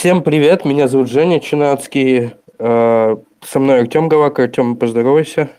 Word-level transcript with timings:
Всем 0.00 0.22
привет, 0.22 0.64
меня 0.64 0.88
зовут 0.88 1.10
Женя 1.10 1.40
Чинацкий. 1.40 2.30
Э, 2.58 3.16
со 3.42 3.60
мной 3.60 3.80
Артем 3.80 4.08
Галак. 4.08 4.38
Артем, 4.38 4.76
поздоровайся. 4.76 5.50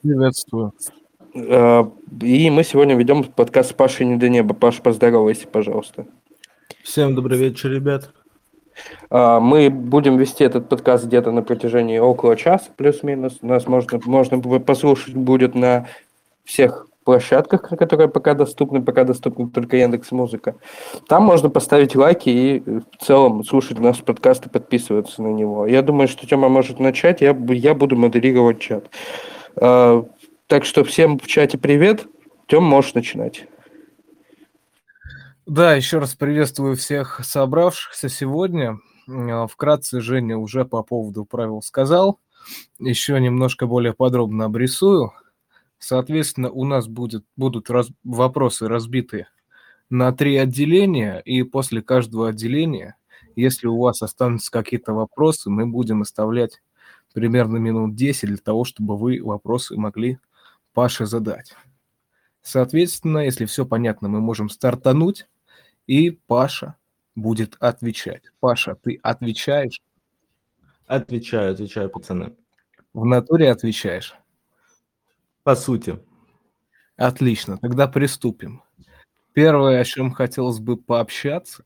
Приветствую. 0.00 0.74
Э, 1.34 1.82
и 2.22 2.50
мы 2.50 2.62
сегодня 2.62 2.94
ведем 2.94 3.24
подкаст 3.24 3.74
Паши 3.74 4.04
не 4.04 4.14
до 4.14 4.28
неба. 4.28 4.54
Паш, 4.54 4.80
поздоровайся, 4.80 5.48
пожалуйста. 5.48 6.06
Всем 6.84 7.16
добрый 7.16 7.36
вечер, 7.36 7.72
ребят. 7.72 8.12
Э, 9.10 9.40
мы 9.40 9.68
будем 9.68 10.18
вести 10.18 10.44
этот 10.44 10.68
подкаст 10.68 11.04
где-то 11.04 11.32
на 11.32 11.42
протяжении 11.42 11.98
около 11.98 12.36
часа, 12.36 12.70
плюс-минус. 12.76 13.42
Нас 13.42 13.66
можно, 13.66 14.00
можно 14.04 14.40
послушать 14.60 15.16
будет 15.16 15.56
на 15.56 15.88
всех 16.44 16.87
площадках, 17.08 17.62
которые 17.62 18.08
пока 18.08 18.34
доступны, 18.34 18.84
пока 18.84 19.04
доступны 19.04 19.48
только 19.48 19.78
Яндекс 19.78 20.12
Музыка. 20.12 20.56
Там 21.08 21.22
можно 21.22 21.48
поставить 21.48 21.96
лайки 21.96 22.28
и 22.28 22.60
в 22.60 22.84
целом 23.00 23.44
слушать 23.44 23.78
наш 23.78 24.02
подкаст 24.04 24.44
и 24.44 24.50
подписываться 24.50 25.22
на 25.22 25.28
него. 25.28 25.66
Я 25.66 25.80
думаю, 25.80 26.06
что 26.06 26.26
Тема 26.26 26.50
может 26.50 26.80
начать, 26.80 27.22
я, 27.22 27.34
я 27.48 27.74
буду 27.74 27.96
модерировать 27.96 28.60
чат. 28.60 28.90
А, 29.56 30.04
так 30.48 30.66
что 30.66 30.84
всем 30.84 31.18
в 31.18 31.26
чате 31.26 31.56
привет. 31.56 32.06
Тем, 32.46 32.64
можешь 32.64 32.92
начинать. 32.92 33.46
Да, 35.46 35.72
еще 35.72 36.00
раз 36.00 36.14
приветствую 36.14 36.76
всех 36.76 37.20
собравшихся 37.24 38.10
сегодня. 38.10 38.80
А, 39.08 39.46
вкратце 39.46 40.02
Женя 40.02 40.36
уже 40.36 40.66
по 40.66 40.82
поводу 40.82 41.24
правил 41.24 41.62
сказал. 41.62 42.20
Еще 42.78 43.18
немножко 43.18 43.66
более 43.66 43.94
подробно 43.94 44.44
обрисую. 44.44 45.10
Соответственно, 45.78 46.50
у 46.50 46.64
нас 46.64 46.88
будет, 46.88 47.24
будут 47.36 47.70
раз, 47.70 47.88
вопросы 48.04 48.68
разбиты 48.68 49.26
на 49.90 50.12
три 50.12 50.36
отделения, 50.36 51.20
и 51.20 51.42
после 51.44 51.82
каждого 51.82 52.28
отделения, 52.28 52.96
если 53.36 53.68
у 53.68 53.78
вас 53.78 54.02
останутся 54.02 54.50
какие-то 54.50 54.92
вопросы, 54.92 55.50
мы 55.50 55.66
будем 55.66 56.02
оставлять 56.02 56.60
примерно 57.14 57.56
минут 57.56 57.94
10 57.94 58.28
для 58.28 58.36
того, 58.38 58.64
чтобы 58.64 58.96
вы 58.96 59.20
вопросы 59.22 59.76
могли 59.76 60.18
Паше 60.74 61.06
задать. 61.06 61.54
Соответственно, 62.42 63.18
если 63.18 63.46
все 63.46 63.66
понятно, 63.66 64.08
мы 64.08 64.20
можем 64.20 64.48
стартануть, 64.48 65.26
и 65.86 66.10
Паша 66.10 66.76
будет 67.16 67.56
отвечать. 67.60 68.22
Паша, 68.40 68.76
ты 68.76 68.98
отвечаешь? 69.02 69.82
Отвечаю, 70.86 71.52
отвечаю, 71.52 71.90
пацаны. 71.90 72.36
В 72.94 73.04
натуре 73.04 73.50
отвечаешь? 73.50 74.14
По 75.48 75.56
сути. 75.56 75.98
Отлично, 76.98 77.56
тогда 77.56 77.88
приступим. 77.88 78.62
Первое, 79.32 79.80
о 79.80 79.84
чем 79.84 80.12
хотелось 80.12 80.58
бы 80.58 80.76
пообщаться, 80.76 81.64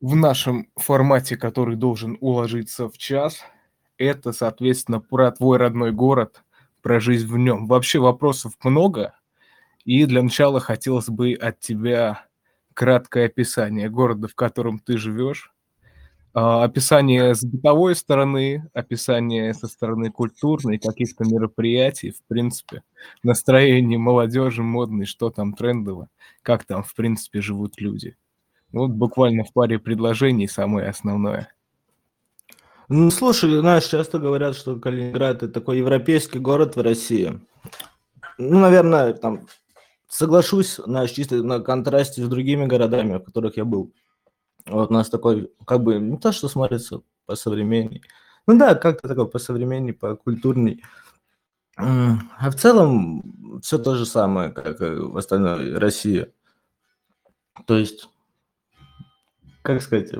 в 0.00 0.14
нашем 0.14 0.68
формате, 0.76 1.36
который 1.36 1.74
должен 1.74 2.16
уложиться 2.20 2.88
в 2.88 2.96
час, 2.96 3.40
это, 3.98 4.30
соответственно, 4.30 5.00
про 5.00 5.32
твой 5.32 5.58
родной 5.58 5.90
город, 5.90 6.44
про 6.80 7.00
жизнь 7.00 7.26
в 7.26 7.38
нем. 7.38 7.66
Вообще 7.66 7.98
вопросов 7.98 8.52
много, 8.62 9.18
и 9.84 10.06
для 10.06 10.22
начала 10.22 10.60
хотелось 10.60 11.08
бы 11.08 11.32
от 11.34 11.60
тебя 11.60 12.26
краткое 12.74 13.26
описание 13.26 13.90
города, 13.90 14.28
в 14.28 14.36
котором 14.36 14.80
ты 14.80 14.98
живешь, 14.98 15.53
описание 16.34 17.34
с 17.34 17.44
бытовой 17.44 17.94
стороны, 17.94 18.68
описание 18.74 19.54
со 19.54 19.68
стороны 19.68 20.10
культурной, 20.10 20.78
каких-то 20.78 21.24
мероприятий, 21.24 22.10
в 22.10 22.22
принципе, 22.26 22.82
настроение 23.22 23.98
молодежи 23.98 24.62
модной, 24.62 25.06
что 25.06 25.30
там 25.30 25.54
трендово, 25.54 26.08
как 26.42 26.64
там, 26.64 26.82
в 26.82 26.92
принципе, 26.94 27.40
живут 27.40 27.80
люди. 27.80 28.16
Вот 28.72 28.90
буквально 28.90 29.44
в 29.44 29.52
паре 29.52 29.78
предложений 29.78 30.48
самое 30.48 30.88
основное. 30.88 31.48
Ну, 32.88 33.10
слушай, 33.10 33.50
знаешь, 33.56 33.84
часто 33.84 34.18
говорят, 34.18 34.56
что 34.56 34.76
Калининград– 34.76 35.36
это 35.42 35.48
такой 35.48 35.78
европейский 35.78 36.38
город 36.38 36.76
в 36.76 36.82
России. 36.82 37.40
Ну, 38.36 38.58
наверное, 38.58 39.14
там, 39.14 39.46
соглашусь, 40.08 40.80
знаешь, 40.84 41.12
чисто 41.12 41.42
на 41.42 41.60
контрасте 41.60 42.22
с 42.22 42.28
другими 42.28 42.66
городами, 42.66 43.18
в 43.18 43.24
которых 43.24 43.56
я 43.56 43.64
был. 43.64 43.92
Вот 44.66 44.90
у 44.90 44.94
нас 44.94 45.10
такой, 45.10 45.52
как 45.66 45.82
бы, 45.82 45.98
не 45.98 46.16
то, 46.16 46.32
что 46.32 46.48
смотрится 46.48 47.02
по 47.26 47.36
современней. 47.36 48.02
Ну 48.46 48.58
да, 48.58 48.74
как-то 48.74 49.08
такой 49.08 49.28
по 49.28 49.38
современней, 49.38 49.92
по 49.92 50.16
культурней. 50.16 50.82
А 51.76 52.50
в 52.50 52.54
целом 52.54 53.60
все 53.62 53.78
то 53.78 53.94
же 53.96 54.06
самое, 54.06 54.50
как 54.52 54.80
и 54.80 54.90
в 54.90 55.16
остальной 55.16 55.76
России. 55.76 56.32
То 57.66 57.76
есть, 57.76 58.08
как 59.62 59.82
сказать, 59.82 60.12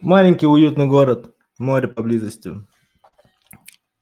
маленький 0.00 0.46
уютный 0.46 0.86
город, 0.86 1.34
море 1.58 1.88
поблизости. 1.88 2.54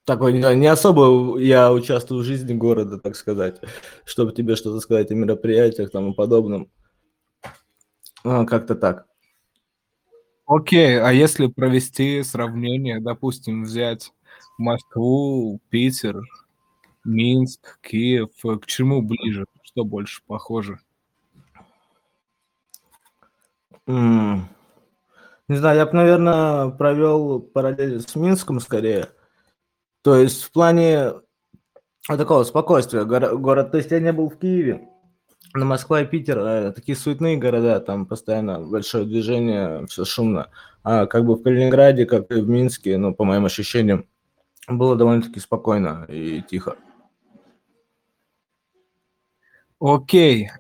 Такой 0.05 0.33
не 0.33 0.67
особо 0.67 1.39
я 1.39 1.73
участвую 1.73 2.23
в 2.23 2.25
жизни 2.25 2.55
города, 2.55 2.99
так 2.99 3.15
сказать, 3.15 3.61
чтобы 4.05 4.33
тебе 4.33 4.57
что-то 4.57 4.81
сказать 4.81 5.11
о 5.11 5.15
мероприятиях 5.15 5.91
там 5.91 6.11
и 6.11 6.15
подобном. 6.15 6.71
А, 8.25 8.45
как-то 8.45 8.75
так. 8.75 9.07
Окей, 10.47 11.01
а 11.01 11.13
если 11.13 11.47
провести 11.47 12.23
сравнение, 12.23 13.01
допустим, 13.01 13.65
взять 13.65 14.13
Москву, 14.59 15.61
Питер, 15.71 16.21
Минск, 17.05 17.81
Киев, 17.81 18.31
к 18.61 18.67
чему 18.67 19.03
ближе, 19.03 19.47
что 19.63 19.85
больше 19.85 20.23
похоже? 20.27 20.79
М, 23.87 24.49
Не 25.49 25.57
знаю, 25.57 25.79
я 25.79 25.87
бы, 25.87 25.93
наверное, 25.95 26.69
провел 26.71 27.41
параллель 27.41 28.01
с 28.01 28.15
Минском 28.15 28.61
скорее. 28.61 29.09
То 30.03 30.17
есть 30.17 30.43
в 30.45 30.53
плане 30.53 31.13
такого 32.07 32.45
спокойствия. 32.45 33.05
Город, 33.05 33.71
то 33.73 33.79
есть 33.79 33.91
я 33.91 34.01
не 34.01 34.13
был 34.13 34.31
в 34.31 34.39
Киеве, 34.39 34.89
на 35.55 35.65
Москва 35.65 36.01
и 36.01 36.07
Питер 36.07 36.39
э, 36.39 36.73
такие 36.73 36.97
суетные 36.97 37.37
города, 37.37 37.81
там 37.81 38.07
постоянно 38.07 38.61
большое 38.61 39.05
движение, 39.05 39.87
все 39.87 40.05
шумно. 40.05 40.51
А 40.83 41.07
как 41.07 41.25
бы 41.25 41.35
в 41.35 41.43
Калининграде, 41.43 42.07
как 42.07 42.31
и 42.31 42.41
в 42.41 42.49
Минске, 42.49 42.97
ну, 42.99 43.15
по 43.15 43.25
моим 43.25 43.45
ощущениям, 43.45 44.07
было 44.69 44.97
довольно-таки 44.97 45.41
спокойно 45.41 46.07
и 46.09 46.43
тихо. 46.43 46.77
Окей. 49.81 50.51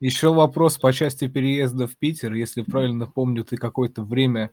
Еще 0.00 0.32
вопрос 0.32 0.78
по 0.78 0.92
части 0.92 1.28
переезда 1.28 1.86
в 1.86 1.96
Питер. 1.96 2.32
Если 2.34 2.62
правильно 2.62 3.06
помню, 3.06 3.44
ты 3.44 3.56
какое-то 3.56 4.02
время 4.02 4.50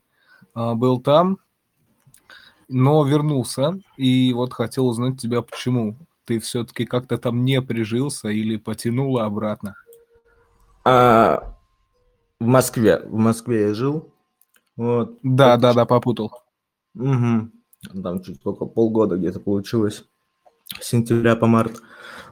а, 0.53 0.75
был 0.75 0.99
там, 0.99 1.37
но 2.67 3.05
вернулся. 3.05 3.79
И 3.95 4.33
вот 4.33 4.53
хотел 4.53 4.87
узнать 4.87 5.19
тебя, 5.21 5.41
почему 5.41 5.97
ты 6.27 6.39
все-таки 6.39 6.85
как-то 6.85 7.17
там 7.17 7.45
не 7.45 7.61
прижился 7.61 8.27
или 8.27 8.57
потянуло 8.57 9.23
обратно? 9.23 9.75
А, 10.83 11.55
в 12.39 12.45
Москве. 12.45 12.99
В 12.99 13.15
Москве 13.15 13.69
я 13.69 13.73
жил. 13.73 14.13
Вот. 14.75 15.17
Да, 15.23 15.57
да, 15.57 15.73
да, 15.73 15.85
попутал. 15.85 16.31
Угу. 16.95 18.01
Там 18.03 18.21
чуть 18.23 18.43
только 18.43 18.65
полгода 18.65 19.15
где-то 19.15 19.39
получилось. 19.39 20.05
С 20.79 20.89
сентября 20.89 21.37
по 21.37 21.47
март. 21.47 21.81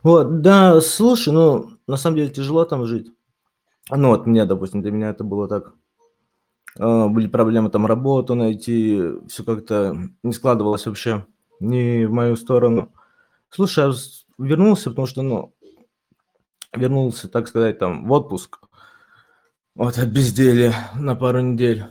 Вот, 0.03 0.41
да, 0.41 0.81
слушай, 0.81 1.33
ну, 1.33 1.71
на 1.87 1.95
самом 1.95 2.17
деле 2.17 2.29
тяжело 2.29 2.65
там 2.65 2.85
жить. 2.85 3.11
Ну, 3.89 4.09
вот 4.09 4.25
мне, 4.25 4.45
допустим, 4.45 4.81
для 4.81 4.91
меня 4.91 5.09
это 5.09 5.23
было 5.23 5.47
так. 5.47 5.73
А, 6.77 7.07
были 7.07 7.27
проблемы 7.27 7.69
там 7.69 7.85
работу 7.85 8.35
найти, 8.35 9.01
все 9.29 9.43
как-то 9.45 9.95
не 10.21 10.33
складывалось 10.33 10.85
вообще 10.85 11.25
ни 11.61 12.03
в 12.03 12.11
мою 12.11 12.35
сторону. 12.35 12.91
Слушай, 13.55 13.85
я 13.85 13.93
вернулся, 14.45 14.89
потому 14.89 15.07
что, 15.07 15.21
ну, 15.21 15.55
вернулся, 16.73 17.29
так 17.29 17.47
сказать, 17.47 17.79
там, 17.79 18.05
в 18.05 18.11
отпуск. 18.11 18.59
Вот 19.75 19.97
от 19.97 20.09
безделия 20.09 20.73
на 20.93 21.15
пару 21.15 21.39
недель 21.39 21.85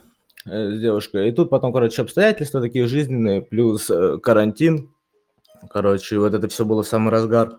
э, 0.45 0.75
с 0.75 0.79
девушкой. 0.79 1.27
И 1.27 1.31
тут 1.31 1.49
потом, 1.49 1.73
короче, 1.73 2.03
обстоятельства 2.03 2.61
такие 2.61 2.85
жизненные, 2.85 3.41
плюс 3.41 3.89
э, 3.89 4.19
карантин. 4.19 4.93
Короче, 5.71 6.19
вот 6.19 6.35
это 6.35 6.47
все 6.49 6.65
было 6.65 6.83
в 6.83 6.87
самый 6.87 7.09
разгар. 7.09 7.57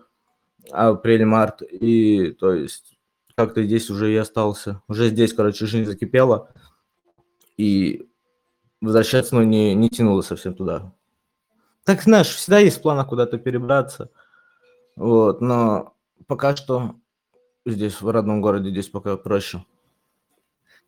Апрель-март. 0.71 1.63
И, 1.63 2.31
то 2.31 2.53
есть, 2.53 2.97
как-то 3.35 3.61
здесь 3.61 3.89
уже 3.89 4.13
и 4.13 4.15
остался. 4.15 4.81
Уже 4.87 5.09
здесь, 5.09 5.33
короче, 5.33 5.65
жизнь 5.65 5.83
закипела. 5.83 6.49
И 7.57 8.07
возвращаться, 8.79 9.35
ну, 9.35 9.43
не, 9.43 9.75
не 9.75 9.89
тянуло 9.89 10.21
совсем 10.21 10.55
туда. 10.55 10.93
Так, 11.87 12.01
знаешь, 12.01 12.35
всегда 12.35 12.59
есть 12.59 12.81
планы 12.81 13.05
куда-то 13.05 13.37
перебраться. 13.37 14.11
Вот, 14.97 15.39
но 15.39 15.93
пока 16.27 16.53
что 16.53 16.95
здесь, 17.65 18.01
в 18.01 18.09
родном 18.09 18.41
городе, 18.41 18.71
здесь 18.71 18.89
пока 18.89 19.15
проще. 19.15 19.63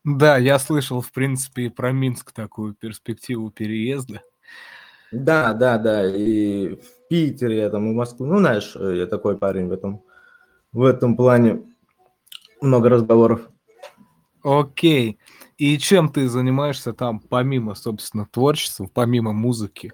Да, 0.03 0.35
я 0.35 0.59
слышал, 0.59 0.99
в 0.99 1.09
принципе, 1.13 1.69
про 1.69 1.93
Минск 1.93 2.33
такую 2.33 2.73
перспективу 2.73 3.49
переезда. 3.49 4.21
Да, 5.13 5.53
да, 5.53 5.77
да, 5.77 6.05
и 6.05 6.75
в 6.75 7.07
Питере 7.07 7.59
я 7.59 7.69
там, 7.69 7.87
и 7.89 7.93
в 7.93 7.95
Москву, 7.95 8.25
ну, 8.25 8.39
знаешь, 8.39 8.75
я 8.75 9.07
такой 9.07 9.37
парень 9.37 9.69
в 9.69 9.71
этом, 9.71 10.03
в 10.73 10.83
этом 10.83 11.15
плане. 11.15 11.63
много 12.59 12.89
разговоров. 12.89 13.47
Окей. 14.43 15.17
И 15.57 15.77
чем 15.77 16.09
ты 16.11 16.27
занимаешься 16.27 16.91
там, 16.91 17.21
помимо, 17.21 17.73
собственно, 17.75 18.25
творчества, 18.25 18.89
помимо 18.93 19.31
музыки? 19.31 19.93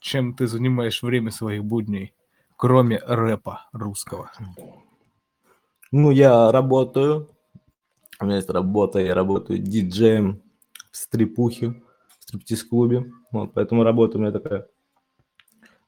Чем 0.00 0.34
ты 0.34 0.46
занимаешь 0.46 1.02
время 1.02 1.30
своих 1.30 1.64
будней, 1.64 2.14
кроме 2.56 2.98
рэпа 2.98 3.68
русского? 3.72 4.30
Ну, 5.92 6.10
я 6.10 6.50
работаю. 6.52 7.28
У 8.20 8.24
меня 8.24 8.36
есть 8.36 8.50
работа, 8.50 8.98
я 8.98 9.14
работаю 9.14 9.58
диджеем 9.58 10.42
в 10.90 10.96
стрипухе, 10.96 11.82
в 12.18 12.22
стриптиз-клубе. 12.22 13.12
Вот, 13.30 13.52
поэтому 13.52 13.84
работа 13.84 14.16
у 14.16 14.20
меня 14.20 14.32
такая 14.32 14.66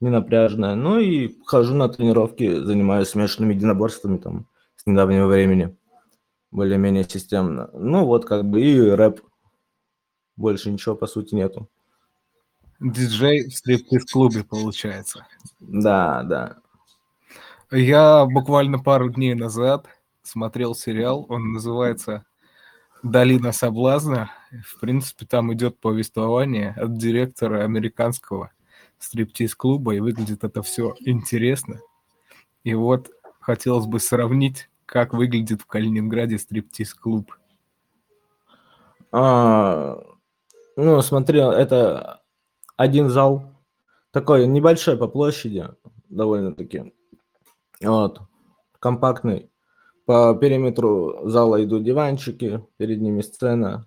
ненапряжная. 0.01 0.75
Ну 0.75 0.99
и 0.99 1.37
хожу 1.45 1.75
на 1.75 1.89
тренировки, 1.89 2.61
занимаюсь 2.61 3.09
смешанными 3.09 3.55
единоборствами 3.55 4.19
там 4.19 4.47
с 4.77 4.87
недавнего 4.87 5.27
времени. 5.27 5.77
Более-менее 6.51 7.05
системно. 7.05 7.71
Ну 7.73 8.05
вот 8.05 8.25
как 8.25 8.45
бы 8.45 8.61
и 8.61 8.79
рэп. 8.79 9.21
Больше 10.37 10.71
ничего 10.71 10.95
по 10.95 11.07
сути 11.07 11.35
нету. 11.35 11.69
Диджей 12.81 13.49
в 13.49 13.57
стриптиз-клубе, 13.57 14.45
получается. 14.45 15.27
Да, 15.61 16.23
да. 16.23 16.57
Я 17.71 18.25
буквально 18.25 18.79
пару 18.79 19.11
дней 19.11 19.35
назад 19.35 19.87
смотрел 20.23 20.75
сериал, 20.75 21.27
он 21.29 21.53
называется 21.53 22.25
«Долина 23.03 23.53
соблазна». 23.53 24.31
В 24.65 24.81
принципе, 24.81 25.27
там 25.27 25.53
идет 25.53 25.79
повествование 25.79 26.71
от 26.77 26.97
директора 26.97 27.65
американского 27.65 28.53
стриптиз-клуба, 28.99 29.95
и 29.95 30.01
выглядит 30.01 30.45
это 30.45 30.63
все 30.63 30.95
интересно. 31.01 31.81
И 32.65 32.75
вот 32.75 33.11
хотелось 33.41 33.87
бы 33.87 34.01
сравнить, 34.01 34.69
как 34.87 35.13
выглядит 35.13 35.63
в 35.63 35.67
Калининграде 35.67 36.39
стриптиз-клуб. 36.39 37.35
А, 39.13 40.01
ну, 40.77 41.03
смотри, 41.03 41.41
это 41.41 42.23
один 42.79 43.11
зал, 43.11 43.43
такой 44.13 44.47
небольшой 44.47 44.97
по 44.97 45.09
площади, 45.09 45.69
довольно-таки. 46.09 46.95
Вот, 47.83 48.21
компактный. 48.79 49.51
По 50.07 50.35
периметру 50.35 51.29
зала 51.29 51.63
идут 51.63 51.85
диванчики, 51.85 52.65
перед 52.79 53.03
ними 53.03 53.21
сцена. 53.21 53.87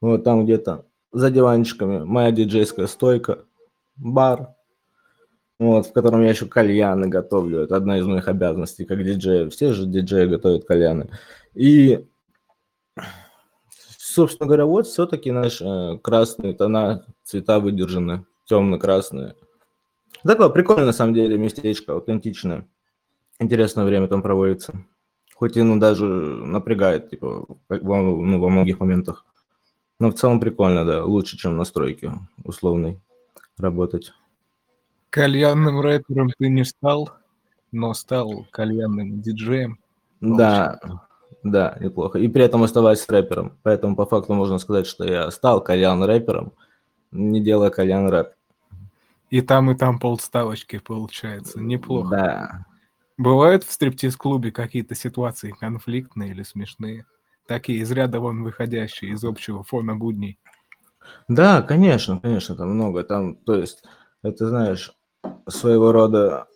Вот 0.00 0.22
там 0.22 0.44
где-то 0.44 0.86
за 1.10 1.30
диванчиками 1.30 2.04
моя 2.04 2.30
диджейская 2.30 2.86
стойка, 2.86 3.44
бар, 3.96 4.54
вот, 5.58 5.86
в 5.86 5.92
котором 5.92 6.22
я 6.22 6.30
еще 6.30 6.46
кальяны 6.46 7.08
готовлю. 7.08 7.60
Это 7.60 7.76
одна 7.76 7.98
из 7.98 8.06
моих 8.06 8.28
обязанностей 8.28 8.84
как 8.84 9.02
диджей. 9.02 9.48
Все 9.48 9.72
же 9.72 9.86
диджеи 9.86 10.26
готовят 10.26 10.64
кальяны. 10.64 11.08
И, 11.54 12.06
собственно 14.12 14.46
говоря, 14.46 14.66
вот 14.66 14.86
все-таки 14.86 15.30
наши 15.30 15.64
э, 15.64 15.98
красные 15.98 16.54
тона, 16.54 17.04
цвета 17.24 17.58
выдержаны, 17.58 18.24
темно-красные. 18.46 19.34
Такое 20.22 20.48
прикольное, 20.50 20.86
на 20.86 20.92
самом 20.92 21.14
деле, 21.14 21.36
местечко, 21.36 21.94
аутентичное. 21.94 22.66
Интересное 23.38 23.84
время 23.84 24.08
там 24.08 24.22
проводится. 24.22 24.84
Хоть 25.34 25.56
и, 25.56 25.62
ну, 25.62 25.78
даже 25.78 26.04
напрягает, 26.04 27.10
типа, 27.10 27.46
во, 27.68 28.02
ну, 28.02 28.38
во 28.38 28.48
многих 28.48 28.78
моментах. 28.78 29.24
Но 29.98 30.10
в 30.10 30.14
целом 30.14 30.40
прикольно, 30.40 30.84
да, 30.84 31.04
лучше, 31.04 31.36
чем 31.36 31.56
на 31.56 31.64
стройке 31.64 32.12
условной 32.44 33.00
работать. 33.56 34.12
Кальянным 35.10 35.80
рэпером 35.80 36.30
ты 36.38 36.48
не 36.48 36.64
стал, 36.64 37.10
но 37.70 37.94
стал 37.94 38.46
кальянным 38.50 39.20
диджеем. 39.20 39.78
Да, 40.20 40.78
да, 41.42 41.76
неплохо. 41.80 42.18
И 42.18 42.28
при 42.28 42.44
этом 42.44 42.62
оставаясь 42.62 43.08
рэпером. 43.08 43.58
Поэтому 43.62 43.96
по 43.96 44.06
факту 44.06 44.34
можно 44.34 44.58
сказать, 44.58 44.86
что 44.86 45.04
я 45.04 45.30
стал 45.30 45.62
кальян 45.62 46.02
рэпером, 46.02 46.52
не 47.10 47.40
делая 47.40 47.70
кальян 47.70 48.08
рэп. 48.08 48.32
И 49.30 49.40
там, 49.40 49.70
и 49.70 49.74
там 49.74 49.98
полставочки 49.98 50.78
получается. 50.78 51.60
Неплохо. 51.60 52.10
Да. 52.10 52.66
Бывают 53.16 53.64
в 53.64 53.72
стриптиз-клубе 53.72 54.52
какие-то 54.52 54.94
ситуации 54.94 55.54
конфликтные 55.58 56.30
или 56.30 56.42
смешные? 56.42 57.06
Такие 57.46 57.80
из 57.80 57.90
ряда 57.90 58.20
вон 58.20 58.42
выходящие 58.42 59.12
из 59.12 59.24
общего 59.24 59.64
фона 59.64 59.96
будней. 59.96 60.38
Да, 61.28 61.62
конечно, 61.62 62.20
конечно, 62.20 62.54
там 62.56 62.70
много. 62.70 63.02
Там, 63.04 63.36
то 63.36 63.54
есть, 63.54 63.82
это, 64.22 64.48
знаешь, 64.48 64.92
своего 65.48 65.92
рода, 65.92 66.46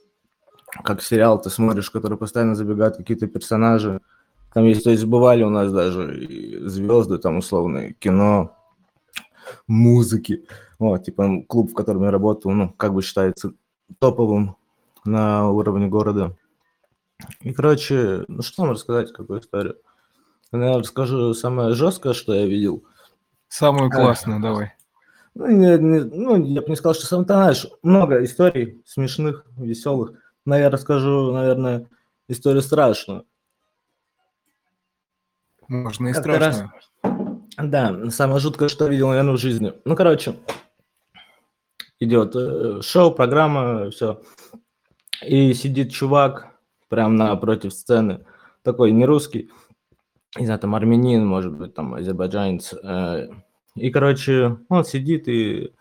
как 0.85 1.03
сериал 1.03 1.41
ты 1.41 1.51
смотришь, 1.51 1.91
который 1.91 2.19
постоянно 2.19 2.55
забегают 2.55 2.97
какие-то 2.97 3.27
персонажи. 3.27 4.01
Там 4.57 4.65
есть, 4.65 4.85
то 4.85 4.91
есть, 4.91 5.05
бывали 5.05 5.43
у 5.43 5.51
нас 5.51 5.71
даже 5.71 6.27
звезды, 6.67 7.19
там, 7.19 7.37
условные, 7.37 7.93
кино, 7.93 8.57
музыки. 9.67 10.47
Вот, 10.79 11.05
типа, 11.05 11.43
клуб, 11.47 11.73
в 11.73 11.75
котором 11.75 12.05
я 12.05 12.11
работал, 12.11 12.53
ну, 12.53 12.71
как 12.71 12.95
бы 12.95 13.03
считается 13.03 13.53
топовым 13.99 14.57
на 15.05 15.51
уровне 15.51 15.89
города. 15.89 16.35
И, 17.43 17.53
короче, 17.53 18.25
ну, 18.29 18.41
что 18.41 18.63
вам 18.63 18.71
рассказать, 18.71 19.13
какую 19.13 19.41
историю? 19.41 19.77
Я 20.53 20.79
расскажу 20.79 21.35
самое 21.35 21.75
жесткое, 21.75 22.15
что 22.15 22.33
я 22.33 22.47
видел– 22.47 22.83
Самую 23.49 23.91
классную, 23.91 24.41
давай. 24.41 24.73
Ну, 25.35 25.49
не, 25.49 25.79
не, 25.79 26.01
ну, 26.01 26.43
я 26.43 26.63
бы 26.63 26.69
не 26.69 26.77
сказал, 26.77 26.95
что 26.95 27.07
сам 27.07 27.25
ты 27.25 27.35
знаешь, 27.35 27.67
много 27.83 28.25
историй 28.25 28.83
смешных, 28.87 29.45
веселых. 29.59 30.13
Но 30.47 30.57
я 30.57 30.71
расскажу, 30.71 31.33
наверное, 31.33 31.89
историю 32.29 32.63
страшную. 32.63 33.27
Можно 35.69 36.09
и 36.09 36.13
как 36.13 36.23
страшную. 36.23 36.73
Раз... 37.03 37.13
Да, 37.59 38.11
самое 38.11 38.41
жуткое, 38.41 38.69
что 38.69 38.87
видел, 38.87 39.09
наверное, 39.09 39.35
в 39.35 39.41
жизни. 39.41 39.73
Ну, 39.85 39.97
короче, 39.97 40.37
идет 42.01 42.35
э, 42.37 42.81
шоу, 42.83 43.13
программа, 43.13 43.91
все. 43.91 44.21
И 45.27 45.55
сидит 45.55 45.93
чувак 45.93 46.49
прямо 46.89 47.15
напротив 47.15 47.73
сцены, 47.73 48.25
такой 48.63 48.93
не 48.93 49.07
русский, 49.07 49.51
не 50.39 50.45
знаю, 50.45 50.61
там 50.61 50.75
армянин, 50.75 51.27
может 51.27 51.53
быть, 51.53 51.75
там 51.75 51.95
азербайджанец. 51.95 52.75
Э, 52.75 53.29
и, 53.75 53.91
короче, 53.91 54.59
он 54.69 54.85
сидит 54.85 55.29
и 55.29 55.73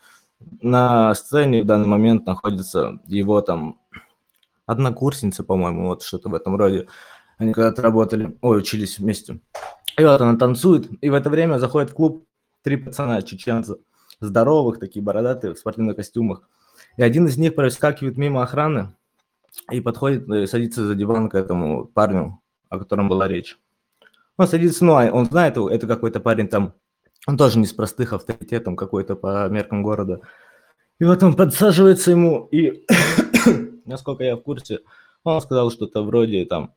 на 0.62 1.14
сцене 1.16 1.64
в 1.64 1.66
данный 1.66 1.88
момент 1.88 2.26
находится 2.26 3.00
его 3.06 3.42
там 3.42 3.80
однокурсница, 4.66 5.44
по-моему, 5.44 5.88
вот 5.88 6.04
что-то 6.04 6.30
в 6.30 6.36
этом 6.36 6.56
роде. 6.56 6.88
Они 7.38 7.54
когда-то 7.54 7.82
работали, 7.82 8.38
ой, 8.42 8.60
учились 8.60 9.00
вместе. 9.00 9.40
И 9.98 10.04
вот 10.04 10.22
она 10.22 10.38
танцует, 10.38 10.89
и 11.01 11.10
в 11.10 11.13
это 11.13 11.30
время 11.30 11.58
заходит 11.58 11.92
в 11.92 11.94
клуб 11.94 12.25
три 12.63 12.77
пацана 12.77 13.22
чеченца, 13.22 13.77
здоровых, 14.20 14.80
такие 14.80 15.04
бородатые, 15.04 15.54
в 15.54 15.60
спортивных 15.60 15.96
костюмах. 15.96 16.48
И 16.98 17.04
один 17.04 17.27
из 17.27 17.38
них 17.38 17.56
проскакивает 17.56 18.18
мимо 18.18 18.44
охраны 18.44 18.94
и 19.72 19.82
подходит, 19.82 20.27
и 20.30 20.48
садится 20.48 20.86
за 20.86 20.96
диван 20.96 21.30
к 21.30 21.36
этому 21.36 21.86
парню, 21.86 22.42
о 22.70 22.80
котором 22.80 23.08
была 23.08 23.27
речь. 23.27 23.58
Он 24.38 24.48
садится, 24.48 24.84
ну, 24.84 24.96
а 24.96 25.10
он 25.12 25.25
знает, 25.25 25.58
это 25.58 25.88
какой-то 25.88 26.20
парень 26.20 26.48
там, 26.48 26.74
он 27.27 27.38
тоже 27.38 27.58
не 27.60 27.65
с 27.65 27.74
простых 27.74 28.13
авторитетом 28.13 28.75
какой-то 28.75 29.15
по 29.15 29.48
меркам 29.50 29.82
города. 29.82 30.22
И 31.00 31.06
вот 31.06 31.24
он 31.24 31.36
подсаживается 31.36 32.12
ему, 32.12 32.48
и, 32.51 32.86
насколько 33.86 34.24
я 34.24 34.36
в 34.36 34.42
курсе, 34.42 34.80
он 35.24 35.42
сказал 35.42 35.72
что-то 35.72 36.04
вроде 36.04 36.46
там, 36.46 36.74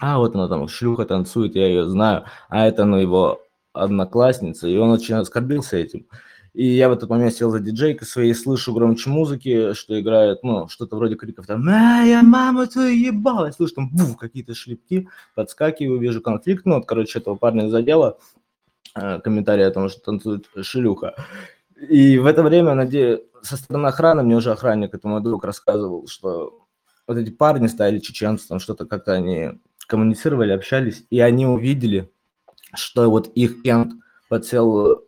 а 0.00 0.18
вот 0.18 0.34
она 0.34 0.48
там 0.48 0.68
шлюха 0.68 1.04
танцует, 1.04 1.54
я 1.56 1.66
ее 1.66 1.88
знаю, 1.88 2.24
а 2.48 2.66
это, 2.66 2.84
ну, 2.84 2.98
его 2.98 3.40
одноклассница, 3.72 4.68
и 4.68 4.76
он 4.76 4.90
очень 4.90 5.14
оскорбился 5.14 5.76
этим. 5.76 6.06
И 6.54 6.66
я 6.66 6.88
в 6.88 6.92
этот 6.92 7.10
момент 7.10 7.34
сел 7.34 7.50
за 7.50 7.60
диджейкой 7.60 8.06
своей, 8.06 8.34
слышу 8.34 8.72
громче 8.72 9.10
музыки, 9.10 9.74
что 9.74 10.00
играет, 10.00 10.42
ну, 10.42 10.68
что-то 10.68 10.96
вроде 10.96 11.14
криков 11.14 11.46
там 11.46 11.62
«Моя 11.62 12.22
мама 12.22 12.66
твою 12.66 12.96
ебала!» 12.96 13.50
Слышу 13.52 13.74
там 13.74 13.90
бух, 13.90 14.16
какие-то 14.16 14.54
шлепки, 14.54 15.06
подскакиваю, 15.34 16.00
вижу 16.00 16.22
конфликт. 16.22 16.64
Ну, 16.64 16.76
вот, 16.76 16.86
короче, 16.86 17.18
этого 17.18 17.34
парня 17.34 17.68
задело. 17.68 18.18
Э, 18.94 19.20
комментарий 19.20 19.66
о 19.66 19.70
том, 19.70 19.90
что 19.90 20.00
танцует 20.00 20.46
шлюха. 20.62 21.14
И 21.90 22.16
в 22.18 22.24
это 22.24 22.42
время, 22.42 22.74
надеюсь, 22.74 23.20
со 23.42 23.58
стороны 23.58 23.88
охраны, 23.88 24.22
мне 24.22 24.36
уже 24.36 24.52
охранник, 24.52 24.94
это 24.94 25.06
мой 25.06 25.20
друг, 25.20 25.44
рассказывал, 25.44 26.06
что 26.08 26.66
вот 27.06 27.18
эти 27.18 27.30
парни 27.30 27.66
стали 27.66 27.98
чеченцы, 27.98 28.48
там 28.48 28.58
что-то 28.58 28.86
как-то 28.86 29.12
они 29.12 29.60
коммуницировали, 29.86 30.52
общались, 30.52 31.04
и 31.10 31.20
они 31.20 31.46
увидели, 31.46 32.10
что 32.74 33.10
вот 33.10 33.28
их 33.28 33.62
кент 33.62 33.92
подсел 34.28 35.04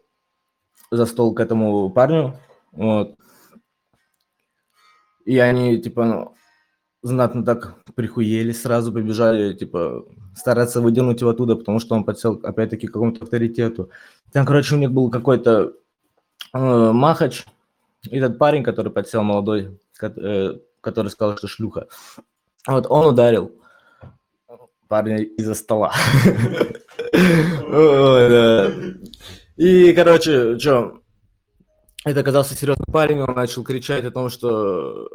за 0.90 1.06
стол 1.06 1.34
к 1.34 1.40
этому 1.40 1.90
парню, 1.90 2.38
вот. 2.72 3.16
И 5.24 5.38
они, 5.38 5.78
типа, 5.82 6.04
ну, 6.04 6.34
знатно 7.02 7.44
так 7.44 7.82
прихуели, 7.94 8.52
сразу 8.52 8.92
побежали, 8.92 9.52
типа, 9.52 10.06
стараться 10.34 10.80
выдернуть 10.80 11.20
его 11.20 11.30
оттуда, 11.30 11.56
потому 11.56 11.80
что 11.80 11.94
он 11.94 12.04
подсел, 12.04 12.40
опять-таки, 12.42 12.86
к 12.86 12.92
какому-то 12.92 13.24
авторитету. 13.24 13.90
Там, 14.32 14.46
короче, 14.46 14.74
у 14.74 14.78
них 14.78 14.90
был 14.90 15.10
какой-то 15.10 15.74
э, 16.54 16.92
махач, 16.92 17.44
этот 18.10 18.38
парень, 18.38 18.62
который 18.62 18.92
подсел, 18.92 19.22
молодой, 19.22 19.78
э, 20.00 20.58
который 20.80 21.08
сказал, 21.08 21.36
что 21.36 21.48
шлюха, 21.48 21.88
вот, 22.66 22.86
он 22.88 23.06
ударил 23.06 23.52
парня 24.88 25.18
из-за 25.18 25.54
стола. 25.54 25.92
И, 29.56 29.92
короче, 29.92 30.58
что, 30.58 31.00
это 32.04 32.20
оказался 32.20 32.54
серьезный 32.54 32.86
парень, 32.90 33.20
он 33.20 33.34
начал 33.34 33.64
кричать 33.64 34.04
о 34.04 34.10
том, 34.10 34.30
что 34.30 35.08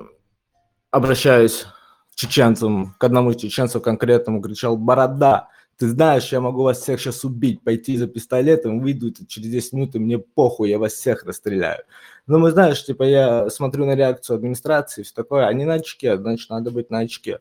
обращаюсь 0.92 1.66
к 2.12 2.16
чеченцам, 2.16 2.94
к 3.00 3.04
одному 3.04 3.32
из 3.32 3.38
чеченцев 3.38 3.82
конкретному, 3.82 4.42
кричал 4.42 4.78
«Борода!» 4.78 5.50
Ты 5.78 5.90
знаешь, 5.90 6.32
я 6.32 6.40
могу 6.40 6.62
вас 6.62 6.82
всех 6.82 7.02
сейчас 7.02 7.24
убить, 7.24 7.64
пойти 7.64 7.98
за 7.98 8.08
пистолетом, 8.08 8.80
выйду 8.80 9.12
через 9.28 9.50
10 9.50 9.74
минут, 9.74 9.96
и 9.96 10.00
мне 10.00 10.20
похуй, 10.20 10.70
я 10.70 10.78
вас 10.78 10.94
всех 10.94 11.24
расстреляю. 11.26 11.84
Но 12.28 12.38
мы, 12.38 12.52
знаешь, 12.52 12.86
типа, 12.86 13.04
я 13.04 13.50
смотрю 13.50 13.86
на 13.86 13.96
реакцию 13.96 14.36
администрации, 14.36 15.02
все 15.02 15.14
такое, 15.16 15.48
они 15.48 15.66
на 15.66 15.76
очке, 15.76 16.16
значит, 16.18 16.50
надо 16.52 16.70
быть 16.70 16.92
на 16.92 17.00
очке. 17.00 17.40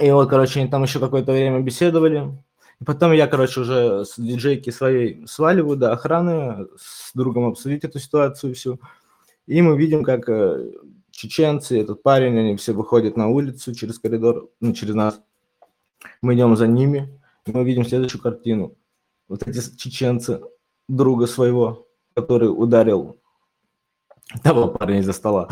И 0.00 0.10
вот, 0.10 0.28
короче, 0.28 0.60
они 0.60 0.68
там 0.68 0.82
еще 0.82 1.00
какое-то 1.00 1.32
время 1.32 1.60
беседовали. 1.60 2.32
И 2.80 2.84
потом 2.84 3.12
я, 3.12 3.26
короче, 3.26 3.60
уже 3.60 4.04
с 4.04 4.14
диджейки 4.18 4.70
своей 4.70 5.26
сваливаю 5.26 5.76
до 5.76 5.92
охраны, 5.92 6.66
с 6.76 7.12
другом 7.14 7.46
обсудить 7.46 7.84
эту 7.84 7.98
ситуацию 7.98 8.54
всю. 8.54 8.80
И 9.46 9.62
мы 9.62 9.76
видим, 9.78 10.04
как 10.04 10.28
э, 10.28 10.72
чеченцы, 11.10 11.80
этот 11.80 12.02
парень, 12.02 12.38
они 12.38 12.56
все 12.56 12.72
выходят 12.72 13.16
на 13.16 13.28
улицу 13.28 13.74
через 13.74 13.98
коридор, 13.98 14.50
ну, 14.60 14.72
через 14.74 14.94
нас. 14.94 15.20
Мы 16.22 16.34
идем 16.34 16.56
за 16.56 16.68
ними, 16.68 17.20
и 17.46 17.50
мы 17.50 17.64
видим 17.64 17.84
следующую 17.84 18.22
картину. 18.22 18.76
Вот 19.26 19.46
эти 19.46 19.76
чеченцы 19.76 20.40
друга 20.86 21.26
своего, 21.26 21.88
который 22.14 22.46
ударил 22.46 23.18
того 24.44 24.68
парня 24.68 25.00
из-за 25.00 25.12
стола. 25.12 25.48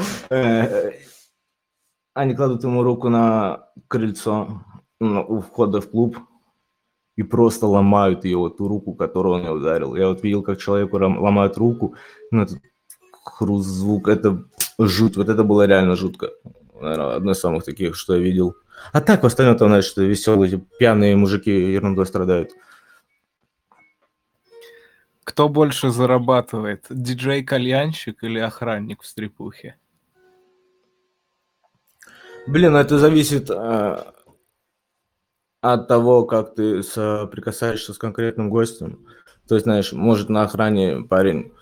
Они 2.16 2.34
кладут 2.34 2.64
ему 2.64 2.82
руку 2.82 3.10
на 3.10 3.68
крыльцо 3.88 4.62
у 5.00 5.40
входа 5.42 5.82
в 5.82 5.90
клуб 5.90 6.16
и 7.14 7.22
просто 7.22 7.66
ломают 7.66 8.24
ее, 8.24 8.38
вот 8.38 8.56
ту 8.56 8.68
руку, 8.68 8.94
которую 8.94 9.34
он 9.34 9.46
ударил. 9.46 9.94
Я 9.94 10.08
вот 10.08 10.22
видел, 10.22 10.42
как 10.42 10.58
человеку 10.58 10.96
ломают 10.96 11.58
руку, 11.58 11.94
ну, 12.30 12.44
этот 12.44 12.62
хруст, 13.22 13.68
звук, 13.68 14.08
это 14.08 14.44
жуть, 14.78 15.18
вот 15.18 15.28
это 15.28 15.44
было 15.44 15.66
реально 15.66 15.94
жутко. 15.94 16.30
Наверное, 16.80 17.16
одно 17.16 17.32
из 17.32 17.38
самых 17.38 17.64
таких, 17.64 17.94
что 17.96 18.16
я 18.16 18.22
видел. 18.22 18.56
А 18.94 19.02
так, 19.02 19.22
в 19.22 19.26
остальном, 19.26 19.58
там, 19.58 19.82
что 19.82 20.02
веселые, 20.02 20.64
пьяные 20.78 21.16
мужики 21.16 21.50
ерундой 21.50 22.06
страдают. 22.06 22.50
Кто 25.22 25.50
больше 25.50 25.90
зарабатывает, 25.90 26.86
диджей-кальянщик 26.88 28.24
или 28.24 28.38
охранник 28.38 29.02
в 29.02 29.06
стрипухе? 29.06 29.76
Блин, 32.46 32.72
ну 32.72 32.78
это 32.78 32.98
зависит 32.98 33.50
э, 33.50 34.04
от 35.60 35.88
того, 35.88 36.24
как 36.24 36.54
ты 36.54 36.82
соприкасаешься 36.82 37.92
с 37.92 37.98
конкретным 37.98 38.50
гостем. 38.50 39.04
То 39.48 39.56
есть, 39.56 39.64
знаешь, 39.64 39.92
может 39.92 40.28
на 40.28 40.42
охране 40.42 41.02
парень 41.02 41.52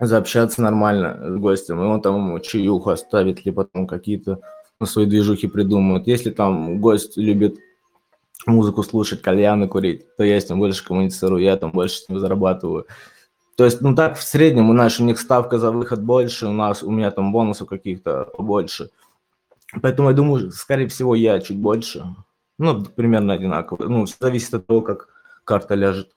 заобщаться 0.00 0.62
нормально 0.62 1.36
с 1.36 1.36
гостем, 1.38 1.80
и 1.80 1.84
он 1.84 2.00
там 2.00 2.16
ему 2.16 2.38
чаюху 2.38 2.90
оставит, 2.90 3.44
либо 3.44 3.64
там 3.64 3.86
какие-то 3.86 4.40
свои 4.84 5.04
движухи 5.04 5.48
придумают. 5.48 6.06
Если 6.06 6.30
там 6.30 6.80
гость 6.80 7.18
любит 7.18 7.58
музыку 8.46 8.82
слушать, 8.82 9.20
кальяны 9.20 9.68
курить, 9.68 10.16
то 10.16 10.24
я 10.24 10.40
с 10.40 10.48
ним 10.48 10.60
больше 10.60 10.82
коммуницирую, 10.82 11.42
я 11.42 11.56
там 11.58 11.72
больше 11.72 11.96
с 11.96 12.08
ним 12.08 12.18
зарабатываю. 12.18 12.86
То 13.56 13.66
есть, 13.66 13.82
ну 13.82 13.94
так 13.94 14.16
в 14.16 14.22
среднем 14.22 14.70
у 14.70 14.72
нас 14.72 14.98
у 14.98 15.04
них 15.04 15.20
ставка 15.20 15.58
за 15.58 15.70
выход 15.70 16.02
больше, 16.02 16.46
у 16.46 16.52
нас 16.52 16.82
у 16.82 16.90
меня 16.90 17.10
там 17.10 17.32
бонусов 17.32 17.68
каких-то 17.68 18.30
больше. 18.38 18.88
Поэтому 19.82 20.08
я 20.08 20.14
думаю, 20.14 20.50
скорее 20.50 20.88
всего, 20.88 21.14
я 21.14 21.40
чуть 21.40 21.58
больше. 21.58 22.04
Ну, 22.58 22.84
примерно 22.84 23.34
одинаково. 23.34 23.88
Ну, 23.88 24.06
зависит 24.06 24.54
от 24.54 24.66
того, 24.66 24.82
как 24.82 25.08
карта 25.44 25.74
ляжет. 25.74 26.10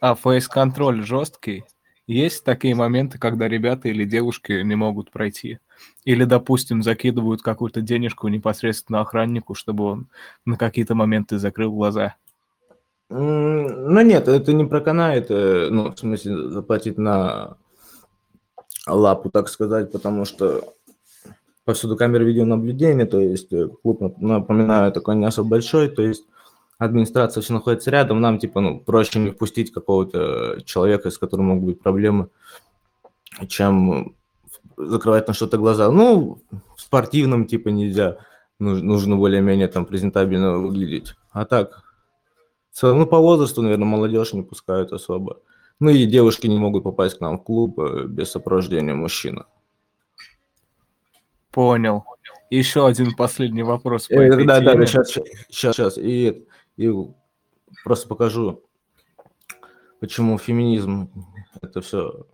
А 0.00 0.14
фейс-контроль 0.14 1.02
жесткий? 1.02 1.64
Есть 2.06 2.44
такие 2.44 2.74
моменты, 2.74 3.18
когда 3.18 3.48
ребята 3.48 3.88
или 3.88 4.04
девушки 4.04 4.62
не 4.62 4.74
могут 4.74 5.10
пройти? 5.10 5.58
Или, 6.04 6.24
допустим, 6.24 6.82
закидывают 6.82 7.42
какую-то 7.42 7.80
денежку 7.82 8.28
непосредственно 8.28 9.00
охраннику, 9.00 9.54
чтобы 9.54 9.84
он 9.84 10.08
на 10.44 10.56
какие-то 10.56 10.94
моменты 10.94 11.38
закрыл 11.38 11.72
глаза? 11.72 12.16
Ну 13.08 14.00
нет, 14.02 14.28
это 14.28 14.52
не 14.52 14.64
проканает, 14.64 15.30
ну, 15.30 15.92
в 15.92 15.98
смысле, 15.98 16.50
заплатить 16.50 16.98
на 16.98 17.56
лапу, 18.86 19.30
так 19.30 19.48
сказать, 19.48 19.92
потому 19.92 20.24
что 20.24 20.74
повсюду 21.70 21.96
камеры 21.96 22.24
видеонаблюдения, 22.24 23.06
то 23.06 23.20
есть 23.20 23.52
э, 23.52 23.68
клуб, 23.82 24.00
напоминаю, 24.18 24.90
такой 24.90 25.14
не 25.14 25.24
особо 25.24 25.50
большой, 25.50 25.88
то 25.88 26.02
есть 26.02 26.24
администрация 26.78 27.42
все 27.42 27.52
находится 27.52 27.92
рядом, 27.92 28.20
нам 28.20 28.40
типа 28.40 28.60
ну, 28.60 28.80
проще 28.80 29.20
не 29.20 29.30
впустить 29.30 29.72
какого-то 29.72 30.62
человека, 30.64 31.10
с 31.10 31.18
которым 31.18 31.46
могут 31.46 31.64
быть 31.64 31.80
проблемы, 31.80 32.28
чем 33.46 34.16
закрывать 34.76 35.28
на 35.28 35.34
что-то 35.34 35.58
глаза. 35.58 35.92
Ну, 35.92 36.42
в 36.76 36.80
спортивном 36.80 37.46
типа 37.46 37.68
нельзя, 37.68 38.16
нужно 38.58 39.16
более-менее 39.16 39.68
там 39.68 39.86
презентабельно 39.86 40.58
выглядеть. 40.58 41.14
А 41.30 41.44
так, 41.44 41.84
ну, 42.82 43.06
по 43.06 43.18
возрасту, 43.18 43.62
наверное, 43.62 43.86
молодежь 43.86 44.32
не 44.32 44.42
пускают 44.42 44.92
особо. 44.92 45.38
Ну 45.78 45.90
и 45.90 46.04
девушки 46.04 46.48
не 46.48 46.58
могут 46.58 46.82
попасть 46.82 47.18
к 47.18 47.20
нам 47.20 47.38
в 47.38 47.44
клуб 47.44 47.78
э, 47.78 48.06
без 48.08 48.32
сопровождения 48.32 48.94
мужчины. 48.94 49.44
Понял. 51.50 52.04
Еще 52.50 52.86
один 52.86 53.14
последний 53.14 53.62
вопрос 53.62 54.08
по 54.08 54.14
э. 54.14 54.44
Да, 54.44 54.60
да, 54.60 54.86
сейчас, 54.86 55.10
сейчас, 55.48 55.76
сейчас. 55.76 55.98
И, 55.98 56.46
и 56.76 56.92
просто 57.84 58.08
покажу, 58.08 58.62
почему 60.00 60.38
феминизм– 60.38 61.10
это 61.62 61.80
все 61.80 62.26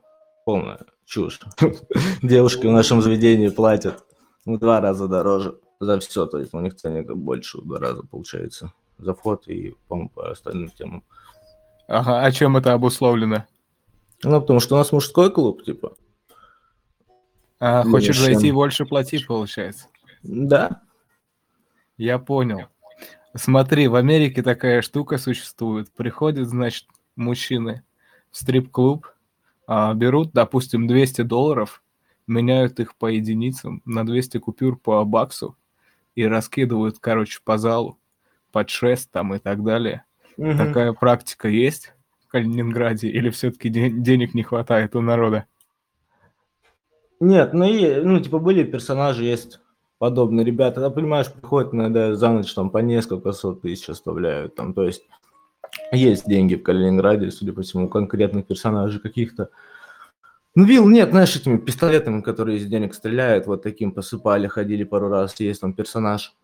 полная 0.45 0.81
чушь. 1.05 1.41
Девушки 2.23 2.67
в 2.67 2.73
нашем 2.73 3.03
заведении 3.03 3.49
платят 3.49 4.05
в 4.45 4.59
два 4.59 4.81
раза 4.81 5.09
дороже 5.09 5.59
за 5.81 5.99
все, 6.01 6.27
то 6.27 6.39
есть 6.39 6.55
у 6.55 6.61
них 6.61 6.77
ценник 6.77 7.13
больше 7.13 7.59
в 7.59 7.67
два 7.67 7.79
раза 7.79 8.03
получается 8.03 8.73
за 8.99 9.15
вход 9.15 9.47
и, 9.49 9.75
по 9.89 10.09
по 10.09 10.31
остальным 10.31 10.71
темам. 10.71 11.05
Ага, 11.89 12.23
а 12.23 12.33
чем 12.33 12.57
это 12.57 12.73
обусловлено? 12.73 13.45
Ну, 14.25 14.41
потому 14.41 14.61
что 14.61 14.75
у 14.75 14.79
нас 14.79 14.93
мужской 14.93 15.31
клуб, 15.31 15.63
типа. 15.63 15.95
А, 17.59 17.85
хочешь 17.85 18.19
зайти, 18.19 18.53
больше 18.53 18.85
платить, 18.85 19.27
получается? 19.27 19.87
Да. 20.23 20.83
Я 21.97 22.19
понял. 22.19 22.67
Смотри, 23.35 23.89
в 23.89 23.95
Америке 23.95 24.43
такая 24.43 24.83
штука 24.83 25.19
существует. 25.19 25.93
Приходят, 25.93 26.49
значит, 26.49 26.87
мужчины 27.17 27.83
в 28.31 28.37
стрип-клуб, 28.37 29.07
а, 29.67 29.93
берут, 29.95 30.33
допустим, 30.33 30.87
200 30.87 31.23
долларов, 31.23 31.83
меняют 32.27 32.81
их 32.81 32.97
по 32.97 33.07
единицам 33.07 33.83
на 33.85 34.05
200 34.05 34.39
купюр 34.39 34.77
по 34.79 35.05
баксу 35.05 35.57
и 36.15 36.25
раскидывают, 36.25 36.99
короче, 36.99 37.41
по 37.45 37.59
залу 37.59 37.99
под 38.53 38.71
шест 38.71 39.11
там 39.11 39.35
и 39.35 39.39
так 39.39 39.63
далее. 39.63 40.05
Угу. 40.37 40.57
Такая 40.57 40.93
практика 40.93 41.49
есть 41.49 41.93
в 42.25 42.29
Калининграде 42.29 43.09
или 43.09 43.31
все-таки 43.31 43.69
денег 43.69 44.35
не 44.35 44.43
хватает 44.43 44.97
у 44.97 45.01
народа? 45.01 45.47
Нет, 47.21 47.55
ну 47.55 47.65
и, 47.65 48.03
ну, 48.03 48.21
типа, 48.21 48.39
были 48.39 48.63
персонажи, 48.65 49.25
есть 49.25 49.61
подобные 49.99 50.45
ребята. 50.45 50.81
Да, 50.81 50.91
понимаешь, 50.91 51.33
приходят 51.33 51.73
иногда 51.73 52.15
за 52.15 52.31
ночь 52.31 52.53
там 52.53 52.71
по 52.71 52.79
несколько 52.79 53.33
сот 53.33 53.63
тысяч 53.63 53.89
оставляют. 53.89 54.55
Там, 54.55 54.75
то 54.75 54.85
есть 54.85 55.03
есть 55.93 56.27
деньги 56.29 56.57
в 56.57 56.63
Калининграде, 56.63 57.31
судя 57.31 57.53
по 57.53 57.63
всему, 57.63 57.89
конкретных 57.89 58.47
персонажей 58.47 59.01
каких-то. 59.01 59.49
Ну, 60.55 60.65
вил 60.65 60.89
нет, 60.89 61.11
знаешь, 61.11 61.37
этими 61.37 61.59
пистолетами, 61.59 62.21
которые 62.21 62.59
из 62.59 62.67
денег 62.67 62.95
стреляют, 62.95 63.47
вот 63.47 63.63
таким 63.63 63.93
посыпали, 63.93 64.47
ходили 64.47 64.85
пару 64.85 65.09
раз. 65.09 65.39
Есть 65.39 65.61
там 65.61 65.73
персонаж, 65.75 66.35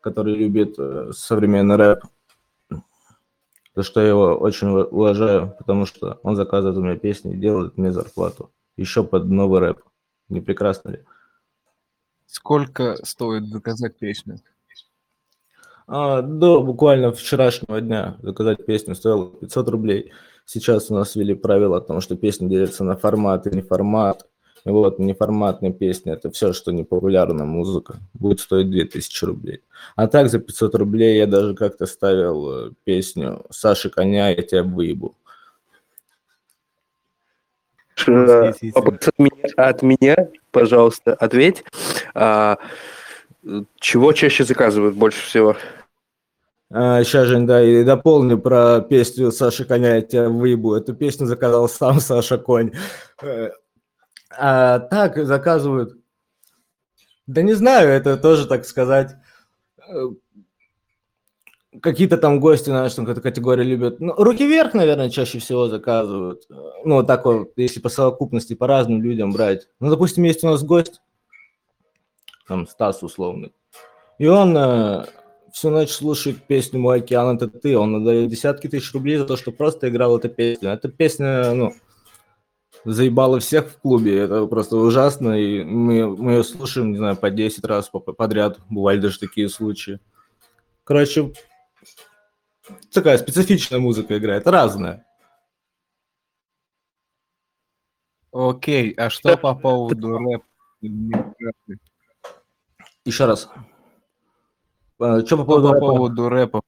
который 0.00 0.34
любит 0.34 0.74
э, 0.78 1.10
современный 1.14 1.76
рэп. 1.76 2.04
За 3.74 3.82
что 3.82 4.00
я 4.00 4.08
его 4.08 4.34
очень 4.34 4.68
уважаю, 4.68 5.54
потому 5.58 5.86
что 5.86 6.20
он 6.22 6.36
заказывает 6.36 6.76
у 6.76 6.82
меня 6.82 6.96
песни 6.96 7.32
и 7.32 7.38
делает 7.38 7.78
мне 7.78 7.90
зарплату 7.90 8.50
еще 8.76 9.04
под 9.04 9.26
новый 9.26 9.60
рэп. 9.60 9.82
Не 10.28 10.40
прекрасно 10.40 10.90
ли? 10.90 11.04
Сколько 12.26 12.96
стоит 13.04 13.46
заказать 13.48 13.98
песню? 13.98 14.40
А, 15.86 16.22
до 16.22 16.62
буквально 16.62 17.12
вчерашнего 17.12 17.80
дня 17.80 18.16
заказать 18.22 18.64
песню 18.64 18.94
стоило 18.94 19.30
500 19.30 19.68
рублей. 19.68 20.12
Сейчас 20.46 20.90
у 20.90 20.94
нас 20.94 21.14
ввели 21.14 21.34
правила 21.34 21.78
о 21.78 21.80
том, 21.80 22.00
что 22.00 22.16
песни 22.16 22.48
делятся 22.48 22.84
на 22.84 22.96
формат 22.96 23.46
и 23.46 23.54
не 23.54 23.62
формат. 23.62 24.26
И 24.64 24.70
вот 24.70 24.98
неформатная 24.98 25.72
песня– 25.72 26.12
это 26.14 26.30
все, 26.30 26.52
что 26.52 26.72
не 26.72 26.84
популярная 26.84 27.44
музыка. 27.44 27.96
Будет 28.14 28.40
стоить 28.40 28.70
2000 28.70 29.24
рублей. 29.24 29.60
А 29.96 30.06
так 30.06 30.30
за 30.30 30.38
500 30.38 30.74
рублей 30.76 31.18
я 31.18 31.26
даже 31.26 31.54
как-то 31.54 31.86
ставил 31.86 32.68
э, 32.68 32.70
песню 32.84 33.44
Саши 33.50 33.90
Коня 33.90 34.30
«Я 34.30 34.42
тебя 34.42 34.62
выебу». 34.62 35.16
Вопрос 38.06 39.08
от 39.08 39.18
меня, 39.18 39.48
от 39.56 39.82
меня, 39.82 40.28
пожалуйста, 40.50 41.14
ответь. 41.14 41.64
А, 42.14 42.58
чего 43.78 44.12
чаще 44.12 44.44
заказывают 44.44 44.96
больше 44.96 45.24
всего? 45.24 45.56
А, 46.74 47.04
сейчас 47.04 47.26
же, 47.26 47.38
да, 47.40 47.62
и 47.62 47.84
дополню 47.84 48.38
про 48.38 48.80
песню 48.80 49.30
Саши 49.30 49.64
Коня, 49.64 49.96
я 49.96 50.02
тебя 50.02 50.28
выебу. 50.28 50.74
Эту 50.74 50.94
песню 50.94 51.26
заказал 51.26 51.68
сам 51.68 52.00
Саша 52.00 52.38
Конь. 52.38 52.72
Э, 53.20 53.50
а 54.30 54.78
так 54.78 55.22
заказывают. 55.24 55.98
Да 57.26 57.42
не 57.42 57.52
знаю, 57.52 57.90
это 57.90 58.16
тоже, 58.16 58.46
так 58.46 58.64
сказать, 58.64 59.14
э, 59.86 60.06
какие-то 61.82 62.16
там 62.16 62.40
гости, 62.40 62.70
знаешь, 62.70 62.94
там 62.94 63.04
какая-то 63.04 63.20
категория 63.20 63.64
любят. 63.64 64.00
Ну, 64.00 64.14
руки 64.14 64.46
вверх, 64.46 64.72
наверное, 64.72 65.10
чаще 65.10 65.38
всего 65.38 65.68
заказывают. 65.68 66.44
Ну, 66.48 66.96
вот 66.96 67.06
так 67.06 67.24
вот, 67.24 67.52
если 67.56 67.80
по 67.80 67.88
совокупности, 67.88 68.54
по 68.54 68.66
разным 68.66 69.02
людям 69.02 69.32
брать. 69.32 69.68
Ну, 69.80 69.90
допустим, 69.90 70.22
есть 70.22 70.44
у 70.44 70.48
нас 70.48 70.62
гость, 70.62 71.00
там, 72.46 72.66
Стас 72.66 73.02
условный, 73.02 73.52
и 74.18 74.26
он 74.26 74.56
э, 74.56 75.04
всю 75.52 75.70
ночь 75.70 75.90
слушает 75.90 76.42
песню 76.46 76.78
«Мой 76.78 76.98
океан– 76.98 77.36
это 77.40 77.48
ты», 77.48 77.76
он 77.76 77.96
отдает 77.96 78.30
десятки 78.30 78.68
тысяч 78.68 78.92
рублей 78.92 79.16
за 79.16 79.26
то, 79.26 79.36
что 79.36 79.52
просто 79.52 79.88
играл 79.88 80.16
эту 80.16 80.28
песню. 80.28 80.70
Эта 80.70 80.88
песня, 80.88 81.52
ну, 81.52 81.72
заебала 82.84 83.40
всех 83.40 83.68
в 83.68 83.78
клубе, 83.78 84.18
это 84.18 84.46
просто 84.46 84.76
ужасно, 84.76 85.40
и 85.40 85.62
мы, 85.64 86.16
мы 86.16 86.32
ее 86.32 86.44
слушаем, 86.44 86.92
не 86.92 86.98
знаю, 86.98 87.16
по 87.16 87.30
10 87.30 87.64
раз 87.64 87.90
подряд, 87.90 88.58
бывали 88.68 88.98
даже 88.98 89.18
такие 89.18 89.48
случаи. 89.48 90.00
Короче, 90.84 91.32
такая 92.92 93.18
специфичная 93.18 93.80
музыка 93.80 94.18
играет, 94.18 94.46
разная. 94.46 95.06
Окей, 98.32 98.92
а 98.92 99.10
что 99.10 99.36
по 99.36 99.54
поводу 99.54 100.18
рэпа? 100.18 100.44
Еще 103.04 103.26
раз. 103.26 103.48
А, 104.98 105.24
что 105.24 105.36
по 105.36 105.44
поводу, 105.44 105.72
по 105.72 105.78
поводу 105.80 106.28
рэпа? 106.28 106.62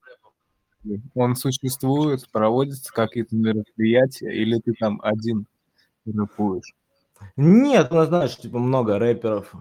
Он 1.14 1.36
существует, 1.36 2.28
проводятся 2.30 2.92
какие-то 2.92 3.34
мероприятия, 3.34 4.30
или 4.30 4.58
ты 4.58 4.74
там 4.74 5.00
один 5.02 5.46
рэпуешь? 6.04 6.74
Нет, 7.36 7.90
у 7.90 7.94
нас, 7.94 8.08
знаешь, 8.08 8.36
типа 8.36 8.58
много 8.58 8.98
рэперов. 8.98 9.52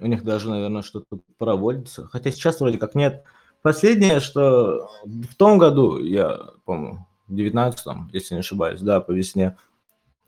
У 0.00 0.06
них 0.06 0.24
даже, 0.24 0.50
наверное, 0.50 0.82
что-то 0.82 1.20
проводится. 1.38 2.08
Хотя 2.08 2.32
сейчас 2.32 2.60
вроде 2.60 2.78
как 2.78 2.94
нет. 2.94 3.24
Последнее, 3.62 4.20
что 4.20 4.90
в 5.04 5.34
том 5.36 5.58
году, 5.58 5.98
я 5.98 6.38
помню, 6.64 7.06
в 7.28 7.34
19 7.34 7.86
если 8.12 8.34
не 8.34 8.40
ошибаюсь, 8.40 8.80
да, 8.80 9.00
по 9.00 9.12
весне, 9.12 9.56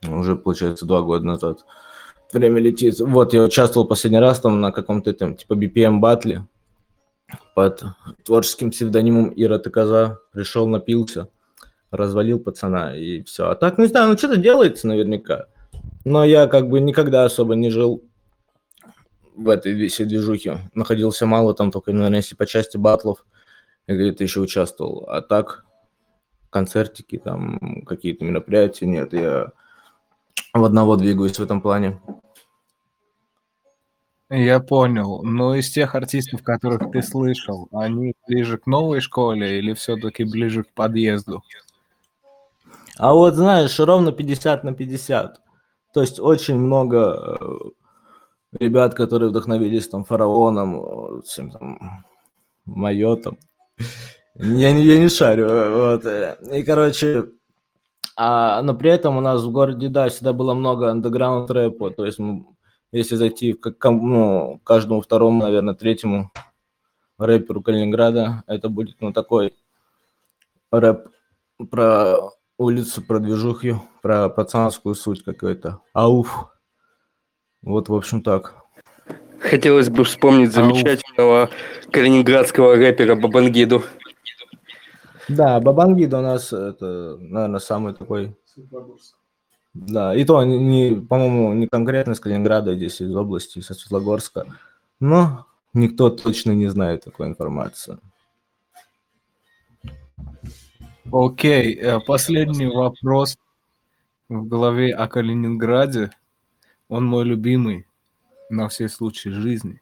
уже, 0.07 0.35
получается, 0.35 0.85
два 0.85 1.01
года 1.01 1.25
назад, 1.25 1.65
время 2.31 2.61
летит. 2.61 2.99
Вот, 2.99 3.33
я 3.33 3.43
участвовал 3.43 3.87
последний 3.87 4.19
раз 4.19 4.39
там 4.39 4.61
на 4.61 4.71
каком-то 4.71 5.13
там, 5.13 5.35
типа, 5.35 5.53
BPM 5.53 5.99
батле 5.99 6.47
под 7.55 7.83
творческим 8.23 8.71
псевдонимом 8.71 9.33
Ира 9.35 9.59
Коза. 9.59 10.19
Пришел, 10.31 10.67
напился, 10.67 11.29
развалил 11.91 12.39
пацана 12.39 12.95
и 12.95 13.21
все. 13.23 13.49
А 13.49 13.55
так, 13.55 13.77
не 13.77 13.87
знаю, 13.87 14.09
ну 14.09 14.17
что-то 14.17 14.37
делается 14.37 14.87
наверняка. 14.87 15.47
Но 16.03 16.23
я 16.23 16.47
как 16.47 16.69
бы 16.69 16.79
никогда 16.79 17.25
особо 17.25 17.55
не 17.55 17.69
жил 17.69 18.03
в 19.35 19.49
этой 19.49 19.87
всей 19.87 20.05
движухе. 20.05 20.69
Находился 20.73 21.25
мало 21.25 21.53
там, 21.53 21.71
только, 21.71 21.91
наверное, 21.91 22.19
если 22.19 22.35
по 22.35 22.45
части 22.45 22.77
батлов 22.77 23.25
где-то 23.87 24.23
еще 24.23 24.41
участвовал. 24.41 25.05
А 25.07 25.21
так, 25.21 25.65
концертики, 26.49 27.17
там, 27.17 27.83
какие-то 27.85 28.25
мероприятия, 28.25 28.85
нет, 28.85 29.13
я 29.13 29.51
в 30.53 30.63
одного 30.63 30.95
двигаюсь 30.95 31.37
в 31.37 31.43
этом 31.43 31.61
плане. 31.61 31.99
Я 34.29 34.59
понял. 34.59 35.21
Но 35.23 35.55
из 35.55 35.69
тех 35.69 35.93
артистов, 35.93 36.41
которых 36.41 36.91
ты 36.91 37.03
слышал, 37.03 37.67
они 37.71 38.15
ближе 38.27 38.57
к 38.57 38.65
новой 38.65 38.99
школе 38.99 39.59
или 39.59 39.73
все-таки 39.73 40.23
ближе 40.23 40.63
к 40.63 40.73
подъезду? 40.73 41.43
А 42.97 43.13
вот 43.13 43.35
знаешь, 43.35 43.79
ровно 43.79 44.11
50 44.11 44.63
на 44.63 44.73
50. 44.73 45.41
То 45.93 46.01
есть 46.01 46.19
очень 46.19 46.57
много 46.57 47.37
э, 47.39 47.45
ребят, 48.59 48.93
которые 48.93 49.29
вдохновились 49.29 49.87
там 49.87 50.03
фараоном, 50.03 51.21
всем 51.23 51.51
там 51.51 52.05
майотом. 52.65 53.37
Я 54.35 54.71
не, 54.73 54.83
я 54.83 54.99
не 54.99 55.09
шарю. 55.09 55.47
Вот. 55.47 56.05
И, 56.51 56.63
короче, 56.63 57.29
а, 58.17 58.61
но 58.61 58.73
при 58.73 58.91
этом 58.91 59.17
у 59.17 59.21
нас 59.21 59.43
в 59.43 59.51
городе, 59.51 59.89
да, 59.89 60.09
всегда 60.09 60.33
было 60.33 60.53
много 60.53 60.89
андеграунд 60.89 61.49
рэпа. 61.51 61.91
То 61.91 62.05
есть, 62.05 62.19
если 62.91 63.15
зайти 63.15 63.53
к 63.53 63.73
ну, 63.89 64.59
каждому 64.63 65.01
второму, 65.01 65.43
наверное, 65.43 65.73
третьему 65.73 66.31
рэперу 67.17 67.61
Калининграда, 67.61 68.43
это 68.47 68.69
будет, 68.69 68.97
ну, 69.01 69.11
такой 69.13 69.53
рэп 70.71 71.09
про 71.69 72.17
улицу, 72.57 73.01
про 73.01 73.19
движуху, 73.19 73.83
про 74.01 74.29
пацанскую 74.29 74.95
суть 74.95 75.23
какой-то. 75.23 75.81
Ауф. 75.93 76.54
Вот, 77.65 77.89
в 77.89 77.95
общем, 77.95 78.21
так. 78.21 78.55
Хотелось 79.39 79.89
бы 79.89 80.03
вспомнить 80.03 80.53
замечательного 80.53 81.41
Ауф. 81.41 81.51
калининградского 81.91 82.75
рэпера 82.75 83.15
Бабангиду. 83.15 83.83
Да, 85.27 85.59
Бабангида 85.59 86.19
у 86.19 86.21
нас, 86.21 86.53
это, 86.53 87.17
наверное, 87.19 87.59
самый 87.59 87.93
такой... 87.93 88.35
Да, 89.73 90.15
и 90.15 90.23
то, 90.23 90.41
не, 90.43 90.95
по-моему, 90.95 91.53
не 91.53 91.67
конкретно 91.67 92.13
из 92.13 92.21
Калининграда, 92.21 92.75
здесь 92.75 93.01
из 93.01 93.13
области, 93.13 93.59
со 93.59 93.73
Светлогорска. 93.73 94.45
Но 95.01 95.47
никто 95.73 96.09
точно 96.09 96.51
не 96.51 96.67
знает 96.67 97.03
такой 97.03 97.27
информации. 97.27 97.97
Окей, 101.11 101.77
okay. 101.77 101.97
Э, 101.97 101.99
последний 101.99 102.67
вопрос 102.67 103.37
в 104.29 104.47
голове 104.47 104.93
о 104.93 105.07
Калининграде. 105.07 106.11
Он 106.87 107.05
мой 107.05 107.25
любимый 107.25 107.87
на 108.49 108.67
все 108.69 108.89
случаи 108.89 109.29
жизни. 109.29 109.81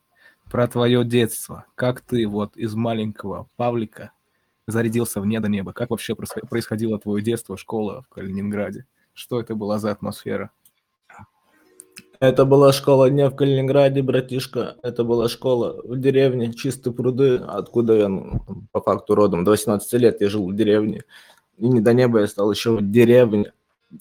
Про 0.50 0.68
твое 0.68 1.04
детство. 1.04 1.66
Как 1.76 2.02
ты 2.02 2.28
вот 2.28 2.56
из 2.56 2.76
маленького 2.76 3.50
Павлика 3.56 4.12
зарядился 4.68 5.20
в 5.20 5.28
до 5.28 5.50
неба? 5.50 5.74
Как 5.74 5.90
вообще 5.90 6.16
происходило 6.16 7.00
твое 7.00 7.24
детство, 7.24 7.58
школа 7.58 8.04
в 8.04 8.14
Калининграде? 8.14 8.86
Что 9.14 9.40
это 9.40 9.56
была 9.56 9.80
за 9.80 9.92
атмосфера? 9.92 10.52
Это 12.20 12.46
была 12.46 12.72
школа 12.72 13.10
не 13.10 13.28
в 13.28 13.36
Калининграде, 13.36 14.02
братишка. 14.02 14.78
Это 14.82 15.04
была 15.04 15.28
школа 15.28 15.82
в 15.84 16.00
деревне, 16.00 16.54
чистые 16.54 16.94
пруды, 16.94 17.36
откуда 17.36 17.98
я, 17.98 18.08
ну, 18.08 18.42
по 18.72 18.80
факту, 18.80 19.16
родом. 19.16 19.44
До 19.44 19.52
18 19.52 19.94
лет 20.00 20.22
я 20.22 20.30
жил 20.30 20.48
в 20.48 20.56
деревне. 20.56 21.04
И 21.58 21.68
не 21.68 21.82
до 21.82 21.94
неба 21.94 22.22
я 22.22 22.28
стал 22.28 22.50
еще 22.50 22.78
в 22.78 22.92
деревне. 22.92 23.52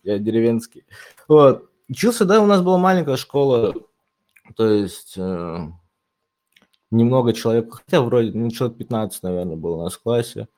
Я 0.05 0.19
деревенский. 0.21 0.85
Вот. 1.27 1.71
Учился, 1.92 2.24
да, 2.24 2.40
у 2.40 2.46
нас 2.46 2.62
была 2.62 2.78
маленькая 2.78 3.18
школа. 3.18 3.74
То 4.57 4.66
есть 4.66 5.12
э, 5.18 5.59
немного 6.90 7.35
человек, 7.35 7.74
хотя 7.74 8.00
вроде, 8.00 8.33
ну, 8.33 8.50
человек 8.50 8.78
15, 8.78 9.22
наверное, 9.22 9.57
было 9.57 9.76
у 9.76 9.83
нас 9.83 9.92
в 9.92 10.02
классе 10.02 10.48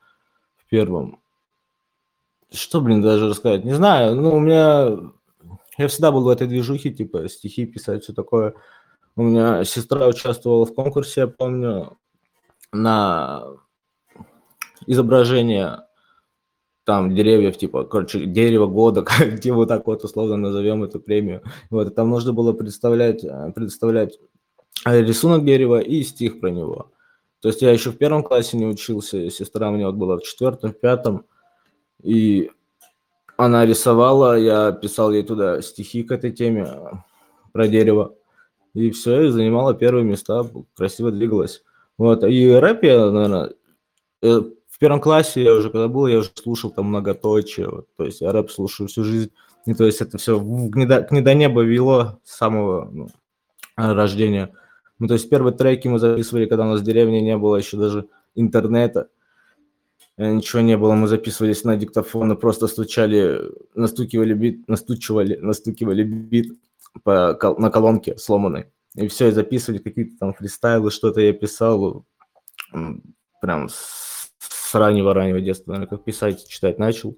в 0.55 0.69
первом. 0.69 1.19
Что, 2.53 2.79
блин, 2.79 3.01
даже 3.01 3.27
рассказать? 3.27 3.65
Не 3.65 3.73
знаю, 3.73 4.15
ну, 4.15 4.33
у 4.33 4.39
меня 4.39 5.11
я 5.77 5.89
всегда 5.89 6.13
был 6.13 6.23
в 6.23 6.29
этой 6.29 6.47
движухе, 6.47 6.91
типа 6.91 7.27
стихи 7.27 7.65
писать, 7.65 8.05
все 8.05 8.13
такое. 8.13 8.53
У 9.17 9.23
меня 9.23 9.65
сестра 9.65 10.07
участвовала 10.07 10.65
в 10.65 10.73
конкурсе, 10.73 11.21
я 11.21 11.27
помню, 11.27 11.97
на 12.71 13.43
изображение 14.87 15.81
там 16.85 17.15
деревьев, 17.15 17.57
типа, 17.57 17.83
короче, 17.83 18.25
дерево 18.25 18.67
года, 18.67 19.01
как 19.03 19.41
типа 19.41 19.55
вот 19.55 19.67
так 19.67 19.85
вот 19.87 20.03
условно 20.03 20.37
назовем 20.37 20.83
эту 20.83 20.99
премию. 20.99 21.41
Вот, 21.69 21.87
и 21.87 21.91
там 21.91 22.09
нужно 22.09 22.31
было 22.31 22.53
представлять, 22.53 23.23
э, 23.23 23.51
представлять 23.53 24.19
рисунок 24.85 25.43
дерева 25.43 25.79
и 25.79 26.03
стих 26.03 26.39
про 26.39 26.51
него. 26.51 26.91
То 27.41 27.49
есть 27.49 27.61
я 27.61 27.71
еще 27.71 27.91
в 27.91 27.97
первом 27.97 28.23
классе 28.23 28.57
не 28.57 28.65
учился, 28.65 29.29
сестра 29.29 29.69
у 29.69 29.73
меня 29.73 29.87
вот 29.87 29.95
была 29.95 30.17
в 30.17 30.23
четвертом, 30.23 30.71
в 30.71 30.79
пятом, 30.79 31.25
и 32.01 32.49
она 33.37 33.65
рисовала, 33.65 34.37
я 34.37 34.71
писал 34.71 35.11
ей 35.11 35.23
туда 35.23 35.61
стихи 35.61 36.03
к 36.03 36.11
этой 36.11 36.31
теме 36.31 36.67
про 37.51 37.67
дерево. 37.67 38.15
И 38.73 38.91
все, 38.91 39.23
и 39.23 39.29
занимала 39.29 39.73
первые 39.73 40.03
места, 40.03 40.45
красиво 40.75 41.11
двигалась. 41.11 41.63
Вот, 41.97 42.23
и 42.23 42.51
рэп 42.51 42.83
я, 42.83 43.09
наверное, 43.09 43.53
э, 44.21 44.41
в 44.75 44.77
первом 44.77 44.99
классе 44.99 45.41
я 45.41 45.53
уже, 45.53 45.69
когда 45.69 45.87
был, 45.87 46.05
я 46.05 46.17
уже 46.17 46.31
слушал 46.35 46.69
там 46.69 46.87
многоточие, 46.87 47.69
вот, 47.69 47.87
то 47.95 48.03
есть 48.03 48.19
я 48.19 48.33
рэп 48.33 48.51
слушаю 48.51 48.89
всю 48.89 49.05
жизнь. 49.05 49.31
И 49.65 49.73
то 49.73 49.85
есть 49.85 50.01
это 50.01 50.17
все 50.17 50.37
к 50.37 51.11
недонебо 51.11 51.61
вело 51.61 52.19
с 52.25 52.35
самого 52.35 52.89
ну, 52.91 53.07
рождения. 53.77 54.51
Ну, 54.99 55.07
то 55.07 55.13
есть 55.13 55.29
первые 55.29 55.55
треки 55.55 55.87
мы 55.87 55.97
записывали, 55.97 56.45
когда 56.45 56.65
у 56.65 56.71
нас 56.71 56.81
в 56.81 56.83
деревне 56.83 57.21
не 57.21 57.37
было 57.37 57.55
еще 57.55 57.77
даже 57.77 58.09
интернета. 58.35 59.07
Э, 60.17 60.33
ничего 60.33 60.61
не 60.61 60.75
было, 60.75 60.93
мы 60.93 61.07
записывались 61.07 61.63
на 61.63 61.77
диктофон 61.77 62.33
и 62.33 62.35
просто 62.35 62.67
стучали, 62.67 63.49
настукивали 63.75 64.33
бит, 64.33 64.67
настучивали, 64.67 65.37
настукивали 65.37 66.03
бит 66.03 66.51
по, 67.03 67.39
на 67.57 67.71
колонке 67.71 68.17
сломанной. 68.17 68.65
И 68.95 69.07
все, 69.07 69.29
и 69.29 69.31
записывали 69.31 69.77
какие-то 69.77 70.17
там 70.17 70.33
фристайлы, 70.33 70.91
что-то 70.91 71.21
я 71.21 71.31
писал 71.31 72.03
прям 73.39 73.69
с 73.69 74.04
с 74.75 74.77
раннего-раннего 74.77 75.39
детства, 75.39 75.71
наверное, 75.71 75.87
как 75.87 76.03
писать, 76.03 76.45
читать 76.49 76.79
начал, 76.79 77.17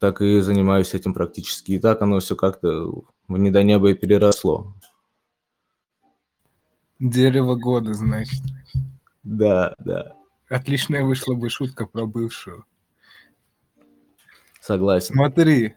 так 0.00 0.20
и 0.20 0.40
занимаюсь 0.40 0.94
этим 0.94 1.14
практически. 1.14 1.72
И 1.72 1.78
так 1.78 2.02
оно 2.02 2.18
все 2.18 2.34
как-то 2.34 3.04
в 3.28 3.38
не 3.38 3.52
до 3.52 3.62
неба 3.62 3.90
и 3.90 3.94
переросло. 3.94 4.74
Дерево 6.98 7.54
года, 7.54 7.94
значит. 7.94 8.42
Да, 9.22 9.76
да, 9.78 10.16
Отличная 10.48 11.04
вышла 11.04 11.34
бы 11.34 11.50
шутка 11.50 11.86
про 11.86 12.04
бывшую. 12.04 12.64
согласен. 14.60 15.14
Смотри, 15.14 15.76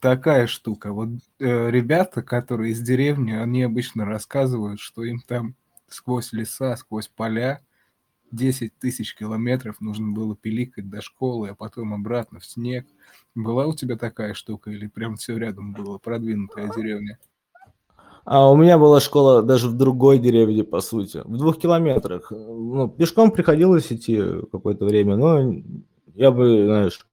такая 0.00 0.48
штука. 0.48 0.92
Вот 0.92 1.10
э, 1.38 1.70
ребята, 1.70 2.22
которые 2.22 2.72
из 2.72 2.80
деревни, 2.80 3.30
они 3.30 3.62
обычно 3.62 4.04
рассказывают, 4.04 4.80
что 4.80 5.04
им 5.04 5.20
там 5.20 5.54
сквозь 5.88 6.32
леса, 6.32 6.76
сквозь 6.76 7.06
поля 7.06 7.60
10 8.32 8.78
тысяч 8.78 9.14
километров 9.14 9.80
нужно 9.80 10.12
было 10.12 10.36
пиликать 10.36 10.88
до 10.88 11.00
школы, 11.00 11.50
а 11.50 11.54
потом 11.54 11.94
обратно 11.94 12.40
в 12.40 12.46
снег. 12.46 12.86
Была 13.34 13.66
у 13.66 13.74
тебя 13.74 13.96
такая 13.96 14.34
штука 14.34 14.70
или 14.70 14.86
прям 14.86 15.16
все 15.16 15.36
рядом 15.36 15.72
было, 15.72 15.98
продвинутая 15.98 16.70
деревня? 16.74 17.18
А 18.24 18.50
у 18.50 18.56
меня 18.56 18.76
была 18.76 19.00
школа 19.00 19.40
даже 19.40 19.68
в 19.68 19.76
другой 19.76 20.18
деревне, 20.18 20.64
по 20.64 20.80
сути, 20.80 21.22
в 21.24 21.36
двух 21.36 21.58
километрах. 21.58 22.32
Ну, 22.32 22.88
пешком 22.88 23.30
приходилось 23.30 23.92
идти 23.92 24.20
какое-то 24.50 24.84
время, 24.84 25.16
но 25.16 25.62
я 26.14 26.32
бы, 26.32 26.64
знаешь, 26.64 27.06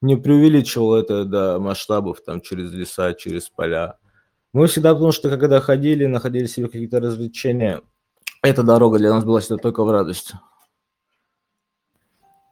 не 0.00 0.16
преувеличивал 0.16 0.94
это 0.94 1.24
до 1.24 1.60
масштабов, 1.60 2.22
там, 2.24 2.40
через 2.40 2.72
леса, 2.72 3.14
через 3.14 3.48
поля. 3.48 3.98
Мы 4.52 4.66
всегда, 4.66 4.94
потому 4.94 5.12
что 5.12 5.30
когда 5.30 5.60
ходили, 5.60 6.06
находили 6.06 6.46
себе 6.46 6.66
какие-то 6.66 6.98
развлечения, 6.98 7.82
эта 8.42 8.62
дорога 8.62 8.98
для 8.98 9.10
нас 9.10 9.24
была 9.24 9.40
всегда 9.40 9.56
только 9.56 9.84
в 9.84 9.90
радость. 9.90 10.32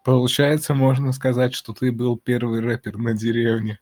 Получается, 0.04 0.74
можно 0.74 1.12
сказать, 1.12 1.54
что 1.54 1.72
ты 1.72 1.90
был 1.90 2.16
первый 2.16 2.60
рэпер 2.60 2.96
на 2.96 3.12
деревне. 3.12 3.80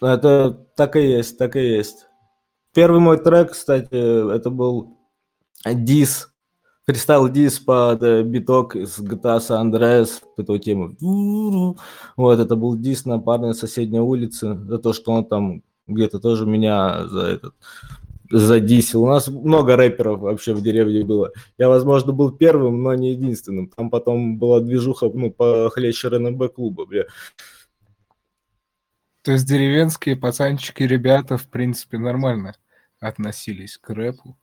Это 0.00 0.50
так 0.76 0.96
и 0.96 1.00
есть, 1.00 1.38
так 1.38 1.56
и 1.56 1.60
есть. 1.60 2.06
Первый 2.74 3.00
мой 3.00 3.18
трек, 3.18 3.52
кстати, 3.52 4.34
это 4.34 4.50
был 4.50 4.98
дис, 5.64 6.30
фристайл 6.86 7.28
дис 7.28 7.58
под 7.58 8.02
э, 8.02 8.22
биток 8.22 8.76
из 8.76 8.98
GTA 8.98 9.38
San 9.38 9.70
Andreas, 9.70 10.22
эту 10.36 10.58
тему. 10.58 10.96
Вот, 12.16 12.38
это 12.38 12.56
был 12.56 12.76
дис 12.76 13.04
на 13.04 13.18
парня 13.18 13.54
соседней 13.54 14.00
улицы, 14.00 14.54
за 14.54 14.78
то, 14.78 14.92
что 14.92 15.12
он 15.12 15.24
там 15.24 15.62
где-то 15.86 16.18
тоже 16.18 16.46
меня 16.46 17.06
за 17.08 17.20
этот 17.20 17.54
задисил. 18.34 19.04
У 19.04 19.08
нас 19.08 19.28
много 19.28 19.76
рэперов 19.76 20.20
вообще 20.20 20.54
в 20.54 20.62
деревне 20.62 21.04
было. 21.04 21.32
Я, 21.56 21.68
возможно, 21.68 22.12
был 22.12 22.32
первым, 22.32 22.82
но 22.82 22.94
не 22.94 23.12
единственным. 23.12 23.68
Там 23.68 23.90
потом 23.90 24.38
была 24.38 24.60
движуха, 24.60 25.08
ну, 25.12 25.30
похлеще 25.30 26.08
РНБ 26.08 26.52
клуба, 26.54 26.84
бля. 26.86 27.04
То 29.22 29.32
есть 29.32 29.46
деревенские 29.46 30.16
пацанчики, 30.16 30.82
ребята, 30.82 31.38
в 31.38 31.48
принципе, 31.48 31.96
нормально 31.96 32.54
относились 33.00 33.78
к 33.78 33.88
рэпу, 33.90 34.36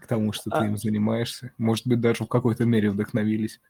к 0.00 0.06
тому, 0.06 0.32
что 0.32 0.50
ты 0.50 0.56
А. 0.56 0.66
им 0.66 0.76
занимаешься. 0.76 1.52
Может 1.58 1.86
быть, 1.86 2.00
даже 2.00 2.24
в 2.24 2.28
какой-то 2.28 2.64
мере 2.64 2.90
вдохновились. 2.90 3.60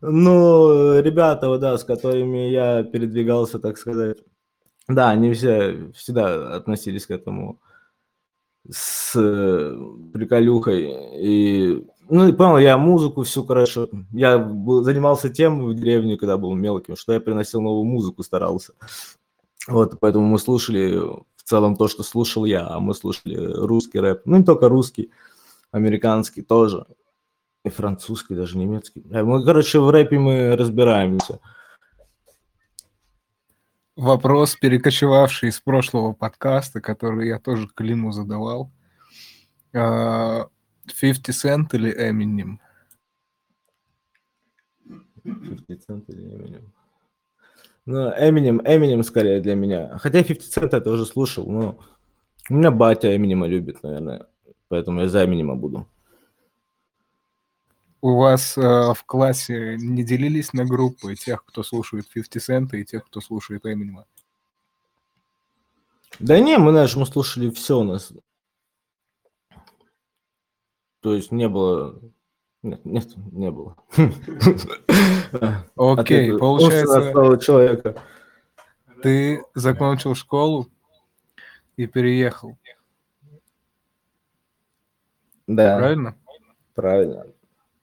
Ну, 0.00 1.00
ребята, 1.00 1.56
да, 1.58 1.76
с 1.76 1.84
которыми 1.84 2.48
я 2.48 2.82
передвигался, 2.82 3.58
так 3.58 3.76
сказать, 3.76 4.18
да, 4.88 5.10
они 5.10 5.32
все 5.34 5.92
всегда 5.92 6.56
относились 6.56 7.06
к 7.06 7.10
этому 7.10 7.60
с 8.70 9.12
э, 9.14 9.78
приколюхой. 10.12 10.90
И, 11.20 11.86
ну, 12.08 12.28
и 12.28 12.32
понял, 12.32 12.58
я 12.58 12.78
музыку 12.78 13.22
всю, 13.22 13.44
короче, 13.44 13.88
я 14.12 14.38
был- 14.38 14.82
занимался 14.82 15.28
тем 15.28 15.64
в 15.66 15.74
деревне, 15.74 16.16
когда 16.16 16.36
был 16.36 16.54
мелким, 16.54 16.96
что 16.96 17.12
я 17.12 17.20
приносил 17.20 17.60
новую 17.60 17.84
музыку, 17.84 18.22
старался. 18.22 18.72
Вот, 19.68 19.98
поэтому 20.00 20.26
мы 20.26 20.38
слушали 20.38 20.96
в 20.96 21.42
целом 21.44 21.76
то, 21.76 21.88
что 21.88 22.02
слушал 22.02 22.44
я, 22.44 22.66
а 22.66 22.80
мы 22.80 22.94
слушали 22.94 23.36
русский 23.36 24.00
рэп. 24.00 24.22
Ну, 24.24 24.38
не 24.38 24.44
только 24.44 24.68
русский, 24.68 25.10
американский 25.70 26.42
тоже. 26.42 26.86
И 27.64 27.70
французский, 27.70 28.34
даже 28.34 28.58
немецкий. 28.58 29.02
Э, 29.10 29.22
Мы, 29.22 29.42
короче, 29.44 29.80
в 29.80 29.88
рэпе 29.90 30.18
мы 30.18 30.56
разбираемся. 30.56 31.40
Вопрос, 33.96 34.56
перекочевавший 34.56 35.50
из 35.50 35.60
прошлого 35.60 36.14
подкаста, 36.14 36.80
который 36.80 37.28
я 37.28 37.38
тоже 37.38 37.68
Климу 37.68 38.10
задавал. 38.10 38.72
А, 39.72 40.48
50 41.00 41.28
Cent 41.28 41.68
или 41.74 41.92
Eminem? 41.96 42.58
50 45.22 45.88
Cent 45.88 46.04
или 46.08 46.34
Eminem? 46.34 46.70
Ну, 47.86 48.10
Eminem, 48.10 48.60
Eminem 48.64 49.04
скорее 49.04 49.40
для 49.40 49.54
меня. 49.54 49.96
Хотя 49.98 50.24
50 50.24 50.64
Cent 50.64 50.70
я 50.72 50.80
тоже 50.80 51.06
слушал, 51.06 51.48
но 51.48 51.78
у 52.50 52.54
меня 52.54 52.72
батя 52.72 53.14
Эминема 53.14 53.46
любит, 53.46 53.80
наверное. 53.84 54.26
Поэтому 54.66 55.02
я 55.02 55.08
за 55.08 55.24
Эминема 55.24 55.54
буду. 55.54 55.86
У 58.04 58.16
вас 58.16 58.58
а, 58.58 58.92
в 58.92 59.02
классе 59.04 59.78
не 59.78 60.04
делились 60.04 60.52
на 60.52 60.66
группы 60.66 61.14
тех, 61.14 61.42
кто 61.42 61.62
слушает 61.62 62.06
50 62.06 62.36
Cent 62.36 62.76
и 62.76 62.84
тех, 62.84 63.06
кто 63.06 63.22
слушает 63.22 63.64
Eminem? 63.64 64.04
Да 66.18 66.38
не, 66.38 66.58
мы, 66.58 66.72
знаешь, 66.72 66.94
мы 66.96 67.06
слушали 67.06 67.48
все 67.48 67.78
у 67.78 67.82
нас. 67.82 68.12
То 71.00 71.14
есть 71.14 71.32
не 71.32 71.48
было... 71.48 71.98
Нет, 72.62 72.84
нет, 72.84 73.08
не 73.32 73.50
было. 73.50 73.74
Окей, 75.74 76.38
получается, 76.38 77.38
человека. 77.38 78.02
ты 79.02 79.42
закончил 79.54 80.14
школу 80.14 80.68
и 81.78 81.86
переехал, 81.86 82.58
Да, 85.46 85.78
правильно? 85.78 86.18
правильно. 86.74 87.33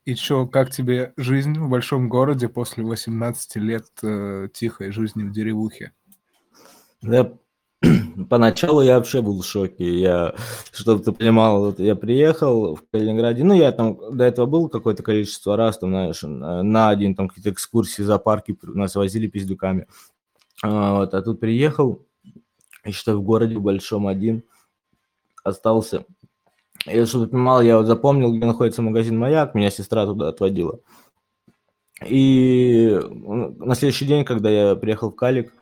И 0.03 0.15
чё, 0.15 0.47
как 0.47 0.71
тебе 0.71 1.13
жизнь 1.15 1.59
в 1.59 1.69
большом 1.69 2.09
городе 2.09 2.49
после 2.49 2.83
18 2.83 3.55
лет 3.57 3.85
э, 4.01 4.47
тихой 4.51 4.91
жизни 4.91 5.23
в 5.23 5.31
деревухе? 5.31 5.91
Да, 7.03 7.33
поначалу 8.29 8.81
я 8.81 8.97
вообще 8.97 9.21
был 9.21 9.39
в 9.39 9.45
шоке. 9.45 9.99
Я, 9.99 10.33
чтобы 10.71 11.03
ты 11.03 11.11
понимал, 11.11 11.65
вот 11.65 11.79
я 11.79 11.95
приехал 11.95 12.75
в 12.75 12.83
Калининграде, 12.91 13.43
ну, 13.43 13.53
я 13.53 13.71
там 13.71 13.99
до 14.17 14.23
этого 14.23 14.47
был 14.47 14.69
какое-то 14.69 15.03
количество 15.03 15.55
раз, 15.55 15.77
там, 15.77 15.91
знаешь, 15.91 16.23
на 16.23 16.89
один, 16.89 17.13
там, 17.13 17.27
какие-то 17.27 17.51
экскурсии, 17.51 18.01
зоопарки 18.01 18.57
нас 18.63 18.95
возили 18.95 19.27
пиздюками. 19.27 19.85
А, 20.63 20.95
вот, 20.95 21.13
а 21.13 21.21
тут 21.21 21.39
приехал, 21.39 22.05
и 22.85 22.91
что 22.91 23.15
в 23.15 23.21
городе 23.21 23.59
большом 23.59 24.07
один 24.07 24.43
остался. 25.43 26.05
И 26.85 27.05
чтобы 27.05 27.25
ты 27.25 27.31
понимал, 27.31 27.61
я 27.61 27.77
вот 27.77 27.85
запомнил, 27.85 28.33
где 28.33 28.45
находится 28.45 28.81
магазин 28.81 29.17
«Маяк», 29.17 29.53
меня 29.53 29.69
сестра 29.69 30.05
туда 30.05 30.29
отводила. 30.29 30.79
И 32.05 32.89
м, 32.91 33.57
на 33.59 33.75
следующий 33.75 34.05
день, 34.05 34.25
когда 34.25 34.49
я 34.49 34.75
приехал 34.75 35.11
в 35.11 35.15
Калик, 35.15 35.53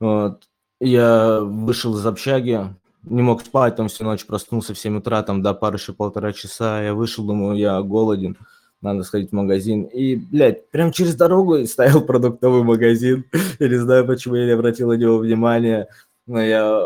вот, 0.00 0.48
я 0.80 1.40
вышел 1.40 1.96
из 1.96 2.04
общаги, 2.04 2.74
не 3.04 3.22
мог 3.22 3.42
спать, 3.42 3.76
там 3.76 3.88
всю 3.88 4.04
ночь 4.04 4.26
проснулся 4.26 4.74
в 4.74 4.78
7 4.78 4.98
утра, 4.98 5.22
там 5.22 5.42
до 5.42 5.54
пары 5.54 5.76
еще 5.76 5.92
полтора 5.92 6.32
часа. 6.32 6.82
Я 6.82 6.94
вышел, 6.94 7.24
думаю, 7.24 7.56
я 7.56 7.80
голоден, 7.82 8.36
надо 8.80 9.02
сходить 9.02 9.30
в 9.30 9.34
магазин. 9.34 9.84
И, 9.84 10.16
блядь, 10.16 10.70
прям 10.70 10.92
через 10.92 11.14
дорогу 11.14 11.64
стоял 11.66 12.00
продуктовый 12.06 12.62
магазин. 12.62 13.24
Я 13.58 13.68
не 13.68 13.76
знаю, 13.76 14.06
почему 14.06 14.36
я 14.36 14.46
не 14.46 14.52
обратил 14.52 14.88
на 14.88 14.94
него 14.94 15.18
внимания. 15.18 15.88
Но 16.26 16.40
я 16.40 16.84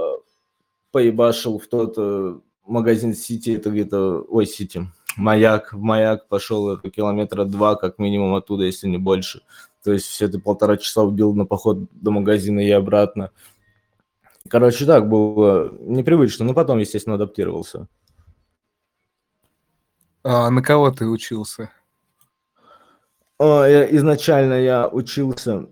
поебашил 0.90 1.58
в 1.58 1.66
тот 1.66 1.94
э, 1.98 2.38
магазин 2.66 3.14
Сити, 3.14 3.50
это 3.50 3.70
где-то, 3.70 4.24
ой, 4.28 4.46
Сити, 4.46 4.88
Маяк, 5.16 5.72
в 5.72 5.80
Маяк 5.80 6.28
пошел 6.28 6.70
это 6.70 6.90
километра 6.90 7.44
два, 7.44 7.76
как 7.76 7.98
минимум 7.98 8.34
оттуда, 8.34 8.64
если 8.64 8.88
не 8.88 8.98
больше. 8.98 9.42
То 9.82 9.92
есть 9.92 10.06
все 10.06 10.26
это 10.26 10.40
полтора 10.40 10.76
часа 10.76 11.02
убил 11.02 11.34
на 11.34 11.46
поход 11.46 11.78
до 11.92 12.10
магазина 12.10 12.60
и 12.60 12.70
обратно. 12.70 13.30
Короче, 14.48 14.84
так 14.84 15.08
было 15.08 15.72
непривычно, 15.80 16.44
но 16.44 16.54
потом, 16.54 16.78
естественно, 16.78 17.16
адаптировался. 17.16 17.88
А 20.22 20.50
на 20.50 20.62
кого 20.62 20.90
ты 20.90 21.06
учился? 21.06 21.70
Я- 23.38 23.94
изначально 23.96 24.54
я 24.54 24.88
учился, 24.88 25.68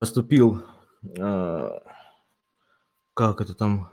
поступил, 0.00 0.62
э, 1.02 1.80
как 3.14 3.40
это 3.40 3.54
там, 3.54 3.92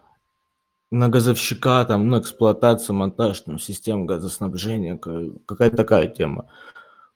на 0.96 1.10
газовщика, 1.10 1.84
там, 1.86 2.08
ну, 2.08 2.20
эксплуатация, 2.20 2.94
монтаж, 2.94 3.42
там, 3.42 3.60
систем 3.60 4.06
газоснабжения, 4.06 4.98
ка- 4.98 5.32
какая-то 5.46 5.76
такая 5.76 6.08
тема. 6.08 6.50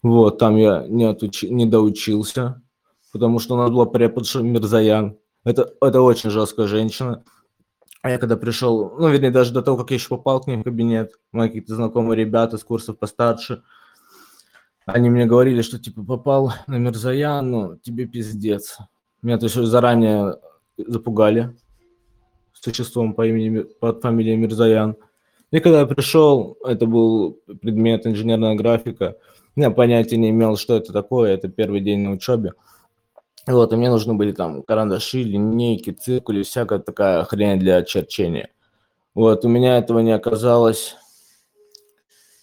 Вот, 0.03 0.37
там 0.37 0.57
я 0.57 0.85
не, 0.87 1.05
отучи- 1.05 1.49
не 1.49 1.65
доучился, 1.65 2.61
потому 3.13 3.39
что 3.39 3.55
у 3.55 3.57
нас 3.57 3.69
была 3.69 3.85
преподша 3.85 4.41
Мирзаян. 4.41 5.17
Это, 5.45 5.73
это 5.81 6.01
очень 6.01 6.29
жесткая 6.29 6.67
женщина. 6.67 7.23
А 8.01 8.09
я 8.09 8.17
когда 8.17 8.35
пришел, 8.35 8.95
ну, 8.97 9.09
вернее, 9.09 9.31
даже 9.31 9.53
до 9.53 9.61
того, 9.61 9.77
как 9.77 9.91
я 9.91 9.95
еще 9.95 10.09
попал 10.09 10.41
к 10.41 10.47
ней 10.47 10.57
в 10.57 10.63
кабинет, 10.63 11.13
мои 11.31 11.47
какие-то 11.47 11.75
знакомые 11.75 12.17
ребята 12.17 12.57
с 12.57 12.63
курсов 12.63 12.97
постарше, 12.97 13.63
они 14.85 15.09
мне 15.09 15.25
говорили, 15.25 15.61
что 15.61 15.79
типа 15.79 16.03
попал 16.03 16.53
на 16.67 16.77
Мирзаян, 16.77 17.49
ну, 17.49 17.77
тебе 17.77 18.05
пиздец. 18.05 18.77
Меня 19.21 19.37
то 19.37 19.45
есть 19.45 19.55
заранее 19.55 20.35
запугали 20.77 21.55
существом 22.61 23.13
по 23.13 23.27
имени, 23.27 23.63
под 23.79 24.01
фамилией 24.01 24.37
Мирзаян. 24.37 24.95
И 25.51 25.59
когда 25.59 25.79
я 25.81 25.85
пришел, 25.85 26.57
это 26.65 26.85
был 26.85 27.39
предмет 27.61 28.05
инженерная 28.05 28.55
графика, 28.55 29.17
я 29.55 29.71
понятия 29.71 30.17
не 30.17 30.29
имел, 30.29 30.57
что 30.57 30.75
это 30.75 30.93
такое, 30.93 31.33
это 31.33 31.49
первый 31.49 31.81
день 31.81 31.99
на 31.99 32.11
учебе. 32.11 32.53
Вот, 33.47 33.73
и 33.73 33.75
мне 33.75 33.89
нужны 33.89 34.13
были 34.13 34.31
там 34.31 34.61
карандаши, 34.63 35.23
линейки, 35.23 35.91
циркули, 35.91 36.43
всякая 36.43 36.79
такая 36.79 37.23
хрень 37.23 37.59
для 37.59 37.81
черчения. 37.83 38.49
Вот, 39.15 39.43
у 39.43 39.49
меня 39.49 39.77
этого 39.77 39.99
не 39.99 40.11
оказалось. 40.11 40.95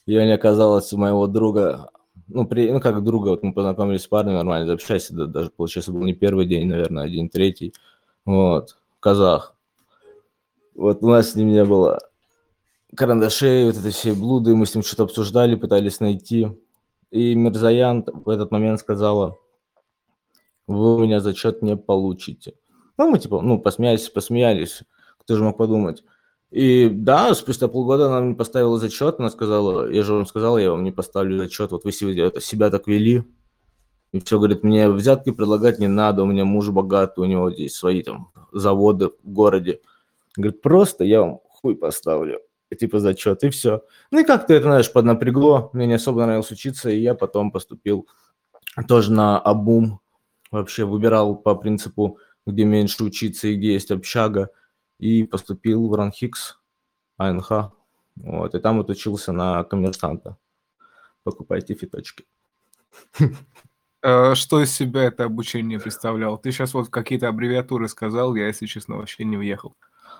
Я 0.04 0.24
не 0.24 0.32
оказалось 0.32 0.92
у 0.92 0.98
моего 0.98 1.26
друга, 1.26 1.90
ну, 2.28 2.46
при, 2.46 2.70
ну, 2.70 2.80
как 2.80 3.02
друга, 3.02 3.30
вот 3.30 3.42
мы 3.42 3.52
познакомились 3.52 4.02
с 4.02 4.06
парнем, 4.06 4.34
нормально 4.34 4.72
общались, 4.72 5.10
да, 5.10 5.26
даже, 5.26 5.50
получается, 5.50 5.92
был 5.92 6.02
не 6.02 6.14
первый 6.14 6.46
день, 6.46 6.68
наверное, 6.68 7.04
один 7.04 7.28
третий, 7.28 7.72
вот, 8.24 8.76
казах. 9.00 9.55
Вот 10.76 11.02
у 11.02 11.08
нас 11.08 11.32
с 11.32 11.34
ним 11.34 11.48
не 11.48 11.64
было 11.64 11.98
карандашей, 12.94 13.64
вот 13.64 13.76
это 13.76 13.90
все 13.90 14.14
блуды, 14.14 14.54
мы 14.54 14.66
с 14.66 14.74
ним 14.74 14.84
что-то 14.84 15.04
обсуждали, 15.04 15.54
пытались 15.54 16.00
найти. 16.00 16.48
И 17.10 17.34
Мирзаян 17.34 18.04
в 18.06 18.28
этот 18.28 18.50
момент 18.50 18.80
сказала, 18.80 19.38
вы 20.66 20.96
у 20.96 20.98
меня 20.98 21.20
зачет 21.20 21.62
не 21.62 21.76
получите. 21.76 22.54
Ну, 22.98 23.10
мы 23.10 23.18
типа, 23.18 23.40
ну, 23.40 23.58
посмеялись, 23.58 24.08
посмеялись, 24.08 24.82
кто 25.18 25.36
же 25.36 25.44
мог 25.44 25.56
подумать. 25.56 26.02
И 26.50 26.88
да, 26.88 27.34
спустя 27.34 27.68
полгода 27.68 28.06
она 28.06 28.20
мне 28.20 28.34
поставила 28.34 28.78
зачет, 28.78 29.16
она 29.18 29.30
сказала, 29.30 29.90
я 29.90 30.02
же 30.02 30.14
вам 30.14 30.26
сказал, 30.26 30.58
я 30.58 30.70
вам 30.70 30.84
не 30.84 30.92
поставлю 30.92 31.38
зачет, 31.38 31.72
вот 31.72 31.84
вы 31.84 31.92
себя, 31.92 32.70
так 32.70 32.86
вели. 32.86 33.24
И 34.12 34.20
все, 34.20 34.38
говорит, 34.38 34.62
мне 34.62 34.88
взятки 34.88 35.30
предлагать 35.30 35.78
не 35.78 35.88
надо, 35.88 36.22
у 36.22 36.26
меня 36.26 36.44
муж 36.44 36.70
богатый, 36.70 37.20
у 37.20 37.24
него 37.24 37.50
здесь 37.50 37.74
свои 37.74 38.02
там 38.02 38.30
заводы 38.52 39.10
в 39.22 39.32
городе. 39.32 39.80
Говорит, 40.36 40.62
просто 40.62 41.04
я 41.04 41.22
вам 41.22 41.40
хуй 41.48 41.76
поставлю, 41.76 42.40
типа 42.78 43.00
зачет, 43.00 43.42
и 43.44 43.50
все. 43.50 43.82
Ну 44.10 44.20
и 44.20 44.24
как-то 44.24 44.54
это, 44.54 44.64
знаешь, 44.64 44.92
поднапрягло, 44.92 45.70
мне 45.72 45.86
не 45.86 45.94
особо 45.94 46.22
нравилось 46.22 46.50
учиться, 46.50 46.90
и 46.90 47.00
я 47.00 47.14
потом 47.14 47.50
поступил 47.50 48.06
тоже 48.88 49.12
на 49.12 49.38
обум, 49.38 50.00
вообще 50.50 50.84
выбирал 50.84 51.36
по 51.36 51.54
принципу, 51.54 52.18
где 52.46 52.64
меньше 52.64 53.04
учиться 53.04 53.48
и 53.48 53.56
где 53.56 53.72
есть 53.72 53.90
общага, 53.90 54.50
и 54.98 55.24
поступил 55.24 55.88
в 55.88 55.94
Ранхикс, 55.94 56.58
АНХ. 57.16 57.72
Вот, 58.16 58.54
и 58.54 58.60
там 58.60 58.78
вот 58.78 58.90
учился 58.90 59.32
на 59.32 59.64
коммерсанта. 59.64 60.36
Покупайте 61.22 61.74
фиточки. 61.74 62.24
Э, 64.02 64.34
что 64.34 64.62
из 64.62 64.72
себя 64.72 65.04
это 65.04 65.24
обучение 65.24 65.80
представлял? 65.80 66.38
Ты 66.38 66.52
сейчас 66.52 66.74
вот 66.74 66.90
какие-то 66.90 67.28
аббревиатуры 67.28 67.88
сказал, 67.88 68.36
я, 68.36 68.46
если 68.46 68.66
честно, 68.66 68.96
вообще 68.96 69.24
не 69.24 69.36
въехал. 69.36 69.74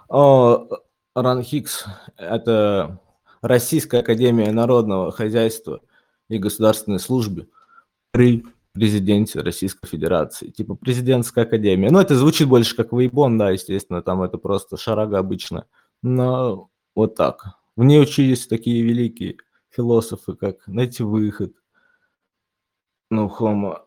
РАНХИКС– 0.08 1.86
это 2.16 3.00
Российская 3.42 4.00
Академия 4.00 4.52
Народного 4.52 5.12
Хозяйства 5.12 5.80
и 6.28 6.38
Государственной 6.38 7.00
Службы 7.00 7.48
при 8.10 8.44
президенте 8.72 9.40
Российской 9.40 9.86
Федерации. 9.86 10.50
Типа 10.50 10.74
президентская 10.74 11.44
академия. 11.44 11.90
Ну, 11.90 11.98
это 11.98 12.14
звучит 12.14 12.48
больше 12.48 12.76
как 12.76 12.92
Вейбон, 12.92 13.38
да, 13.38 13.50
естественно, 13.50 14.02
там 14.02 14.22
это 14.22 14.36
просто 14.38 14.76
шарага 14.76 15.18
обычно. 15.18 15.66
Но 16.02 16.68
вот 16.94 17.14
так. 17.14 17.56
В 17.74 17.84
ней 17.84 18.00
учились 18.00 18.46
такие 18.46 18.82
великие 18.82 19.38
философы, 19.70 20.34
как 20.34 20.66
найти 20.66 21.02
выход. 21.02 21.52
Ну, 23.10 23.28
Хома. 23.28 23.82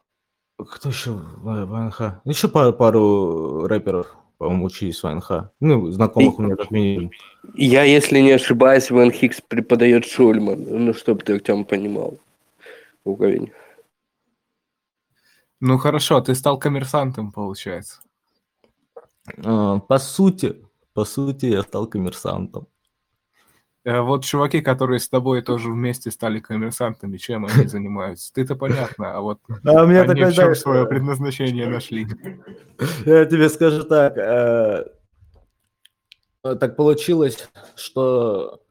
Кто 0.57 0.89
еще 0.89 1.11
ВНХ? 1.11 2.21
Еще 2.25 2.47
пару, 2.47 2.73
пару 2.73 3.67
рэперов, 3.67 4.15
по-моему, 4.39 4.65
учились 4.65 5.03
в 5.03 5.03
ВНХ. 5.03 5.51
Ну, 5.59 5.91
знакомых 5.91 6.39
у 6.39 6.41
меня 6.41 6.55
как 6.55 6.71
минимум. 6.71 7.11
Я, 7.55 7.83
если 7.83 8.19
не 8.21 8.31
ошибаюсь, 8.31 8.89
Ван 8.89 9.11
Хикс 9.11 9.41
преподает 9.41 10.05
Шульман. 10.05 10.63
Ну, 10.63 10.93
чтобы 10.93 11.23
ты, 11.23 11.33
Артем, 11.33 11.65
понимал 11.65 12.17
уровень. 13.03 13.51
Ну 15.59 15.77
хорошо, 15.77 16.21
ты 16.21 16.35
стал 16.35 16.57
коммерсантом, 16.57 17.33
получается. 17.33 18.01
А, 19.43 19.79
по 19.79 19.99
сути, 19.99 20.55
по 20.93 21.03
сути, 21.03 21.47
я 21.47 21.63
стал 21.63 21.87
коммерсантом. 21.87 22.67
Э, 23.89 24.01
вот 24.01 24.23
чуваки, 24.23 24.61
которые 24.61 24.99
с 24.99 25.09
тобой 25.09 25.41
тоже 25.41 25.71
вместе 25.71 26.11
стали 26.11 26.39
коммерсантами, 26.39 27.17
чем 27.17 27.47
они 27.47 27.65
занимаются? 27.67 28.31
Ты-то 28.31 28.55
понятно, 28.55 29.17
а 29.17 29.21
вот 29.21 29.39
А 29.65 29.83
у 29.83 29.87
меня 29.87 30.01
они 30.03 30.09
такой, 30.09 30.25
в 30.25 30.27
чем 30.27 30.43
знаешь, 30.43 30.59
свое 30.59 30.85
предназначение 30.85 31.67
нашли? 31.67 32.05
Я 33.05 33.25
тебе 33.25 33.49
скажу 33.49 33.83
так. 33.83 34.15
э, 34.15 34.85
Так 36.43 36.75
получилось, 36.75 37.49
что 37.75 38.61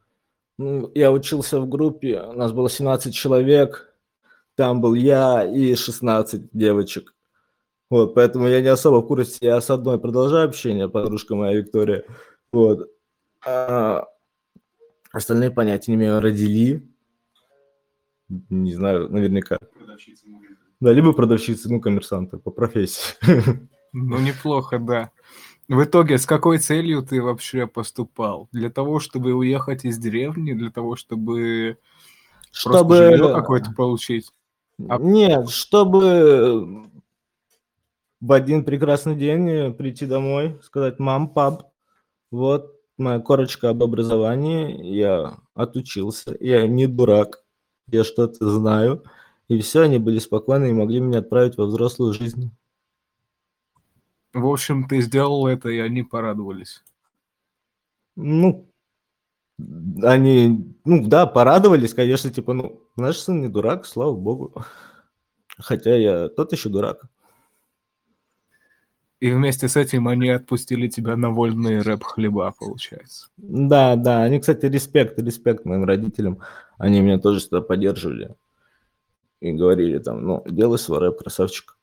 ну, 0.57 0.89
я 0.95 1.11
учился 1.11 1.59
в 1.59 1.67
группе, 1.67 2.21
у 2.21 2.33
нас 2.33 2.53
было 2.53 2.69
17 2.69 3.13
человек, 3.13 3.93
там 4.55 4.79
был 4.79 4.93
я 4.93 5.43
и 5.43 5.75
16 5.75 6.49
девочек. 6.53 7.13
Вот, 7.89 8.13
поэтому 8.15 8.47
я 8.47 8.61
не 8.61 8.67
особо 8.69 9.01
в 9.01 9.07
курсе, 9.07 9.37
я 9.41 9.59
с 9.59 9.69
одной 9.69 9.99
продолжаю 9.99 10.47
общение, 10.47 10.87
подружка 10.87 11.35
моя 11.35 11.57
Виктория. 11.57 12.05
Вот. 12.53 12.89
А 13.45 14.05
остальные 15.11 15.51
понятия 15.51 15.91
не 15.91 15.97
имею, 15.97 16.19
родили. 16.19 16.87
Не 18.49 18.73
знаю, 18.73 19.09
наверняка. 19.09 19.57
Да, 20.79 20.93
либо 20.93 21.13
продавщицы, 21.13 21.69
ну, 21.69 21.81
коммерсанты 21.81 22.37
по 22.37 22.51
профессии. 22.51 23.15
Ну 23.91 24.19
неплохо, 24.19 24.77
да. 24.77 25.09
В 25.67 25.83
итоге, 25.83 26.17
с 26.17 26.25
какой 26.25 26.59
целью 26.59 27.01
ты 27.03 27.21
вообще 27.21 27.67
поступал? 27.67 28.47
Для 28.51 28.69
того, 28.69 28.99
чтобы 28.99 29.33
уехать 29.33 29.85
из 29.85 29.97
деревни, 29.97 30.53
для 30.53 30.71
того, 30.71 30.95
чтобы 30.95 31.77
просто 32.51 32.79
Чтобы... 32.79 32.95
жилье 32.97 33.33
какое-то 33.33 33.71
получить? 33.71 34.31
А- 34.87 34.97
Нет, 34.99 35.49
чтобы 35.49 36.89
в 38.21 38.31
один 38.31 38.63
прекрасный 38.63 39.15
день 39.15 39.73
прийти 39.73 40.05
домой, 40.05 40.59
сказать, 40.63 40.99
мам, 40.99 41.29
пап, 41.29 41.71
вот 42.31 42.78
моя 42.99 43.19
корочка 43.19 43.69
об 43.69 43.83
образовании, 43.83 44.85
я 44.85 45.37
отучился, 45.53 46.35
я 46.39 46.67
не 46.67 46.87
дурак, 46.87 47.43
я 47.87 48.03
что-то 48.03 48.49
знаю, 48.49 49.03
и 49.47 49.59
все, 49.59 49.81
они 49.81 49.97
были 49.97 50.19
спокойны 50.19 50.69
и 50.69 50.73
могли 50.73 50.99
меня 50.99 51.19
отправить 51.19 51.57
во 51.57 51.65
взрослую 51.65 52.13
жизнь. 52.13 52.51
В 54.33 54.45
общем, 54.45 54.87
ты 54.87 55.01
сделал 55.01 55.47
это, 55.47 55.69
и 55.69 55.79
они 55.79 56.03
порадовались. 56.03 56.83
Ну, 58.15 58.69
они, 60.03 60.75
ну 60.85 61.07
да, 61.07 61.25
порадовались, 61.25 61.93
конечно, 61.93 62.29
типа, 62.29 62.53
ну, 62.53 62.81
наш 62.95 63.17
сын 63.17 63.41
не 63.41 63.47
дурак, 63.47 63.85
слава 63.85 64.15
богу. 64.15 64.53
Хотя 65.57 65.95
я 65.95 66.29
тот 66.29 66.51
еще 66.51 66.69
дурак. 66.69 67.01
И 69.19 69.31
вместе 69.31 69.67
с 69.67 69.75
этим 69.75 70.07
они 70.07 70.29
отпустили 70.29 70.87
тебя 70.87 71.17
на 71.17 71.29
вольные 71.29 71.81
рэп-хлеба, 71.81 72.53
получается. 72.57 73.27
Да, 73.37 73.95
да, 73.97 74.23
они, 74.23 74.39
кстати, 74.39 74.65
респект, 74.65 75.19
респект 75.19 75.65
моим 75.65 75.83
родителям. 75.83 76.39
Они 76.77 77.01
меня 77.01 77.19
тоже 77.19 77.39
всегда 77.39 77.59
поддерживали. 77.59 78.35
И 79.41 79.51
говорили 79.51 79.97
там, 79.99 80.25
ну, 80.25 80.43
делай 80.45 80.79
свой 80.79 80.99
рэп, 80.99 81.19
красавчик. 81.19 81.77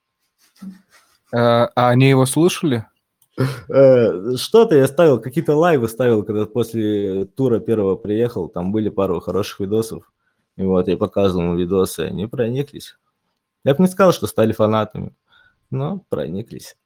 А, 1.33 1.70
а 1.75 1.88
они 1.90 2.09
его 2.09 2.25
слушали? 2.25 2.87
Э, 3.68 4.37
Что-то 4.37 4.77
я 4.77 4.87
ставил, 4.87 5.20
какие-то 5.20 5.55
лайвы 5.57 5.88
ставил, 5.88 6.22
когда 6.22 6.46
после 6.46 7.27
тура 7.27 7.61
первого 7.61 7.96
приехал, 7.96 8.49
там 8.49 8.72
были 8.72 8.88
пару 8.88 9.20
хороших 9.20 9.61
видосов. 9.61 10.11
И 10.57 10.62
вот 10.62 10.88
я 10.88 10.96
показывал 10.96 11.53
им 11.53 11.57
видосы, 11.57 12.01
они 12.01 12.27
прониклись. 12.27 12.96
Я 13.64 13.75
бы 13.75 13.83
не 13.83 13.90
сказал, 13.90 14.12
что 14.12 14.27
стали 14.27 14.53
фанатами, 14.53 15.14
но 15.70 16.03
прониклись. 16.09 16.77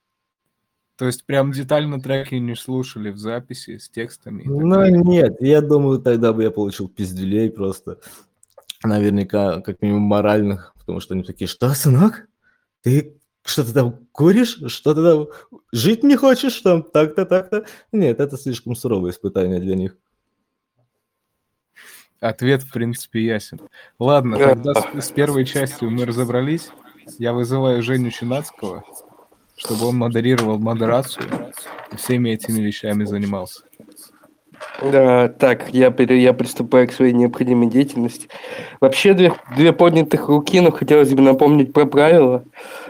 То 1.00 1.06
есть 1.06 1.24
прям 1.24 1.50
детально 1.50 1.98
треки 1.98 2.34
не 2.34 2.54
слушали 2.54 3.08
в 3.08 3.16
записи 3.16 3.78
с 3.78 3.88
текстами? 3.88 4.42
Ну 4.44 4.68
далее? 4.70 5.00
нет, 5.00 5.40
я 5.40 5.62
думаю, 5.62 5.98
тогда 5.98 6.34
бы 6.34 6.42
я 6.42 6.50
получил 6.50 6.90
пиздюлей 6.90 7.48
просто. 7.50 8.00
Наверняка, 8.84 9.62
как 9.62 9.80
минимум, 9.80 10.02
моральных, 10.02 10.74
потому 10.78 11.00
что 11.00 11.14
они 11.14 11.22
такие, 11.22 11.48
что, 11.48 11.70
сынок, 11.70 12.28
ты 12.82 13.18
что-то 13.46 13.72
там 13.72 14.06
куришь, 14.12 14.60
что 14.66 14.94
ты 14.94 15.02
там 15.02 15.28
жить 15.72 16.02
не 16.02 16.16
хочешь, 16.16 16.60
там 16.60 16.82
так-то, 16.82 17.24
так-то. 17.24 17.64
Нет, 17.92 18.20
это 18.20 18.36
слишком 18.36 18.76
суровое 18.76 19.12
испытание 19.12 19.58
для 19.58 19.76
них. 19.76 19.96
Ответ, 22.20 22.62
в 22.62 22.70
принципе, 22.70 23.24
ясен. 23.24 23.58
Ладно, 23.98 24.36
тогда 24.36 24.74
с, 24.74 25.06
с 25.06 25.10
первой 25.12 25.46
частью 25.46 25.90
мы 25.90 26.04
разобрались. 26.04 26.68
Я 27.18 27.32
вызываю 27.32 27.82
Женю 27.82 28.10
Чинацкого, 28.10 28.84
чтобы 29.60 29.86
он 29.88 29.96
модерировал 29.96 30.58
модерацию 30.58 31.26
и 31.92 31.96
всеми 31.96 32.30
этими 32.30 32.60
вещами 32.60 33.04
занимался. 33.04 33.60
Да, 34.82 35.28
так, 35.28 35.70
я, 35.72 35.94
я 35.98 36.32
приступаю 36.32 36.88
к 36.88 36.92
своей 36.92 37.12
необходимой 37.12 37.68
деятельности. 37.68 38.28
Вообще, 38.80 39.14
две, 39.14 39.32
две 39.56 39.72
поднятых 39.72 40.28
руки, 40.28 40.60
но 40.60 40.70
хотелось 40.70 41.12
бы 41.12 41.22
напомнить 41.22 41.72
про 41.72 41.86
правила. 41.86 42.44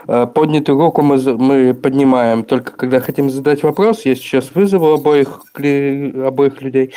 Э, 0.07 0.27
Поднятую 0.33 0.81
руку 0.81 1.03
мы, 1.03 1.19
мы 1.37 1.75
поднимаем 1.75 2.45
только 2.45 2.73
когда 2.73 3.01
хотим 3.01 3.31
задать 3.31 3.63
вопрос. 3.63 4.05
Я 4.05 4.15
сейчас 4.15 4.55
вызову 4.55 4.93
обоих, 4.93 5.43
обоих 5.55 6.61
людей 6.63 6.95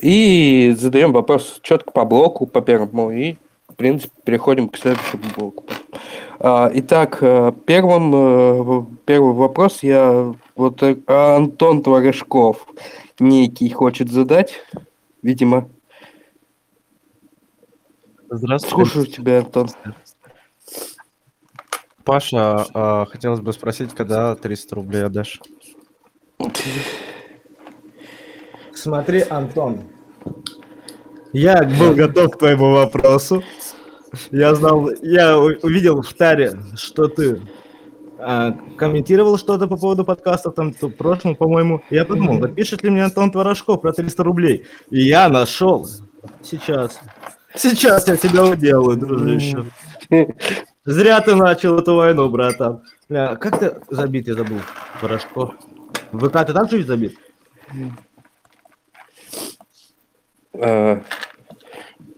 и 0.00 0.74
задаем 0.78 1.12
вопрос 1.12 1.60
четко 1.62 1.90
по 1.92 2.04
блоку, 2.04 2.46
по 2.46 2.60
первому, 2.60 3.10
и, 3.10 3.36
в 3.68 3.76
принципе, 3.76 4.12
переходим 4.24 4.68
к 4.68 4.76
следующему 4.76 5.22
блоку. 5.36 5.64
А, 6.46 6.70
Итак, 6.74 7.22
э, 7.22 7.52
первым, 7.64 8.12
э, 8.14 8.86
первый 9.06 9.32
вопрос 9.32 9.82
я 9.82 10.34
вот 10.54 10.82
э, 10.82 10.98
Антон 11.06 11.82
Творожков 11.82 12.66
некий 13.18 13.70
хочет 13.70 14.12
задать, 14.12 14.60
видимо. 15.22 15.70
Здравствуйте. 18.28 18.76
Слушаю 18.76 19.06
тебя, 19.06 19.38
Антон. 19.38 19.70
Паша, 22.04 22.66
а, 22.74 23.06
хотелось 23.06 23.40
бы 23.40 23.50
спросить, 23.54 23.94
когда 23.94 24.36
300 24.36 24.74
рублей 24.74 25.06
отдашь? 25.06 25.40
Смотри, 28.74 29.22
Антон, 29.30 29.84
я 31.32 31.62
был 31.62 31.94
готов 31.94 32.32
к 32.32 32.38
твоему 32.38 32.70
вопросу. 32.70 33.42
Я 34.30 34.54
знал, 34.54 34.90
я 35.02 35.38
увидел 35.38 36.02
в 36.02 36.12
таре, 36.14 36.58
что 36.76 37.08
ты 37.08 37.40
а, 38.18 38.52
комментировал 38.76 39.38
что-то 39.38 39.66
по 39.66 39.76
поводу 39.76 40.04
подкастов, 40.04 40.54
там, 40.54 40.72
в 40.72 40.90
прошлом, 40.90 41.36
по-моему. 41.36 41.82
Я 41.90 42.04
подумал, 42.04 42.38
напишет 42.38 42.82
ли 42.82 42.90
мне 42.90 43.04
Антон 43.04 43.30
Творожков 43.30 43.82
про 43.82 43.92
300 43.92 44.22
рублей. 44.24 44.66
И 44.90 45.02
я 45.02 45.28
нашел. 45.28 45.86
Сейчас. 46.42 47.00
Сейчас 47.54 48.08
я 48.08 48.16
тебя 48.16 48.44
уделаю, 48.44 48.96
дружище. 48.96 49.66
Зря 50.84 51.20
ты 51.20 51.34
начал 51.34 51.78
эту 51.78 51.96
войну, 51.96 52.28
братан. 52.28 52.82
Бля, 53.08 53.36
как 53.36 53.58
ты 53.58 53.76
забит, 53.90 54.28
я 54.28 54.34
забыл, 54.34 54.60
Творожков? 55.00 55.54
В 56.12 56.28
ВК 56.28 56.46
ты 56.46 56.52
же 56.52 56.78
ведь 56.78 56.86
забит? 56.86 57.18
Э, 60.54 61.00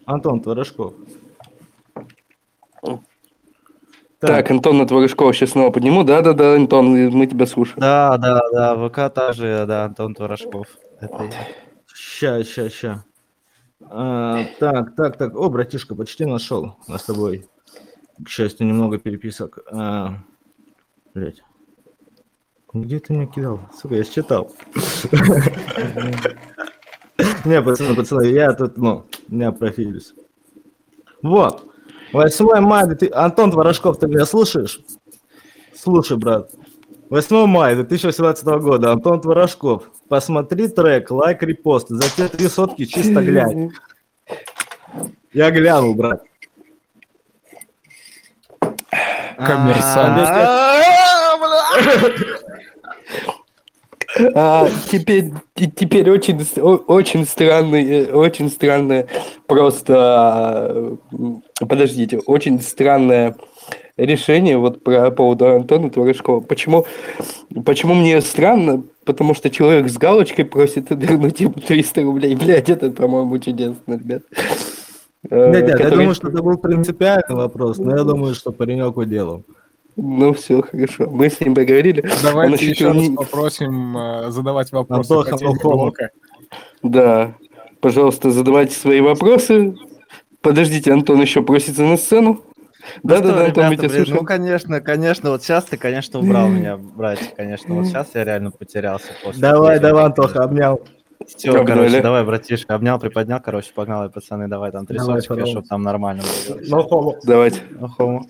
Антон 0.05 0.41
Творожков. 0.41 0.95
Так, 4.27 4.51
Антона 4.51 4.87
Творожкова 4.87 5.33
сейчас 5.33 5.51
снова 5.51 5.71
подниму. 5.71 6.05
Да-да-да, 6.05 6.55
Антон, 6.55 6.87
мы 7.11 7.27
тебя 7.27 7.47
слушаем. 7.47 7.81
Да, 7.81 8.17
да, 8.19 8.41
да, 8.53 8.89
ВК 8.89 9.15
также, 9.15 9.65
да, 9.67 9.85
Антон 9.85 10.15
Творожков. 10.15 10.67
Это 11.01 11.25
я. 11.25 11.31
Ща, 11.95 12.45
ща, 12.45 12.69
ща. 12.69 13.05
А, 13.81 14.45
так, 14.59 14.97
так, 14.97 15.17
так. 15.17 15.37
О, 15.37 15.49
братишка, 15.49 15.95
почти 15.95 16.25
нашел 16.25 16.77
нас 16.89 17.03
с 17.03 17.07
тобой. 17.07 17.49
К 18.25 18.29
счастью, 18.29 18.67
немного 18.67 18.99
переписок. 18.99 19.59
А, 19.71 20.15
блядь. 21.15 21.43
Где 22.73 22.99
ты 22.99 23.13
меня 23.13 23.27
кидал? 23.27 23.61
Сука, 23.81 23.95
я 23.95 24.05
считал. 24.05 24.53
Не, 27.45 27.63
пацаны, 27.63 27.95
пацаны, 27.95 28.27
я 28.27 28.53
тут, 28.53 28.77
ну, 28.77 29.07
не 29.29 29.51
профилюсь. 29.53 30.15
Вот. 31.23 31.67
8 32.13 32.61
мая, 32.61 32.95
ты... 32.95 33.11
Антон 33.13 33.51
Творожков, 33.51 33.99
ты 33.99 34.07
меня 34.07 34.27
слушаешь? 34.27 34.81
Слушай, 35.75 36.17
брат. 36.17 36.51
8 37.11 37.47
мая 37.47 37.75
2018 37.77 38.45
года. 38.45 38.93
Антон 38.93 39.21
Творожков. 39.21 39.85
Посмотри 40.09 40.69
трек, 40.69 41.11
лайк, 41.11 41.43
репост. 41.43 41.89
За 41.89 42.09
те 42.11 42.29
три 42.29 42.49
сотки 42.49 42.85
чисто 42.85 43.23
глянь. 43.23 43.73
Я 45.33 45.51
глянул, 45.51 45.95
брат. 45.95 46.23
Коммерсант. 49.37 50.29
А, 54.35 54.69
теперь, 54.91 55.31
те- 55.55 55.71
теперь 55.75 56.11
очень, 56.11 56.39
очень 56.87 57.27
странный, 57.27 57.85
э, 58.07 58.13
очень 58.13 58.51
странное 58.51 59.07
просто, 59.47 60.71
э, 60.71 60.97
м, 61.13 61.43
подождите, 61.69 62.19
очень 62.27 62.61
странное 62.61 63.37
решение 63.97 64.59
вот 64.59 64.83
про 64.85 65.11
поводу 65.11 65.47
Антона 65.49 65.91
Творожкова. 65.91 66.41
Почему, 66.41 66.87
почему 67.65 67.95
мне 67.95 68.21
странно? 68.21 68.83
Потому 69.05 69.35
что 69.35 69.51
человек 69.51 69.89
с 69.89 69.97
галочкой 69.97 70.45
просит 70.45 70.87
вернуть 70.91 71.41
ему 71.41 71.55
300 71.55 72.03
рублей. 72.03 72.35
Блядь, 72.37 72.69
это, 72.69 72.91
по-моему, 72.91 73.39
чудесно, 73.39 73.95
ребят. 73.95 74.23
Э, 75.31 75.51
Нет, 75.51 75.63
нет, 75.63 75.69
я 75.71 75.77
который- 75.77 75.91
думаю, 75.99 76.15
что 76.15 76.29
это 76.29 76.43
был 76.43 76.57
принципиальный 76.59 77.37
вопрос, 77.37 77.79
но 77.79 77.97
я 77.97 78.05
думаю, 78.05 78.35
что 78.35 78.53
паренек 78.53 78.97
уделал. 78.97 79.45
Ну, 79.97 80.35
все, 80.35 80.61
хорошо. 80.63 81.09
Мы 81.11 81.31
с 81.31 81.41
ним 81.41 81.55
поговорили. 81.55 82.03
Он 82.03 82.11
Давайте 82.23 82.55
ощутил 82.57 82.73
еще 82.73 82.87
раз 83.01 83.09
не- 83.09 83.17
попросим 83.17 83.97
э, 83.97 84.31
задавать 84.31 84.71
вопросы 84.73 85.13
Антоха. 85.13 86.11
Да, 86.83 87.35
пожалуйста, 87.81 88.31
задавайте 88.31 88.75
свои 88.77 89.01
вопросы. 89.01 89.75
Подождите, 90.43 90.93
Антон 90.93 91.21
еще 91.23 91.43
просится 91.43 91.83
на 91.83 91.97
сцену. 91.97 92.43
Ну 93.03 93.09
Да, 93.09 93.17
да, 93.21 93.29
что, 93.31 93.35
да, 93.39 93.45
Антон, 93.47 93.65
мы 93.65 93.71
ребята, 93.73 93.77
тебя 93.83 93.89
блин, 93.89 94.05
слушаем. 94.05 94.17
Ну, 94.21 94.25
конечно, 94.27 94.81
конечно, 94.81 95.31
вот 95.31 95.43
сейчас 95.43 95.65
ты, 95.65 95.77
конечно, 95.77 96.21
убрал 96.21 96.49
меня, 96.49 96.77
братья, 96.97 97.27
конечно. 97.35 97.75
Вот 97.75 97.87
сейчас 97.87 98.11
я 98.15 98.23
реально 98.25 98.51
потерялся. 98.53 99.07
после 99.25 99.41
Давай, 99.41 99.77
этого. 99.77 99.89
давай, 99.91 100.05
Антоха, 100.05 100.45
обнял. 100.45 100.81
Все, 101.27 101.51
Обняли. 101.51 101.67
короче, 101.67 102.03
давай, 102.03 102.25
братишка, 102.25 102.75
обнял, 102.77 103.01
приподнял, 103.01 103.41
короче, 103.41 103.73
погнали, 103.75 104.09
пацаны, 104.11 104.47
давай 104.47 104.71
там 104.71 104.87
пожалуйста. 104.87 105.47
чтобы 105.47 105.67
там 105.67 105.83
нормально 105.83 106.23
было. 106.49 106.59
Ну. 106.69 107.15
Давайте. 107.25 107.61
Охо. 107.81 108.23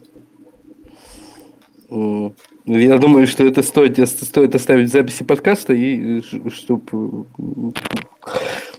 Я 1.88 2.98
думаю, 2.98 3.26
что 3.26 3.44
это 3.44 3.62
стоит, 3.62 3.98
стоит 4.08 4.54
оставить 4.54 4.90
записи 4.90 5.22
подкаста, 5.22 5.72
и 5.72 6.20
чтобы 6.50 7.26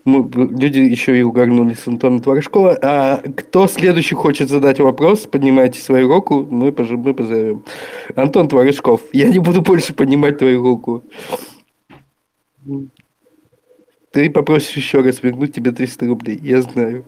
люди 0.06 0.80
еще 0.80 1.17
и 1.17 1.22
угорнули 1.22 1.74
с 1.74 1.88
Антона 1.88 2.20
Творожкова. 2.20 2.78
А 2.82 3.17
кто 3.36 3.67
следующий 3.67 4.15
хочет 4.15 4.50
задать 4.50 4.80
вопрос, 4.80 5.22
поднимайте 5.22 5.80
свою 5.80 6.08
руку, 6.13 6.46
мы, 6.50 6.70
пож- 6.70 6.98
мы 6.98 7.13
позовем. 7.13 7.63
Антон 8.15 8.48
Творожков, 8.48 9.02
я 9.13 9.30
не 9.30 9.39
буду 9.39 9.62
больше 9.62 9.93
поднимать 9.93 10.38
твою 10.38 10.62
руку. 10.62 11.04
Ты 14.12 14.30
попросишь 14.30 14.76
еще 14.76 15.02
раз 15.02 15.22
вернуть 15.22 15.54
тебе 15.54 15.72
300 15.72 16.08
рублей, 16.08 16.39
я 16.41 16.62
знаю. 16.62 17.06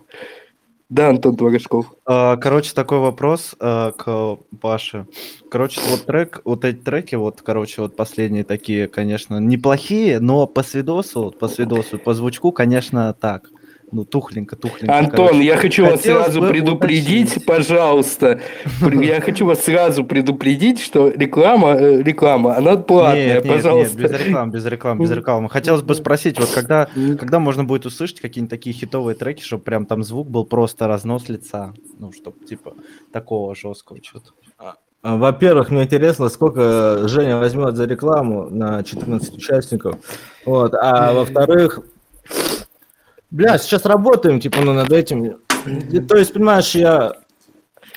Да, 0.89 1.10
Антон 1.10 1.36
Творожков. 1.36 1.93
А, 2.06 2.36
Короче, 2.38 2.73
такой 2.73 2.97
вопрос 2.97 3.56
а, 3.60 3.91
к 3.91 4.38
Паше. 4.60 5.06
Короче, 5.52 5.82
вот 5.88 6.06
трек, 6.06 6.41
вот 6.45 6.65
эти 6.65 6.78
треки, 6.78 7.13
вот, 7.13 7.41
короче, 7.43 7.84
вот 7.84 7.95
последние 7.95 8.43
такие, 8.43 8.88
конечно, 8.88 9.38
неплохие, 9.38 10.19
но 10.19 10.47
по 10.47 10.63
свидосу, 10.63 11.32
по 11.39 11.47
свидосу, 11.47 11.99
по 11.99 12.15
звучку, 12.15 12.52
конечно, 12.52 13.13
так. 13.13 13.49
Ну, 13.91 14.06
тухленько, 14.06 14.56
тухленько. 14.56 14.97
Антон, 14.97 15.28
короче. 15.30 15.43
я 15.45 15.58
хочу 15.58 15.84
вас 15.84 15.93
Хотелось 15.97 16.25
сразу 16.25 16.41
бы 16.41 16.49
предупредить, 16.49 17.28
уточнить. 17.32 17.45
пожалуйста. 17.45 18.39
Я 18.93 19.19
хочу 19.21 19.45
вас 19.45 19.63
сразу 19.63 20.04
предупредить, 20.06 20.80
что 20.80 21.10
реклама, 21.10 21.75
э, 21.75 22.02
реклама, 22.04 22.56
она 22.56 22.78
платная, 22.78 23.36
Нет, 23.36 23.45
нет, 23.45 23.54
пожалуйста. 23.56 23.97
нет, 23.99 24.12
без 24.12 24.19
реклам, 24.19 24.52
без 24.52 24.65
реклам, 24.65 24.99
без 24.99 25.12
рекламы. 25.12 25.49
Хотелось 25.49 25.82
бы 25.82 25.95
спросить, 25.95 26.39
вот 26.39 26.49
когда, 26.49 26.88
когда 27.19 27.39
можно 27.39 27.63
будет 27.63 27.86
услышать 27.86 28.19
какие-нибудь 28.21 28.52
такие 28.52 28.73
хитовые 28.75 29.15
треки, 29.15 29.41
чтобы 29.41 29.63
прям 29.63 29.86
там 29.86 30.04
звук 30.04 30.30
был 30.30 30.45
просто 30.45 30.88
разнос 30.88 31.28
лица, 31.30 31.73
ну, 31.97 32.12
чтобы 32.12 32.45
типа 32.45 32.73
такого 33.12 33.56
жесткого 33.56 33.99
что-то. 34.04 34.32
А, 35.02 35.15
Во-первых, 35.15 35.69
мне 35.71 35.84
интересно, 35.84 36.30
сколько 36.30 37.08
Женя 37.08 37.38
возьмет 37.38 37.75
за 37.75 37.86
рекламу 37.86 38.49
на 38.49 38.84
14 38.84 39.36
участников. 39.38 39.95
Вот. 40.45 40.73
А 40.75 41.13
во-вторых, 41.13 41.80
бля, 43.31 43.58
сейчас 43.58 43.85
работаем, 43.85 44.39
типа, 44.39 44.62
ну, 44.62 44.73
над 44.73 44.91
этим. 44.91 45.37
И, 45.91 45.99
То 45.99 46.17
есть, 46.17 46.33
понимаешь, 46.33 46.75
я 46.75 47.13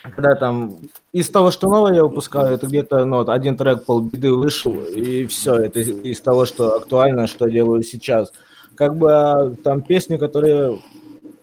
когда 0.02 0.34
там 0.34 0.78
из 1.12 1.28
того, 1.28 1.50
что 1.50 1.68
новое 1.68 1.94
я 1.94 2.02
выпускаю, 2.02 2.54
это 2.54 2.66
где-то 2.66 3.04
ну, 3.04 3.18
вот 3.18 3.28
один 3.28 3.56
трек 3.56 3.84
полбеды 3.84 4.32
вышел, 4.32 4.74
и 4.84 5.26
все, 5.26 5.54
это 5.54 5.80
из, 5.80 5.88
из 5.88 6.20
того, 6.20 6.44
что 6.44 6.76
актуально, 6.76 7.26
что 7.26 7.48
делаю 7.48 7.82
сейчас. 7.82 8.32
Как 8.74 8.96
бы 8.96 9.12
а, 9.12 9.50
там 9.62 9.82
песни, 9.82 10.16
которые 10.16 10.80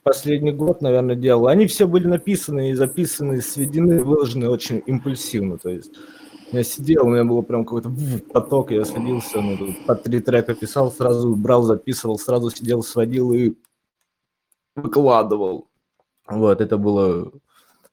последний 0.03 0.51
год, 0.51 0.81
наверное, 0.81 1.15
делал, 1.15 1.47
они 1.47 1.67
все 1.67 1.87
были 1.87 2.07
написаны 2.07 2.71
и 2.71 2.73
записаны, 2.73 3.41
сведены, 3.41 4.03
выложены 4.03 4.49
очень 4.49 4.83
импульсивно. 4.85 5.57
То 5.57 5.69
есть 5.69 5.91
я 6.51 6.63
сидел, 6.63 7.05
у 7.05 7.09
меня 7.09 7.23
было 7.23 7.41
прям 7.41 7.63
какой-то 7.63 7.91
поток, 8.33 8.71
я 8.71 8.83
садился, 8.83 9.39
ну, 9.39 9.73
по 9.85 9.95
три 9.95 10.19
трека 10.19 10.53
писал, 10.55 10.91
сразу 10.91 11.35
брал, 11.35 11.63
записывал, 11.63 12.17
сразу 12.17 12.49
сидел, 12.49 12.81
сводил 12.81 13.31
и 13.31 13.53
выкладывал. 14.81 15.69
Вот, 16.27 16.61
это 16.61 16.77
было 16.77 17.31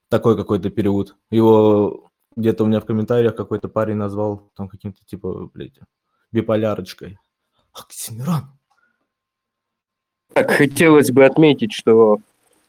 такой 0.09 0.37
какой-то 0.37 0.71
период. 0.71 1.17
Его 1.31 2.11
где-то 2.37 2.65
у 2.65 2.67
меня 2.67 2.81
в 2.81 2.85
комментариях 2.85 3.35
какой-то 3.35 3.69
парень 3.69 3.97
назвал 3.97 4.51
там 4.55 4.69
каким-то 4.69 5.05
типа, 5.05 5.51
блядь, 5.53 5.79
биполярочкой. 6.33 7.19
Оксимирон. 7.73 8.57
Так, 10.35 10.51
хотелось 10.51 11.11
бы 11.11 11.25
отметить, 11.25 11.73
что 11.73 12.19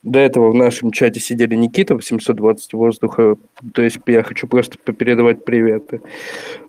до 0.07 0.19
этого 0.19 0.51
в 0.51 0.55
нашем 0.55 0.91
чате 0.91 1.19
сидели 1.19 1.55
Никита 1.55 1.95
820 1.95 2.73
воздуха, 2.73 3.35
то 3.73 3.81
есть 3.81 3.99
я 4.07 4.23
хочу 4.23 4.47
просто 4.47 4.77
передавать 4.93 5.43
приветы. 5.43 6.01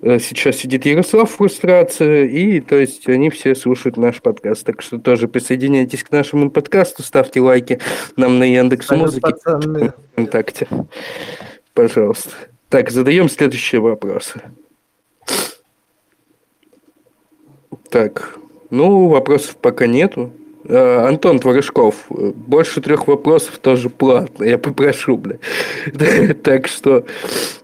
Э, 0.03 0.19
сейчас 0.19 0.57
сидит 0.57 0.85
Ярослав 0.85 1.31
фрустрация, 1.31 2.25
и 2.25 2.61
то 2.61 2.77
есть 2.77 3.09
они 3.09 3.31
все 3.31 3.55
слушают 3.55 3.97
наш 3.97 4.21
подкаст, 4.21 4.67
так 4.67 4.83
что 4.83 4.99
тоже 4.99 5.29
присоединяйтесь 5.29 6.03
к 6.03 6.11
нашему 6.11 6.51
подкасту, 6.51 7.03
ставьте 7.03 7.41
лайки 7.41 7.81
нам 8.17 8.39
на 8.39 8.45
Яндекс 8.45 8.91
Музыке, 8.91 9.35
ВКонтакте, 10.13 10.67
пожалуйста. 11.75 12.31
Так, 12.69 12.91
задаем 12.91 13.29
следующие 13.29 13.81
вопросы. 13.81 14.43
Так, 17.89 18.39
ну, 18.71 19.09
вопросов 19.09 19.57
пока 19.57 19.87
нету. 19.87 20.33
Э, 20.69 21.09
Антон 21.09 21.41
Творожков, 21.41 22.07
больше 22.11 22.83
трех 22.83 23.09
вопросов 23.09 23.59
тоже 23.59 23.89
платно, 23.89 24.45
я 24.45 24.59
попрошу, 24.59 25.17
бля. 25.17 25.39
Так 26.45 26.69
что... 26.69 27.05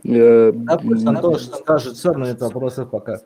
Э, 0.05 0.53
да, 0.55 0.79
пусть 0.79 1.07
Антон 1.07 1.39
скажет 1.39 1.97
все 1.97 2.15
на 2.15 2.25
эти 2.25 2.41
вопросы 2.41 2.87
пока. 2.87 3.21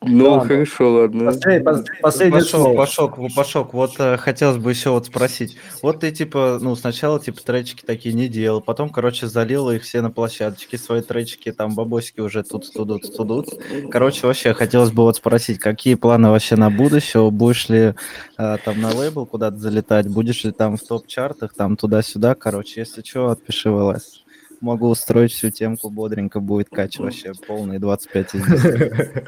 Ну, 0.00 0.38
да, 0.38 0.46
хорошо, 0.46 0.92
ладно. 0.92 1.32
Последний, 1.32 1.84
последний 2.00 2.40
Пашок, 2.40 2.76
Пашок, 2.76 3.18
Пашок, 3.34 3.74
вот 3.74 3.94
э, 3.98 4.16
хотелось 4.16 4.56
бы 4.56 4.70
еще 4.70 4.90
вот 4.90 5.06
спросить. 5.06 5.56
Вот 5.82 6.00
ты, 6.00 6.12
типа, 6.12 6.58
ну, 6.60 6.76
сначала, 6.76 7.18
типа, 7.18 7.42
тречки 7.42 7.84
такие 7.84 8.14
не 8.14 8.28
делал, 8.28 8.60
потом, 8.60 8.90
короче, 8.90 9.26
залил 9.26 9.70
их 9.70 9.82
все 9.82 10.00
на 10.00 10.12
площадочке, 10.12 10.78
свои 10.78 11.02
тречки, 11.02 11.50
там, 11.50 11.74
бабосики 11.74 12.20
уже 12.20 12.44
тут, 12.44 12.72
тут, 12.72 13.16
тут. 13.16 13.46
Короче, 13.90 14.24
вообще, 14.28 14.54
хотелось 14.54 14.92
бы 14.92 15.02
вот 15.02 15.16
спросить, 15.16 15.58
какие 15.58 15.96
планы 15.96 16.30
вообще 16.30 16.54
на 16.54 16.70
будущее? 16.70 17.28
Будешь 17.32 17.68
ли 17.68 17.94
э, 18.38 18.56
там 18.64 18.80
на 18.80 18.94
лейбл 18.94 19.26
куда-то 19.26 19.56
залетать? 19.56 20.06
Будешь 20.06 20.44
ли 20.44 20.52
там 20.52 20.76
в 20.76 20.82
топ-чартах, 20.82 21.54
там, 21.54 21.76
туда-сюда? 21.76 22.36
Короче, 22.36 22.80
если 22.80 23.02
что, 23.02 23.30
отпиши 23.30 23.68
в 23.68 23.74
ЛС 23.74 24.27
могу 24.60 24.88
устроить 24.88 25.32
всю 25.32 25.50
темку, 25.50 25.90
бодренько 25.90 26.40
будет 26.40 26.68
кач 26.68 26.98
вообще 26.98 27.32
полный 27.46 27.78
25 27.78 28.34
из 28.34 28.46
10. 28.46 29.24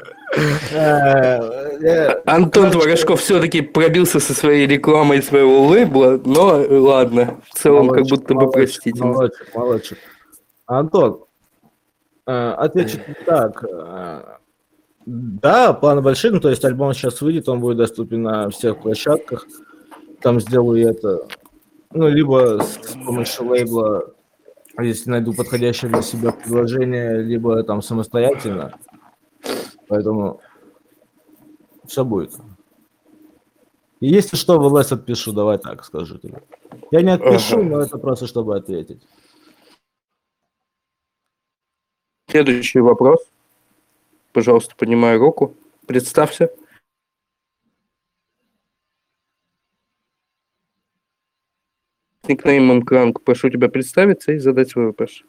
Э, 0.73 2.21
Антон 2.25 2.71
Творожков 2.71 3.21
все-таки 3.21 3.61
пробился 3.61 4.19
со 4.19 4.33
своей 4.33 4.67
рекламой 4.67 5.21
своего 5.21 5.67
лейбла, 5.67 6.21
но 6.25 6.63
ладно, 6.69 7.41
в 7.49 7.57
целом 7.57 7.89
как 7.89 8.05
будто 8.05 8.33
бы 8.33 8.49
простительно. 8.49 9.07
Молодчик, 9.07 9.55
молодчик. 9.55 9.97
Антон, 10.65 11.23
э, 12.27 12.53
отвечу 12.57 12.99
так. 13.25 13.63
Э, 13.63 14.21
да, 15.05 15.73
планы 15.73 16.01
большие, 16.01 16.31
ну, 16.31 16.39
то 16.39 16.49
есть 16.49 16.63
альбом 16.63 16.93
сейчас 16.93 17.21
выйдет, 17.21 17.49
он 17.49 17.59
будет 17.59 17.77
доступен 17.77 18.21
на 18.21 18.49
всех 18.49 18.81
площадках. 18.81 19.47
Там 20.21 20.39
сделаю 20.39 20.87
это, 20.87 21.25
ну, 21.91 22.07
либо 22.07 22.61
с 22.61 22.95
помощью 23.03 23.47
лейбла 23.47 24.13
а 24.75 24.83
если 24.83 25.09
найду 25.09 25.33
подходящее 25.33 25.91
для 25.91 26.01
себя 26.01 26.31
предложение, 26.31 27.21
либо 27.21 27.63
там 27.63 27.81
самостоятельно. 27.81 28.77
Поэтому 29.87 30.41
все 31.85 32.05
будет. 32.05 32.33
И 33.99 34.07
если 34.07 34.35
что, 34.35 34.57
в 34.59 34.73
ЛС 34.73 34.91
отпишу, 34.91 35.33
давай 35.33 35.59
так 35.59 35.83
скажу 35.83 36.17
тебе. 36.17 36.41
Я 36.89 37.01
не 37.01 37.11
отпишу, 37.11 37.59
ага. 37.59 37.63
но 37.63 37.81
это 37.81 37.97
просто 37.97 38.27
чтобы 38.27 38.55
ответить. 38.55 39.01
Следующий 42.29 42.79
вопрос. 42.79 43.19
Пожалуйста, 44.31 44.73
поднимай 44.75 45.17
руку. 45.17 45.55
Представься. 45.85 46.49
Никнеймом 52.31 52.81
Кранк. 52.81 53.23
Прошу 53.23 53.49
тебя 53.49 53.69
представиться 53.69 54.31
и 54.31 54.39
задать 54.39 54.69
свой 54.69 54.87
вопрос. 54.87 55.23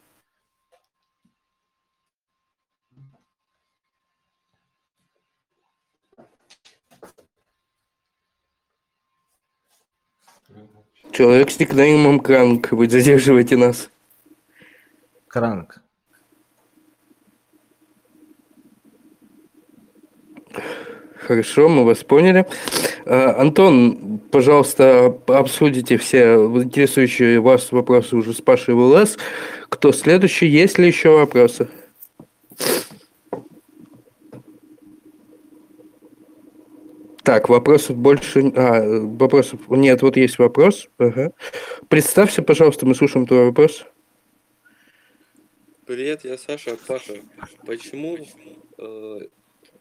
Человек 11.13 11.51
с 11.51 11.61
никнеймом 11.61 12.21
Кранк, 12.21 12.73
вы 12.73 12.89
задерживаете 12.89 13.59
нас. 13.59 13.91
Кранк. 15.29 15.82
Хорошо, 21.33 21.71
мы 21.71 21.87
вас 21.87 22.05
поняли. 22.05 22.45
А, 23.07 23.41
Антон, 23.41 24.21
пожалуйста, 24.31 25.19
обсудите 25.29 25.97
все 25.97 26.35
интересующие 26.35 27.41
вас 27.41 27.73
вопросы 27.73 28.17
уже 28.17 28.35
с 28.35 28.43
Пашей 28.43 28.75
ВЛС. 28.75 29.17
Кто 29.71 29.93
следующий? 29.93 30.47
Есть 30.47 30.77
ли 30.77 30.89
еще 30.89 31.17
вопросы? 31.17 31.69
Так, 37.23 37.49
вопросов 37.49 37.97
больше... 37.97 38.53
А, 38.55 38.83
вопросов... 39.01 39.61
Нет, 39.71 40.03
вот 40.03 40.19
есть 40.19 40.39
вопрос. 40.39 40.91
Ага. 40.99 41.33
Представься, 41.89 42.43
пожалуйста, 42.43 42.85
мы 42.85 42.95
слушаем 42.95 43.27
твой 43.27 43.47
вопрос. 43.47 43.87
Привет, 45.87 46.27
я 46.27 46.37
Саша. 46.37 46.77
Паша, 46.87 47.15
почему 47.65 48.19
э, 48.77 49.21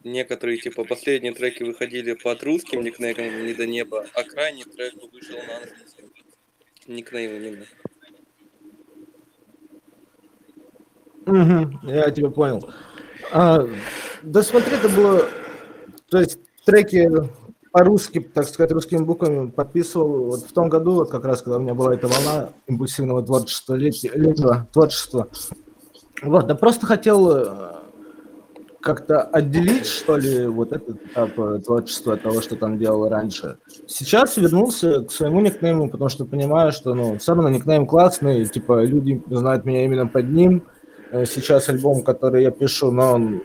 некоторые, 0.04 0.58
типа, 0.58 0.84
последние 0.84 1.32
треки 1.32 1.62
выходили 1.62 2.14
под 2.14 2.42
русским 2.42 2.82
никнеймом 2.82 3.46
«Не 3.46 3.54
до 3.54 3.66
неба», 3.66 4.06
а 4.14 4.22
крайний 4.24 4.64
трек 4.64 4.94
вышел 5.12 5.36
на 5.36 5.56
английском 5.58 6.12
никнеймом 6.86 7.42
именно. 7.42 7.66
Угу, 11.26 11.88
я 11.88 12.10
тебя 12.10 12.30
понял. 12.30 12.70
А, 13.32 13.66
да 14.22 14.42
смотри, 14.42 14.76
это 14.76 14.88
было... 14.88 15.28
То 16.10 16.20
есть 16.20 16.38
треки 16.64 17.08
по-русски, 17.72 18.20
так 18.20 18.46
сказать, 18.46 18.70
русскими 18.72 19.02
буквами 19.02 19.50
подписывал 19.50 20.26
вот 20.26 20.40
в 20.40 20.52
том 20.52 20.68
году, 20.68 20.92
вот 20.92 21.10
как 21.10 21.24
раз, 21.24 21.42
когда 21.42 21.56
у 21.56 21.60
меня 21.60 21.74
была 21.74 21.94
эта 21.94 22.06
волна 22.06 22.50
импульсивного 22.66 23.22
творчества, 23.22 23.74
летнего 23.74 24.68
творчества. 24.72 25.28
Вот, 26.22 26.46
да 26.46 26.54
просто 26.54 26.86
хотел 26.86 27.30
э, 27.30 27.71
как-то 28.82 29.22
отделить, 29.22 29.86
что 29.86 30.16
ли, 30.16 30.46
вот 30.46 30.72
этот 30.72 31.02
этап 31.06 31.34
творчества 31.64 32.14
от 32.14 32.22
того, 32.22 32.40
что 32.40 32.56
там 32.56 32.78
делал 32.78 33.08
раньше. 33.08 33.58
Сейчас 33.86 34.36
вернулся 34.36 35.02
к 35.04 35.12
своему 35.12 35.40
никнейму, 35.40 35.88
потому 35.88 36.10
что 36.10 36.24
понимаю, 36.26 36.72
что, 36.72 36.94
ну, 36.94 37.18
все 37.18 37.34
равно 37.34 37.48
никнейм 37.48 37.86
классный, 37.86 38.44
типа, 38.44 38.84
люди 38.84 39.22
знают 39.30 39.64
меня 39.64 39.84
именно 39.84 40.06
под 40.06 40.28
ним. 40.28 40.64
Э, 41.12 41.24
сейчас 41.26 41.68
альбом, 41.68 42.02
который 42.02 42.42
я 42.42 42.50
пишу, 42.50 42.90
но 42.90 43.14
он 43.14 43.42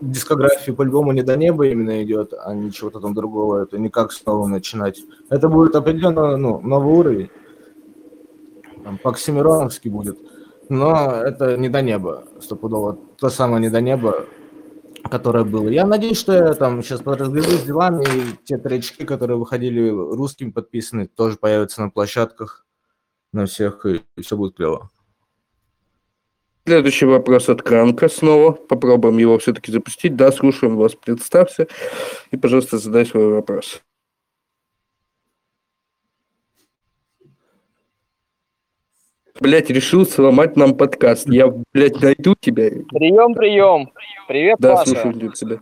дискографии 0.00 0.72
по 0.72 0.84
альбому 0.84 1.12
не 1.12 1.22
до 1.22 1.36
неба 1.36 1.66
именно 1.66 2.02
идет, 2.02 2.34
а 2.38 2.54
не 2.54 2.70
чего-то 2.70 3.00
там 3.00 3.14
другого. 3.14 3.62
Это 3.62 3.78
не 3.78 3.88
как 3.88 4.12
снова 4.12 4.46
начинать. 4.46 5.00
Это 5.30 5.48
будет 5.48 5.74
определенно, 5.74 6.36
ну, 6.36 6.60
новый 6.60 6.94
уровень. 6.94 7.30
Там, 8.84 8.98
по-оксимироновски 8.98 9.88
будет. 9.88 10.18
Но 10.68 11.12
это 11.12 11.56
не 11.56 11.68
до 11.68 11.80
неба, 11.80 12.24
стопудово. 12.40 12.98
То 13.18 13.30
самое 13.30 13.62
не 13.62 13.70
до 13.70 13.80
неба, 13.80 14.26
которое 15.08 15.44
было. 15.44 15.68
Я 15.68 15.86
надеюсь, 15.86 16.18
что 16.18 16.32
я 16.32 16.54
там 16.54 16.82
сейчас 16.82 17.02
подразглядываю 17.02 17.58
с 17.58 17.62
делами, 17.62 18.04
и 18.04 18.44
те 18.44 18.58
тречки, 18.58 19.04
которые 19.04 19.38
выходили 19.38 19.88
русским 19.88 20.52
подписаны, 20.52 21.06
тоже 21.06 21.36
появятся 21.36 21.82
на 21.82 21.90
площадках 21.90 22.66
на 23.32 23.46
всех, 23.46 23.84
и 23.86 24.02
все 24.20 24.36
будет 24.36 24.56
клево. 24.56 24.90
Следующий 26.66 27.06
вопрос 27.06 27.48
от 27.48 27.62
Кранка 27.62 28.08
снова. 28.08 28.50
Попробуем 28.50 29.18
его 29.18 29.38
все-таки 29.38 29.70
запустить. 29.70 30.16
Да, 30.16 30.32
слушаем 30.32 30.76
вас, 30.76 30.96
представься. 30.96 31.68
И, 32.32 32.36
пожалуйста, 32.36 32.78
задай 32.78 33.06
свой 33.06 33.28
вопрос. 33.28 33.82
Блять, 39.40 39.70
решил 39.70 40.06
сломать 40.06 40.56
нам 40.56 40.76
подкаст. 40.76 41.28
Я, 41.28 41.52
блядь, 41.72 42.00
найду 42.00 42.34
тебя. 42.38 42.70
Прием, 42.90 43.34
прием. 43.34 43.92
Привет, 44.28 44.56
да, 44.58 44.76
Паша. 44.76 44.90
слушаю 44.90 45.32
тебя. 45.32 45.58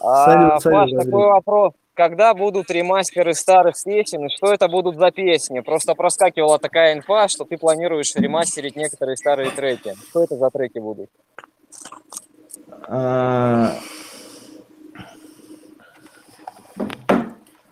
А, 0.00 0.24
салют, 0.24 0.62
салют, 0.62 0.90
Паш, 0.90 1.04
такой 1.04 1.26
вопрос. 1.26 1.72
Когда 1.94 2.34
будут 2.34 2.70
ремастеры 2.70 3.34
старых 3.34 3.74
песен, 3.82 4.26
и 4.26 4.28
что 4.28 4.52
это 4.52 4.68
будут 4.68 4.96
за 4.96 5.10
песни? 5.10 5.60
Просто 5.60 5.94
проскакивала 5.94 6.58
такая 6.58 6.94
инфа, 6.94 7.28
что 7.28 7.44
ты 7.44 7.56
планируешь 7.56 8.14
ремастерить 8.14 8.76
некоторые 8.76 9.16
старые 9.16 9.50
треки. 9.50 9.94
Что 10.10 10.22
это 10.24 10.36
за 10.36 10.50
треки 10.50 10.78
будут? 10.78 11.10
А, 12.86 13.74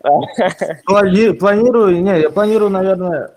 планирую, 0.85 2.01
не, 2.01 2.21
я 2.21 2.29
планирую, 2.29 2.69
наверное, 2.69 3.31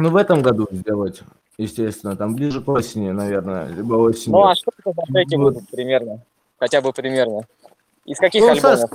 ну, 0.00 0.10
в 0.10 0.16
этом 0.16 0.42
году 0.42 0.68
сделать, 0.70 1.22
естественно, 1.58 2.16
там 2.16 2.34
ближе 2.34 2.60
к 2.62 2.68
осени, 2.68 3.10
наверное, 3.10 3.68
либо 3.68 3.94
осенью. 3.94 4.38
Ну, 4.38 4.46
а 4.46 4.54
что 4.54 4.70
это 4.78 4.92
за 4.94 5.12
треки 5.12 5.34
вот. 5.36 5.54
будут 5.54 5.70
примерно? 5.70 6.22
Хотя 6.58 6.80
бы 6.80 6.92
примерно. 6.92 7.42
Из 8.04 8.18
каких 8.18 8.42
ну, 8.42 8.50
альбомов? 8.50 8.90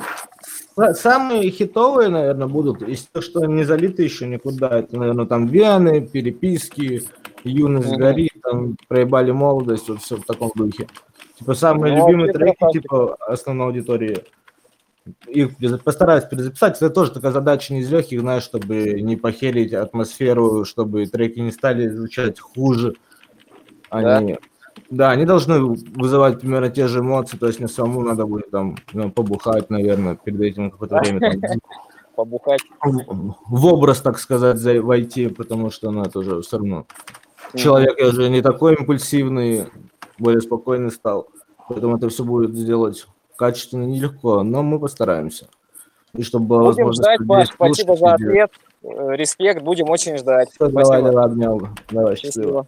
Самые 1.00 1.50
хитовые, 1.52 2.10
наверное, 2.10 2.48
будут 2.48 2.82
из 2.82 3.08
тех, 3.08 3.24
что 3.24 3.46
не 3.46 3.64
залиты 3.64 4.04
еще 4.04 4.28
никуда. 4.28 4.80
Это, 4.80 4.98
наверное, 4.98 5.26
там 5.26 5.48
Вены, 5.48 6.06
переписки, 6.06 7.04
Юность 7.44 7.90
mm-hmm. 7.90 7.98
горит, 7.98 8.34
там 8.44 8.76
проебали 8.88 9.32
молодость, 9.32 9.88
вот 9.88 10.02
все 10.02 10.18
в 10.18 10.26
таком 10.26 10.52
духе. 10.56 10.88
Типа 11.38 11.54
самые 11.54 11.96
ну, 11.96 12.08
любимые 12.08 12.34
треки, 12.34 12.72
типа 12.74 13.16
основной 13.28 13.68
аудитории. 13.68 14.24
Их 15.28 15.52
постараюсь 15.84 16.24
перезаписать. 16.24 16.78
Это 16.78 16.90
тоже 16.90 17.12
такая 17.12 17.32
задача 17.32 17.74
не 17.74 17.82
из 17.82 17.92
легких, 17.92 18.22
знаешь, 18.22 18.44
чтобы 18.44 19.02
не 19.02 19.16
похерить 19.16 19.74
атмосферу, 19.74 20.66
чтобы 20.66 21.06
треки 21.06 21.40
не 21.40 21.52
стали 21.52 21.88
звучать 21.90 22.40
хуже. 22.40 22.96
Они, 23.90 24.34
да? 24.34 24.40
да, 24.90 25.12
они 25.12 25.26
должны 25.26 25.60
вызывать 25.60 26.40
примерно 26.40 26.70
те 26.70 26.88
же 26.88 27.00
эмоции, 27.00 27.38
то 27.38 27.46
есть 27.46 27.60
мне 27.60 27.68
самому 27.68 28.02
надо 28.02 28.26
будет 28.26 28.50
там 28.50 28.78
ну, 28.94 29.12
побухать, 29.12 29.70
наверное, 29.70 30.16
перед 30.16 30.42
этим 30.42 30.72
какое-то 30.72 30.98
время. 30.98 31.20
Там, 31.20 31.60
побухать. 32.16 32.62
В 32.82 33.66
образ, 33.68 34.02
так 34.02 34.18
сказать, 34.18 34.60
войти, 34.82 35.28
потому 35.28 35.70
что 35.70 35.92
ну, 35.92 36.02
это 36.02 36.20
уже 36.20 36.42
все 36.42 36.58
равно. 36.58 36.88
Человек 37.54 38.00
я 38.00 38.08
уже 38.08 38.30
не 38.30 38.42
такой 38.42 38.76
импульсивный, 38.76 39.68
более 40.18 40.42
спокойный 40.42 40.92
стал. 40.92 41.28
Поэтому 41.70 41.98
это 41.98 42.10
все 42.10 42.24
будет 42.24 42.56
сделать 42.56 43.08
качественно 43.38 43.84
нелегко, 43.84 44.44
но 44.44 44.64
мы 44.64 44.80
постараемся. 44.80 45.48
И 46.14 46.24
чтобы 46.24 46.48
была 46.48 46.72
будем 46.72 46.94
ждать, 46.94 47.20
Паш, 47.28 47.50
спасибо 47.50 47.96
за 47.96 48.14
ответ. 48.14 48.52
Э, 48.84 49.16
респект, 49.16 49.62
будем 49.62 49.90
очень 49.90 50.18
ждать. 50.18 50.50
Все, 50.52 50.70
давай, 50.70 51.02
давай, 51.02 51.26
обнял. 51.26 51.62
Давай, 51.90 52.16
счастливо. 52.16 52.66
счастливо. 52.66 52.68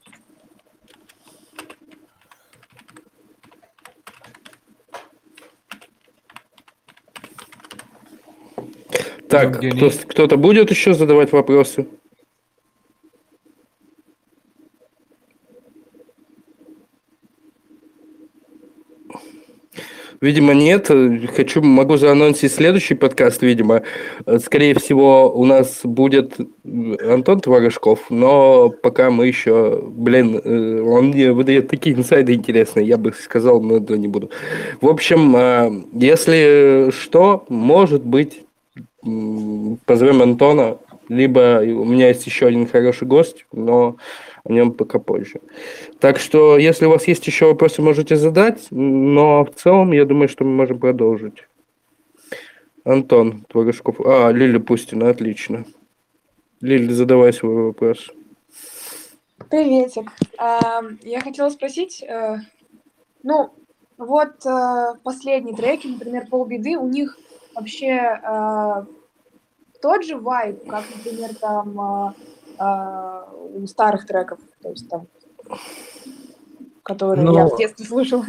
Так, 9.30 9.58
кто, 9.58 9.90
кто-то 10.08 10.38
будет 10.38 10.72
еще 10.72 10.94
задавать 10.94 11.32
вопросы? 11.32 11.88
Видимо, 20.22 20.54
нет. 20.54 20.90
Хочу, 21.36 21.62
могу 21.62 21.98
заанонсить 21.98 22.52
следующий 22.52 22.96
подкаст, 22.96 23.42
видимо. 23.42 23.84
Скорее 24.40 24.74
всего, 24.76 25.32
у 25.32 25.46
нас 25.46 25.82
будет 25.84 26.36
Антон 26.64 27.40
Творожков, 27.40 28.10
но 28.10 28.70
пока 28.70 29.12
мы 29.12 29.28
еще... 29.28 29.82
Блин, 29.84 30.42
э, 30.44 30.82
он 30.82 31.10
мне 31.10 31.32
выдает 31.32 31.70
такие 31.70 31.96
инсайды 31.96 32.34
интересные, 32.34 32.88
я 32.88 32.98
бы 32.98 33.14
сказал, 33.14 33.62
но 33.62 33.78
это 33.78 33.98
не 33.98 34.08
буду. 34.08 34.32
В 34.82 34.88
общем, 34.88 35.36
э, 35.36 35.84
если 35.94 36.90
что, 36.92 37.46
может 37.50 38.04
быть, 38.04 38.44
позовем 39.86 40.22
Антона, 40.22 40.78
либо 41.10 41.62
у 41.62 41.86
меня 41.86 42.10
есть 42.10 42.26
еще 42.26 42.48
один 42.48 42.68
хороший 42.68 43.08
гость, 43.08 43.46
но 43.54 43.98
о 44.48 44.54
нем 44.54 44.72
пока 44.72 45.00
позже. 45.00 45.42
Так 46.00 46.20
что, 46.20 46.58
если 46.58 46.86
у 46.86 46.90
вас 46.90 47.08
есть 47.08 47.28
еще 47.28 47.48
вопросы, 47.48 47.82
можете 47.82 48.16
задать, 48.16 48.68
но 48.72 49.44
в 49.44 49.54
целом, 49.56 49.92
я 49.92 50.06
думаю, 50.06 50.30
что 50.30 50.46
мы 50.46 50.52
можем 50.52 50.80
продолжить. 50.80 51.48
Антон 52.86 53.46
Творожков. 53.50 54.00
А, 54.06 54.32
Лиля 54.32 54.60
Пустина, 54.60 55.10
отлично. 55.10 55.66
Лиля, 56.62 56.94
задавай 56.94 57.34
свой 57.34 57.66
вопрос. 57.66 58.10
Приветик. 59.50 60.10
А, 60.38 60.82
я 61.02 61.20
хотела 61.20 61.50
спросить, 61.50 62.02
э, 62.02 62.38
ну, 63.24 63.50
вот 63.98 64.46
э, 64.46 64.94
последние 65.04 65.56
треки, 65.56 65.88
например, 65.88 66.28
«Полбеды», 66.30 66.78
у 66.78 66.88
них 66.88 67.18
вообще 67.54 68.20
э, 68.24 68.86
тот 69.82 70.06
же 70.06 70.18
вайб, 70.18 70.66
как, 70.68 70.84
например, 70.96 71.36
там 71.36 72.16
э, 72.60 73.24
у 73.56 73.68
старых 73.68 74.06
треков, 74.06 74.40
то 74.62 74.70
есть 74.70 74.90
там, 74.90 75.08
которые 76.84 77.24
Но... 77.24 77.34
я 77.34 77.48
в 77.48 77.58
детстве 77.58 77.86
слушала. 77.86 78.26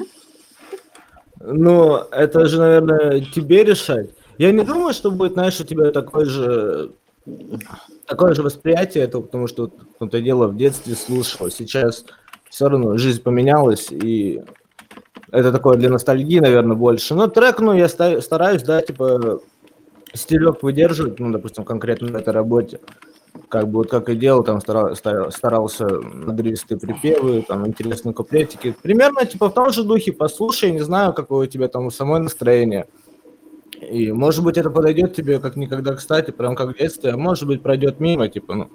Ну, 1.41 1.97
это 2.11 2.47
же, 2.47 2.59
наверное, 2.59 3.21
тебе 3.21 3.65
решать. 3.65 4.11
Я 4.39 4.53
не 4.53 4.65
думаю, 4.65 4.93
что 4.93 5.11
будет, 5.11 5.35
знаешь, 5.35 5.61
у 5.61 5.65
тебя 5.65 5.91
такое 5.93 6.25
же 6.25 6.93
такое 8.07 8.35
же 8.35 8.43
восприятие 8.43 9.05
этого, 9.05 9.23
потому 9.23 9.47
что 9.47 9.71
ну, 10.01 10.09
то 10.09 10.21
дело 10.21 10.49
в 10.49 10.57
детстве 10.57 10.95
слушал. 10.95 11.51
Сейчас 11.51 12.05
все 12.49 12.69
равно 12.69 12.97
жизнь 12.97 13.23
поменялась, 13.23 13.89
и 13.91 14.43
это 15.31 15.53
такое 15.53 15.77
для 15.77 15.91
ностальгии, 15.91 16.39
наверное, 16.39 16.77
больше. 16.77 17.15
Но 17.15 17.29
трек, 17.29 17.61
ну, 17.61 17.75
я 17.75 17.89
стараюсь, 17.89 18.63
да, 18.63 18.81
типа, 18.81 19.41
стилек 20.15 20.63
выдерживать, 20.63 21.19
ну, 21.19 21.31
допустим, 21.31 21.65
конкретно 21.65 22.09
на 22.09 22.19
этой 22.19 22.33
работе 22.33 22.81
как 23.49 23.69
бы 23.69 23.79
вот 23.79 23.91
как 23.91 24.09
и 24.09 24.17
делал, 24.17 24.45
там 24.45 24.61
старался, 24.61 25.31
старался 25.31 25.87
надрывистые 25.87 26.79
припевы, 26.79 27.43
там 27.43 27.67
интересные 27.67 28.13
куплетики. 28.13 28.75
Примерно 28.83 29.25
типа 29.25 29.49
в 29.49 29.55
том 29.55 29.71
же 29.71 29.85
духе, 29.85 30.13
послушай, 30.13 30.71
не 30.73 30.81
знаю, 30.81 31.13
какое 31.13 31.47
у 31.47 31.51
тебя 31.51 31.69
там 31.69 31.91
самое 31.91 32.23
настроение. 32.23 32.87
И 33.81 34.11
может 34.13 34.45
быть 34.45 34.59
это 34.59 34.71
подойдет 34.71 35.15
тебе 35.15 35.39
как 35.39 35.57
никогда 35.57 35.95
кстати, 35.95 36.31
прям 36.31 36.57
как 36.57 36.75
в 36.75 36.79
детстве, 36.79 37.11
а 37.11 37.17
может 37.17 37.47
быть 37.47 37.63
пройдет 37.63 38.01
мимо, 38.01 38.29
типа, 38.29 38.55
ну, 38.55 38.71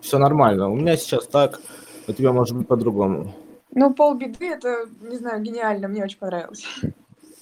все 0.00 0.18
нормально. 0.18 0.68
У 0.68 0.76
меня 0.76 0.96
сейчас 0.96 1.26
так, 1.26 1.60
у 2.06 2.12
тебя 2.12 2.32
может 2.32 2.56
быть 2.56 2.66
по-другому. 2.66 3.34
Ну, 3.70 3.94
полбеды, 3.94 4.46
это, 4.46 4.86
не 5.00 5.16
знаю, 5.16 5.42
гениально, 5.42 5.88
мне 5.88 6.02
очень 6.02 6.18
понравилось. 6.18 6.64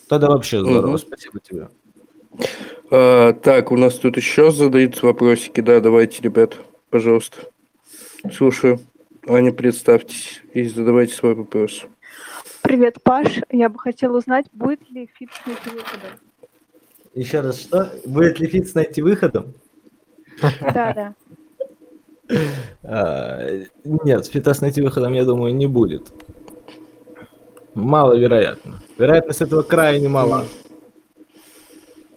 Тогда 0.09 0.29
вообще 0.29 0.61
здорово, 0.61 0.91
угу. 0.91 0.99
спасибо 0.99 1.41
тебе. 1.41 1.69
А, 2.91 3.32
так, 3.32 3.72
у 3.72 3.76
нас 3.76 3.95
тут 3.95 4.16
еще 4.16 4.51
задаются 4.51 5.07
вопросики, 5.07 5.61
да, 5.61 5.80
давайте, 5.80 6.22
ребят 6.22 6.57
пожалуйста. 6.91 7.37
Слушаю. 8.32 8.80
Аня, 9.28 9.53
представьтесь 9.53 10.41
и 10.55 10.64
задавайте 10.64 11.12
свой 11.12 11.34
вопрос. 11.34 11.84
Привет, 12.62 13.03
Паш. 13.03 13.41
Я 13.51 13.68
бы 13.68 13.78
хотела 13.78 14.16
узнать, 14.16 14.47
будет 14.53 14.89
ли 14.91 15.11
фит 15.12 15.28
с 15.32 15.47
найти 15.47 15.70
выходом? 15.70 16.11
Еще 17.14 17.41
раз, 17.41 17.61
что? 17.61 17.93
Будет 18.07 18.41
ли 18.41 18.47
фит 18.47 18.68
с 18.68 18.74
найти 18.74 19.03
выходом? 19.03 19.55
Да, 20.61 20.95
да. 20.95 21.14
А, 22.82 23.47
нет, 23.84 24.26
фита 24.26 24.53
с 24.55 24.61
найти 24.61 24.80
выходом, 24.80 25.12
я 25.12 25.24
думаю, 25.24 25.55
не 25.55 25.66
будет. 25.66 26.12
Маловероятно. 27.74 28.80
Вероятность 28.99 29.43
этого 29.43 29.62
крайне 29.62 30.09
мала. 30.09 30.45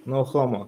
No 0.10 0.26
homo. 0.26 0.68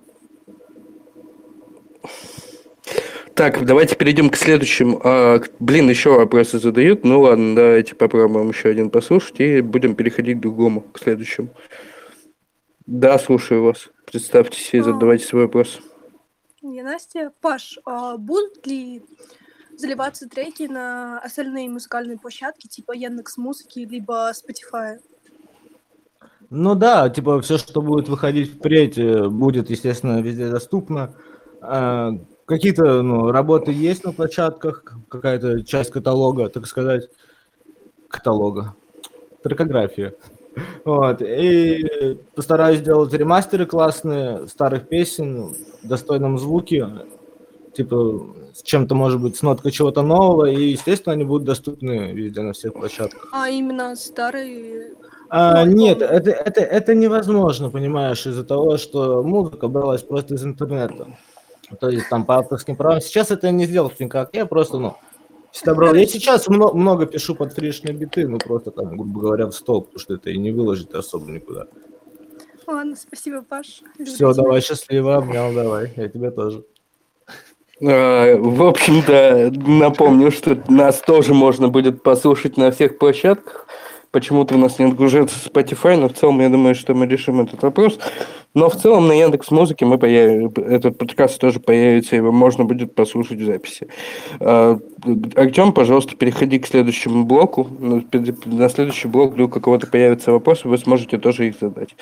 Так, 3.33 3.65
давайте 3.65 3.95
перейдем 3.95 4.29
к 4.29 4.35
следующему. 4.35 5.01
А, 5.03 5.41
блин, 5.59 5.89
еще 5.89 6.11
вопросы 6.11 6.59
задают. 6.59 7.03
Ну 7.03 7.21
ладно, 7.21 7.55
давайте 7.55 7.95
попробуем 7.95 8.49
еще 8.49 8.69
один 8.69 8.91
послушать 8.91 9.39
и 9.39 9.61
будем 9.61 9.95
переходить 9.95 10.37
к 10.37 10.41
другому, 10.41 10.81
к 10.81 10.99
следующему. 10.99 11.49
Да, 12.85 13.17
слушаю 13.17 13.63
вас. 13.63 13.89
Представьтесь 14.05 14.75
и 14.75 14.77
а. 14.77 14.83
задавайте 14.83 15.25
свой 15.25 15.45
вопрос. 15.45 15.79
Я 16.61 16.83
Настя. 16.83 17.33
Паш, 17.41 17.79
а 17.83 18.17
будут 18.17 18.67
ли 18.67 19.03
заливаться 19.75 20.29
треки 20.29 20.67
на 20.67 21.17
остальные 21.17 21.67
музыкальные 21.67 22.19
площадки, 22.19 22.67
типа 22.67 22.91
Яндекс 22.91 23.37
Музыки, 23.37 23.79
либо 23.79 24.31
Spotify? 24.33 24.99
Ну 26.51 26.75
да, 26.75 27.09
типа 27.09 27.41
все, 27.41 27.57
что 27.57 27.81
будет 27.81 28.09
выходить 28.09 28.53
впредь, 28.53 28.97
э, 28.99 29.27
будет, 29.27 29.71
естественно, 29.71 30.21
везде 30.21 30.49
доступно. 30.49 31.13
А, 31.61 32.11
Какие-то 32.51 33.01
ну, 33.01 33.31
работы 33.31 33.71
есть 33.71 34.03
на 34.03 34.11
площадках, 34.11 34.83
какая-то 35.07 35.63
часть 35.63 35.89
каталога, 35.89 36.49
так 36.49 36.67
сказать, 36.67 37.07
каталога, 38.09 38.75
трекография. 39.41 40.15
Вот. 40.83 41.21
И 41.21 42.17
постараюсь 42.35 42.79
сделать 42.79 43.13
ремастеры 43.13 43.65
классные 43.65 44.49
старых 44.49 44.89
песен 44.89 45.55
в 45.81 45.87
достойном 45.87 46.37
звуке, 46.37 46.89
типа 47.73 48.25
с 48.53 48.61
чем-то, 48.63 48.95
может 48.95 49.21
быть, 49.21 49.37
с 49.37 49.43
ноткой 49.43 49.71
чего-то 49.71 50.01
нового, 50.01 50.47
и, 50.51 50.71
естественно, 50.71 51.13
они 51.13 51.23
будут 51.23 51.45
доступны 51.45 52.11
везде 52.11 52.41
на 52.41 52.51
всех 52.51 52.73
площадках. 52.73 53.29
А 53.31 53.49
именно 53.49 53.95
старые... 53.95 54.95
А, 55.33 55.65
нет, 55.65 56.01
это, 56.01 56.31
это, 56.31 56.61
это 56.61 56.93
невозможно, 56.93 57.69
понимаешь, 57.69 58.27
из-за 58.27 58.43
того, 58.43 58.77
что 58.77 59.23
музыка 59.23 59.67
бралась 59.67 60.03
просто 60.03 60.35
из 60.35 60.43
интернета 60.43 61.07
то 61.79 61.89
есть 61.89 62.09
там 62.09 62.25
по 62.25 62.37
авторским 62.37 62.75
правам. 62.75 63.01
Сейчас 63.01 63.31
это 63.31 63.51
не 63.51 63.65
сделал 63.65 63.91
никак, 63.99 64.29
я 64.33 64.45
просто, 64.45 64.77
ну, 64.77 64.97
всегда 65.51 65.75
брал. 65.75 65.93
Я 65.93 66.05
сейчас 66.05 66.47
много, 66.47 66.75
много 66.75 67.05
пишу 67.05 67.35
под 67.35 67.53
фришные 67.53 67.93
биты, 67.93 68.27
ну, 68.27 68.37
просто 68.37 68.71
там, 68.71 68.97
грубо 68.97 69.21
говоря, 69.21 69.47
в 69.47 69.53
стол, 69.53 69.83
потому 69.83 69.99
что 69.99 70.15
это 70.15 70.29
и 70.29 70.37
не 70.37 70.51
выложить 70.51 70.93
особо 70.93 71.31
никуда. 71.31 71.67
Ладно, 72.67 72.95
спасибо, 72.95 73.41
Паш. 73.41 73.81
Все, 74.05 74.33
давай, 74.33 74.61
счастливо, 74.61 75.17
обнял, 75.17 75.53
давай, 75.53 75.93
я 75.95 76.07
тебя 76.07 76.31
тоже. 76.31 76.63
А, 77.83 78.35
в 78.37 78.63
общем-то, 78.63 79.51
напомню, 79.51 80.31
что 80.31 80.61
нас 80.69 80.99
тоже 81.01 81.33
можно 81.33 81.67
будет 81.67 82.03
послушать 82.03 82.55
на 82.55 82.71
всех 82.71 82.97
площадках. 82.97 83.67
Почему-то 84.11 84.55
у 84.55 84.57
нас 84.57 84.77
не 84.77 84.85
отгружается 84.85 85.37
Spotify, 85.39 85.95
но 85.95 86.09
в 86.09 86.13
целом 86.13 86.41
я 86.41 86.49
думаю, 86.49 86.75
что 86.75 86.93
мы 86.93 87.07
решим 87.07 87.39
этот 87.39 87.63
вопрос. 87.63 87.97
Но 88.53 88.69
в 88.69 88.75
целом 88.75 89.07
на 89.07 89.13
Яндекс 89.13 89.49
Музыке 89.51 89.85
мы 89.85 89.97
появ... 89.97 90.57
этот 90.57 90.97
подкаст 90.97 91.39
тоже 91.39 91.61
появится, 91.61 92.17
его 92.17 92.33
можно 92.33 92.65
будет 92.65 92.93
послушать 92.93 93.39
в 93.39 93.45
записи. 93.45 93.87
А, 94.41 94.77
Артем, 95.35 95.71
пожалуйста, 95.71 96.17
переходи 96.17 96.59
к 96.59 96.67
следующему 96.67 97.23
блоку. 97.23 97.69
На 97.69 98.69
следующий 98.69 99.07
блок 99.07 99.31
вдруг 99.33 99.55
у 99.55 99.61
кого-то 99.61 99.87
появятся 99.87 100.33
вопросы, 100.33 100.67
вы 100.67 100.77
сможете 100.77 101.17
тоже 101.17 101.47
их 101.47 101.55
задать. 101.61 101.95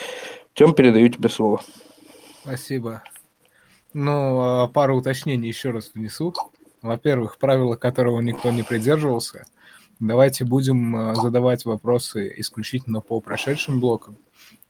Артем, 0.55 0.73
передаю 0.73 1.09
тебе 1.09 1.29
слово. 1.29 1.61
Спасибо. 2.41 3.03
Ну, 3.93 4.41
а, 4.41 4.67
пару 4.67 4.97
уточнений 4.97 5.47
еще 5.47 5.69
раз 5.69 5.91
внесу. 5.93 6.33
Во-первых, 6.81 7.37
правило 7.37 7.75
которого 7.75 8.19
никто 8.21 8.49
не 8.49 8.63
придерживался. 8.63 9.45
Давайте 9.99 10.45
будем 10.45 10.95
а, 10.95 11.15
задавать 11.15 11.65
вопросы 11.65 12.33
исключительно 12.37 13.01
по 13.01 13.19
прошедшим 13.19 13.81
блокам. 13.81 14.15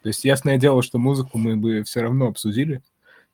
То 0.02 0.08
есть 0.10 0.26
ясное 0.26 0.58
дело, 0.58 0.82
что 0.82 0.98
музыку 0.98 1.38
мы 1.38 1.56
бы 1.56 1.84
все 1.84 2.02
равно 2.02 2.28
обсудили 2.28 2.82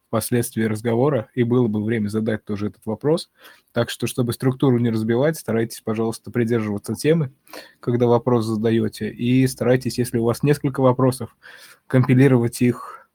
впоследствии 0.07 0.63
разговора, 0.63 1.29
и 1.35 1.43
было 1.43 1.67
бы 1.67 1.83
время 1.83 2.09
задать 2.09 2.43
тоже 2.43 2.67
этот 2.67 2.85
вопрос. 2.85 3.29
Так 3.71 3.89
что, 3.89 4.07
чтобы 4.07 4.33
структуру 4.33 4.77
не 4.77 4.89
разбивать, 4.89 5.37
старайтесь, 5.37 5.81
пожалуйста, 5.81 6.31
придерживаться 6.31 6.95
темы, 6.95 7.31
когда 7.79 8.07
вопрос 8.07 8.45
задаете, 8.45 9.09
и 9.09 9.47
старайтесь, 9.47 9.97
если 9.97 10.17
у 10.17 10.25
вас 10.25 10.43
несколько 10.43 10.81
вопросов, 10.81 11.35
компилировать 11.87 12.61
их 12.61 13.09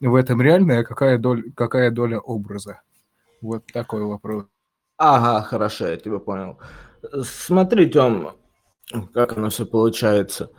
в 0.00 0.14
этом 0.14 0.42
реальная, 0.42 0.80
а 0.80 0.84
какая 0.84 1.18
доля, 1.18 1.44
какая 1.56 1.90
доля 1.90 2.18
образа. 2.18 2.82
Вот 3.40 3.66
такой 3.72 4.04
вопрос. 4.04 4.46
Ага, 4.96 5.42
хорошо, 5.42 5.88
я 5.88 5.96
тебя 5.96 6.18
понял. 6.18 6.58
Смотри, 7.22 7.90
Тём, 7.90 8.32
как 9.12 9.36
оно 9.36 9.50
все 9.50 9.66
получается. 9.66 10.50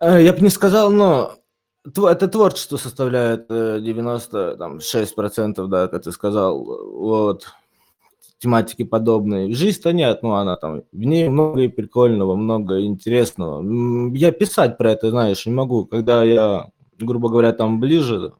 Э, 0.00 0.22
я 0.22 0.32
бы 0.32 0.40
не 0.40 0.50
сказал, 0.50 0.90
но 0.90 1.41
это 1.84 2.28
творчество 2.28 2.76
составляет 2.76 3.50
96%, 3.50 5.66
э, 5.66 5.68
да, 5.68 5.88
как 5.88 6.02
ты 6.02 6.12
сказал, 6.12 6.64
вот, 6.64 7.46
тематики 8.38 8.84
подобные. 8.84 9.54
Жизнь-то 9.54 9.92
нет, 9.92 10.22
ну, 10.22 10.34
она 10.34 10.56
там, 10.56 10.82
в 10.92 10.98
ней 10.98 11.28
много 11.28 11.62
и 11.62 11.68
прикольного, 11.68 12.34
много 12.34 12.82
интересного. 12.82 13.62
Я 14.14 14.32
писать 14.32 14.78
про 14.78 14.92
это, 14.92 15.10
знаешь, 15.10 15.46
не 15.46 15.52
могу, 15.52 15.86
когда 15.86 16.24
я, 16.24 16.70
грубо 16.98 17.28
говоря, 17.28 17.52
там 17.52 17.80
ближе 17.80 18.32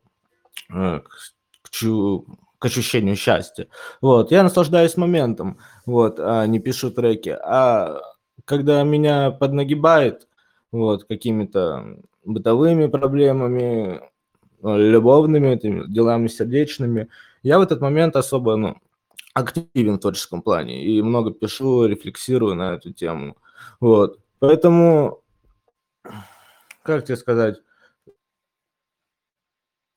э, 0.72 1.01
к, 1.62 1.70
чу, 1.70 2.26
к 2.59 2.64
ощущению 2.64 3.16
счастья. 3.16 3.68
Вот, 4.01 4.30
я 4.30 4.43
наслаждаюсь 4.43 4.97
моментом, 4.97 5.59
вот, 5.86 6.18
а 6.18 6.47
не 6.47 6.59
пишу 6.59 6.90
треки. 6.90 7.30
А 7.30 8.01
когда 8.45 8.82
меня 8.82 9.30
поднагибает, 9.30 10.26
вот, 10.72 11.05
какими-то 11.05 11.99
бытовыми 12.24 12.86
проблемами, 12.86 14.00
ну, 14.60 14.78
любовными 14.78 15.48
этими 15.48 15.86
делами 15.86 16.28
сердечными. 16.28 17.08
Я 17.42 17.58
в 17.58 17.62
этот 17.62 17.80
момент 17.80 18.16
особо 18.16 18.56
ну, 18.56 18.76
активен 19.34 19.96
в 19.96 20.00
творческом 20.00 20.42
плане 20.42 20.84
и 20.84 21.02
много 21.02 21.32
пишу, 21.32 21.86
рефлексирую 21.86 22.54
на 22.54 22.74
эту 22.74 22.92
тему. 22.92 23.36
Вот. 23.80 24.20
Поэтому, 24.38 25.22
как 26.82 27.04
тебе 27.04 27.16
сказать, 27.16 27.60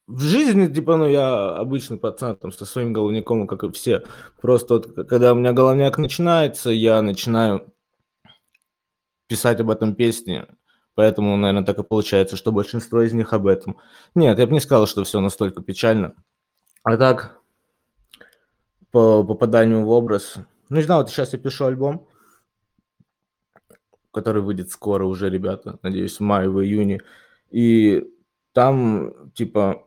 в 0.07 0.21
жизни, 0.21 0.67
типа, 0.67 0.97
ну, 0.97 1.07
я 1.07 1.55
обычный 1.55 1.97
пацан, 1.97 2.35
там, 2.35 2.51
со 2.51 2.65
своим 2.65 2.93
головником, 2.93 3.47
как 3.47 3.63
и 3.63 3.71
все. 3.71 4.03
Просто 4.39 4.75
вот, 4.75 5.07
когда 5.07 5.33
у 5.33 5.35
меня 5.35 5.51
головняк 5.51 5.97
начинается, 5.97 6.69
я 6.69 7.01
начинаю 7.01 7.73
писать 9.27 9.59
об 9.59 9.71
этом 9.71 9.95
песни, 9.95 10.45
Поэтому, 10.95 11.35
наверное, 11.35 11.65
так 11.65 11.77
и 11.77 11.83
получается, 11.83 12.37
что 12.37 12.51
большинство 12.51 13.01
из 13.01 13.13
них 13.13 13.33
об 13.33 13.47
этом. 13.47 13.77
Нет, 14.15 14.39
я 14.39 14.47
бы 14.47 14.53
не 14.53 14.61
сказал, 14.61 14.87
что 14.87 15.03
все 15.03 15.19
настолько 15.19 15.61
печально. 15.61 16.15
А 16.83 16.97
так, 16.97 17.41
по 18.91 19.23
попаданию 19.25 19.83
в 19.83 19.89
образ. 19.89 20.35
Ну, 20.69 20.77
не 20.77 20.83
знаю, 20.83 21.01
вот 21.01 21.09
сейчас 21.09 21.33
я 21.33 21.39
пишу 21.39 21.65
альбом, 21.65 22.07
который 24.13 24.41
выйдет 24.41 24.71
скоро 24.71 25.03
уже, 25.03 25.29
ребята, 25.29 25.77
надеюсь, 25.81 26.17
в 26.17 26.21
мае, 26.21 26.49
в 26.49 26.63
июне. 26.63 27.01
И 27.51 28.05
там, 28.53 29.31
типа, 29.33 29.85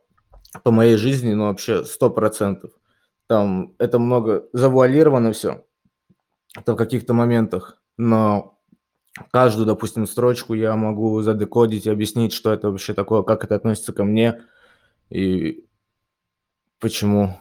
по 0.63 0.71
моей 0.71 0.97
жизни, 0.97 1.33
ну, 1.33 1.47
вообще, 1.47 1.85
сто 1.85 2.11
процентов. 2.11 2.73
Там 3.29 3.75
это 3.79 3.99
много 3.99 4.47
завуалировано 4.53 5.33
все. 5.33 5.65
Это 6.55 6.75
в 6.75 6.77
каких-то 6.77 7.15
моментах. 7.15 7.81
Но 7.97 8.58
каждую, 9.31 9.67
допустим, 9.67 10.07
строчку 10.07 10.55
я 10.55 10.77
могу 10.77 11.21
задекодить 11.23 11.87
и 11.87 11.91
объяснить, 11.91 12.33
что 12.33 12.53
это 12.53 12.71
вообще 12.71 12.95
такое, 12.95 13.23
как 13.23 13.45
это 13.45 13.57
относится 13.57 13.93
ко 13.93 14.05
мне 14.05 14.43
и 15.11 15.65
почему. 16.79 17.39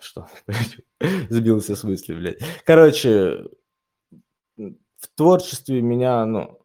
Что? 0.00 0.28
Сбился 1.30 1.76
с 1.76 1.84
мысли, 1.84 2.14
блядь. 2.14 2.38
Короче, 2.64 3.44
в 4.56 5.08
творчестве 5.14 5.80
меня, 5.80 6.26
ну, 6.26 6.58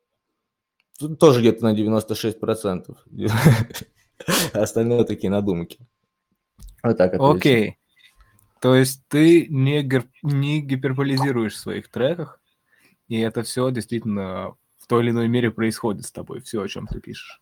тоже 1.20 1.42
где-то 1.42 1.64
на 1.64 1.76
96%. 1.76 2.98
Остальное 4.54 5.04
такие 5.04 5.30
надумки. 5.30 5.80
Вот 6.84 6.98
так 6.98 7.14
Окей. 7.20 7.78
То 8.60 8.76
есть 8.76 9.08
ты 9.08 9.48
не, 9.48 9.84
гер... 9.84 10.06
не 10.24 10.62
гиперболизируешь 10.62 11.54
в 11.54 11.60
своих 11.60 11.90
треках, 11.90 12.42
и 13.08 13.20
это 13.20 13.44
все 13.44 13.70
действительно 13.72 14.56
в 14.78 14.88
той 14.88 15.04
или 15.04 15.12
иной 15.12 15.28
мере 15.28 15.52
происходит 15.52 16.06
с 16.06 16.12
тобой, 16.12 16.42
все, 16.42 16.62
о 16.62 16.68
чем 16.68 16.88
ты 16.88 17.00
пишешь. 17.00 17.42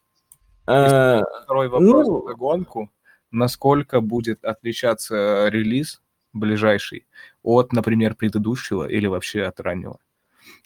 Э, 0.67 1.21
второй 1.43 1.69
вопрос 1.69 2.07
ну... 2.07 2.27
на 2.27 2.33
гонку. 2.33 2.91
Насколько 3.31 4.01
будет 4.01 4.43
отличаться 4.45 5.47
релиз 5.49 6.01
ближайший 6.33 7.05
от, 7.43 7.73
например, 7.73 8.15
предыдущего 8.15 8.87
или 8.87 9.07
вообще 9.07 9.43
от 9.43 9.59
раннего? 9.59 9.99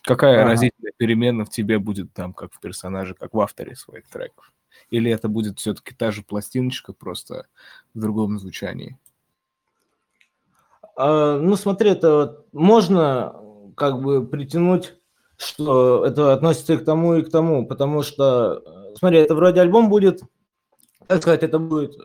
Какая 0.03 0.41
ага. 0.41 0.51
разительная 0.51 0.93
перемена 0.95 1.45
в 1.45 1.49
тебе 1.49 1.79
будет 1.79 2.13
там, 2.13 2.33
как 2.33 2.53
в 2.53 2.59
персонаже, 2.59 3.13
как 3.13 3.33
в 3.33 3.39
авторе 3.39 3.75
своих 3.75 4.07
треков? 4.07 4.51
Или 4.89 5.11
это 5.11 5.27
будет 5.27 5.59
все-таки 5.59 5.93
та 5.93 6.11
же 6.11 6.23
пластиночка, 6.23 6.93
просто 6.93 7.47
в 7.93 7.99
другом 7.99 8.39
звучании? 8.39 8.97
А, 10.95 11.37
ну, 11.37 11.55
смотри, 11.55 11.91
это 11.91 12.43
можно 12.51 13.35
как 13.79 14.01
бы 14.01 14.25
притянуть, 14.25 14.95
что 15.37 16.05
это 16.05 16.33
относится 16.33 16.73
и 16.73 16.77
к 16.77 16.85
тому, 16.85 17.15
и 17.15 17.23
к 17.23 17.31
тому, 17.31 17.65
потому 17.65 18.03
что, 18.03 18.61
э, 18.65 18.95
смотри, 18.97 19.19
это 19.19 19.33
вроде 19.33 19.61
альбом 19.61 19.89
будет, 19.89 20.21
так 21.07 21.21
сказать, 21.21 21.43
это 21.43 21.57
будет 21.57 21.95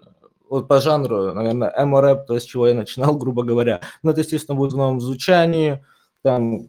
вот 0.48 0.68
по 0.68 0.80
жанру, 0.80 1.34
наверное, 1.34 1.72
эмо-рэп, 1.76 2.26
то, 2.26 2.38
с 2.38 2.44
чего 2.44 2.68
я 2.68 2.74
начинал, 2.74 3.16
грубо 3.18 3.42
говоря. 3.42 3.80
Но 4.02 4.12
это, 4.12 4.20
естественно, 4.20 4.56
будет 4.56 4.72
в 4.72 4.76
новом 4.76 5.00
звучании, 5.00 5.84
там, 6.22 6.60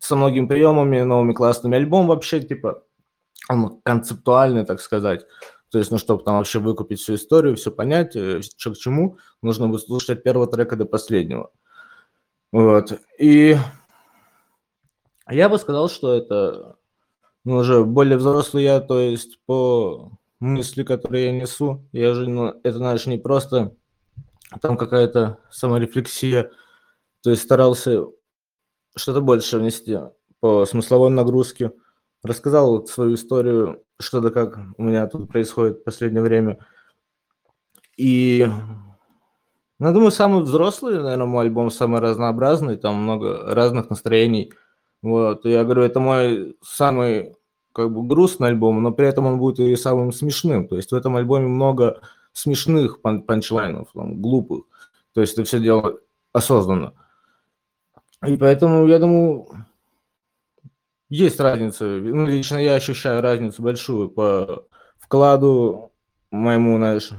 со 0.00 0.16
многими 0.16 0.46
приемами, 0.46 1.02
новыми 1.02 1.32
классными 1.32 1.76
альбом 1.76 2.06
вообще, 2.06 2.40
типа, 2.40 2.82
он 3.48 3.80
концептуальный, 3.82 4.64
так 4.64 4.80
сказать. 4.80 5.26
То 5.70 5.78
есть, 5.78 5.90
ну, 5.90 5.98
чтобы 5.98 6.24
там 6.24 6.36
вообще 6.36 6.58
выкупить 6.58 7.00
всю 7.00 7.16
историю, 7.16 7.56
все 7.56 7.70
понять, 7.70 8.16
э, 8.16 8.40
что 8.40 8.72
к 8.72 8.78
чему, 8.78 9.18
нужно 9.42 9.68
будет 9.68 9.82
слушать 9.82 10.10
от 10.10 10.22
первого 10.22 10.46
трека 10.46 10.76
до 10.76 10.86
последнего. 10.86 11.50
Вот. 12.52 12.98
И 13.18 13.56
а 15.26 15.34
я 15.34 15.48
бы 15.48 15.58
сказал, 15.58 15.90
что 15.90 16.14
это 16.14 16.76
ну, 17.44 17.56
уже 17.56 17.84
более 17.84 18.16
взрослый 18.16 18.64
я, 18.64 18.80
то 18.80 18.98
есть 18.98 19.38
по 19.44 20.12
мысли, 20.40 20.84
которые 20.84 21.26
я 21.26 21.32
несу, 21.32 21.84
я 21.92 22.14
же, 22.14 22.28
ну, 22.28 22.54
это, 22.62 22.78
знаешь, 22.78 23.06
не 23.06 23.18
просто 23.18 23.74
там 24.62 24.76
какая-то 24.76 25.38
саморефлексия, 25.50 26.50
то 27.22 27.30
есть 27.30 27.42
старался 27.42 28.06
что-то 28.96 29.20
больше 29.20 29.58
внести 29.58 29.98
по 30.40 30.64
смысловой 30.64 31.10
нагрузке. 31.10 31.72
Рассказал 32.22 32.86
свою 32.86 33.14
историю, 33.14 33.82
что 34.00 34.20
да 34.20 34.30
как 34.30 34.58
у 34.78 34.82
меня 34.82 35.06
тут 35.06 35.28
происходит 35.28 35.78
в 35.78 35.84
последнее 35.84 36.22
время. 36.22 36.58
И, 37.96 38.48
ну, 39.78 39.92
думаю, 39.92 40.10
самый 40.10 40.42
взрослый, 40.42 41.02
наверное, 41.02 41.26
мой 41.26 41.46
альбом 41.46 41.70
самый 41.70 42.00
разнообразный, 42.00 42.76
там 42.76 42.94
много 43.02 43.54
разных 43.54 43.90
настроений. 43.90 44.52
Вот, 45.06 45.44
я 45.44 45.62
говорю, 45.62 45.82
это 45.82 46.00
мой 46.00 46.56
самый 46.64 47.36
как 47.72 47.92
бы 47.92 48.02
грустный 48.02 48.48
альбом, 48.48 48.82
но 48.82 48.90
при 48.90 49.06
этом 49.06 49.26
он 49.26 49.38
будет 49.38 49.60
и 49.60 49.76
самым 49.76 50.10
смешным. 50.10 50.66
То 50.66 50.74
есть 50.74 50.90
в 50.90 50.96
этом 50.96 51.14
альбоме 51.14 51.46
много 51.46 52.00
смешных 52.32 53.00
пан 53.00 53.22
панчлайнов, 53.22 53.86
там, 53.94 54.20
глупых. 54.20 54.64
То 55.12 55.20
есть 55.20 55.34
это 55.34 55.44
все 55.44 55.60
дело 55.60 56.00
осознанно. 56.32 56.92
И 58.26 58.36
поэтому, 58.36 58.88
я 58.88 58.98
думаю, 58.98 59.46
есть 61.08 61.38
разница. 61.38 61.84
Ну, 61.84 62.26
лично 62.26 62.58
я 62.58 62.74
ощущаю 62.74 63.22
разницу 63.22 63.62
большую 63.62 64.10
по 64.10 64.64
вкладу 64.98 65.92
моему, 66.32 66.78
знаешь, 66.78 67.10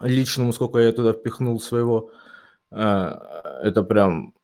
личному, 0.00 0.52
сколько 0.52 0.78
я 0.80 0.92
туда 0.92 1.14
впихнул 1.14 1.58
своего. 1.58 2.10
А, 2.70 3.60
это 3.62 3.82
прям... 3.82 4.34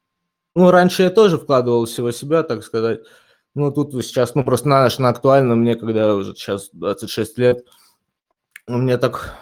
Ну, 0.54 0.70
раньше 0.70 1.02
я 1.02 1.10
тоже 1.10 1.38
вкладывал 1.38 1.86
всего 1.86 2.10
себя, 2.10 2.42
так 2.42 2.62
сказать. 2.62 3.00
Ну, 3.54 3.70
тут 3.70 3.92
сейчас, 4.04 4.34
ну, 4.34 4.44
просто 4.44 4.68
на, 4.68 4.88
на 4.98 5.08
актуально 5.08 5.56
мне, 5.56 5.76
когда 5.76 6.14
уже 6.14 6.34
сейчас 6.34 6.70
26 6.72 7.38
лет, 7.38 7.66
у 8.66 8.78
меня 8.78 8.98
так 8.98 9.34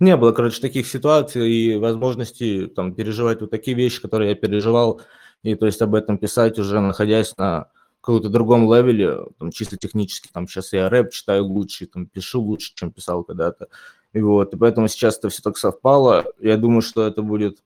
не 0.00 0.16
было, 0.16 0.32
короче, 0.32 0.60
таких 0.60 0.86
ситуаций 0.86 1.50
и 1.50 1.76
возможности 1.76 2.66
там 2.66 2.94
переживать 2.94 3.40
вот 3.40 3.50
такие 3.50 3.76
вещи, 3.76 4.00
которые 4.00 4.30
я 4.30 4.34
переживал, 4.34 5.02
и 5.42 5.54
то 5.54 5.66
есть 5.66 5.80
об 5.82 5.94
этом 5.94 6.18
писать 6.18 6.58
уже 6.58 6.80
находясь 6.80 7.36
на 7.36 7.68
каком-то 8.00 8.30
другом 8.30 8.72
левеле, 8.72 9.26
там, 9.38 9.50
чисто 9.50 9.76
технически, 9.76 10.28
там, 10.32 10.48
сейчас 10.48 10.72
я 10.72 10.88
рэп 10.88 11.12
читаю 11.12 11.44
лучше, 11.44 11.86
там, 11.86 12.06
пишу 12.06 12.40
лучше, 12.40 12.72
чем 12.74 12.92
писал 12.92 13.24
когда-то, 13.24 13.68
и 14.14 14.22
вот, 14.22 14.54
и 14.54 14.56
поэтому 14.56 14.88
сейчас 14.88 15.18
это 15.18 15.28
все 15.28 15.42
так 15.42 15.58
совпало, 15.58 16.24
я 16.38 16.56
думаю, 16.56 16.80
что 16.80 17.06
это 17.06 17.20
будет, 17.20 17.58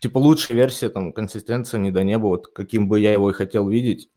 типа, 0.00 0.18
лучшая 0.18 0.56
версия, 0.56 0.88
там, 0.88 1.12
консистенция 1.12 1.80
не 1.80 1.90
до 1.90 2.04
неба, 2.04 2.26
вот, 2.26 2.48
каким 2.48 2.88
бы 2.88 3.00
я 3.00 3.12
его 3.12 3.30
и 3.30 3.34
хотел 3.34 3.68
видеть, 3.68 4.10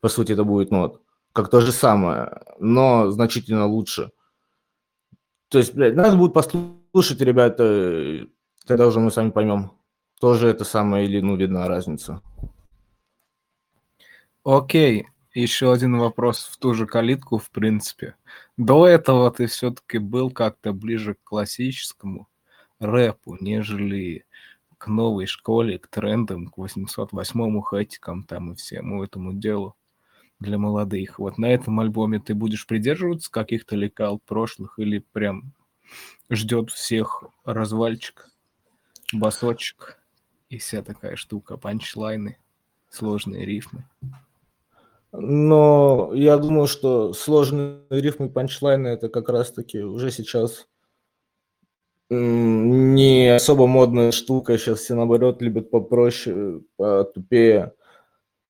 по 0.00 0.08
сути, 0.08 0.32
это 0.32 0.44
будет, 0.44 0.70
ну, 0.70 0.80
вот, 0.80 1.02
как 1.32 1.50
то 1.50 1.60
же 1.60 1.72
самое, 1.72 2.42
но 2.58 3.10
значительно 3.10 3.66
лучше, 3.66 4.10
то 5.48 5.58
есть, 5.58 5.74
блядь, 5.74 5.94
надо 5.94 6.16
будет 6.16 6.34
послушать, 6.34 7.20
ребята, 7.20 8.26
тогда 8.66 8.86
уже 8.86 9.00
мы 9.00 9.10
сами 9.10 9.30
поймем, 9.30 9.72
тоже 10.20 10.48
это 10.48 10.64
самое 10.64 11.06
или, 11.06 11.20
ну, 11.20 11.36
видна 11.36 11.66
разница. 11.68 12.22
Окей, 14.44 15.06
еще 15.34 15.72
один 15.72 15.98
вопрос 15.98 16.44
в 16.44 16.58
ту 16.58 16.74
же 16.74 16.86
калитку, 16.86 17.38
в 17.38 17.50
принципе. 17.50 18.16
До 18.56 18.86
этого 18.86 19.30
ты 19.30 19.46
все-таки 19.46 19.98
был 19.98 20.30
как-то 20.30 20.72
ближе 20.72 21.14
к 21.14 21.22
классическому 21.22 22.28
рэпу, 22.78 23.36
нежели 23.40 24.26
к 24.78 24.86
новой 24.86 25.26
школе, 25.26 25.78
к 25.78 25.88
трендам, 25.88 26.46
к 26.46 26.56
808-му 26.56 27.60
хэтикам 27.60 28.24
там 28.24 28.52
и 28.52 28.54
всему 28.54 29.04
этому 29.04 29.34
делу 29.34 29.76
для 30.40 30.56
молодых. 30.56 31.18
Вот 31.18 31.36
на 31.36 31.46
этом 31.46 31.80
альбоме 31.80 32.20
ты 32.20 32.34
будешь 32.34 32.66
придерживаться 32.66 33.30
каких-то 33.30 33.76
лекал 33.76 34.20
прошлых 34.20 34.78
или 34.78 35.04
прям 35.12 35.52
ждет 36.30 36.70
всех 36.70 37.24
развальчик, 37.44 38.28
басочек 39.12 39.98
и 40.48 40.58
вся 40.58 40.82
такая 40.82 41.16
штука, 41.16 41.56
панчлайны, 41.56 42.38
сложные 42.88 43.44
рифмы? 43.44 43.84
Но 45.10 46.12
я 46.14 46.36
думаю, 46.36 46.66
что 46.66 47.14
сложные 47.14 47.80
рифмы 47.90 48.28
панчлайны 48.28 48.88
это 48.88 49.08
как 49.08 49.28
раз-таки 49.30 49.80
уже 49.80 50.10
сейчас 50.10 50.68
не 52.10 53.34
особо 53.34 53.66
модная 53.66 54.12
штука, 54.12 54.58
сейчас 54.58 54.80
все 54.80 54.94
наоборот 54.94 55.42
любят 55.42 55.70
попроще, 55.70 56.62
потупее. 56.76 57.72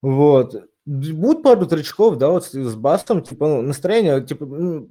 Вот. 0.02 0.68
Будут 0.86 1.42
пару 1.42 1.66
тречков, 1.66 2.16
да, 2.16 2.28
вот 2.28 2.44
с 2.44 2.74
басом, 2.74 3.22
типа, 3.22 3.46
ну, 3.46 3.62
настроение, 3.62 4.24
типа, 4.24 4.46
ну, 4.46 4.90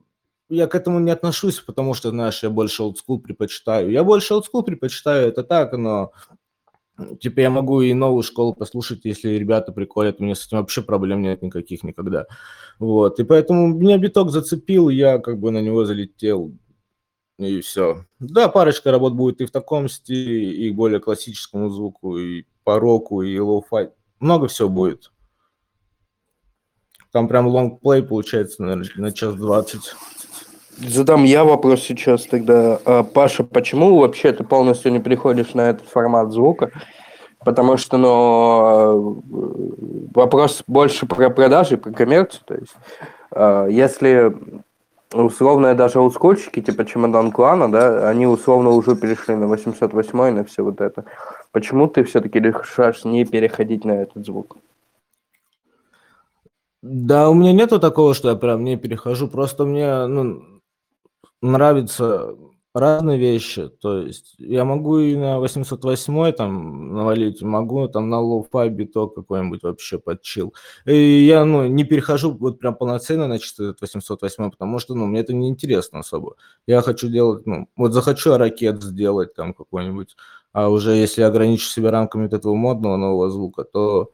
я 0.50 0.68
к 0.68 0.76
этому 0.76 1.00
не 1.00 1.12
отношусь, 1.12 1.60
потому 1.60 1.94
что, 1.94 2.10
знаешь, 2.12 2.44
я 2.44 2.50
больше 2.50 2.84
олдскул 2.84 3.20
предпочитаю. 3.20 3.92
Я 3.92 4.04
больше 4.04 4.34
олдскул 4.34 4.64
предпочитаю, 4.64 5.30
это 5.30 5.44
так, 5.44 5.74
но 5.74 6.12
типа 7.20 7.42
я 7.42 7.50
могу 7.50 7.82
и 7.82 7.94
новую 7.94 8.24
школу 8.24 8.54
послушать, 8.54 9.02
если 9.06 9.30
ребята 9.30 9.72
приколят, 9.72 10.20
у 10.20 10.24
меня 10.24 10.36
с 10.36 10.48
этим 10.48 10.58
вообще 10.58 10.82
проблем 10.82 11.22
нет 11.22 11.42
никаких 11.42 11.84
никогда. 11.84 12.26
Вот, 12.80 13.20
и 13.20 13.24
поэтому 13.24 13.68
меня 13.68 13.98
биток 13.98 14.32
зацепил, 14.32 14.90
я 14.90 15.20
как 15.20 15.40
бы 15.40 15.52
на 15.52 15.62
него 15.62 15.86
залетел, 15.86 16.54
и 17.38 17.62
все. 17.62 18.06
Да, 18.20 18.50
парочка 18.50 18.92
работ 18.92 19.14
будет 19.14 19.42
и 19.42 19.46
в 19.46 19.52
таком 19.52 19.90
стиле, 19.90 20.52
и 20.54 20.72
более 20.72 21.00
классическому 21.00 21.70
звуку, 21.70 22.18
и 22.18 22.46
по 22.64 22.80
року, 22.80 23.22
и 23.22 23.38
lo-fi. 23.38 23.92
Много 24.20 24.48
всего 24.48 24.70
будет. 24.70 25.12
Там 27.12 27.28
прям 27.28 27.48
лонгплей 27.48 28.04
получается, 28.04 28.64
наверное, 28.64 28.90
на 28.96 29.12
час 29.12 29.36
двадцать. 29.36 29.96
Задам 30.78 31.24
я 31.24 31.44
вопрос 31.44 31.82
сейчас 31.82 32.26
тогда. 32.26 32.80
А, 32.86 33.04
Паша, 33.04 33.44
почему 33.44 33.98
вообще 33.98 34.32
ты 34.32 34.44
полностью 34.44 34.92
не 34.92 35.00
приходишь 35.00 35.54
на 35.54 35.70
этот 35.70 35.88
формат 35.88 36.32
звука? 36.32 36.72
Потому 37.40 37.78
что, 37.78 37.98
ну, 37.98 39.24
вопрос 40.14 40.64
больше 40.68 41.06
про 41.06 41.30
продажи, 41.30 41.78
про 41.78 41.92
коммерцию. 41.92 42.42
То 42.46 42.56
есть, 42.56 42.76
а, 43.32 43.68
если 43.68 44.36
условно 45.14 45.74
даже 45.76 46.00
ускольщики, 46.00 46.62
типа 46.62 46.86
чемодан 46.86 47.32
клана, 47.32 47.72
да, 47.72 48.10
они 48.10 48.28
условно 48.28 48.72
уже 48.72 48.96
перешли 48.96 49.36
на 49.36 49.48
808 49.48 50.32
на 50.32 50.44
все 50.44 50.64
вот 50.64 50.82
это. 50.82 51.06
Почему 51.52 51.88
ты 51.88 52.04
все-таки 52.04 52.40
решаешь 52.40 53.06
не 53.06 53.26
переходить 53.26 53.86
на 53.86 53.92
этот 53.92 54.26
звук? 54.26 54.58
Да, 56.82 57.30
у 57.30 57.34
меня 57.34 57.54
нету 57.54 57.80
такого, 57.80 58.14
что 58.14 58.30
я 58.30 58.36
прям 58.36 58.64
не 58.64 58.78
перехожу. 58.78 59.28
Просто 59.28 59.66
мне 59.66 60.06
ну, 60.08 60.44
нравятся 61.42 62.36
разные 62.80 63.18
вещи. 63.18 63.68
То 63.68 64.02
есть 64.02 64.36
я 64.38 64.66
могу 64.66 65.00
и 65.00 65.16
на 65.16 65.40
808 65.40 66.32
там 66.34 66.94
навалить, 66.94 67.42
могу 67.42 67.88
там 67.88 68.10
на 68.10 68.22
lo-fi 68.22 68.70
биток 68.70 69.16
какой-нибудь 69.16 69.64
вообще 69.64 70.00
под 70.00 70.18
chill. 70.18 70.54
И 70.86 71.26
я 71.26 71.46
ну, 71.46 71.68
не 71.68 71.84
перехожу 71.84 72.32
вот 72.32 72.60
прям 72.60 72.76
полноценно 72.76 73.28
на 73.28 73.40
чисто 73.40 73.76
808, 73.80 74.52
потому 74.52 74.80
что 74.80 74.96
ну, 74.96 75.06
мне 75.06 75.22
это 75.22 75.34
не 75.34 75.50
интересно 75.50 76.00
особо. 76.00 76.36
Я 76.66 76.82
хочу 76.82 77.08
делать, 77.10 77.46
ну, 77.46 77.68
вот 77.76 77.94
захочу 77.94 78.38
ракет 78.38 78.84
сделать 78.84 79.34
там 79.34 79.54
какой-нибудь, 79.54 80.16
а 80.54 80.70
уже 80.70 80.92
если 80.92 81.22
ограничу 81.22 81.68
себя 81.68 81.92
рамками 81.92 82.24
вот 82.24 82.34
этого 82.34 82.56
модного 82.56 82.98
нового 82.98 83.30
звука, 83.30 83.64
то 83.64 84.12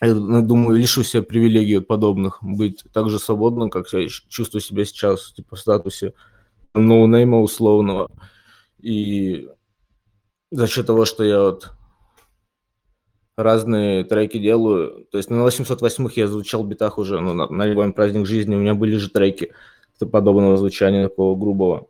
я 0.00 0.14
ну, 0.14 0.42
думаю, 0.42 0.78
лишу 0.78 1.02
себя 1.02 1.22
привилегий 1.22 1.80
подобных, 1.80 2.38
быть 2.42 2.84
так 2.92 3.10
же 3.10 3.18
свободным, 3.18 3.70
как 3.70 3.92
я 3.92 4.08
чувствую 4.08 4.62
себя 4.62 4.84
сейчас, 4.84 5.32
типа, 5.32 5.56
в 5.56 5.58
статусе 5.58 6.14
ноунейма 6.74 7.40
условного. 7.40 8.08
И 8.78 9.48
за 10.50 10.66
счет 10.66 10.86
того, 10.86 11.04
что 11.04 11.24
я 11.24 11.40
вот 11.40 11.72
разные 13.36 14.04
треки 14.04 14.38
делаю, 14.38 15.06
то 15.10 15.18
есть 15.18 15.30
на 15.30 15.42
808 15.42 16.08
я 16.16 16.26
звучал 16.26 16.64
в 16.64 16.68
битах 16.68 16.98
уже, 16.98 17.20
ну, 17.20 17.32
на, 17.32 17.46
на 17.48 17.66
любой 17.66 17.92
праздник 17.92 18.26
жизни 18.26 18.54
у 18.54 18.58
меня 18.58 18.74
были 18.74 18.96
же 18.96 19.10
треки 19.10 19.52
подобного 20.10 20.56
звучания, 20.56 21.08
такого 21.08 21.38
грубого. 21.38 21.88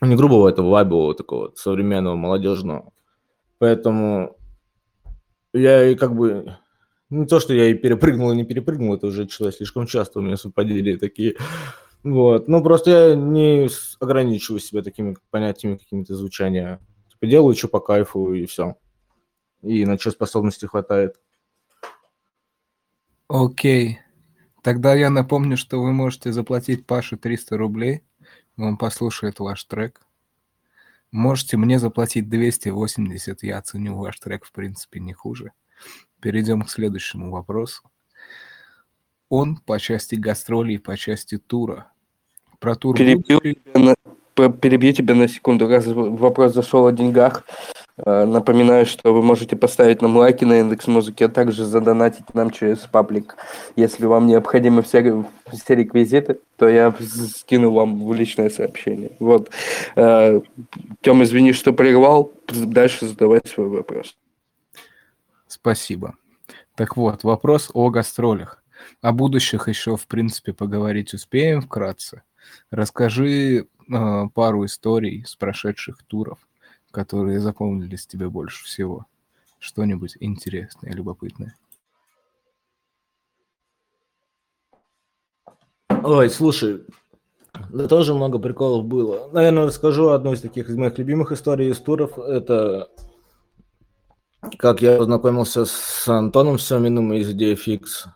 Не 0.00 0.16
грубого, 0.16 0.48
это 0.48 0.62
вайбового, 0.62 1.14
такого 1.14 1.52
современного, 1.56 2.14
молодежного. 2.14 2.92
Поэтому 3.58 4.36
я 5.52 5.88
и 5.88 5.94
как 5.94 6.14
бы 6.14 6.56
не 7.10 7.26
то, 7.26 7.40
что 7.40 7.54
я 7.54 7.66
и 7.66 7.74
перепрыгнул, 7.74 8.30
и 8.32 8.36
не 8.36 8.44
перепрыгнул, 8.44 8.94
это 8.94 9.06
уже 9.06 9.22
началось 9.22 9.56
слишком 9.56 9.86
часто 9.86 10.18
у 10.18 10.22
меня 10.22 10.36
совпадения 10.36 10.98
такие. 10.98 11.36
Вот. 12.02 12.48
Ну, 12.48 12.62
просто 12.62 12.90
я 12.90 13.14
не 13.14 13.68
ограничиваю 14.00 14.60
себя 14.60 14.82
такими 14.82 15.16
понятиями 15.30 15.76
какими-то 15.76 16.14
звучания. 16.14 16.80
Типа 17.10 17.26
делаю 17.26 17.54
что 17.54 17.68
по 17.68 17.80
кайфу, 17.80 18.32
и 18.32 18.46
все. 18.46 18.76
И 19.62 19.84
на 19.84 19.98
что 19.98 20.10
способности 20.10 20.66
хватает. 20.66 21.20
Окей. 23.28 23.98
Тогда 24.62 24.94
я 24.94 25.10
напомню, 25.10 25.56
что 25.56 25.82
вы 25.82 25.92
можете 25.92 26.32
заплатить 26.32 26.86
Паше 26.86 27.16
300 27.16 27.56
рублей. 27.56 28.02
Он 28.56 28.76
послушает 28.76 29.38
ваш 29.38 29.64
трек. 29.64 30.00
Можете 31.10 31.56
мне 31.56 31.78
заплатить 31.78 32.28
280. 32.28 33.42
Я 33.42 33.58
оценю 33.58 33.96
ваш 33.96 34.18
трек, 34.18 34.44
в 34.44 34.52
принципе, 34.52 35.00
не 35.00 35.12
хуже. 35.12 35.52
Перейдем 36.20 36.62
к 36.62 36.70
следующему 36.70 37.30
вопросу. 37.30 37.90
Он 39.28 39.56
по 39.56 39.78
части 39.78 40.14
гастролей, 40.14 40.78
по 40.78 40.96
части 40.96 41.38
тура. 41.38 41.90
Про 42.58 42.74
тур 42.74 42.96
перебью 42.96 43.40
тебя, 43.40 43.94
на, 44.36 44.50
перебью 44.50 44.92
тебя 44.92 45.14
на 45.14 45.28
секунду, 45.28 45.68
раз 45.68 45.86
вопрос 45.86 46.54
зашел 46.54 46.86
о 46.86 46.92
деньгах. 46.92 47.44
Э, 48.04 48.24
напоминаю, 48.24 48.86
что 48.86 49.12
вы 49.12 49.22
можете 49.22 49.56
поставить 49.56 50.02
нам 50.02 50.16
лайки 50.16 50.44
на 50.44 50.60
индекс 50.60 50.86
музыки, 50.86 51.24
а 51.24 51.28
также 51.28 51.64
задонатить 51.64 52.34
нам 52.34 52.50
через 52.50 52.78
паблик. 52.78 53.36
Если 53.76 54.06
вам 54.06 54.26
необходимы 54.26 54.82
все, 54.82 55.24
все 55.52 55.74
реквизиты, 55.74 56.38
то 56.56 56.68
я 56.68 56.94
скину 57.34 57.72
вам 57.72 58.06
в 58.06 58.14
личное 58.14 58.50
сообщение. 58.50 59.12
Вот. 59.18 59.50
Э, 59.96 60.40
Тем, 61.00 61.22
извини, 61.22 61.52
что 61.52 61.72
прервал. 61.72 62.32
Дальше 62.48 63.06
задавай 63.06 63.40
свой 63.44 63.68
вопрос. 63.68 64.16
Спасибо. 65.48 66.14
Так 66.76 66.96
вот, 66.96 67.24
вопрос 67.24 67.70
о 67.74 67.90
гастролях. 67.90 68.62
О 69.00 69.12
будущих 69.12 69.68
еще, 69.68 69.96
в 69.96 70.06
принципе, 70.06 70.52
поговорить 70.52 71.14
успеем 71.14 71.62
вкратце. 71.62 72.22
Расскажи 72.70 73.66
э, 73.66 74.28
пару 74.34 74.64
историй 74.64 75.24
с 75.26 75.36
прошедших 75.36 76.02
туров, 76.04 76.38
которые 76.90 77.40
запомнились 77.40 78.06
тебе 78.06 78.28
больше 78.28 78.64
всего. 78.64 79.06
Что-нибудь 79.58 80.16
интересное, 80.20 80.92
любопытное. 80.92 81.56
Ой, 85.88 86.30
слушай, 86.30 86.86
да 87.70 87.88
тоже 87.88 88.14
много 88.14 88.38
приколов 88.38 88.84
было. 88.84 89.28
Наверное, 89.32 89.66
расскажу 89.66 90.08
одну 90.10 90.32
из 90.32 90.40
таких 90.40 90.68
из 90.68 90.76
моих 90.76 90.96
любимых 90.98 91.32
историй 91.32 91.70
из 91.70 91.78
туров. 91.78 92.18
Это 92.18 92.88
как 94.58 94.80
я 94.80 94.96
познакомился 94.96 95.64
с 95.64 96.08
Антоном 96.08 96.58
Семиным 96.58 97.12
из 97.12 97.36
Фикс. 97.58 98.06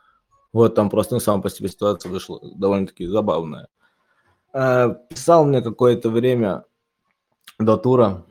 Вот 0.53 0.75
там 0.75 0.91
просто 0.91 1.15
ну, 1.15 1.21
сама 1.21 1.43
по 1.43 1.51
себе 1.51 1.69
ситуация 1.69 2.11
вышла 2.11 2.41
довольно-таки 2.43 3.07
забавная. 3.07 3.69
Э, 4.53 4.95
писал 5.09 5.45
мне 5.45 5.63
какое-то 5.63 6.11
время 6.11 6.65
до 7.59 7.77
тура 7.77 8.25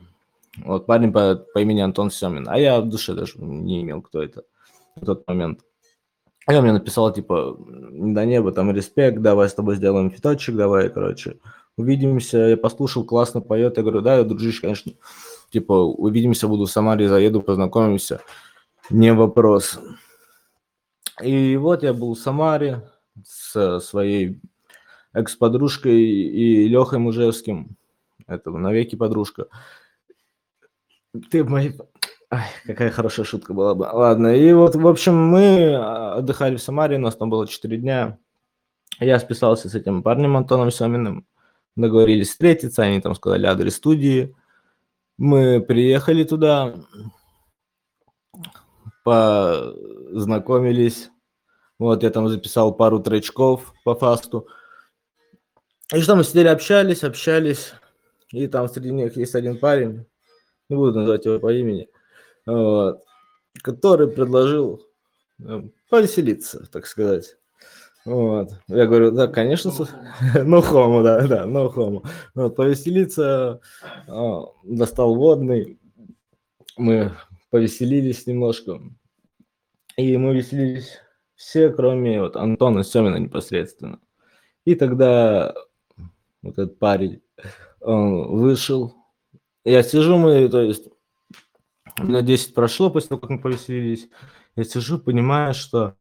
вот 0.58 0.86
парень 0.86 1.12
по, 1.12 1.36
по 1.54 1.58
имени 1.60 1.80
Антон 1.80 2.10
Семин, 2.10 2.46
а 2.48 2.58
я 2.58 2.80
в 2.80 2.88
душе 2.88 3.14
даже 3.14 3.38
не 3.38 3.82
имел, 3.82 4.02
кто 4.02 4.22
это 4.22 4.44
в 4.96 5.04
тот 5.06 5.26
момент. 5.26 5.60
И 6.48 6.54
он 6.54 6.64
мне 6.64 6.72
написал, 6.72 7.12
типа, 7.12 7.56
до 7.58 8.26
неба, 8.26 8.52
там, 8.52 8.72
респект, 8.72 9.20
давай 9.20 9.48
с 9.48 9.54
тобой 9.54 9.76
сделаем 9.76 10.10
фиточек, 10.10 10.56
давай, 10.56 10.90
короче, 10.90 11.38
увидимся. 11.76 12.38
Я 12.38 12.56
послушал, 12.56 13.04
классно 13.04 13.40
поет. 13.40 13.76
Я 13.76 13.84
говорю, 13.84 14.00
да, 14.00 14.22
дружище, 14.24 14.60
конечно, 14.60 14.92
типа, 15.50 15.72
увидимся, 15.72 16.48
буду 16.48 16.66
в 16.66 16.70
Самаре, 16.70 17.08
заеду, 17.08 17.42
познакомимся. 17.42 18.20
Не 18.90 19.14
вопрос. 19.14 19.78
И 21.20 21.56
вот 21.56 21.82
я 21.82 21.92
был 21.92 22.14
в 22.14 22.18
Самаре 22.18 22.88
с 23.24 23.80
своей 23.80 24.40
экс-подружкой 25.12 26.00
и 26.00 26.68
Лехой 26.68 26.98
Мужевским. 26.98 27.76
Это 28.26 28.50
навеки 28.50 28.96
подружка. 28.96 29.46
Ты 31.30 31.44
мой... 31.44 31.76
Ай, 32.30 32.46
какая 32.64 32.90
хорошая 32.90 33.26
шутка 33.26 33.52
была 33.52 33.74
бы. 33.74 33.84
Ладно, 33.84 34.28
и 34.28 34.52
вот, 34.54 34.74
в 34.74 34.88
общем, 34.88 35.14
мы 35.14 35.74
а, 35.74 36.14
отдыхали 36.14 36.56
в 36.56 36.62
Самаре, 36.62 36.96
у 36.96 37.00
нас 37.00 37.14
там 37.14 37.28
было 37.28 37.46
4 37.46 37.76
дня. 37.76 38.18
Я 39.00 39.18
списался 39.18 39.68
с 39.68 39.74
этим 39.74 40.02
парнем 40.02 40.36
Антоном 40.38 40.70
Семиным, 40.70 41.26
договорились 41.76 42.30
встретиться, 42.30 42.84
они 42.84 43.02
там 43.02 43.14
сказали 43.14 43.44
адрес 43.44 43.76
студии. 43.76 44.34
Мы 45.18 45.60
приехали 45.60 46.24
туда, 46.24 46.74
познакомились. 49.04 51.10
Вот, 51.78 52.02
я 52.02 52.10
там 52.10 52.28
записал 52.28 52.74
пару 52.74 53.00
тречков 53.00 53.72
по 53.84 53.94
фасту. 53.94 54.48
И 55.92 56.00
что 56.00 56.16
мы 56.16 56.24
сидели, 56.24 56.48
общались, 56.48 57.04
общались. 57.04 57.74
И 58.30 58.46
там 58.46 58.68
среди 58.68 58.90
них 58.90 59.16
есть 59.16 59.34
один 59.34 59.58
парень, 59.58 60.06
не 60.68 60.76
буду 60.76 61.00
называть 61.00 61.26
его 61.26 61.38
по 61.38 61.52
имени, 61.52 61.88
вот, 62.46 63.02
который 63.62 64.08
предложил 64.08 64.82
э, 65.40 65.62
повеселиться, 65.90 66.66
так 66.72 66.86
сказать. 66.86 67.36
Вот. 68.06 68.52
Я 68.68 68.86
говорю, 68.86 69.12
да, 69.12 69.28
конечно, 69.28 69.70
ну 70.34 70.62
хому, 70.62 71.02
да, 71.04 71.26
да, 71.26 71.44
ну 71.44 71.68
хому. 71.68 72.04
Вот, 72.34 72.56
повеселиться, 72.56 73.60
а, 74.08 74.44
достал 74.64 75.14
водный, 75.14 75.78
мы 76.78 77.12
повеселились 77.52 78.26
немножко, 78.26 78.80
и 79.98 80.16
мы 80.16 80.34
веселились 80.34 80.98
все, 81.34 81.68
кроме 81.68 82.22
вот 82.22 82.34
Антона 82.34 82.82
Семина 82.82 83.16
непосредственно. 83.16 84.00
И 84.64 84.74
тогда 84.74 85.54
вот 86.40 86.54
этот 86.54 86.78
парень 86.78 87.20
он 87.80 88.38
вышел, 88.38 88.94
я 89.66 89.82
сижу, 89.82 90.16
мы, 90.16 90.48
то 90.48 90.62
есть, 90.62 90.88
на 91.98 92.22
10 92.22 92.54
прошло 92.54 92.88
после 92.88 93.10
того, 93.10 93.20
как 93.20 93.30
мы 93.30 93.38
повеселились. 93.38 94.08
Я 94.56 94.64
сижу, 94.64 94.98
понимаю, 94.98 95.52
что 95.52 95.94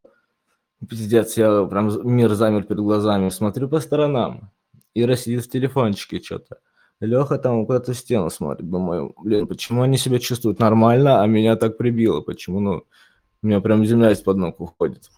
пиздец, 0.87 1.35
я 1.35 1.65
прям 1.65 1.89
мир 2.09 2.33
замер 2.33 2.63
перед 2.63 2.79
глазами, 2.79 3.27
смотрю 3.27 3.67
по 3.67 3.81
сторонам. 3.81 4.53
Ира 4.93 5.17
сидит 5.17 5.43
в 5.43 5.49
телефончике 5.49 6.21
что-то. 6.21 6.59
Леха 7.01 7.37
там 7.39 7.65
куда-то 7.65 7.93
в 7.93 7.97
стену 7.97 8.29
смотрит. 8.29 8.69
Думаю, 8.69 9.13
блин, 9.23 9.47
почему 9.47 9.81
они 9.81 9.97
себя 9.97 10.19
чувствуют 10.19 10.59
нормально, 10.59 11.21
а 11.21 11.27
меня 11.27 11.55
так 11.55 11.77
прибило? 11.77 12.21
Почему, 12.21 12.59
ну, 12.59 12.83
у 13.41 13.47
меня 13.47 13.59
прям 13.59 13.85
земля 13.85 14.11
из-под 14.11 14.37
ног 14.37 14.61
уходит. 14.61 15.09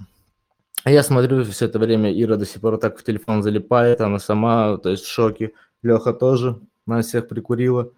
А 0.85 0.91
я 0.91 1.03
смотрю 1.03 1.43
все 1.43 1.65
это 1.65 1.79
время, 1.79 2.11
Ира 2.11 2.37
до 2.37 2.45
сих 2.45 2.61
пор 2.61 2.77
так 2.77 2.97
в 2.97 3.03
телефон 3.03 3.43
залипает, 3.43 4.01
она 4.01 4.19
сама, 4.19 4.77
то 4.77 4.89
есть 4.89 5.03
в 5.03 5.11
шоке. 5.11 5.51
Леха 5.81 6.13
тоже, 6.13 6.59
нас 6.85 7.07
всех 7.07 7.27
прикурила. 7.27 7.91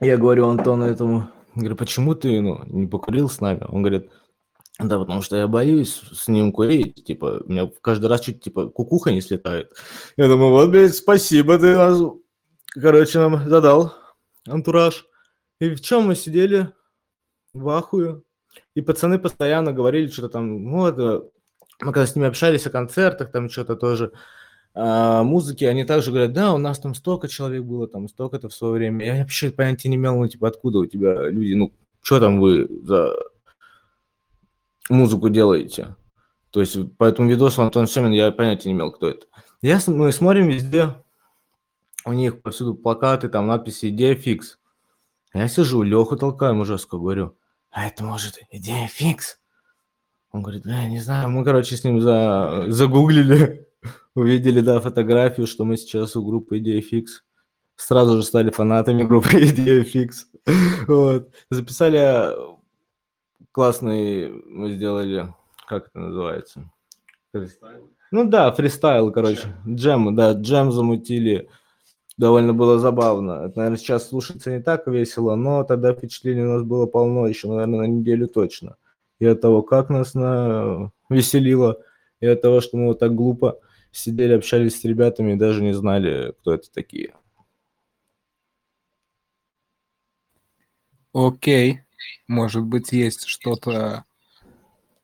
Я 0.00 0.16
говорю 0.16 0.48
Антону 0.48 0.84
этому, 0.84 1.28
говорю, 1.54 1.76
почему 1.76 2.14
ты 2.14 2.40
ну, 2.40 2.62
не 2.66 2.86
покурил 2.86 3.28
с 3.28 3.40
нами? 3.40 3.64
Он 3.68 3.82
говорит, 3.82 4.10
да, 4.78 4.98
потому 4.98 5.22
что 5.22 5.36
я 5.36 5.48
боюсь 5.48 6.02
с 6.12 6.28
ним 6.28 6.52
курить, 6.52 7.04
типа, 7.04 7.42
у 7.44 7.50
меня 7.50 7.70
каждый 7.80 8.06
раз 8.06 8.20
чуть, 8.20 8.42
типа, 8.42 8.68
кукуха 8.68 9.10
не 9.10 9.22
слетает. 9.22 9.72
Я 10.16 10.28
думаю, 10.28 10.50
вот, 10.50 10.70
блядь, 10.70 10.94
спасибо, 10.94 11.58
ты 11.58 11.74
нас, 11.74 11.98
короче, 12.74 13.18
нам 13.18 13.48
задал 13.48 13.94
антураж. 14.46 15.06
И 15.60 15.70
в 15.74 15.80
чем 15.80 16.08
мы 16.08 16.14
сидели? 16.14 16.72
В 17.54 17.68
ахуе. 17.70 18.20
И 18.74 18.82
пацаны 18.82 19.18
постоянно 19.18 19.72
говорили 19.72 20.08
что-то 20.08 20.28
там, 20.28 20.70
вот, 20.70 20.98
э, 20.98 21.22
мы 21.80 21.92
когда 21.92 22.06
с 22.06 22.14
ними 22.14 22.28
общались 22.28 22.66
о 22.66 22.70
концертах, 22.70 23.32
там 23.32 23.48
что-то 23.48 23.76
тоже, 23.76 24.12
а, 24.74 25.22
музыки, 25.22 25.64
они 25.64 25.84
также 25.84 26.10
говорят, 26.10 26.34
да, 26.34 26.52
у 26.52 26.58
нас 26.58 26.78
там 26.78 26.94
столько 26.94 27.28
человек 27.28 27.64
было, 27.64 27.88
там 27.88 28.08
столько-то 28.08 28.50
в 28.50 28.54
свое 28.54 28.74
время. 28.74 29.06
Я 29.06 29.22
вообще 29.22 29.50
понятия 29.50 29.88
не 29.88 29.96
имел, 29.96 30.16
ну, 30.16 30.28
типа, 30.28 30.48
откуда 30.48 30.80
у 30.80 30.86
тебя 30.86 31.30
люди, 31.30 31.54
ну, 31.54 31.72
что 32.02 32.20
там 32.20 32.40
вы 32.40 32.68
за 32.82 33.16
музыку 34.88 35.28
делаете? 35.28 35.96
То 36.50 36.60
есть 36.60 36.96
по 36.96 37.04
этому 37.04 37.28
видосу 37.28 37.62
Антон 37.62 37.86
Семин 37.86 38.12
я 38.12 38.30
понятия 38.30 38.68
не 38.68 38.74
имел, 38.74 38.92
кто 38.92 39.08
это. 39.08 39.26
Я, 39.62 39.80
мы 39.86 40.12
смотрим 40.12 40.48
везде, 40.48 40.94
у 42.04 42.12
них 42.12 42.42
повсюду 42.42 42.74
плакаты, 42.74 43.28
там 43.28 43.46
надписи 43.46 43.90
«Идея 43.90 44.14
фикс». 44.14 44.58
Я 45.34 45.48
сижу, 45.48 45.82
Леху 45.82 46.16
толкаю 46.16 46.54
мужеско, 46.54 46.96
говорю, 46.96 47.36
а 47.70 47.88
это 47.88 48.04
может 48.04 48.38
идея 48.50 48.86
фикс? 48.86 49.38
Он 50.32 50.42
говорит, 50.42 50.62
да, 50.62 50.82
я 50.82 50.88
не 50.88 51.00
знаю, 51.00 51.28
мы, 51.28 51.44
короче, 51.44 51.76
с 51.76 51.84
ним 51.84 52.00
за... 52.00 52.64
загуглили 52.68 53.66
увидели, 54.14 54.60
да, 54.60 54.80
фотографию, 54.80 55.46
что 55.46 55.64
мы 55.64 55.76
сейчас 55.76 56.16
у 56.16 56.24
группы 56.24 56.58
Идея 56.58 56.80
Фикс. 56.80 57.22
Сразу 57.76 58.16
же 58.16 58.22
стали 58.22 58.50
фанатами 58.50 59.02
группы 59.02 59.28
Идея 59.34 59.84
Фикс. 59.84 60.26
Вот. 60.86 61.30
Записали 61.50 62.55
классный, 63.56 64.28
мы 64.28 64.72
сделали, 64.72 65.32
как 65.66 65.88
это 65.88 65.98
называется? 65.98 66.70
Ну 68.10 68.28
да, 68.28 68.52
фристайл, 68.52 69.10
короче. 69.10 69.48
Джем, 69.66 70.14
да, 70.14 70.32
джем 70.32 70.72
замутили. 70.72 71.48
Довольно 72.18 72.52
было 72.52 72.78
забавно. 72.78 73.46
Это, 73.46 73.56
наверное, 73.56 73.78
сейчас 73.78 74.10
слушаться 74.10 74.50
не 74.50 74.62
так 74.62 74.86
весело, 74.86 75.36
но 75.36 75.64
тогда 75.64 75.94
впечатлений 75.94 76.42
у 76.42 76.52
нас 76.52 76.64
было 76.64 76.84
полно, 76.84 77.26
еще, 77.26 77.48
наверное, 77.48 77.80
на 77.80 77.86
неделю 77.86 78.28
точно. 78.28 78.76
И 79.20 79.24
от 79.24 79.40
того, 79.40 79.62
как 79.62 79.88
нас 79.88 80.12
на... 80.12 80.92
веселило, 81.08 81.80
и 82.20 82.26
от 82.26 82.42
того, 82.42 82.60
что 82.60 82.76
мы 82.76 82.88
вот 82.88 82.98
так 82.98 83.14
глупо 83.14 83.58
сидели, 83.90 84.34
общались 84.34 84.78
с 84.78 84.84
ребятами 84.84 85.32
и 85.32 85.36
даже 85.36 85.62
не 85.62 85.72
знали, 85.72 86.34
кто 86.40 86.52
это 86.52 86.70
такие. 86.70 87.14
Окей. 91.14 91.85
Может 92.28 92.64
быть, 92.64 92.92
есть 92.92 93.26
что-то 93.26 94.04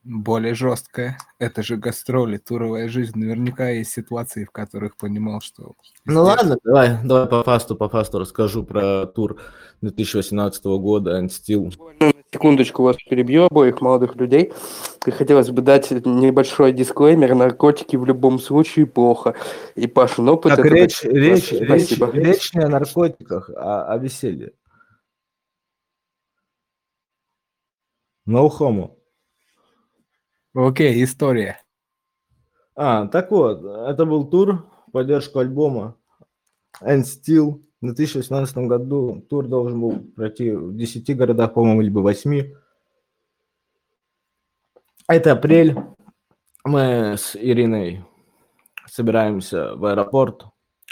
более 0.03 0.53
жесткая. 0.53 1.17
Это 1.39 1.63
же 1.63 1.77
гастроли, 1.77 2.37
туровая 2.37 2.89
жизнь. 2.89 3.17
Наверняка 3.17 3.69
есть 3.69 3.91
ситуации, 3.91 4.43
в 4.45 4.51
которых 4.51 4.97
понимал, 4.97 5.41
что... 5.41 5.73
Ну 6.05 6.23
ладно, 6.23 6.57
давай, 6.63 6.97
давай 7.03 7.27
по 7.27 7.43
фасту, 7.43 7.75
по 7.75 7.89
фасту 7.89 8.19
расскажу 8.19 8.63
про 8.63 9.05
тур 9.05 9.39
2018 9.81 10.65
года 10.65 11.21
Unsteel. 11.21 11.73
Секундочку 12.33 12.83
вас 12.83 12.97
перебью, 12.97 13.45
обоих 13.45 13.79
молодых 13.79 14.15
людей. 14.15 14.51
И 15.05 15.11
хотелось 15.11 15.51
бы 15.51 15.61
дать 15.61 15.91
небольшой 15.91 16.73
дисклеймер. 16.73 17.35
Наркотики 17.35 17.95
в 17.95 18.05
любом 18.05 18.39
случае 18.39 18.87
плохо. 18.87 19.35
И 19.75 19.87
Паша, 19.87 20.21
ну 20.21 20.33
опыт... 20.33 20.55
Так, 20.55 20.65
это 20.65 20.75
речь, 20.75 21.03
речь, 21.03 21.51
речь, 21.51 21.97
речь 22.13 22.53
не 22.53 22.61
о 22.61 22.69
наркотиках, 22.69 23.51
а 23.55 23.85
о 23.85 23.97
веселье. 23.99 24.53
No 28.25 28.49
homo. 28.49 28.97
Окей, 30.53 31.03
история. 31.03 31.61
А, 32.75 33.07
так 33.07 33.31
вот, 33.31 33.63
это 33.63 34.05
был 34.05 34.29
тур 34.29 34.65
в 34.87 34.91
поддержку 34.91 35.39
альбома 35.39 35.97
And 36.81 37.03
Still. 37.03 37.61
В 37.81 37.85
2018 37.85 38.57
году 38.59 39.25
тур 39.29 39.47
должен 39.47 39.81
был 39.81 39.99
пройти 40.15 40.51
в 40.51 40.75
10 40.75 41.17
городах, 41.17 41.53
по-моему, 41.53 41.81
либо 41.81 41.99
8. 41.99 42.53
Это 45.09 45.31
апрель. 45.33 45.75
Мы 46.63 47.15
с 47.17 47.35
Ириной 47.35 48.05
собираемся 48.87 49.75
в 49.75 49.83
аэропорт. 49.85 50.45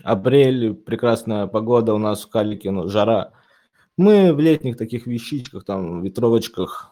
Апрель, 0.03 0.73
прекрасная 0.73 1.47
погода 1.47 1.93
у 1.93 1.97
нас 1.97 2.23
в 2.23 2.29
Калике, 2.29 2.71
ну, 2.71 2.89
жара. 2.89 3.32
Мы 3.95 4.34
в 4.34 4.39
летних 4.39 4.75
таких 4.75 5.07
вещичках, 5.07 5.63
там, 5.63 6.01
ветровочках 6.03 6.90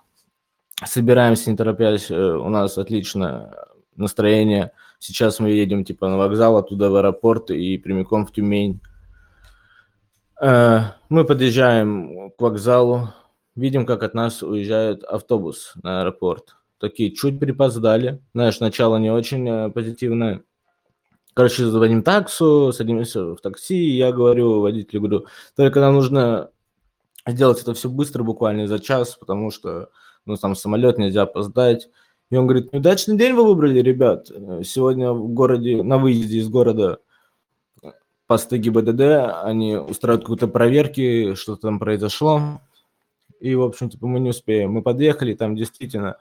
собираемся, 0.85 1.51
не 1.51 1.57
торопясь. 1.57 2.09
Э, 2.11 2.35
У 2.35 2.49
нас 2.49 2.77
отличное 2.77 3.53
настроение. 3.95 4.71
Сейчас 4.99 5.39
мы 5.39 5.49
едем 5.51 5.85
типа 5.85 6.09
на 6.09 6.17
вокзал, 6.17 6.57
оттуда 6.57 6.89
в 6.89 6.95
аэропорт 6.95 7.51
и 7.51 7.77
прямиком 7.77 8.25
в 8.25 8.31
Тюмень. 8.31 8.79
Э, 10.41 10.81
Мы 11.09 11.25
подъезжаем 11.25 12.31
к 12.31 12.41
вокзалу, 12.41 13.09
видим, 13.55 13.85
как 13.85 14.03
от 14.03 14.13
нас 14.13 14.43
уезжает 14.43 15.03
автобус 15.03 15.73
на 15.83 16.01
аэропорт. 16.01 16.55
Такие 16.79 17.11
чуть 17.11 17.39
припоздали. 17.39 18.21
Знаешь, 18.33 18.59
начало 18.59 18.97
не 18.97 19.11
очень 19.11 19.47
э, 19.47 19.69
позитивное. 19.69 20.43
Короче, 21.33 21.65
звоним 21.67 22.03
таксу, 22.03 22.73
садимся 22.73 23.35
в 23.35 23.37
такси, 23.37 23.91
я 23.91 24.11
говорю 24.11 24.61
водителю, 24.61 25.01
говорю, 25.01 25.25
только 25.55 25.79
нам 25.79 25.93
нужно 25.93 26.49
сделать 27.25 27.61
это 27.61 27.73
все 27.73 27.89
быстро, 27.89 28.23
буквально 28.23 28.67
за 28.67 28.79
час, 28.79 29.15
потому 29.15 29.51
что, 29.51 29.89
ну, 30.25 30.35
там 30.35 30.55
самолет 30.55 30.97
нельзя 30.97 31.23
опоздать. 31.23 31.89
И 32.29 32.35
он 32.35 32.45
говорит, 32.45 32.69
удачный 32.71 33.17
день 33.17 33.33
вы 33.33 33.43
выбрали, 33.43 33.79
ребят. 33.79 34.27
Сегодня 34.63 35.11
в 35.11 35.29
городе, 35.29 35.81
на 35.81 35.97
выезде 35.97 36.37
из 36.37 36.49
города 36.49 36.99
посты 38.27 38.59
ГИБДД, 38.59 39.41
они 39.43 39.75
устраивают 39.75 40.23
какие-то 40.23 40.47
проверки, 40.47 41.33
что 41.33 41.55
там 41.55 41.79
произошло. 41.79 42.61
И, 43.39 43.55
в 43.55 43.63
общем, 43.63 43.89
типа, 43.89 44.05
мы 44.05 44.19
не 44.19 44.29
успеем. 44.29 44.73
Мы 44.73 44.83
подъехали, 44.83 45.33
там 45.33 45.55
действительно 45.55 46.17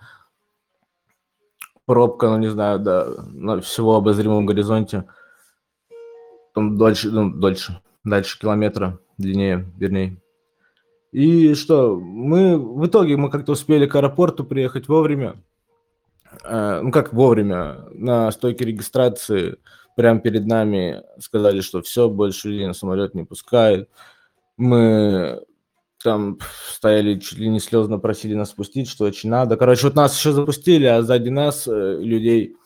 пробка, 1.84 2.30
ну, 2.30 2.38
не 2.38 2.48
знаю, 2.48 2.78
да, 2.78 3.06
на 3.26 3.60
всего 3.60 3.96
обозримом 3.96 4.46
горизонте. 4.46 5.04
Там 6.54 6.78
дольше, 6.78 7.10
ну, 7.10 7.30
дольше, 7.30 7.82
дальше 8.04 8.38
километра, 8.38 8.98
длиннее, 9.18 9.70
вернее. 9.76 10.16
И 11.12 11.54
что, 11.54 11.96
мы 11.96 12.58
в 12.58 12.86
итоге 12.86 13.16
мы 13.16 13.30
как-то 13.30 13.52
успели 13.52 13.86
к 13.86 13.94
аэропорту 13.94 14.44
приехать 14.44 14.88
вовремя. 14.88 15.36
Э, 16.44 16.80
ну 16.82 16.92
как 16.92 17.12
вовремя, 17.12 17.86
на 17.92 18.30
стойке 18.30 18.64
регистрации 18.64 19.56
прямо 19.96 20.20
перед 20.20 20.46
нами 20.46 21.02
сказали, 21.18 21.60
что 21.60 21.82
все, 21.82 22.08
больше 22.08 22.48
людей 22.48 22.66
на 22.66 22.74
самолет 22.74 23.14
не 23.14 23.24
пускают. 23.24 23.88
Мы 24.56 25.42
там 26.02 26.38
стояли, 26.70 27.18
чуть 27.18 27.38
ли 27.38 27.48
не 27.48 27.60
слезно 27.60 27.98
просили 27.98 28.34
нас 28.34 28.50
спустить, 28.50 28.88
что 28.88 29.04
очень 29.04 29.30
надо. 29.30 29.56
Короче, 29.56 29.86
вот 29.86 29.96
нас 29.96 30.16
еще 30.16 30.32
запустили, 30.32 30.84
а 30.84 31.02
сзади 31.02 31.30
нас 31.30 31.66
э, 31.66 31.98
людей 32.00 32.56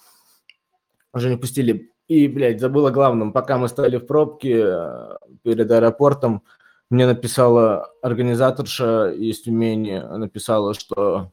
уже 1.15 1.31
не 1.31 1.37
пустили. 1.37 1.91
И, 2.09 2.29
блядь, 2.29 2.61
забыла 2.61 2.89
о 2.89 2.93
главном. 2.93 3.33
Пока 3.33 3.57
мы 3.57 3.69
стояли 3.69 3.97
в 3.97 4.07
пробке 4.07 4.65
э, 4.67 5.17
перед 5.43 5.71
аэропортом, 5.71 6.43
мне 6.93 7.07
написала 7.07 7.91
организаторша 8.03 9.11
из 9.13 9.41
Тюмени, 9.41 9.99
написала, 9.99 10.75
что 10.75 11.33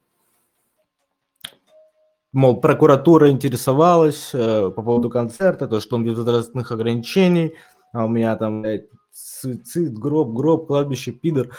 мол, 2.32 2.62
прокуратура 2.62 3.30
интересовалась 3.30 4.30
э, 4.34 4.72
по 4.72 4.82
поводу 4.82 5.10
концерта, 5.10 5.68
то, 5.68 5.82
что 5.82 5.98
он 5.98 6.06
без 6.06 6.18
возрастных 6.18 6.72
ограничений, 6.72 7.56
а 7.92 8.06
у 8.06 8.08
меня 8.08 8.38
там, 8.38 8.62
блядь, 8.62 8.88
суицид, 9.12 9.98
гроб, 9.98 10.34
гроб, 10.34 10.68
кладбище, 10.68 11.12
пидор. 11.12 11.50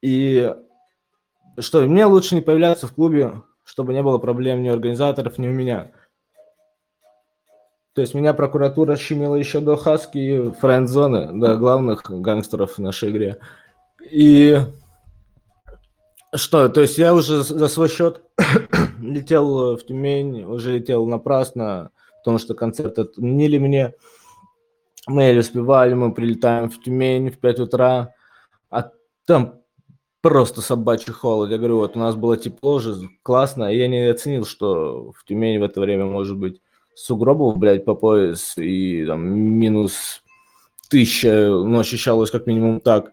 И 0.00 0.54
что, 1.58 1.80
мне 1.82 2.06
лучше 2.06 2.36
не 2.36 2.40
появляться 2.40 2.86
в 2.86 2.94
клубе, 2.94 3.42
чтобы 3.64 3.92
не 3.92 4.02
было 4.02 4.18
проблем 4.18 4.62
ни 4.62 4.68
у 4.68 4.74
организаторов, 4.74 5.38
ни 5.38 5.48
у 5.48 5.52
меня. 5.52 5.90
То 7.98 8.02
есть 8.02 8.14
меня 8.14 8.32
прокуратура 8.32 8.94
щемила 8.94 9.34
еще 9.34 9.58
до 9.58 9.76
Хаски 9.76 10.18
и 10.18 10.50
френд-зоны, 10.52 11.32
до 11.32 11.56
главных 11.56 12.08
гангстеров 12.08 12.74
в 12.74 12.78
нашей 12.78 13.10
игре. 13.10 13.38
И 14.08 14.56
что, 16.32 16.68
то 16.68 16.80
есть 16.80 16.96
я 16.96 17.12
уже 17.12 17.42
за 17.42 17.66
свой 17.66 17.88
счет 17.88 18.22
летел 19.02 19.76
в 19.76 19.84
Тюмень, 19.84 20.44
уже 20.44 20.78
летел 20.78 21.06
напрасно, 21.06 21.90
потому 22.22 22.38
что 22.38 22.54
концерт 22.54 23.00
отменили 23.00 23.58
мне. 23.58 23.94
Мы 25.08 25.24
еле 25.24 25.40
успевали, 25.40 25.94
мы 25.94 26.14
прилетаем 26.14 26.70
в 26.70 26.80
Тюмень 26.80 27.32
в 27.32 27.38
5 27.40 27.58
утра, 27.58 28.14
а 28.70 28.92
там 29.26 29.54
просто 30.20 30.60
собачий 30.60 31.12
холод. 31.12 31.50
Я 31.50 31.58
говорю, 31.58 31.78
вот 31.78 31.96
у 31.96 31.98
нас 31.98 32.14
было 32.14 32.36
тепло 32.36 32.78
же, 32.78 33.08
классно, 33.24 33.72
и 33.72 33.76
я 33.76 33.88
не 33.88 34.08
оценил, 34.08 34.46
что 34.46 35.10
в 35.16 35.24
Тюмени 35.24 35.58
в 35.58 35.64
это 35.64 35.80
время 35.80 36.04
может 36.04 36.36
быть 36.36 36.60
сугробов, 36.98 37.58
блядь, 37.58 37.84
по 37.84 37.94
пояс, 37.94 38.56
и 38.56 39.04
там 39.06 39.24
минус 39.28 40.22
тысяча, 40.90 41.48
ну, 41.48 41.78
ощущалось 41.78 42.30
как 42.30 42.46
минимум 42.46 42.80
так. 42.80 43.12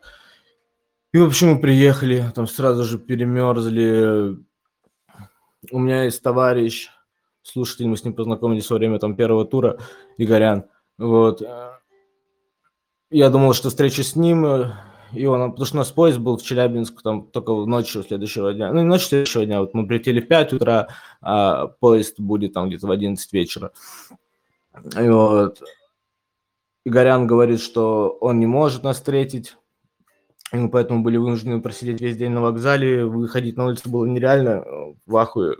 И, 1.14 1.18
в 1.18 1.26
общем, 1.26 1.54
мы 1.54 1.60
приехали, 1.60 2.26
там 2.34 2.48
сразу 2.48 2.84
же 2.84 2.98
перемерзли. 2.98 4.38
У 5.72 5.80
меня 5.80 6.04
есть 6.04 6.22
товарищ, 6.22 6.90
слушатель, 7.42 7.88
мы 7.88 7.96
с 7.96 8.04
ним 8.04 8.14
познакомились 8.14 8.70
во 8.70 8.78
время 8.78 9.00
там 9.00 9.16
первого 9.16 9.46
тура, 9.46 9.78
Игорян. 10.18 10.66
Вот. 10.98 11.42
Я 13.12 13.30
думал, 13.30 13.54
что 13.54 13.70
встреча 13.70 14.04
с 14.04 14.16
ним, 14.16 14.46
и 15.16 15.26
он, 15.26 15.52
потому 15.52 15.66
что 15.66 15.76
у 15.76 15.80
нас 15.80 15.92
поезд 15.92 16.20
был 16.20 16.38
в 16.38 16.44
Челябинск 16.44 17.02
там 17.02 17.28
только 17.28 17.54
ночью 17.54 18.04
следующего 18.04 18.54
дня. 18.54 18.72
Ну, 18.72 18.82
не 18.82 18.88
ночью 18.88 19.08
следующего 19.08 19.46
дня. 19.46 19.62
Вот 19.62 19.74
мы 19.74 19.88
прилетели 19.88 20.20
в 20.20 20.28
5 20.28 20.54
утра, 20.54 20.88
а 21.22 21.68
поезд 21.68 22.20
будет 22.20 22.54
там 22.54 22.70
где-то 22.70 22.88
в 22.88 22.92
11 22.92 23.34
вечера. 23.34 23.72
И 25.00 25.10
вот. 25.10 25.62
Игорян 26.86 27.26
говорит, 27.26 27.62
что 27.62 28.16
он 28.22 28.40
не 28.40 28.46
может 28.46 28.84
нас 28.84 28.98
встретить. 28.98 29.58
И 30.54 30.58
мы 30.58 30.70
поэтому 30.70 31.04
были 31.04 31.18
вынуждены 31.18 31.62
просидеть 31.62 32.00
весь 32.00 32.18
день 32.18 32.32
на 32.32 32.42
вокзале. 32.42 33.06
Выходить 33.06 33.58
на 33.58 33.66
улицу 33.66 33.90
было 33.90 34.06
нереально. 34.06 34.64
В 35.06 35.18
ахуе 35.18 35.56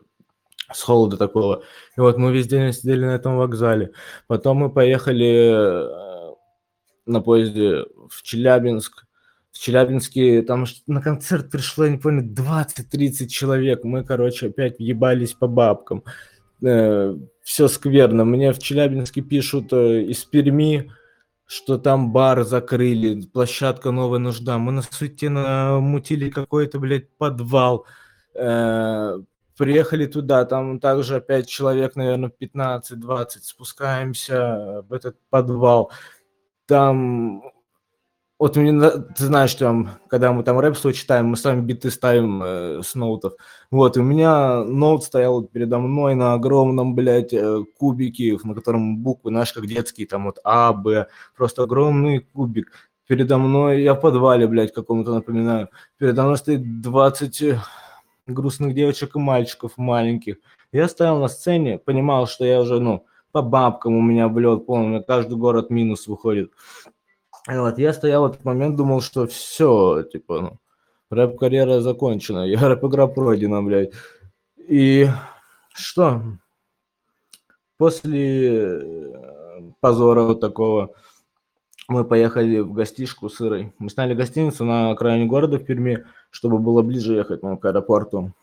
с 0.72 0.82
холода 0.82 1.18
такого. 1.18 1.64
И 1.98 2.00
вот 2.00 2.18
мы 2.18 2.32
весь 2.32 2.48
день 2.48 2.72
сидели 2.74 3.06
на 3.06 3.16
этом 3.16 3.38
вокзале. 3.38 3.92
Потом 4.28 4.58
мы 4.58 4.72
поехали 4.72 5.52
э, 5.52 6.36
на 7.06 7.22
поезде 7.22 7.86
в 8.10 8.22
Челябинск. 8.24 9.05
В 9.56 9.60
Челябинске 9.60 10.42
там 10.42 10.66
на 10.86 11.02
концерт 11.02 11.50
пришло, 11.50 11.86
я 11.86 11.92
не 11.92 11.98
помню, 11.98 12.30
20-30 12.30 13.28
человек. 13.28 13.86
Мы, 13.86 14.04
короче, 14.04 14.48
опять 14.48 14.80
въебались 14.80 15.32
по 15.32 15.48
бабкам. 15.48 16.04
Э, 16.62 17.16
все 17.42 17.70
скверно. 17.70 18.26
Мне 18.26 18.52
в 18.52 18.60
Челябинске 18.60 19.22
пишут 19.22 19.72
э, 19.72 20.02
из 20.02 20.26
Перми, 20.26 20.92
что 21.46 21.78
там 21.78 22.12
бар 22.12 22.44
закрыли, 22.44 23.22
площадка 23.22 23.92
новая 23.92 24.20
нужда. 24.20 24.58
Мы 24.58 24.74
на 24.74 24.82
суете 24.82 25.30
намутили 25.30 26.30
какой-то, 26.30 26.78
блядь, 26.78 27.10
подвал. 27.18 27.86
Э, 28.34 29.18
приехали 29.58 30.06
туда, 30.06 30.44
там 30.44 30.82
также 30.82 31.16
опять 31.16 31.48
человек, 31.48 31.96
наверное, 31.96 32.30
15-20, 32.30 33.28
спускаемся 33.42 34.84
в 34.90 34.92
этот 34.92 35.16
подвал. 35.30 35.94
Там, 36.66 37.42
вот 38.38 38.58
мне, 38.58 38.90
ты 38.90 39.26
знаешь, 39.26 39.50
что 39.50 39.88
когда 40.10 40.34
мы 40.34 40.44
там 40.44 40.60
рэп 40.60 40.76
свой 40.76 40.94
читаем, 40.94 41.28
мы 41.28 41.38
сами 41.38 41.62
биты 41.62 41.90
ставим 41.90 42.44
э, 42.44 42.82
с 42.84 42.94
ноутов. 42.94 43.34
Вот, 43.72 43.96
и 43.96 44.02
у 44.02 44.04
меня 44.04 44.64
ноут 44.66 45.06
стоял 45.06 45.44
передо 45.44 45.80
мной 45.80 46.16
на 46.16 46.34
огромном, 46.34 46.96
блядь, 46.96 47.34
э, 47.34 47.64
кубике, 47.80 48.38
на 48.44 48.54
котором 48.54 48.98
буквы, 48.98 49.32
знаешь, 49.32 49.54
как 49.54 49.68
детские, 49.68 50.08
там 50.08 50.26
вот 50.26 50.40
А, 50.44 50.74
Б, 50.74 51.08
просто 51.38 51.64
огромный 51.64 52.20
кубик. 52.20 52.72
Передо 53.08 53.38
мной, 53.38 53.84
я 53.84 53.94
в 53.94 54.02
подвале, 54.02 54.48
блядь, 54.48 54.74
какому-то 54.74 55.14
напоминаю, 55.14 55.70
передо 55.98 56.24
мной 56.24 56.38
стоит 56.38 56.82
20 56.82 57.56
грустных 58.28 58.74
девочек 58.74 59.16
и 59.16 59.20
мальчиков 59.20 59.78
маленьких. 59.78 60.38
Я 60.74 60.90
стоял 60.90 61.20
на 61.20 61.30
сцене, 61.30 61.78
понимал, 61.78 62.28
что 62.28 62.44
я 62.44 62.60
уже, 62.60 62.80
ну, 62.82 63.06
по 63.32 63.42
бабкам 63.42 63.96
у 63.96 64.02
меня 64.02 64.28
влет 64.28 64.66
полный, 64.66 65.04
каждый 65.04 65.38
город 65.38 65.70
минус 65.70 66.08
выходит. 66.08 66.52
Вот 67.48 67.78
я 67.78 67.94
стоял 67.94 68.24
в 68.24 68.32
этот 68.32 68.44
момент, 68.44 68.76
думал, 68.76 69.02
что 69.02 69.28
все, 69.28 70.04
типа, 70.04 70.42
ну, 70.42 70.60
рэп-карьера 71.12 71.82
закончена, 71.82 72.46
я 72.48 72.60
рэп-игра 72.68 73.08
пройдена, 73.08 73.62
блядь. 73.62 73.92
И 74.58 75.08
что? 75.74 76.24
После 77.78 78.80
э, 78.82 79.62
позора 79.80 80.24
вот 80.24 80.40
такого 80.40 80.96
мы 81.88 82.04
поехали 82.04 82.60
в 82.60 82.74
гостишку 82.74 83.30
с 83.30 83.40
Ирой. 83.42 83.74
Мы 83.78 83.90
сняли 83.90 84.16
гостиницу 84.16 84.66
на 84.66 84.92
окраине 84.92 85.26
города 85.26 85.58
в 85.60 85.66
Перми, 85.66 86.06
чтобы 86.32 86.58
было 86.58 86.82
ближе 86.82 87.14
ехать 87.14 87.44
ну, 87.44 87.58
к 87.58 87.66
аэропорту. 87.66 88.34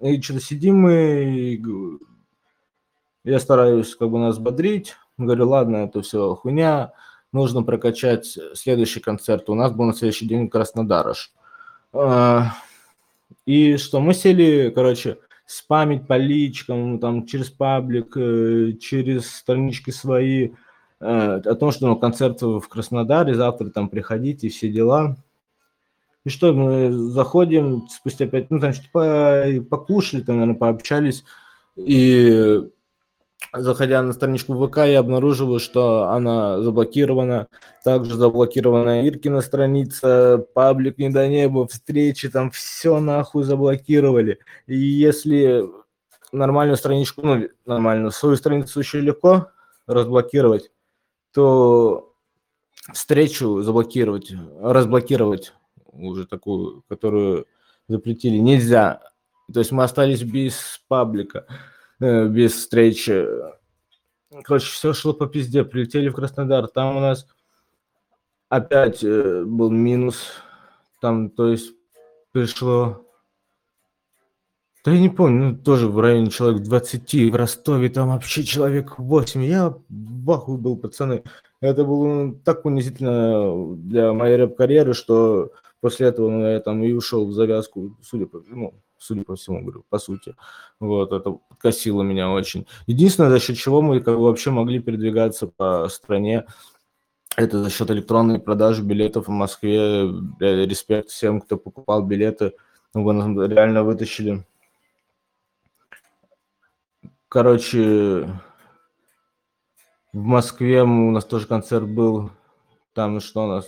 И 0.00 0.20
что-то 0.22 0.40
сидим 0.40 0.78
мы, 0.78 0.94
и 1.24 1.62
я 3.24 3.38
стараюсь 3.38 3.94
как 3.94 4.10
бы 4.10 4.18
нас 4.18 4.38
бодрить. 4.38 4.96
Говорю, 5.18 5.48
ладно, 5.48 5.76
это 5.76 6.00
все 6.00 6.34
хуйня, 6.34 6.92
нужно 7.32 7.62
прокачать 7.62 8.38
следующий 8.54 9.00
концерт. 9.00 9.48
У 9.48 9.54
нас 9.54 9.72
был 9.72 9.86
на 9.86 9.94
следующий 9.94 10.26
день 10.26 10.48
Краснодарыш. 10.48 11.32
А, 11.92 12.54
и 13.46 13.76
что, 13.76 14.00
мы 14.00 14.14
сели, 14.14 14.70
короче, 14.74 15.18
спамить 15.46 16.06
по 16.06 16.16
личкам, 16.16 16.98
там, 16.98 17.26
через 17.26 17.50
паблик, 17.50 18.16
э, 18.16 18.72
через 18.80 19.30
странички 19.30 19.90
свои, 19.90 20.50
э, 21.00 21.40
о 21.44 21.54
том, 21.54 21.72
что 21.72 21.88
ну, 21.88 21.96
концерт 21.96 22.40
в 22.42 22.62
Краснодаре, 22.68 23.34
завтра 23.34 23.70
там 23.70 23.88
приходите, 23.88 24.48
все 24.48 24.68
дела. 24.68 25.16
И 26.24 26.28
что, 26.28 26.52
мы 26.52 26.92
заходим, 26.92 27.88
спустя 27.88 28.26
пять, 28.26 28.50
ну, 28.50 28.60
там 28.60 28.72
что-то 28.72 29.64
покушали, 29.68 30.22
там, 30.22 30.36
наверное, 30.36 30.58
пообщались, 30.58 31.24
и 31.76 32.62
заходя 33.52 34.02
на 34.02 34.12
страничку 34.12 34.54
ВК, 34.54 34.78
я 34.78 35.00
обнаруживаю, 35.00 35.60
что 35.60 36.08
она 36.08 36.60
заблокирована. 36.60 37.48
Также 37.84 38.16
заблокирована 38.16 39.08
Иркина 39.08 39.40
страница, 39.40 40.46
паблик 40.54 40.98
не 40.98 41.10
до 41.10 41.26
неба, 41.28 41.66
встречи, 41.66 42.28
там 42.28 42.50
все 42.50 43.00
нахуй 43.00 43.42
заблокировали. 43.42 44.38
И 44.66 44.76
если 44.76 45.64
нормальную 46.32 46.76
страничку, 46.76 47.22
ну, 47.22 47.48
нормальную, 47.66 48.10
свою 48.10 48.36
страницу 48.36 48.80
еще 48.80 49.00
легко 49.00 49.48
разблокировать, 49.86 50.70
то 51.32 52.14
встречу 52.92 53.62
заблокировать, 53.62 54.32
разблокировать 54.60 55.52
уже 55.92 56.26
такую, 56.26 56.82
которую 56.88 57.46
запретили, 57.88 58.38
нельзя. 58.38 59.00
То 59.52 59.60
есть 59.60 59.72
мы 59.72 59.84
остались 59.84 60.22
без 60.22 60.80
паблика. 60.88 61.46
Э, 62.02 62.26
без 62.26 62.54
встречи. 62.54 63.24
Короче, 64.42 64.66
все 64.66 64.92
шло 64.92 65.12
по 65.12 65.26
пизде. 65.26 65.62
Прилетели 65.62 66.08
в 66.08 66.14
Краснодар. 66.14 66.66
Там 66.66 66.96
у 66.96 67.00
нас 67.00 67.28
опять 68.48 69.04
э, 69.04 69.44
был 69.44 69.70
минус. 69.70 70.32
Там, 71.00 71.30
то 71.30 71.46
есть, 71.48 71.72
пришло... 72.32 73.06
Да 74.84 74.90
я 74.90 74.98
не 74.98 75.10
помню, 75.10 75.50
ну, 75.50 75.56
тоже 75.56 75.86
в 75.86 76.00
районе 76.00 76.30
человек 76.30 76.62
20, 76.62 77.30
в 77.30 77.36
Ростове 77.36 77.88
там 77.88 78.08
вообще 78.08 78.42
человек 78.42 78.98
8. 78.98 79.44
Я 79.44 79.72
в 79.88 80.30
ахуе 80.32 80.58
был, 80.58 80.76
пацаны. 80.76 81.22
Это 81.60 81.84
было 81.84 82.04
ну, 82.04 82.34
так 82.34 82.64
унизительно 82.66 83.76
для 83.76 84.12
моей 84.12 84.34
рэп-карьеры, 84.38 84.92
что 84.92 85.52
после 85.80 86.08
этого 86.08 86.30
ну, 86.30 86.48
я 86.48 86.58
там 86.58 86.82
и 86.82 86.92
ушел 86.92 87.28
в 87.28 87.32
завязку, 87.32 87.96
судя 88.02 88.26
по, 88.26 88.42
ну, 88.48 88.74
судя 89.02 89.24
по 89.24 89.36
всему, 89.36 89.62
говорю, 89.62 89.84
по 89.88 89.98
сути. 89.98 90.34
Вот, 90.80 91.12
это 91.12 91.32
подкосило 91.32 92.02
меня 92.02 92.30
очень. 92.30 92.66
Единственное, 92.86 93.30
за 93.30 93.40
счет 93.40 93.56
чего 93.56 93.82
мы 93.82 94.00
как 94.00 94.16
бы, 94.16 94.24
вообще 94.24 94.50
могли 94.50 94.78
передвигаться 94.80 95.46
по 95.48 95.88
стране, 95.88 96.46
это 97.36 97.62
за 97.62 97.70
счет 97.70 97.90
электронной 97.90 98.38
продажи 98.38 98.82
билетов 98.82 99.26
в 99.26 99.30
Москве. 99.30 100.02
Респект 100.38 101.08
всем, 101.08 101.40
кто 101.40 101.56
покупал 101.56 102.02
билеты. 102.02 102.52
Вы 102.92 103.14
реально 103.48 103.84
вытащили. 103.84 104.44
Короче, 107.28 108.28
в 110.12 110.22
Москве 110.22 110.82
у 110.82 111.10
нас 111.10 111.24
тоже 111.24 111.46
концерт 111.46 111.88
был. 111.88 112.30
Там 112.92 113.20
что 113.20 113.44
у 113.44 113.46
нас? 113.46 113.66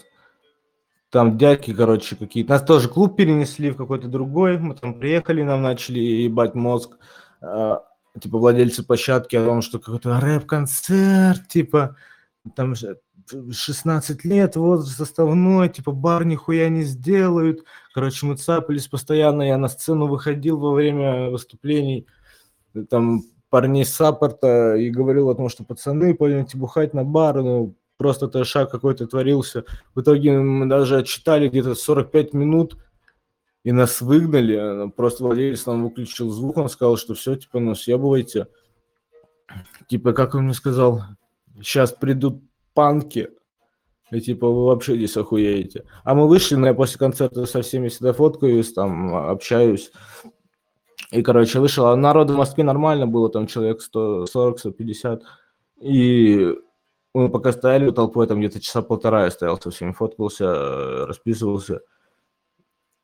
Там 1.14 1.38
дядьки, 1.38 1.72
короче, 1.72 2.16
какие-то. 2.16 2.54
Нас 2.54 2.64
тоже 2.64 2.88
клуб 2.88 3.16
перенесли 3.16 3.70
в 3.70 3.76
какой-то 3.76 4.08
другой. 4.08 4.58
Мы 4.58 4.74
там 4.74 4.94
приехали, 4.94 5.42
нам 5.42 5.62
начали 5.62 6.00
ебать 6.00 6.56
мозг. 6.56 6.98
Э, 7.40 7.76
типа 8.20 8.38
владельцы 8.38 8.82
площадки 8.82 9.36
о 9.36 9.44
том, 9.44 9.62
что 9.62 9.78
какой-то 9.78 10.18
рэп-концерт, 10.18 11.46
типа 11.46 11.94
там 12.56 12.74
16 12.74 14.24
лет, 14.24 14.56
возраст 14.56 14.96
составной, 14.96 15.68
типа 15.68 15.92
бар 15.92 16.24
нихуя 16.24 16.68
не 16.68 16.82
сделают. 16.82 17.64
Короче, 17.94 18.26
мы 18.26 18.36
цапались 18.36 18.88
постоянно, 18.88 19.42
я 19.42 19.56
на 19.56 19.68
сцену 19.68 20.08
выходил 20.08 20.58
во 20.58 20.72
время 20.72 21.30
выступлений, 21.30 22.08
там 22.90 23.22
парней 23.50 23.84
саппорта 23.84 24.74
и 24.74 24.90
говорил 24.90 25.30
о 25.30 25.36
том, 25.36 25.48
что 25.48 25.62
пацаны, 25.62 26.12
пойдемте 26.12 26.58
бухать 26.58 26.92
на 26.92 27.04
бар, 27.04 27.40
ну, 27.40 27.76
просто 27.96 28.28
трешак 28.28 28.70
какой-то 28.70 29.06
творился. 29.06 29.64
В 29.94 30.00
итоге 30.00 30.38
мы 30.38 30.66
даже 30.66 30.98
отчитали 30.98 31.48
где-то 31.48 31.74
45 31.74 32.34
минут, 32.34 32.76
и 33.62 33.72
нас 33.72 34.00
выгнали. 34.00 34.90
Просто 34.90 35.24
владелец 35.24 35.66
нам 35.66 35.84
выключил 35.84 36.30
звук, 36.30 36.58
он 36.58 36.68
сказал, 36.68 36.96
что 36.96 37.14
все, 37.14 37.36
типа, 37.36 37.60
ну, 37.60 37.74
съебывайте. 37.74 38.48
Типа, 39.88 40.12
как 40.12 40.34
он 40.34 40.44
мне 40.44 40.54
сказал, 40.54 41.02
сейчас 41.60 41.92
придут 41.92 42.42
панки, 42.72 43.30
и 44.10 44.20
типа 44.20 44.48
вы 44.48 44.66
вообще 44.66 44.96
здесь 44.96 45.16
охуеете. 45.16 45.84
А 46.04 46.14
мы 46.14 46.28
вышли, 46.28 46.54
но 46.56 46.66
я 46.66 46.74
после 46.74 46.98
концерта 46.98 47.46
со 47.46 47.62
всеми 47.62 47.88
всегда 47.88 48.12
фоткаюсь, 48.12 48.72
там 48.72 49.14
общаюсь. 49.14 49.90
И, 51.10 51.22
короче, 51.22 51.60
вышел. 51.60 51.86
А 51.86 51.96
народу 51.96 52.34
в 52.34 52.36
Москве 52.36 52.64
нормально 52.64 53.06
было, 53.06 53.28
там 53.28 53.46
человек 53.46 53.80
140-150. 53.94 55.20
И 55.80 56.54
мы 57.14 57.28
пока 57.28 57.52
стояли 57.52 57.90
толпой, 57.90 58.26
там 58.26 58.40
где-то 58.40 58.60
часа 58.60 58.82
полтора 58.82 59.24
я 59.24 59.30
стоял 59.30 59.60
со 59.60 59.70
всеми, 59.70 59.92
фоткался, 59.92 60.44
э, 60.44 61.04
расписывался. 61.06 61.80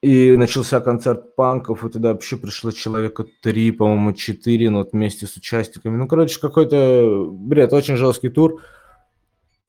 И 0.03 0.37
начался 0.37 0.81
концерт 0.81 1.37
панков, 1.37 1.85
и 1.85 1.91
туда 1.91 2.13
вообще 2.13 2.37
пришло 2.37 2.73
человека 2.73 3.27
три, 3.43 3.71
по-моему, 3.71 4.13
четыре, 4.15 4.71
ну, 4.71 4.79
вот 4.79 4.93
вместе 4.93 5.27
с 5.27 5.37
участниками. 5.37 5.97
Ну, 5.97 6.09
короче, 6.09 6.41
какой-то 6.41 7.29
бред, 7.31 7.73
очень 7.73 7.97
жесткий 7.97 8.31
тур. 8.31 8.63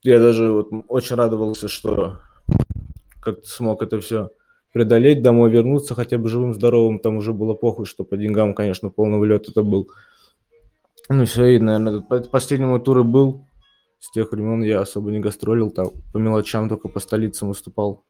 Я 0.04 0.20
даже 0.20 0.52
вот 0.52 0.70
очень 0.88 1.18
радовался, 1.18 1.68
что 1.68 2.20
как-то 3.20 3.48
смог 3.48 3.84
это 3.84 4.00
все 4.00 4.32
преодолеть, 4.72 5.22
домой 5.22 5.52
вернуться 5.52 5.96
хотя 5.96 6.18
бы 6.18 6.30
живым, 6.30 6.54
здоровым. 6.54 7.00
Там 7.00 7.18
уже 7.18 7.34
было 7.34 7.54
похуй, 7.54 7.86
что 7.86 8.06
по 8.06 8.18
деньгам, 8.18 8.56
конечно, 8.56 8.90
полный 8.90 9.20
влет 9.20 9.50
это 9.50 9.62
был. 9.64 9.92
Ну, 11.10 11.26
все, 11.26 11.46
и, 11.46 11.60
наверное, 11.60 12.02
последнему 12.02 12.80
туру 12.80 13.04
был 13.04 13.46
с 14.02 14.10
тех 14.10 14.32
времен 14.32 14.64
я 14.64 14.82
особо 14.82 15.12
не 15.12 15.20
гастролил, 15.20 15.70
там 15.70 15.92
по 16.12 16.18
мелочам 16.18 16.68
только 16.68 16.90
по 16.90 17.00
столицам 17.00 17.50
выступал. 17.50 18.04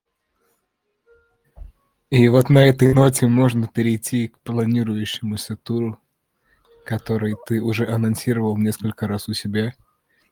И 2.10 2.28
вот 2.30 2.50
на 2.50 2.66
этой 2.66 2.94
ноте 2.94 3.28
можно 3.28 3.68
перейти 3.68 4.30
к 4.30 4.40
планирующемуся 4.40 5.58
туру, 5.58 6.00
который 6.86 7.36
ты 7.46 7.62
уже 7.62 7.88
анонсировал 7.88 8.58
несколько 8.58 9.08
раз 9.08 9.28
у 9.28 9.34
себя. 9.34 9.74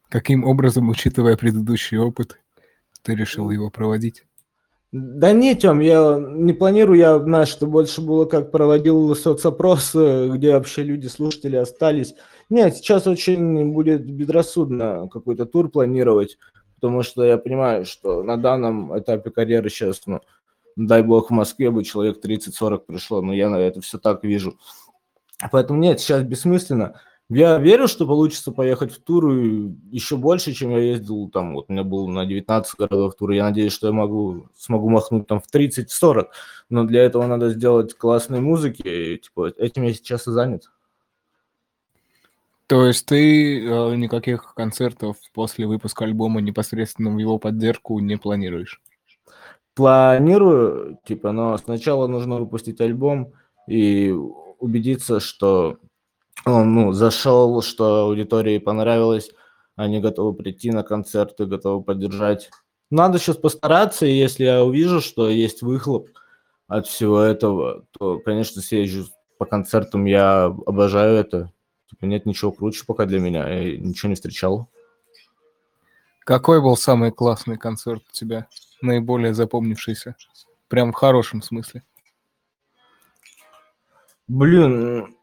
Каким 0.09 0.45
образом, 0.45 0.89
учитывая 0.89 1.35
предыдущий 1.35 1.97
опыт, 1.97 2.39
ты 3.01 3.13
решил 3.13 3.49
его 3.49 3.69
проводить? 3.69 4.23
Да 4.91 5.33
нет, 5.33 5.59
Тём, 5.59 5.81
я 5.81 6.17
не 6.19 6.53
планирую, 6.53 6.97
я, 6.97 7.19
знаешь, 7.19 7.49
что 7.49 7.67
больше 7.67 8.01
было 8.01 8.25
как 8.25 8.49
проводил 8.49 9.13
соцопрос, 9.15 9.93
где 9.93 10.53
вообще 10.53 10.83
люди, 10.83 11.07
слушатели 11.07 11.57
остались. 11.57 12.15
Нет, 12.49 12.75
сейчас 12.77 13.05
очень 13.05 13.71
будет 13.71 14.03
безрассудно 14.05 15.07
какой-то 15.11 15.45
тур 15.45 15.69
планировать, 15.69 16.37
потому 16.75 17.03
что 17.03 17.23
я 17.23 17.37
понимаю, 17.37 17.85
что 17.85 18.23
на 18.23 18.37
данном 18.37 18.97
этапе 18.97 19.29
карьеры 19.29 19.69
сейчас, 19.69 20.01
ну, 20.07 20.21
дай 20.75 21.03
бог, 21.03 21.29
в 21.29 21.33
Москве 21.33 21.69
бы 21.69 21.83
человек 21.83 22.23
30-40 22.23 22.79
пришло, 22.87 23.21
но 23.21 23.33
я 23.33 23.49
на 23.49 23.57
это 23.57 23.81
все 23.81 23.99
так 23.99 24.23
вижу. 24.23 24.57
Поэтому 25.51 25.79
нет, 25.79 25.99
сейчас 25.99 26.23
бессмысленно. 26.23 26.99
Я 27.31 27.59
верю, 27.59 27.87
что 27.87 28.07
получится 28.07 28.51
поехать 28.51 28.91
в 28.91 29.03
тур 29.03 29.31
еще 29.91 30.17
больше, 30.17 30.51
чем 30.53 30.71
я 30.71 30.79
ездил 30.79 31.29
там. 31.29 31.53
Вот 31.53 31.65
у 31.69 31.71
меня 31.71 31.83
был 31.83 32.07
на 32.07 32.25
19 32.25 32.75
городов 32.75 33.15
тур. 33.15 33.29
Я 33.29 33.43
надеюсь, 33.43 33.71
что 33.71 33.85
я 33.85 33.93
могу, 33.93 34.47
смогу 34.57 34.89
махнуть 34.89 35.27
там 35.27 35.39
в 35.39 35.45
30-40. 35.53 36.25
Но 36.71 36.85
для 36.85 37.03
этого 37.03 37.27
надо 37.27 37.51
сделать 37.51 37.95
классные 37.95 38.41
музыки. 38.41 38.81
И, 38.81 39.17
типа, 39.19 39.53
этим 39.57 39.83
я 39.83 39.93
сейчас 39.93 40.27
и 40.27 40.31
занят. 40.31 40.71
То 42.69 42.85
есть 42.85 43.07
ты 43.07 43.65
э, 43.65 43.95
никаких 43.95 44.53
концертов 44.53 45.17
после 45.33 45.65
выпуска 45.65 46.05
альбома 46.05 46.39
непосредственно 46.39 47.09
в 47.09 47.17
его 47.17 47.39
поддержку 47.39 47.97
не 47.97 48.15
планируешь? 48.15 48.79
Планирую, 49.73 50.99
типа, 51.03 51.31
но 51.31 51.57
сначала 51.57 52.05
нужно 52.05 52.37
выпустить 52.37 52.79
альбом, 52.79 53.33
и 53.67 54.13
убедиться, 54.59 55.19
что 55.19 55.77
он 56.45 56.75
ну, 56.75 56.91
зашел, 56.91 57.59
что 57.63 58.01
аудитории 58.01 58.59
понравилось, 58.59 59.31
они 59.75 59.99
готовы 59.99 60.35
прийти 60.35 60.69
на 60.69 60.83
концерты, 60.83 61.47
готовы 61.47 61.83
поддержать. 61.83 62.51
Надо 62.91 63.17
сейчас 63.17 63.37
постараться, 63.37 64.05
и 64.05 64.13
если 64.13 64.43
я 64.43 64.63
увижу, 64.63 65.01
что 65.01 65.27
есть 65.27 65.63
выхлоп 65.63 66.09
от 66.67 66.85
всего 66.85 67.19
этого, 67.19 67.85
то, 67.97 68.19
конечно, 68.19 68.61
съезжу 68.61 69.07
по 69.39 69.47
концертам, 69.47 70.05
я 70.05 70.45
обожаю 70.45 71.15
это. 71.15 71.51
Типа 71.89 72.05
нет 72.05 72.25
ничего 72.25 72.51
круче 72.51 72.83
пока 72.85 73.05
для 73.05 73.19
меня, 73.19 73.47
я 73.49 73.77
ничего 73.77 74.09
не 74.09 74.15
встречал. 74.15 74.69
Какой 76.19 76.61
был 76.61 76.77
самый 76.77 77.11
классный 77.11 77.57
концерт 77.57 78.03
у 78.07 78.11
тебя, 78.11 78.47
наиболее 78.81 79.33
запомнившийся? 79.33 80.15
Прям 80.67 80.91
в 80.91 80.95
хорошем 80.95 81.41
смысле. 81.41 81.83
Блин, 84.27 85.15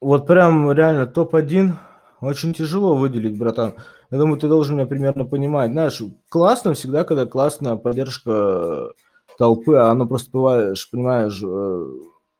вот 0.00 0.26
прям 0.26 0.72
реально 0.72 1.06
топ-1 1.06 1.74
очень 2.22 2.54
тяжело 2.54 2.96
выделить, 2.96 3.36
братан. 3.36 3.74
Я 4.10 4.18
думаю, 4.18 4.40
ты 4.40 4.48
должен 4.48 4.76
меня 4.76 4.86
примерно 4.86 5.26
понимать. 5.26 5.72
Знаешь, 5.72 6.00
классно 6.30 6.72
всегда, 6.72 7.04
когда 7.04 7.26
классная 7.26 7.76
поддержка 7.76 8.92
толпы, 9.36 9.76
а 9.76 9.90
оно 9.90 10.06
просто 10.06 10.30
бываешь, 10.30 10.90
понимаешь, 10.90 11.40
э, 11.42 11.86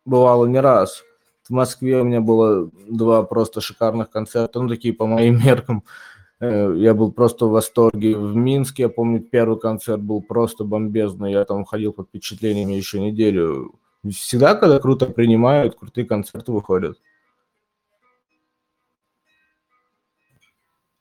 бывало 0.06 0.46
не 0.46 0.58
раз. 0.58 1.02
В 1.50 1.52
Москве 1.52 2.00
у 2.00 2.04
меня 2.04 2.20
было 2.20 2.70
два 2.88 3.24
просто 3.24 3.60
шикарных 3.60 4.08
концерта, 4.08 4.62
ну, 4.62 4.68
такие 4.68 4.94
по 4.94 5.06
моим 5.06 5.40
меркам. 5.44 5.82
Э, 6.38 6.72
я 6.76 6.94
был 6.94 7.10
просто 7.10 7.46
в 7.46 7.50
восторге. 7.50 8.16
В 8.16 8.36
Минске, 8.36 8.84
я 8.84 8.88
помню, 8.88 9.20
первый 9.20 9.58
концерт 9.58 10.00
был 10.00 10.22
просто 10.22 10.62
бомбезный. 10.62 11.32
Я 11.32 11.44
там 11.44 11.64
ходил 11.64 11.92
под 11.92 12.06
впечатлениями 12.06 12.74
еще 12.74 13.00
неделю. 13.00 13.74
Всегда, 14.08 14.54
когда 14.54 14.78
круто 14.78 15.06
принимают, 15.06 15.74
крутые 15.74 16.06
концерты 16.06 16.52
выходят. 16.52 16.96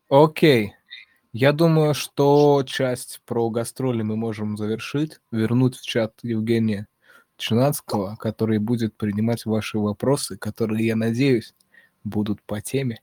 Окей. 0.09 0.73
Я 1.31 1.53
думаю, 1.53 1.93
что 1.93 2.63
часть 2.65 3.21
про 3.27 3.51
гастроли 3.51 4.01
мы 4.01 4.15
можем 4.15 4.57
завершить, 4.57 5.19
вернуть 5.31 5.77
в 5.77 5.85
чат 5.85 6.15
Евгения 6.23 6.87
Чинацкого, 7.39 8.15
который 8.19 8.59
будет 8.59 8.93
принимать 8.95 9.45
ваши 9.45 9.79
вопросы, 9.79 10.37
которые, 10.37 10.85
я 10.85 10.95
надеюсь, 10.95 11.55
будут 12.03 12.41
по 12.43 12.61
теме. 12.61 13.01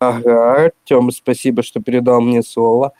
Ага, 0.00 0.64
Артем, 0.64 1.10
спасибо, 1.10 1.62
что 1.62 1.80
передал 1.80 2.20
мне 2.20 2.42
слово. 2.42 2.92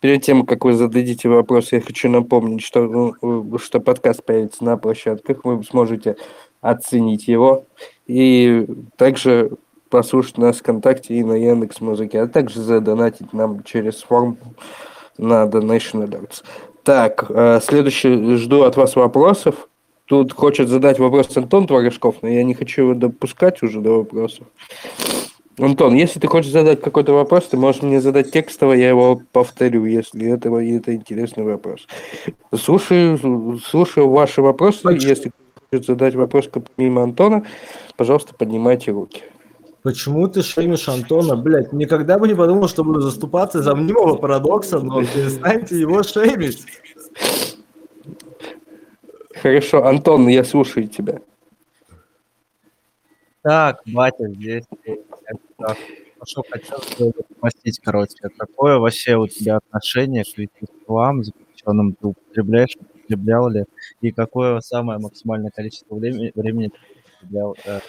Перед 0.00 0.22
тем, 0.22 0.44
как 0.44 0.64
вы 0.64 0.74
зададите 0.74 1.28
вопрос, 1.28 1.72
я 1.72 1.80
хочу 1.80 2.10
напомнить, 2.10 2.62
что, 2.62 2.82
ну, 2.84 3.58
что 3.58 3.80
подкаст 3.80 4.24
появится 4.24 4.62
на 4.64 4.76
площадках, 4.76 5.44
вы 5.44 5.62
сможете 5.64 6.16
оценить 6.60 7.28
его. 7.28 7.64
И 8.06 8.66
также 8.96 9.52
послушать 9.88 10.36
нас 10.36 10.58
ВКонтакте 10.58 11.14
и 11.14 11.24
на 11.24 11.34
Яндекс 11.34 11.80
Музыке, 11.80 12.20
а 12.20 12.28
также 12.28 12.60
задонатить 12.60 13.32
нам 13.32 13.62
через 13.62 14.02
форму 14.02 14.36
на 15.16 15.44
Donation 15.44 16.06
Alerts. 16.06 16.42
Так, 16.84 17.26
э, 17.30 17.60
следующий, 17.62 18.36
жду 18.36 18.62
от 18.62 18.76
вас 18.76 18.94
вопросов. 18.94 19.68
Тут 20.04 20.34
хочет 20.34 20.68
задать 20.68 20.98
вопрос 20.98 21.34
Антон 21.34 21.66
Творожков, 21.66 22.16
но 22.20 22.28
я 22.28 22.44
не 22.44 22.52
хочу 22.52 22.82
его 22.82 22.94
допускать 22.94 23.62
уже 23.62 23.80
до 23.80 23.98
вопросов. 23.98 24.46
Антон, 25.58 25.94
если 25.94 26.20
ты 26.20 26.26
хочешь 26.26 26.50
задать 26.50 26.82
какой-то 26.82 27.12
вопрос, 27.12 27.46
ты 27.46 27.56
можешь 27.56 27.80
мне 27.80 28.00
задать 28.00 28.32
текстово, 28.32 28.72
я 28.74 28.90
его 28.90 29.22
повторю, 29.32 29.86
если 29.86 30.30
это, 30.30 30.50
это 30.50 30.94
интересный 30.94 31.44
вопрос. 31.44 31.86
Слушаю, 32.54 33.58
слушаю 33.64 34.10
ваши 34.10 34.42
вопросы. 34.42 34.82
Почему? 34.82 35.08
Если 35.08 35.32
хочешь 35.70 35.86
задать 35.86 36.14
вопрос 36.14 36.50
помимо 36.76 37.02
Антона, 37.02 37.44
пожалуйста, 37.96 38.34
поднимайте 38.34 38.90
руки. 38.90 39.22
Почему 39.84 40.26
ты 40.28 40.42
шеймишь 40.42 40.88
Антона? 40.88 41.36
Блять, 41.36 41.74
никогда 41.74 42.18
бы 42.18 42.26
не 42.26 42.34
подумал, 42.34 42.68
что 42.68 42.82
буду 42.82 43.02
заступаться 43.02 43.62
за 43.62 43.74
мнимого 43.74 44.16
парадокса, 44.16 44.78
но 44.80 45.02
перестаньте 45.02 45.78
его 45.78 46.02
шеймить. 46.02 46.64
Хорошо, 49.42 49.84
Антон, 49.84 50.26
я 50.28 50.42
слушаю 50.42 50.88
тебя. 50.88 51.20
Так, 53.42 53.82
батя 53.84 54.26
здесь. 54.28 54.64
Что 56.24 56.42
хотел 56.48 56.78
спросить, 57.36 57.78
короче, 57.84 58.30
какое 58.38 58.78
вообще 58.78 59.16
у 59.16 59.28
тебя 59.28 59.58
отношение 59.58 60.24
к 60.24 60.38
веществам, 60.38 61.24
запрещенным 61.24 61.92
ты 61.92 62.06
употребляешь, 62.06 62.74
употреблял 62.80 63.50
ли, 63.50 63.64
и 64.00 64.12
какое 64.12 64.60
самое 64.60 64.98
максимальное 64.98 65.50
количество 65.50 65.94
времени, 65.94 66.32
времени 66.34 66.68
ты 66.68 66.78
употреблял? 67.26 67.56
Э, 67.66 67.80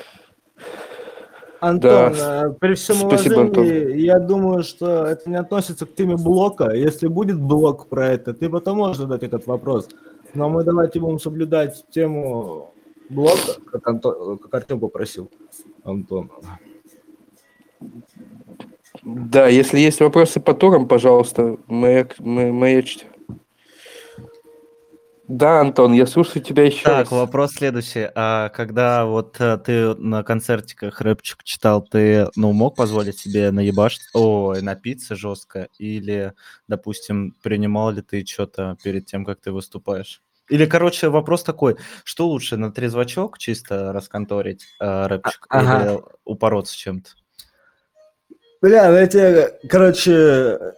Антон, 1.70 2.14
да. 2.14 2.46
Э, 2.46 2.54
при 2.60 2.76
всем 2.76 2.96
Спасибо, 2.98 3.34
уважении, 3.34 3.84
Антон. 3.84 3.98
я 3.98 4.20
думаю, 4.20 4.64
что 4.64 5.06
это 5.06 5.30
не 5.30 5.36
относится 5.36 5.86
к 5.86 5.96
теме 5.96 6.16
блока. 6.16 6.72
Если 6.72 7.08
будет 7.08 7.40
блок 7.40 7.88
про 7.88 8.10
это, 8.10 8.34
ты 8.34 8.50
потом 8.50 8.78
можешь 8.78 8.98
задать 8.98 9.24
этот 9.24 9.48
вопрос. 9.48 9.90
Но 10.34 10.50
мы 10.50 10.64
давайте 10.64 11.00
будем 11.00 11.20
соблюдать 11.20 11.84
тему 11.90 12.74
блока, 13.10 13.60
как, 13.72 13.88
Антон, 13.88 14.38
как 14.38 14.54
Артем 14.54 14.80
попросил. 14.80 15.30
Антон. 15.84 16.30
Да, 19.04 19.48
если 19.48 19.80
есть 19.80 20.00
вопросы 20.00 20.40
по 20.40 20.54
турам, 20.54 20.88
пожалуйста, 20.88 21.58
маяк, 21.68 22.20
маячьте. 22.20 23.06
Да, 25.28 25.62
Антон, 25.62 25.94
я 25.94 26.06
слушаю 26.06 26.44
тебя 26.44 26.66
еще 26.66 26.84
Так, 26.84 27.10
раз. 27.10 27.12
вопрос 27.12 27.54
следующий. 27.54 28.08
А 28.14 28.50
когда 28.50 29.06
вот 29.06 29.40
э, 29.40 29.58
ты 29.58 29.96
на 29.96 30.24
концертиках 30.24 31.02
рэпчик 31.02 31.44
читал, 31.44 31.82
ты, 31.82 32.28
ну, 32.36 32.54
мог 32.54 32.76
позволить 32.76 33.18
себе 33.18 33.50
наебашить, 33.52 34.04
ой, 34.14 34.62
напиться 34.62 35.16
жестко? 35.16 35.68
Или, 35.80 36.34
допустим, 36.68 37.36
принимал 37.42 37.92
ли 37.92 38.04
ты 38.04 38.24
что-то 38.24 38.78
перед 38.84 39.08
тем, 39.08 39.26
как 39.26 39.42
ты 39.42 39.52
выступаешь? 39.52 40.22
Или, 40.48 40.68
короче, 40.68 41.10
вопрос 41.10 41.44
такой, 41.44 41.78
что 42.04 42.28
лучше, 42.28 42.56
на 42.56 42.72
трезвачок 42.72 43.40
чисто 43.40 43.94
расконторить 43.94 44.68
э, 44.80 45.08
рэпчик 45.08 45.48
а, 45.50 45.60
ага. 45.60 45.86
или 45.86 46.02
упороться 46.24 46.78
чем-то? 46.78 47.10
Бля, 48.62 48.90
ну 48.90 49.20
я 49.20 49.50
короче, 49.70 50.12
Э, 50.12 50.72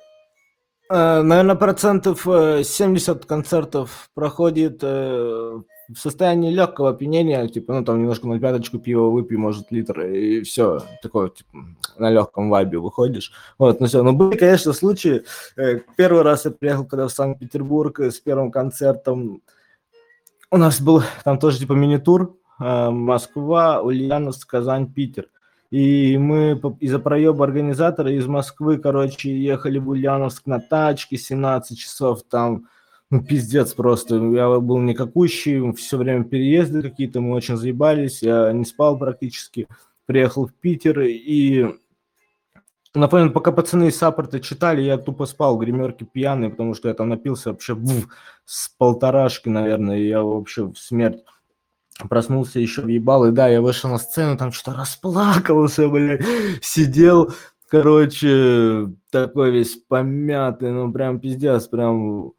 Наверное, 0.89 1.55
процентов 1.55 2.23
70 2.23 3.23
э, 3.23 3.27
концертов 3.27 4.09
проходит 4.13 4.79
э, 4.81 5.59
в 5.89 5.95
состоянии 5.97 6.49
легкого 6.49 6.91
опьянения, 6.91 7.45
типа, 7.49 7.73
ну, 7.73 7.83
там 7.83 7.99
немножко 7.99 8.27
на 8.27 8.39
пяточку 8.39 8.79
пива 8.79 9.09
выпью, 9.09 9.39
может, 9.39 9.69
литр, 9.69 10.01
и 10.01 10.41
все, 10.43 10.79
такое, 11.01 11.29
типа, 11.29 11.49
на 11.97 12.09
легком 12.09 12.49
вайбе 12.49 12.77
выходишь. 12.77 13.33
Вот, 13.57 13.81
ну 13.81 13.87
все. 13.87 14.01
Но 14.01 14.13
были, 14.13 14.37
конечно, 14.37 14.71
случаи. 14.71 15.23
Первый 15.97 16.23
раз 16.23 16.45
я 16.45 16.51
приехал, 16.51 16.85
когда 16.85 17.07
в 17.07 17.11
Санкт-Петербург 17.11 17.99
с 17.99 18.19
первым 18.19 18.51
концертом. 18.51 19.41
У 20.49 20.57
нас 20.57 20.79
был 20.79 21.03
там 21.25 21.37
тоже, 21.37 21.59
типа, 21.59 21.73
мини-тур. 21.73 22.37
Москва, 22.59 23.81
Ульяновск, 23.81 24.49
Казань, 24.49 24.91
Питер. 24.91 25.27
И 25.69 26.17
мы 26.17 26.59
из-за 26.79 26.99
проеба 26.99 27.43
организатора 27.43 28.11
из 28.11 28.25
Москвы, 28.25 28.77
короче, 28.77 29.37
ехали 29.37 29.79
в 29.79 29.89
Ульяновск 29.89 30.45
на 30.45 30.59
тачке 30.59 31.17
17 31.17 31.77
часов 31.77 32.23
там. 32.23 32.67
Ну, 33.09 33.23
пиздец 33.23 33.73
просто. 33.73 34.15
Я 34.15 34.59
был 34.59 34.79
никакущий, 34.79 35.73
все 35.73 35.97
время 35.97 36.23
переезды 36.23 36.81
какие-то, 36.81 37.21
мы 37.21 37.35
очень 37.35 37.57
заебались, 37.57 38.21
я 38.21 38.51
не 38.51 38.65
спал 38.65 38.97
практически. 38.97 39.67
Приехал 40.05 40.47
в 40.47 40.53
Питер 40.53 41.01
и 41.01 41.75
Напомню, 42.97 43.31
пока 43.31 43.51
пацаны 43.51 43.89
из 43.89 43.97
саппорта 43.97 44.39
читали, 44.39 44.81
я 44.81 44.97
тупо 44.97 45.25
спал 45.25 45.55
в 45.55 45.59
гримерке 45.59 46.03
пьяный, 46.03 46.49
потому 46.49 46.73
что 46.73 46.87
я 46.87 46.95
там 46.95 47.09
напился 47.09 47.51
вообще 47.51 47.75
буф, 47.75 48.07
с 48.43 48.69
полторашки, 48.69 49.49
наверное, 49.49 49.99
и 49.99 50.07
я 50.07 50.23
вообще 50.23 50.63
в 50.63 50.77
смерть 50.77 51.23
проснулся 52.09 52.59
еще 52.59 52.81
въебал, 52.81 53.25
и 53.25 53.31
да, 53.31 53.47
я 53.47 53.61
вышел 53.61 53.89
на 53.89 53.97
сцену, 53.97 54.37
там 54.37 54.51
что-то 54.51 54.77
расплакался, 54.77 55.89
блядь, 55.89 56.23
сидел, 56.61 57.33
короче, 57.69 58.89
такой 59.11 59.51
весь 59.51 59.75
помятый, 59.75 60.71
ну, 60.71 60.91
прям 60.91 61.19
пиздец, 61.19 61.67
прям 61.67 62.33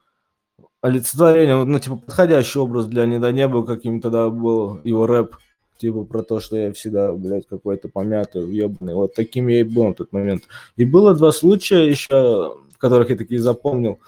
олицетворение, 0.81 1.65
ну, 1.65 1.79
типа, 1.79 1.97
подходящий 1.97 2.59
образ 2.59 2.87
для 2.87 3.07
Недонеба, 3.07 3.65
каким 3.65 4.01
тогда 4.01 4.31
был 4.31 4.81
его 4.85 5.07
рэп, 5.07 5.37
типа, 5.79 6.05
про 6.05 6.23
то, 6.23 6.41
что 6.41 6.57
я 6.57 6.73
всегда, 6.73 7.13
блядь, 7.13 7.49
какой-то 7.49 7.89
помятый, 7.89 8.45
въебанный, 8.45 8.95
вот 8.95 9.15
таким 9.15 9.49
я 9.49 9.61
и 9.61 9.65
был 9.65 9.89
в 9.89 9.95
тот 9.95 10.13
момент. 10.13 10.45
И 10.77 10.85
было 10.85 11.15
два 11.15 11.33
случая 11.33 11.89
еще, 11.89 12.57
которых 12.79 13.11
я 13.11 13.17
такие 13.17 13.41
запомнил, 13.41 13.99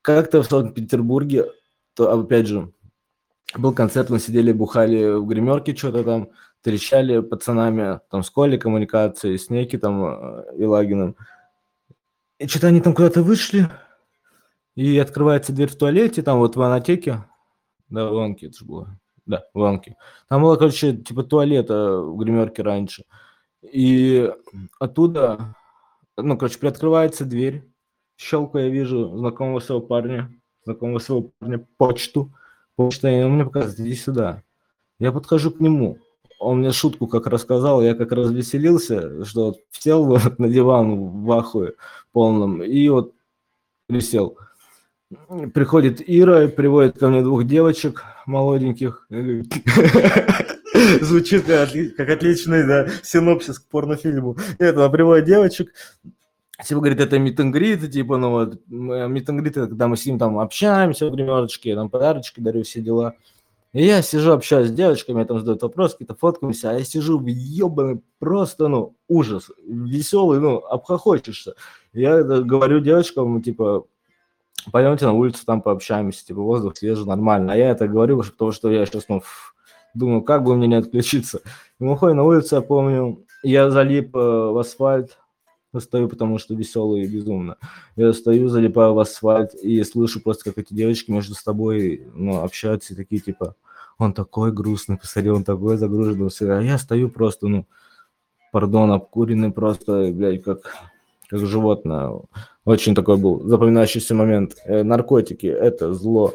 как-то 0.00 0.42
в 0.42 0.46
Санкт-Петербурге, 0.46 1.46
то, 1.94 2.12
опять 2.12 2.46
же, 2.46 2.70
был 3.54 3.72
концерт, 3.72 4.10
мы 4.10 4.18
сидели, 4.18 4.52
бухали 4.52 5.18
в 5.18 5.26
гримерке, 5.26 5.74
что-то 5.74 6.04
там, 6.04 6.30
трещали 6.62 7.20
пацанами, 7.20 8.00
там, 8.10 8.22
с 8.22 8.30
Колей 8.30 8.58
коммуникации, 8.58 9.36
с 9.36 9.50
Неки 9.50 9.78
там 9.78 10.04
э, 10.04 10.56
и 10.58 10.64
Лагиным. 10.64 11.16
И 12.38 12.46
что-то 12.48 12.66
они 12.68 12.80
там 12.80 12.94
куда-то 12.94 13.22
вышли, 13.22 13.70
и 14.74 14.98
открывается 14.98 15.52
дверь 15.52 15.70
в 15.70 15.76
туалете, 15.76 16.22
там 16.22 16.38
вот 16.38 16.56
в 16.56 16.62
анотеке, 16.62 17.24
Да, 17.88 18.06
в 18.06 18.12
Илонке 18.12 18.46
это 18.46 18.58
же 18.58 18.64
было. 18.64 18.98
Да, 19.24 19.44
в 19.54 19.58
Илонке. 19.58 19.96
Там 20.28 20.42
было, 20.42 20.56
короче, 20.56 20.94
типа 20.96 21.24
туалета 21.24 22.00
в 22.00 22.16
гримерке 22.16 22.62
раньше. 22.62 23.04
И 23.62 24.30
оттуда, 24.78 25.54
ну, 26.16 26.36
короче, 26.36 26.58
приоткрывается 26.58 27.24
дверь. 27.24 27.64
Щелку 28.16 28.58
я 28.58 28.68
вижу 28.68 29.16
знакомого 29.16 29.60
своего 29.60 29.84
парня, 29.84 30.30
знакомого 30.64 30.98
своего 30.98 31.32
парня, 31.38 31.66
почту. 31.76 32.32
Почта, 32.76 33.08
и 33.08 33.22
он 33.22 33.32
мне 33.32 33.44
показывает, 33.44 33.80
иди 33.80 33.94
сюда. 33.94 34.42
Я 34.98 35.12
подхожу 35.12 35.50
к 35.50 35.60
нему. 35.60 35.98
Он 36.38 36.58
мне 36.58 36.72
шутку 36.72 37.06
как 37.06 37.26
рассказал, 37.26 37.82
я 37.82 37.94
как 37.94 38.12
развеселился, 38.12 39.24
что 39.24 39.46
вот 39.46 39.60
сел 39.70 40.04
вот 40.06 40.38
на 40.38 40.48
диван 40.48 41.24
в 41.24 41.32
ахуе 41.32 41.74
полном 42.12 42.62
и 42.62 42.88
вот 42.88 43.12
присел. 43.86 44.38
Приходит 45.54 46.02
Ира, 46.04 46.48
приводит 46.48 46.98
ко 46.98 47.08
мне 47.08 47.22
двух 47.22 47.44
девочек 47.44 48.04
молоденьких. 48.26 49.06
Звучит 51.00 51.44
как 51.46 52.08
отличный 52.10 52.90
синопсис 53.02 53.60
к 53.60 53.68
порнофильму. 53.68 54.36
Это 54.58 54.88
приводит 54.90 55.24
девочек, 55.24 55.72
Типа, 56.64 56.80
говорит, 56.80 57.00
это 57.00 57.18
митингрид, 57.18 57.90
типа, 57.90 58.16
ну 58.16 58.30
вот, 58.30 58.60
митингрид, 58.66 59.54
когда 59.54 59.88
мы 59.88 59.96
с 59.96 60.06
ним 60.06 60.18
там 60.18 60.38
общаемся 60.38 61.06
в 61.06 61.14
гримерочке, 61.14 61.74
там 61.74 61.90
подарочки 61.90 62.40
дарю, 62.40 62.62
все 62.62 62.80
дела. 62.80 63.14
И 63.74 63.84
я 63.84 64.00
сижу, 64.00 64.32
общаюсь 64.32 64.68
с 64.68 64.72
девочками, 64.72 65.24
там 65.24 65.38
задают 65.38 65.60
вопросы, 65.60 65.94
какие-то 65.94 66.14
фоткаемся, 66.14 66.70
а 66.70 66.74
я 66.74 66.84
сижу 66.84 67.22
ебаный 67.26 68.00
просто, 68.18 68.68
ну, 68.68 68.94
ужас, 69.06 69.50
веселый, 69.66 70.40
ну, 70.40 70.58
обхохочешься. 70.58 71.56
Я 71.92 72.22
говорю 72.22 72.80
девочкам, 72.80 73.42
типа, 73.42 73.84
пойдемте 74.72 75.04
на 75.04 75.12
улицу, 75.12 75.44
там 75.44 75.60
пообщаемся, 75.60 76.24
типа, 76.24 76.40
воздух 76.40 76.78
свежий, 76.78 77.04
нормально. 77.04 77.52
А 77.52 77.56
я 77.56 77.68
это 77.68 77.86
говорю, 77.86 78.22
потому 78.22 78.52
что 78.52 78.70
я 78.70 78.86
сейчас, 78.86 79.10
ну, 79.10 79.22
думаю, 79.92 80.22
как 80.22 80.42
бы 80.42 80.56
мне 80.56 80.68
не 80.68 80.76
отключиться. 80.76 81.42
И 81.78 81.84
мы 81.84 81.98
ходим 81.98 82.16
на 82.16 82.24
улицу, 82.24 82.56
я 82.56 82.62
помню, 82.62 83.26
я 83.42 83.70
залип 83.70 84.16
э, 84.16 84.18
в 84.18 84.58
асфальт, 84.58 85.18
стою, 85.80 86.08
потому 86.08 86.38
что 86.38 86.54
веселый 86.54 87.02
и 87.02 87.08
безумно. 87.08 87.56
Я 87.96 88.12
стою, 88.12 88.48
залипаю 88.48 88.94
в 88.94 88.98
асфальт 88.98 89.54
и 89.54 89.82
слышу 89.84 90.20
просто, 90.20 90.44
как 90.44 90.58
эти 90.58 90.74
девочки 90.74 91.10
между 91.10 91.34
собой 91.34 92.06
ну, 92.14 92.42
общаются 92.42 92.94
и 92.94 92.96
такие, 92.96 93.20
типа, 93.20 93.56
он 93.98 94.12
такой 94.12 94.52
грустный, 94.52 94.98
посмотри, 94.98 95.30
он 95.30 95.44
такой 95.44 95.76
загруженный. 95.76 96.28
А 96.58 96.60
я 96.60 96.78
стою 96.78 97.08
просто, 97.08 97.48
ну, 97.48 97.66
пардон, 98.52 98.90
обкуренный 98.90 99.50
просто, 99.50 100.10
блядь, 100.12 100.42
как, 100.42 100.74
как 101.28 101.46
животное. 101.46 102.20
Очень 102.64 102.94
такой 102.94 103.16
был 103.16 103.46
запоминающийся 103.46 104.14
момент. 104.14 104.56
Э, 104.64 104.82
наркотики– 104.82 105.46
это 105.46 105.94
зло. 105.94 106.34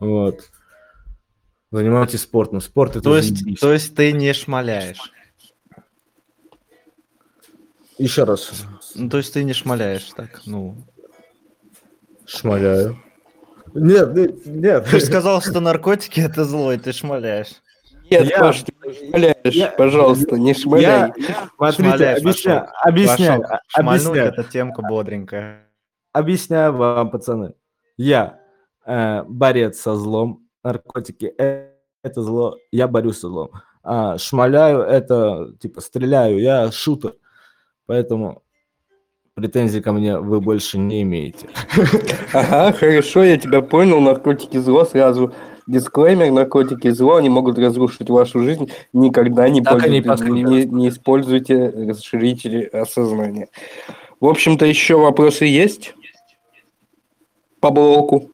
Вот. 0.00 0.50
Занимайтесь 1.70 2.22
спортом. 2.22 2.60
Спорт– 2.60 2.90
это 2.92 3.02
то 3.02 3.16
есть, 3.16 3.60
то 3.60 3.72
есть 3.72 3.94
ты 3.94 4.12
не 4.12 4.32
шмаляешь? 4.32 5.12
Еще 7.98 8.24
раз. 8.24 8.52
Ну, 8.96 9.08
то 9.10 9.18
есть 9.18 9.32
ты 9.32 9.44
не 9.44 9.52
шмаляешь 9.52 10.08
так, 10.16 10.42
ну... 10.46 10.76
Шмаляю. 12.26 12.98
Нет, 13.74 14.46
нет. 14.46 14.84
Ты 14.90 15.00
же 15.00 15.06
сказал, 15.06 15.40
что 15.42 15.60
наркотики 15.60 16.20
это 16.20 16.44
зло, 16.44 16.72
и 16.72 16.78
ты 16.78 16.92
шмаляешь. 16.92 17.62
Нет, 18.10 18.30
я, 18.30 18.38
Паш, 18.38 18.62
ты 18.62 18.72
не 18.84 19.08
шмаляешь, 19.08 19.54
я, 19.54 19.68
пожалуйста, 19.68 20.36
не 20.36 20.54
шмаляй. 20.54 21.12
Я, 21.16 21.72
смотрите, 21.72 22.10
объясняю, 22.10 22.68
объясняю, 22.82 23.44
объясняю. 23.74 24.28
Это 24.28 24.44
темка 24.44 24.82
бодренькая. 24.82 25.66
Объясняю 26.12 26.72
вам, 26.72 27.10
пацаны. 27.10 27.54
Я 27.96 28.40
э, 28.86 29.22
борец 29.24 29.80
со 29.80 29.96
злом, 29.96 30.48
наркотики 30.62 31.34
э, 31.38 31.70
это 32.02 32.22
зло, 32.22 32.56
я 32.70 32.88
борюсь 32.88 33.18
со 33.18 33.28
злом. 33.28 33.50
А 33.82 34.16
шмаляю 34.18 34.80
это, 34.80 35.52
типа, 35.60 35.80
стреляю, 35.80 36.40
я 36.40 36.72
шутер. 36.72 37.14
Поэтому 37.86 38.42
претензий 39.36 39.82
ко 39.82 39.92
мне 39.92 40.18
вы 40.18 40.40
больше 40.40 40.78
не 40.78 41.02
имеете. 41.02 41.46
Ага, 42.32 42.72
хорошо, 42.72 43.22
я 43.22 43.36
тебя 43.36 43.60
понял. 43.60 44.00
Наркотики 44.00 44.56
зло 44.56 44.84
сразу. 44.84 45.32
Дисклеймер, 45.66 46.30
наркотики 46.32 46.88
зло, 46.90 47.16
они 47.16 47.28
могут 47.28 47.58
разрушить 47.58 48.08
вашу 48.08 48.40
жизнь. 48.42 48.70
Никогда 48.92 49.48
не, 49.48 49.60
пользуйте, 49.62 50.30
не, 50.30 50.64
не 50.64 50.88
используйте 50.88 51.68
расширители 51.68 52.64
осознания. 52.64 53.48
В 54.20 54.26
общем-то, 54.26 54.64
еще 54.64 54.96
вопросы 54.96 55.44
есть 55.44 55.94
по 57.60 57.70
блоку. 57.70 58.30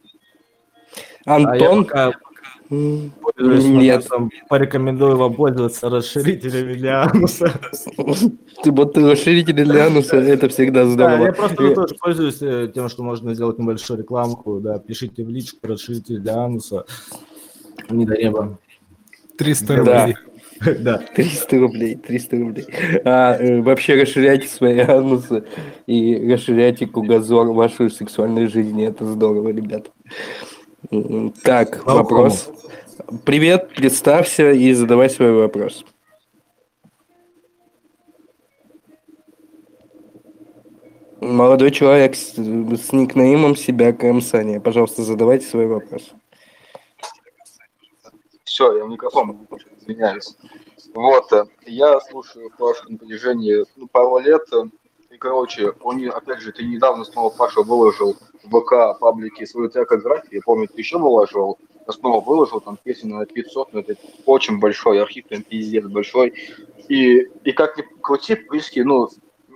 Антон? 1.25 1.89
А 1.93 1.99
я 1.99 2.07
пока 2.11 2.32
нет. 2.73 4.09
Порекомендую 4.49 5.17
вам 5.17 5.35
пользоваться 5.35 5.89
расширителями 5.89 6.75
для 6.75 7.03
ануса. 7.03 7.53
Ты 8.63 8.71
вот 8.71 8.97
расширители 8.97 9.65
для 9.65 9.87
ануса, 9.87 10.17
это 10.17 10.49
всегда 10.49 10.87
здорово. 10.87 11.19
Да, 11.19 11.25
я 11.27 11.33
просто 11.33 11.75
тоже 11.75 11.95
пользуюсь 12.01 12.43
э, 12.43 12.71
тем, 12.75 12.89
что 12.89 13.03
можно 13.03 13.35
сделать 13.35 13.59
небольшую 13.59 13.99
рекламку. 13.99 14.61
Да, 14.61 14.79
пишите 14.79 15.25
в 15.25 15.29
личку 15.29 15.67
расширитель 15.67 16.19
для 16.19 16.37
ануса. 16.39 16.85
Не 17.91 18.07
до 18.07 18.17
неба. 18.17 18.59
300 19.39 19.77
рублей. 19.77 20.17
Да. 20.79 20.99
300 20.99 21.59
рублей, 21.59 21.97
300 21.97 22.37
рублей. 22.37 22.67
А, 23.05 23.37
э, 23.37 23.61
вообще 23.63 24.01
расширяйте 24.01 24.47
свои 24.47 24.79
анусы 24.79 25.45
и 25.89 26.33
расширяйте 26.33 26.87
кругозор 26.87 27.49
вашей 27.49 27.91
сексуальной 27.91 28.47
жизни. 28.47 28.87
Это 28.87 29.05
здорово, 29.05 29.49
ребята. 29.49 29.91
Так, 31.45 31.85
вопрос. 31.85 32.51
Привет, 33.25 33.69
представься 33.75 34.51
и 34.51 34.73
задавай 34.73 35.09
свой 35.11 35.33
вопрос. 35.33 35.85
Молодой 41.21 41.71
человек 41.71 42.17
с, 42.17 42.35
с 42.35 42.93
никнеймом 42.93 43.55
себя 43.55 43.93
Крымсания. 43.93 44.59
Пожалуйста, 44.59 45.03
задавайте 45.03 45.47
свой 45.47 45.67
вопрос. 45.67 46.11
Все, 48.43 48.77
я 48.77 48.85
в 48.85 48.89
микрофон 48.89 49.47
извиняюсь. 49.81 50.37
Вот, 50.95 51.33
э, 51.33 51.45
я 51.67 52.01
слушаю 52.01 52.51
Пашу 52.59 52.91
на 52.91 52.99
протяжении 52.99 53.65
ну, 53.77 53.87
пару 53.87 54.19
лет. 54.19 54.43
Короче, 55.23 55.73
он, 55.83 56.05
опять 56.09 56.41
же, 56.41 56.51
ты 56.51 56.65
недавно 56.65 57.05
снова 57.05 57.31
Паша 57.31 57.63
выложил 57.63 58.17
в 58.43 58.61
ВК 58.61 58.99
паблике 58.99 59.47
свою 59.47 59.71
трекографию. 59.71 60.33
Я 60.33 60.41
помню, 60.45 60.67
ты 60.67 60.81
еще 60.81 60.99
выложил 60.99 61.59
снова 61.89 62.21
выложил, 62.21 62.61
там 62.61 62.77
песен 62.83 63.11
на 63.11 63.27
500, 63.27 63.73
но 63.73 63.81
это 63.81 63.95
очень 64.27 64.59
большой 64.59 65.01
архив, 65.01 65.27
прям 65.27 65.43
пиздец 65.43 65.85
большой. 65.85 66.35
И, 66.89 67.29
и 67.45 67.53
как 67.53 67.77
ни 67.77 67.85
крути, 68.01 68.35
практически, 68.35 68.81
ну, 68.81 69.11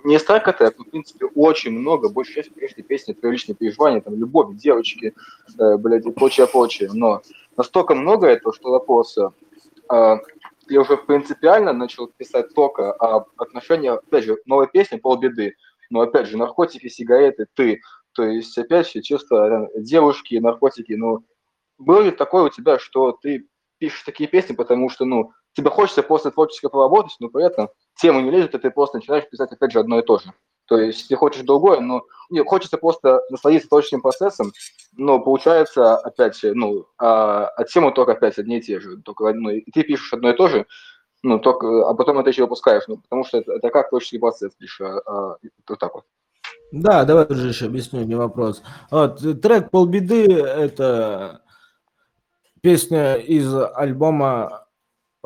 не 0.05 0.19
стак 0.21 0.47
это, 0.47 0.71
в 0.71 0.91
принципе, 0.91 1.27
очень 1.35 1.73
много, 1.73 2.11
большая 2.11 2.45
часть, 2.45 2.55
конечно, 2.55 2.83
песни 2.85 3.13
про 3.13 3.31
личные 3.31 3.57
переживания, 3.57 4.01
там, 4.01 4.15
любовь, 4.15 4.57
девочки, 4.57 5.15
э, 5.59 5.77
блядь, 5.79 6.07
и 6.07 6.13
прочее, 6.13 6.47
прочее. 6.47 6.91
Но 6.93 7.23
настолько 7.57 7.95
много 7.97 8.29
этого, 8.29 8.55
что 8.55 8.71
вопрос, 8.71 9.17
э, 9.19 9.31
я 10.69 10.81
уже 10.81 10.97
принципиально 10.97 11.73
начал 11.73 12.09
писать 12.09 12.55
только 12.55 12.93
о 12.93 13.27
отношениях, 13.37 14.01
опять 14.07 14.25
же, 14.25 14.39
новой 14.47 14.69
песни, 14.69 14.97
полбеды, 14.97 15.55
но, 15.91 16.01
опять 16.01 16.29
же, 16.29 16.37
наркотики, 16.37 16.89
сигареты, 16.89 17.47
ты, 17.55 17.81
то 18.13 18.25
есть, 18.25 18.57
опять 18.59 18.91
же, 18.91 19.03
чувство 19.03 19.69
девушки, 19.77 20.37
наркотики, 20.37 20.93
ну, 20.93 21.25
было 21.79 22.01
ли 22.03 22.11
такое 22.11 22.45
у 22.45 22.49
тебя, 22.49 22.79
что 22.79 23.13
ты 23.13 23.47
пишешь 23.79 24.03
такие 24.03 24.29
песни, 24.29 24.55
потому 24.55 24.89
что, 24.89 25.05
ну, 25.05 25.33
тебе 25.53 25.71
хочется 25.71 26.03
просто 26.03 26.31
творчески 26.31 26.69
поработать, 26.69 27.17
но 27.21 27.29
при 27.29 27.45
этом 27.45 27.69
тема 27.97 28.23
не 28.23 28.31
лезет, 28.31 28.55
и 28.55 28.59
ты 28.59 28.71
просто 28.71 28.99
начинаешь 28.99 29.29
писать, 29.29 29.53
опять 29.53 29.73
же, 29.73 29.81
одно 29.81 29.99
и 29.99 30.03
то 30.03 30.19
же. 30.19 30.33
То 30.67 30.79
есть 30.79 31.09
ты 31.09 31.17
хочешь 31.17 31.43
другое, 31.43 31.81
но 31.81 32.05
не, 32.31 32.43
хочется 32.43 32.77
просто 32.77 33.23
насладиться 33.31 33.69
творческим 33.69 34.01
процессом, 34.01 34.53
но 34.97 35.21
получается, 35.21 35.97
опять, 35.97 36.41
ну, 36.43 36.87
а, 36.99 37.47
а 37.47 37.65
темы 37.65 37.93
только 37.93 38.13
опять 38.13 38.39
одни 38.39 38.59
и 38.59 38.63
те 38.63 38.81
же. 38.81 39.01
Только, 39.03 39.33
ну, 39.33 39.51
и 39.51 39.71
ты 39.71 39.83
пишешь 39.83 40.13
одно 40.13 40.31
и 40.31 40.37
то 40.37 40.49
же, 40.49 40.67
ну, 41.23 41.39
только, 41.39 41.89
а 41.89 41.95
потом 41.95 42.19
это 42.19 42.31
еще 42.31 42.43
выпускаешь, 42.43 42.85
ну, 42.89 42.99
потому 42.99 43.25
что 43.25 43.39
это, 43.39 43.53
это 43.53 43.71
как 43.71 43.91
творческий 43.91 44.19
процесс, 44.19 44.53
лишь 44.59 44.81
а, 44.81 45.01
а, 45.07 45.37
вот 45.69 45.79
так 45.79 45.95
вот. 45.95 46.05
Да, 46.73 47.05
давай 47.05 47.27
уже 47.27 47.49
еще 47.49 47.67
объясню, 47.67 48.03
не 48.05 48.17
вопрос. 48.17 48.63
Вот, 48.91 49.21
трек 49.41 49.71
«Полбеды»— 49.71 50.33
это 50.35 51.43
песня 52.61 53.15
из 53.15 53.55
альбома 53.55 54.66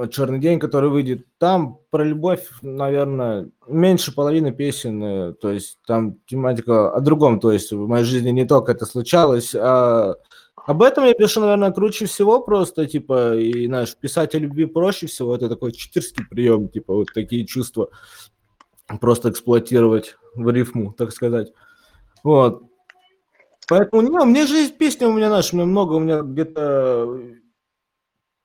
«Черный 0.09 0.39
день», 0.39 0.59
который 0.59 0.91
выйдет. 0.91 1.27
Там 1.39 1.79
про 1.91 2.05
любовь, 2.05 2.47
наверное, 2.63 3.51
меньше 3.67 4.15
половины 4.15 4.53
песен, 4.53 5.03
э, 5.03 5.33
то 5.35 5.51
есть 5.51 5.79
там 5.87 6.17
тематика 6.27 6.93
о 6.93 7.01
другом, 7.01 7.41
то 7.41 7.53
есть 7.53 7.73
в 7.73 7.87
моей 7.87 8.05
жизни 8.05 8.31
не 8.31 8.47
только 8.47 8.73
это 8.73 8.87
случалось, 8.87 9.55
а 9.55 10.15
об 10.67 10.83
этом 10.83 11.05
я 11.05 11.15
пишу, 11.15 11.41
наверное, 11.41 11.73
круче 11.73 12.07
всего 12.07 12.41
просто, 12.41 12.87
типа, 12.87 13.37
и, 13.37 13.67
знаешь, 13.67 13.97
писать 13.97 14.35
о 14.35 14.39
любви 14.39 14.67
проще 14.67 15.07
всего, 15.07 15.35
это 15.35 15.49
такой 15.49 15.73
читерский 15.73 16.25
прием, 16.25 16.69
типа, 16.69 16.95
вот 16.95 17.09
такие 17.15 17.47
чувства 17.47 17.91
просто 19.01 19.31
эксплуатировать 19.31 20.17
в 20.35 20.49
рифму, 20.51 20.93
так 20.93 21.13
сказать. 21.13 21.53
Вот. 22.23 22.63
Поэтому, 23.69 24.03
не, 24.03 24.11
у 24.11 24.25
меня 24.25 24.47
же 24.47 24.57
есть 24.57 24.77
песни, 24.79 25.05
у 25.05 25.13
меня, 25.13 25.29
знаешь, 25.29 25.53
у 25.53 25.57
меня 25.57 25.67
много, 25.67 25.95
у 25.95 26.01
меня 26.01 26.23
где-то 26.23 27.21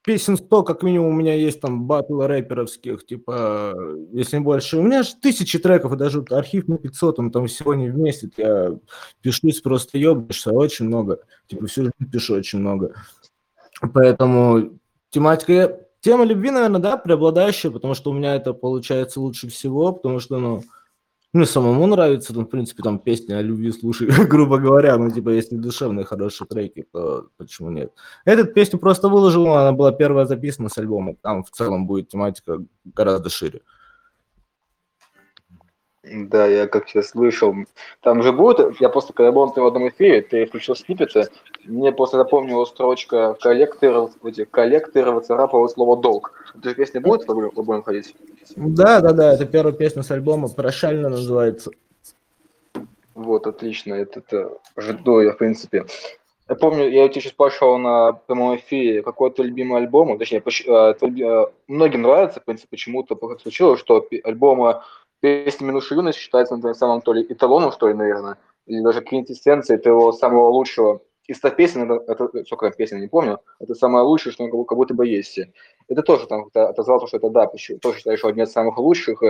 песен 0.06 0.38
100, 0.38 0.64
как 0.64 0.84
минимум, 0.84 1.10
у 1.10 1.18
меня 1.18 1.34
есть 1.34 1.60
там 1.60 1.86
батл 1.86 2.22
рэперовских, 2.22 3.06
типа, 3.06 3.74
если 4.14 4.38
не 4.38 4.44
больше. 4.44 4.78
У 4.78 4.84
меня 4.84 5.04
же 5.04 5.16
тысячи 5.22 5.60
треков, 5.60 5.94
и 5.94 5.98
даже 5.98 6.24
архив 6.30 6.68
на 6.68 6.78
500, 6.78 7.20
он 7.20 7.32
там 7.32 7.48
сегодня 7.48 7.92
вместе. 7.92 8.30
Я 8.38 8.78
пишусь, 9.22 9.62
просто 9.62 9.98
ебаешься, 9.98 10.52
очень 10.52 10.86
много. 10.86 11.20
Типа, 11.48 11.68
всю 11.68 11.84
жизнь 11.84 12.12
пишу 12.12 12.36
очень 12.36 12.60
много. 12.60 12.94
Поэтому 13.94 14.80
тематика... 15.10 15.82
Тема 16.02 16.24
любви, 16.24 16.52
наверное, 16.52 16.80
да, 16.80 16.98
преобладающая, 16.98 17.72
потому 17.72 17.96
что 17.96 18.12
у 18.12 18.14
меня 18.14 18.36
это 18.36 18.54
получается 18.54 19.20
лучше 19.20 19.50
всего, 19.50 19.92
потому 19.92 20.20
что, 20.20 20.38
ну, 20.38 20.62
мне 21.36 21.46
самому 21.46 21.86
нравится, 21.88 22.34
ну, 22.34 22.42
в 22.42 22.46
принципе, 22.46 22.82
там 22.82 23.00
песни 23.00 23.34
о 23.34 23.42
любви 23.42 23.72
слушай, 23.72 24.08
грубо 24.28 24.58
говоря, 24.58 24.98
ну, 24.98 25.12
типа, 25.12 25.30
если 25.30 25.56
душевные 25.56 26.06
хорошие 26.06 26.48
треки, 26.48 26.86
то 26.92 27.28
почему 27.38 27.70
нет? 27.70 27.92
Эту 28.26 28.46
песню 28.46 28.80
просто 28.80 29.10
выложил, 29.10 29.48
она 29.54 29.72
была 29.72 29.92
первая 29.92 30.26
записана 30.26 30.70
с 30.70 30.78
альбома, 30.78 31.16
там 31.22 31.44
в 31.44 31.52
целом 31.52 31.88
будет 31.88 32.10
тематика 32.10 32.64
гораздо 32.86 33.30
шире. 33.30 33.62
Да, 36.04 36.46
я 36.46 36.68
как 36.68 36.88
сейчас 36.88 37.10
слышал. 37.10 37.56
Там 38.02 38.22
же 38.22 38.32
будет, 38.32 38.80
я 38.80 38.90
просто 38.90 39.12
когда 39.14 39.32
был 39.32 39.48
в 39.48 39.58
одном 39.58 39.90
эфире, 39.90 40.22
ты 40.22 40.46
включил 40.46 40.76
сниппеты, 40.76 41.28
мне 41.66 41.92
просто 41.92 42.18
напомнила 42.18 42.66
строчка 42.66 43.36
коллекторов, 43.42 44.12
эти 44.24 44.46
коллекторов 44.46 45.26
царапало 45.26 45.68
слово 45.68 45.98
долг. 45.98 46.34
Эта 46.56 46.70
же 46.70 46.76
песня 46.76 47.02
будет 47.02 47.28
в 47.28 47.32
альбом 47.32 47.84
ходить? 47.84 48.16
Да, 48.56 49.02
да, 49.02 49.12
да, 49.12 49.34
это 49.34 49.46
первая 49.46 49.74
песня 49.74 50.04
с 50.04 50.12
альбома, 50.12 50.48
прощально 50.48 51.10
называется. 51.10 51.72
Вот, 53.14 53.48
отлично, 53.48 53.94
это, 53.94 54.20
это 54.20 54.58
жду 54.78 55.22
я, 55.22 55.32
в 55.32 55.38
принципе. 55.38 55.86
Я 56.48 56.56
помню, 56.56 56.90
я 56.90 57.06
у 57.06 57.10
тебя 57.10 57.22
сейчас 57.22 57.32
спрашивал 57.32 57.80
на 57.80 58.14
прямом 58.14 58.58
эфире, 58.58 59.02
какой 59.02 59.32
твой 59.32 59.48
любимый 59.48 59.82
альбом, 59.82 60.18
точнее, 60.20 60.42
твой, 60.42 61.50
многим 61.68 62.04
нравится, 62.04 62.40
в 62.40 62.46
принципе, 62.46 62.68
почему-то 62.70 63.18
случилось, 63.42 63.80
что 63.80 64.08
альбомы 64.24 64.82
песня 65.22 65.66
«Минувшая 65.66 65.98
юность» 65.98 66.20
считается 66.20 66.56
на 66.56 66.74
самом 66.76 67.02
то 67.02 67.14
ли 67.14 67.26
эталоном, 67.28 67.72
что 67.72 67.88
ли, 67.88 67.96
наверное, 67.96 68.38
или 68.68 68.82
даже 68.82 69.02
квинтэссенцией 69.02 69.80
твоего 69.80 70.12
самого 70.12 70.50
лучшего 70.50 71.02
из 71.28 71.38
100 71.38 71.50
песен, 71.52 71.92
это, 71.92 72.12
это 72.12 72.46
сколько 72.46 72.72
песен, 72.72 73.00
не 73.00 73.08
помню, 73.08 73.40
это 73.60 73.76
самое 73.76 74.06
лучшее, 74.06 74.34
что 74.34 74.48
как 74.66 74.78
будто 74.78 74.94
бы 74.94 75.08
есть. 75.08 75.40
Это 75.88 76.02
тоже 76.02 76.28
там 76.28 76.50
отозвал, 76.54 77.06
что 77.08 77.18
это 77.18 77.30
да, 77.30 77.48
тоже 77.82 77.98
считаю, 77.98 78.18
что 78.18 78.28
одни 78.28 78.44
из 78.44 78.52
самых 78.52 78.78
лучших. 78.78 79.22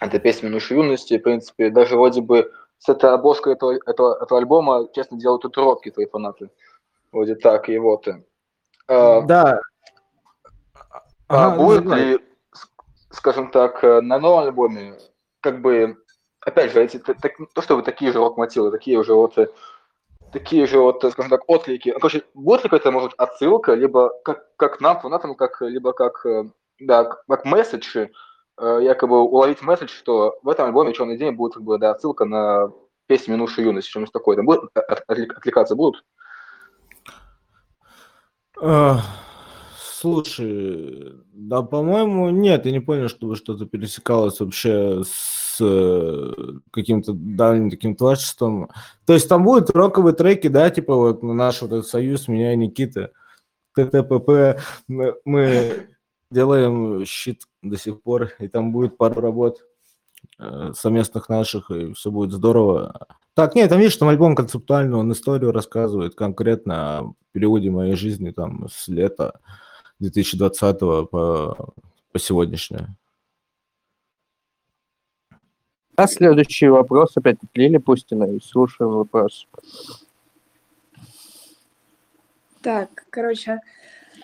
Это 0.00 0.18
песня 0.18 0.48
«Минувшей 0.48 0.76
юности», 0.76 1.18
в 1.18 1.22
принципе, 1.22 1.70
даже 1.70 1.96
вроде 1.96 2.20
бы 2.20 2.52
с 2.78 2.88
этой 2.88 3.10
обложкой 3.10 3.54
этого, 3.54 3.78
этого, 3.86 4.22
этого 4.22 4.40
альбома, 4.40 4.88
честно, 4.92 5.18
делают 5.18 5.42
татуировки 5.42 5.90
твои 5.90 6.06
фанаты. 6.06 6.50
Вроде 7.12 7.36
так, 7.36 7.68
и 7.68 7.78
вот. 7.78 8.06
А, 8.88 9.20
да. 9.22 9.60
А 11.28 11.46
ага, 11.46 11.56
будет 11.56 11.84
ли 11.86 12.18
скажем 13.16 13.50
так, 13.50 13.82
э, 13.82 14.00
на 14.00 14.18
новом 14.18 14.44
альбоме, 14.44 14.94
как 15.40 15.60
бы, 15.60 15.96
опять 16.40 16.72
же, 16.72 16.82
эти, 16.82 16.98
так, 16.98 17.32
то, 17.54 17.62
что 17.62 17.76
вы 17.76 17.82
такие 17.82 18.12
же 18.12 18.18
рок-мотивы, 18.18 18.70
такие 18.70 18.98
уже 18.98 19.14
вот, 19.14 19.36
э, 19.38 19.48
такие 20.38 20.66
же 20.66 20.78
вот, 20.78 21.04
скажем 21.12 21.30
так, 21.30 21.48
отклики. 21.48 21.90
Ну, 21.90 21.98
короче, 21.98 22.22
будет 22.34 22.64
ли 22.64 22.68
какая-то, 22.68 22.90
может, 22.90 23.14
отсылка, 23.16 23.74
либо 23.74 24.12
как, 24.22 24.54
как 24.56 24.80
нам, 24.80 25.00
фанатам, 25.00 25.34
как, 25.34 25.62
либо 25.62 25.92
как, 25.92 26.26
э, 26.26 26.44
да, 26.78 27.04
как 27.04 27.44
месседж, 27.44 28.08
якобы 28.58 29.20
уловить 29.22 29.62
месседж, 29.62 29.90
что 29.90 30.38
в 30.42 30.48
этом 30.48 30.66
альбоме 30.66 30.92
«Черный 30.94 31.18
день» 31.18 31.34
будет, 31.34 31.54
как 31.54 31.62
бы, 31.62 31.78
да, 31.78 31.90
отсылка 31.90 32.24
на 32.24 32.72
песню 33.06 33.34
«Минувшей 33.34 33.64
юности», 33.64 33.90
что-нибудь 33.90 34.12
такое. 34.12 34.36
Там 34.36 34.46
будет, 34.46 34.62
отвлекаться 34.74 35.74
будут? 35.74 36.04
Слушай, 39.78 41.14
да, 41.32 41.62
по-моему, 41.62 42.30
нет, 42.30 42.64
я 42.64 42.72
не 42.72 42.80
понял, 42.80 43.08
чтобы 43.08 43.36
что-то 43.36 43.66
пересекалось 43.66 44.40
вообще 44.40 45.02
с 45.04 45.45
э, 45.60 46.32
каким-то 46.70 47.12
дальним 47.12 47.70
таким 47.70 47.96
творчеством. 47.96 48.70
То 49.04 49.14
есть 49.14 49.28
там 49.28 49.44
будут 49.44 49.70
роковые 49.70 50.14
треки, 50.14 50.48
да, 50.48 50.70
типа 50.70 50.94
вот 50.94 51.22
наш 51.22 51.62
вот 51.62 51.72
этот 51.72 51.86
союз, 51.86 52.28
меня 52.28 52.52
и 52.52 52.56
Никита, 52.56 53.12
ТТПП, 53.74 54.60
мы, 54.88 55.88
делаем 56.30 57.04
щит 57.04 57.42
до 57.62 57.78
сих 57.78 58.02
пор, 58.02 58.32
и 58.40 58.48
там 58.48 58.72
будет 58.72 58.96
пару 58.96 59.20
работ 59.20 59.60
э, 60.38 60.72
совместных 60.74 61.28
наших, 61.28 61.70
и 61.70 61.92
все 61.92 62.10
будет 62.10 62.32
здорово. 62.32 63.06
Так, 63.34 63.54
нет, 63.54 63.68
там 63.68 63.78
видишь, 63.78 63.96
там 63.96 64.08
альбом 64.08 64.34
концептуальный, 64.34 64.96
он 64.96 65.12
историю 65.12 65.52
рассказывает 65.52 66.14
конкретно 66.14 66.98
о 66.98 67.12
периоде 67.32 67.70
моей 67.70 67.94
жизни 67.94 68.30
там 68.30 68.66
с 68.68 68.88
лета 68.88 69.38
2020 70.00 70.78
по, 70.80 71.08
по 72.12 72.18
сегодняшнее. 72.18 72.96
А 75.96 76.06
следующий 76.06 76.68
вопрос 76.68 77.16
опять 77.16 77.38
от 77.42 77.56
Лили 77.56 77.78
Пустиной. 77.78 78.40
Слушаем 78.42 78.92
вопрос. 78.92 79.48
Так, 82.60 83.06
короче, 83.10 83.60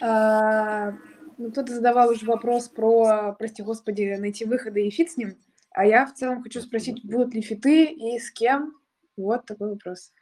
а, 0.00 0.92
ну, 1.38 1.50
кто-то 1.50 1.74
задавал 1.74 2.10
уже 2.10 2.26
вопрос 2.26 2.68
про, 2.68 3.34
прости 3.38 3.62
господи, 3.62 4.16
найти 4.18 4.44
выходы 4.44 4.86
и 4.86 4.90
фит 4.90 5.12
с 5.12 5.16
ним. 5.16 5.38
А 5.70 5.86
я 5.86 6.04
в 6.04 6.12
целом 6.12 6.42
хочу 6.42 6.60
спросить, 6.60 7.04
будут 7.04 7.34
ли 7.34 7.40
фиты 7.40 7.84
и 7.86 8.18
с 8.18 8.30
кем? 8.30 8.74
Вот 9.16 9.46
такой 9.46 9.70
вопрос. 9.70 10.12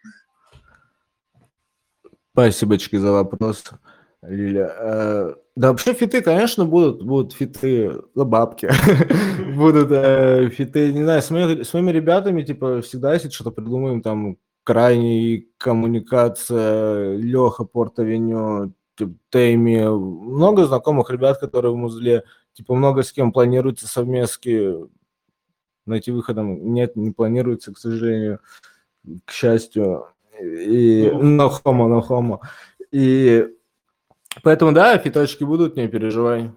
Спасибо 2.32 2.78
за 2.78 3.10
вопрос. 3.10 3.64
Лиля. 4.22 4.74
Э, 4.78 5.34
да, 5.56 5.68
вообще 5.70 5.94
фиты, 5.94 6.20
конечно, 6.20 6.64
будут, 6.64 7.02
будут 7.02 7.32
фиты 7.32 7.92
за 8.14 8.24
бабки, 8.24 8.68
будут 9.56 9.90
э, 9.90 10.50
фиты, 10.50 10.92
не 10.92 11.02
знаю, 11.02 11.22
с 11.22 11.30
моими, 11.30 11.62
с 11.62 11.72
моими 11.72 11.90
ребятами, 11.90 12.42
типа, 12.42 12.82
всегда, 12.82 13.14
если 13.14 13.30
что-то 13.30 13.50
придумаем, 13.50 14.02
там, 14.02 14.36
крайний 14.62 15.48
коммуникация, 15.56 17.16
Леха 17.16 17.64
Портовеню, 17.64 18.74
типа, 18.96 19.14
Тейми, 19.30 19.88
много 19.88 20.66
знакомых 20.66 21.10
ребят, 21.10 21.38
которые 21.38 21.72
в 21.72 21.76
музле, 21.76 22.24
типа, 22.52 22.74
много 22.74 23.02
с 23.02 23.12
кем 23.12 23.32
планируется 23.32 23.88
совместки, 23.88 24.74
найти 25.86 26.12
выходом 26.12 26.74
нет, 26.74 26.94
не 26.94 27.10
планируется, 27.10 27.72
к 27.72 27.78
сожалению, 27.78 28.40
к 29.24 29.32
счастью, 29.32 30.08
и 30.40 31.10
на 31.10 31.48
хомо, 31.48 31.88
на 31.88 32.02
хомо, 32.02 32.40
и 32.92 33.48
Поэтому, 34.42 34.72
да, 34.72 34.96
фиточки 34.98 35.44
будут, 35.44 35.76
не 35.76 35.88
переживай. 35.88 36.50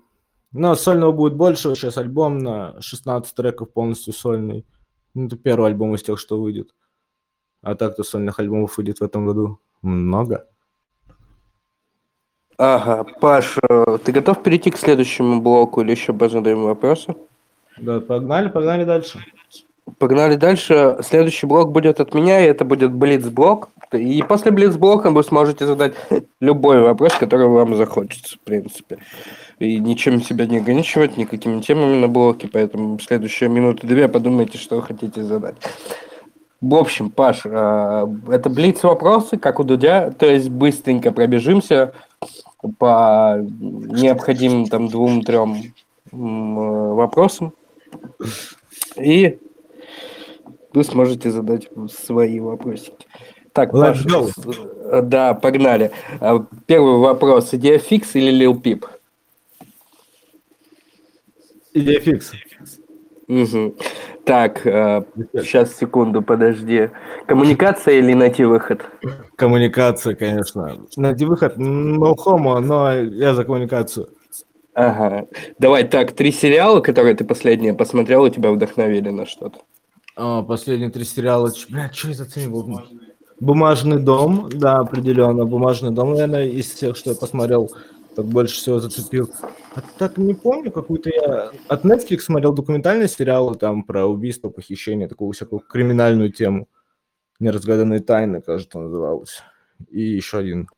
Но 0.51 0.75
сольного 0.75 1.11
будет 1.11 1.33
больше. 1.33 1.75
Сейчас 1.75 1.97
альбом 1.97 2.37
на 2.37 2.79
16 2.81 3.33
треков 3.33 3.71
полностью 3.71 4.13
сольный. 4.13 4.65
Ну, 5.15 5.27
это 5.27 5.35
первый 5.35 5.67
альбом 5.67 5.95
из 5.95 6.03
тех, 6.03 6.19
что 6.19 6.39
выйдет. 6.39 6.73
А 7.61 7.75
так-то 7.75 8.03
сольных 8.03 8.39
альбомов 8.39 8.77
выйдет 8.77 8.99
в 8.99 9.03
этом 9.03 9.25
году 9.25 9.59
много. 9.81 10.47
Ага, 12.57 13.03
Паш, 13.19 13.57
ты 14.03 14.11
готов 14.11 14.43
перейти 14.43 14.69
к 14.69 14.77
следующему 14.77 15.41
блоку 15.41 15.81
или 15.81 15.91
еще 15.91 16.13
позадаем 16.13 16.63
вопросы? 16.63 17.15
Да, 17.77 17.99
погнали, 17.99 18.49
погнали 18.49 18.83
дальше. 18.85 19.19
Погнали 19.97 20.35
дальше. 20.35 20.97
Следующий 21.01 21.47
блок 21.47 21.71
будет 21.71 21.99
от 21.99 22.13
меня, 22.13 22.41
и 22.41 22.47
это 22.47 22.63
будет 22.63 22.93
Блиц-блок. 22.93 23.69
И 23.97 24.21
после 24.21 24.51
Блиц-блока 24.51 25.09
вы 25.11 25.23
сможете 25.23 25.65
задать 25.65 25.93
любой 26.39 26.81
вопрос, 26.81 27.13
который 27.13 27.47
вам 27.47 27.75
захочется, 27.75 28.37
в 28.37 28.39
принципе. 28.41 28.99
И 29.59 29.79
ничем 29.79 30.21
себя 30.21 30.45
не 30.45 30.57
ограничивать, 30.57 31.17
никакими 31.17 31.61
темами 31.61 31.95
на 31.95 32.07
блоке, 32.07 32.49
поэтому 32.51 32.97
в 32.97 33.03
следующие 33.03 33.49
минуты-две 33.49 34.07
подумайте, 34.07 34.57
что 34.57 34.77
вы 34.77 34.81
хотите 34.83 35.23
задать. 35.23 35.55
В 36.61 36.75
общем, 36.75 37.09
Паш, 37.09 37.41
э, 37.45 38.07
это 38.29 38.49
Блиц-вопросы, 38.49 39.37
как 39.37 39.59
у 39.59 39.63
Дудя, 39.63 40.11
то 40.11 40.25
есть 40.25 40.49
быстренько 40.49 41.11
пробежимся 41.11 41.93
по 42.77 43.37
необходимым 43.39 44.67
там 44.67 44.87
двум-трем 44.87 45.73
вопросам. 46.11 47.53
И 48.95 49.39
вы 50.73 50.83
сможете 50.83 51.31
задать 51.31 51.69
свои 51.91 52.39
вопросики. 52.39 53.05
Так, 53.53 53.71
Паша, 53.71 54.03
да, 55.03 55.33
погнали. 55.35 55.91
А, 56.19 56.45
первый 56.65 56.97
вопрос. 56.97 57.53
Идея 57.53 57.77
фикс 57.77 58.15
или 58.15 58.31
Lil 58.31 58.61
Peep? 58.61 58.85
Идея 61.73 61.99
фикс. 61.99 62.31
Угу. 63.27 63.75
Так, 64.25 64.59
сейчас, 64.63 65.71
э, 65.71 65.75
секунду, 65.75 66.21
подожди. 66.21 66.89
Коммуникация 67.27 67.95
или 67.95 68.13
найти 68.13 68.43
выход? 68.43 68.85
Коммуникация, 69.35 70.15
конечно. 70.15 70.79
Найти 70.97 71.25
выход, 71.25 71.57
no 71.57 72.15
homo, 72.15 72.59
но 72.59 72.93
я 72.93 73.35
за 73.35 73.43
коммуникацию. 73.43 74.09
Ага. 74.73 75.27
Давай 75.59 75.83
так, 75.83 76.13
три 76.13 76.31
сериала, 76.31 76.79
которые 76.79 77.15
ты 77.15 77.23
последние 77.23 77.73
посмотрел, 77.73 78.25
и 78.25 78.31
тебя 78.31 78.51
вдохновили 78.51 79.09
на 79.09 79.25
что-то. 79.25 79.59
А, 80.15 80.41
последние 80.41 80.89
три 80.89 81.03
сериала. 81.03 81.51
Бля, 81.69 81.89
что 81.91 82.09
это 82.09 82.25
ты 82.25 82.49
был? 82.49 82.81
Бумажный 83.43 83.99
дом, 83.99 84.47
да, 84.53 84.77
определенно. 84.79 85.43
Бумажный 85.43 85.91
дом, 85.91 86.13
наверное, 86.13 86.47
из 86.47 86.71
тех, 86.71 86.95
что 86.95 87.09
я 87.09 87.15
посмотрел. 87.17 87.69
так 88.15 88.23
больше 88.23 88.55
всего 88.55 88.79
зацепил. 88.79 89.29
А 89.75 89.81
так 89.97 90.17
не 90.17 90.33
помню, 90.33 90.71
какую-то 90.71 91.09
я 91.09 91.51
от 91.67 91.83
Netflix 91.83 92.19
смотрел 92.19 92.53
документальный 92.53 93.09
сериал 93.09 93.53
там 93.55 93.83
про 93.83 94.05
убийство, 94.05 94.47
похищение, 94.47 95.09
такую 95.09 95.33
всякую 95.33 95.59
криминальную 95.59 96.31
тему. 96.31 96.69
Неразгаданные 97.41 97.99
тайны, 97.99 98.39
кажется, 98.41 98.79
называлось. 98.79 99.41
И 99.89 100.01
еще 100.01 100.37
один. 100.37 100.69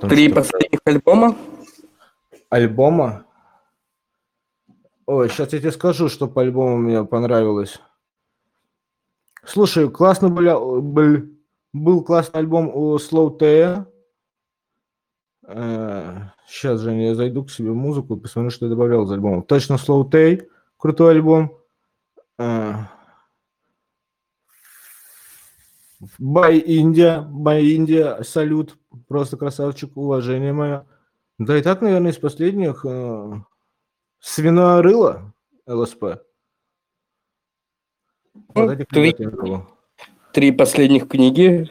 Там 0.00 0.08
Три 0.08 0.28
последних 0.28 0.78
альбома? 0.84 1.36
Альбома? 2.50 3.24
Ой, 5.06 5.28
сейчас 5.28 5.52
я 5.52 5.58
тебе 5.58 5.72
скажу, 5.72 6.08
что 6.08 6.28
по 6.28 6.42
альбому 6.42 6.76
мне 6.76 7.02
понравилось. 7.04 7.80
Слушай, 9.44 9.90
классно 9.90 10.28
был, 10.28 10.80
был, 10.82 11.35
был 11.76 12.02
классный 12.02 12.40
альбом 12.40 12.68
у 12.68 12.96
Slow 12.96 13.36
T. 13.36 13.86
Сейчас 16.48 16.80
же 16.80 16.92
я 16.92 17.14
зайду 17.14 17.44
к 17.44 17.50
себе 17.50 17.70
в 17.70 17.76
музыку 17.76 18.16
и 18.16 18.20
посмотрю, 18.20 18.50
что 18.50 18.66
я 18.66 18.70
добавлял 18.70 19.04
из 19.04 19.12
альбома. 19.12 19.42
Точно 19.42 19.74
Slow 19.74 20.10
Tay, 20.10 20.48
крутой 20.76 21.12
альбом. 21.12 21.56
Бай 26.18 26.58
Индия, 26.58 27.22
Бай 27.22 27.64
Индия, 27.64 28.22
салют, 28.22 28.76
просто 29.08 29.36
красавчик, 29.36 29.96
уважение 29.96 30.52
мое. 30.52 30.86
Да 31.38 31.56
и 31.56 31.62
так, 31.62 31.80
наверное, 31.80 32.12
из 32.12 32.18
последних 32.18 32.84
э, 32.84 33.32
Свиноорыло, 34.20 35.34
ЛСП. 35.66 36.04
Вот 38.54 38.88
три, 38.88 39.14
три 40.36 40.52
последних 40.52 41.08
книги. 41.08 41.70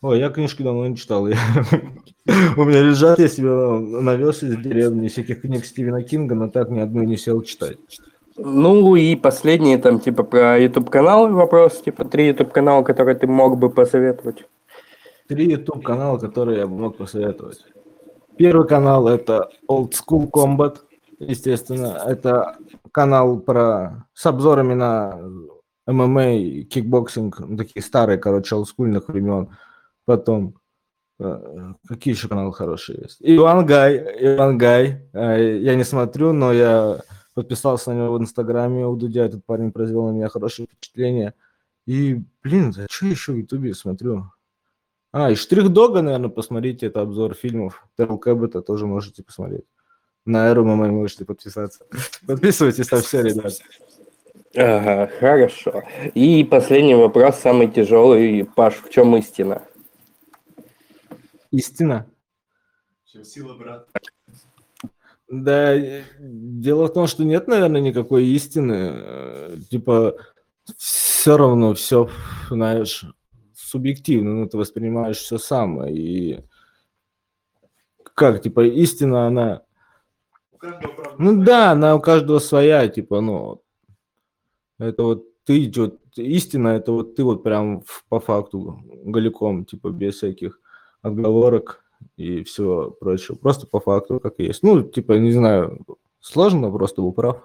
Ой, 0.00 0.18
я 0.20 0.30
книжки 0.30 0.62
давно 0.62 0.86
не 0.86 0.96
читал. 0.96 1.24
У 1.26 2.64
меня 2.64 2.80
лежат, 2.80 3.18
я 3.18 3.28
себе 3.28 3.50
навез 3.50 4.42
из 4.42 4.56
деревни 4.56 5.08
всяких 5.08 5.42
книг 5.42 5.66
Стивена 5.66 6.02
Кинга, 6.02 6.34
но 6.34 6.48
так 6.48 6.70
ни 6.70 6.80
одну 6.80 7.02
не 7.02 7.18
сел 7.18 7.42
читать. 7.42 7.76
Ну 8.38 8.96
и 8.96 9.16
последние 9.16 9.76
там 9.76 10.00
типа 10.00 10.22
про 10.22 10.58
YouTube 10.58 10.88
канал 10.88 11.30
вопрос, 11.30 11.82
типа 11.82 12.06
три 12.06 12.28
YouTube 12.28 12.52
канала, 12.52 12.82
которые 12.84 13.16
ты 13.16 13.26
мог 13.26 13.58
бы 13.58 13.68
посоветовать. 13.68 14.46
Три 15.28 15.50
YouTube 15.50 15.84
канала, 15.84 16.16
которые 16.16 16.60
я 16.60 16.66
бы 16.66 16.78
мог 16.78 16.96
посоветовать. 16.96 17.58
Первый 18.38 18.66
канал 18.66 19.08
это 19.08 19.50
Old 19.68 19.90
School 19.90 20.30
Combat, 20.30 20.78
естественно, 21.18 22.02
это 22.06 22.56
канал 22.92 23.40
про 23.40 24.06
с 24.14 24.24
обзорами 24.24 24.72
на 24.72 25.20
ММА, 25.86 26.64
кикбоксинг, 26.64 27.40
ну, 27.40 27.56
такие 27.56 27.82
старые, 27.82 28.18
короче, 28.18 28.54
олдскульных 28.54 29.08
времен. 29.08 29.56
Потом 30.04 30.62
Э, 31.22 31.74
какие 31.86 32.14
еще 32.14 32.28
каналы 32.28 32.52
хорошие 32.52 33.00
есть? 33.02 33.18
Иван 33.20 33.64
Гай, 33.64 33.96
Иван 34.34 34.58
Гай. 34.58 35.08
Э, 35.12 35.58
я 35.58 35.74
не 35.74 35.84
смотрю, 35.84 36.32
но 36.32 36.52
я 36.52 37.00
подписался 37.34 37.92
на 37.92 37.98
него 37.98 38.14
в 38.14 38.20
Инстаграме 38.20 38.86
у 38.86 38.96
Дудя. 38.96 39.24
Этот 39.24 39.44
парень 39.44 39.72
произвел 39.72 40.06
на 40.06 40.12
меня 40.12 40.28
хорошее 40.28 40.68
впечатление. 40.70 41.34
И, 41.86 42.20
блин, 42.42 42.72
за 42.72 42.86
что 42.90 43.06
еще 43.06 43.32
в 43.32 43.36
Ютубе 43.36 43.74
смотрю? 43.74 44.30
А, 45.12 45.30
и 45.30 45.34
Штрих-Дога, 45.34 46.02
наверное, 46.02 46.30
посмотрите. 46.30 46.86
Это 46.86 47.02
обзор 47.02 47.34
фильмов. 47.34 47.86
Терл 47.96 48.18
Кэббета 48.18 48.62
тоже 48.62 48.86
можете 48.86 49.22
посмотреть. 49.22 49.64
На 50.24 50.48
Эру 50.48 50.64
мы 50.64 50.90
можете 50.90 51.24
подписаться. 51.24 51.84
Подписывайтесь 52.26 52.90
на 52.90 53.00
все, 53.00 53.22
ребят. 53.22 53.52
Ага, 54.54 55.10
хорошо. 55.18 55.82
И 56.14 56.44
последний 56.44 56.94
вопрос, 56.94 57.36
самый 57.36 57.68
тяжелый. 57.68 58.44
Паш, 58.44 58.74
в 58.76 58.90
чем 58.90 59.16
истина? 59.16 59.62
истина. 61.52 62.06
Чем 63.04 63.24
сила 63.24 63.54
брат. 63.54 63.88
Да, 65.28 65.78
дело 66.18 66.86
в 66.86 66.92
том, 66.92 67.06
что 67.06 67.24
нет, 67.24 67.46
наверное, 67.46 67.80
никакой 67.80 68.26
истины. 68.26 68.92
Э, 68.94 69.56
типа, 69.70 70.16
все 70.76 71.36
равно 71.36 71.72
все, 71.74 72.10
знаешь, 72.50 73.04
субъективно, 73.54 74.34
ну, 74.34 74.48
ты 74.48 74.58
воспринимаешь 74.58 75.18
все 75.18 75.38
сам. 75.38 75.86
И 75.86 76.40
как, 78.14 78.42
типа, 78.42 78.66
истина, 78.66 79.26
она... 79.26 79.62
Ну 81.18 81.42
да, 81.42 81.72
она 81.72 81.96
у 81.96 82.00
каждого 82.00 82.38
своя, 82.38 82.86
типа, 82.88 83.20
ну, 83.20 83.61
это 84.82 85.02
вот 85.02 85.24
ты, 85.44 85.72
вот, 85.76 85.98
истина, 86.16 86.68
это 86.68 86.92
вот 86.92 87.16
ты 87.16 87.24
вот 87.24 87.42
прям 87.42 87.82
по 88.08 88.20
факту 88.20 88.80
голиком, 89.04 89.64
типа, 89.64 89.90
без 89.90 90.16
всяких 90.16 90.60
отговорок 91.02 91.84
и 92.16 92.42
всего 92.44 92.90
прочего. 92.90 93.36
Просто 93.36 93.66
по 93.66 93.80
факту, 93.80 94.20
как 94.20 94.38
есть. 94.38 94.62
Ну, 94.62 94.82
типа, 94.82 95.14
не 95.14 95.32
знаю, 95.32 95.84
сложно, 96.20 96.70
просто 96.70 97.02
был 97.02 97.12
прав. 97.12 97.42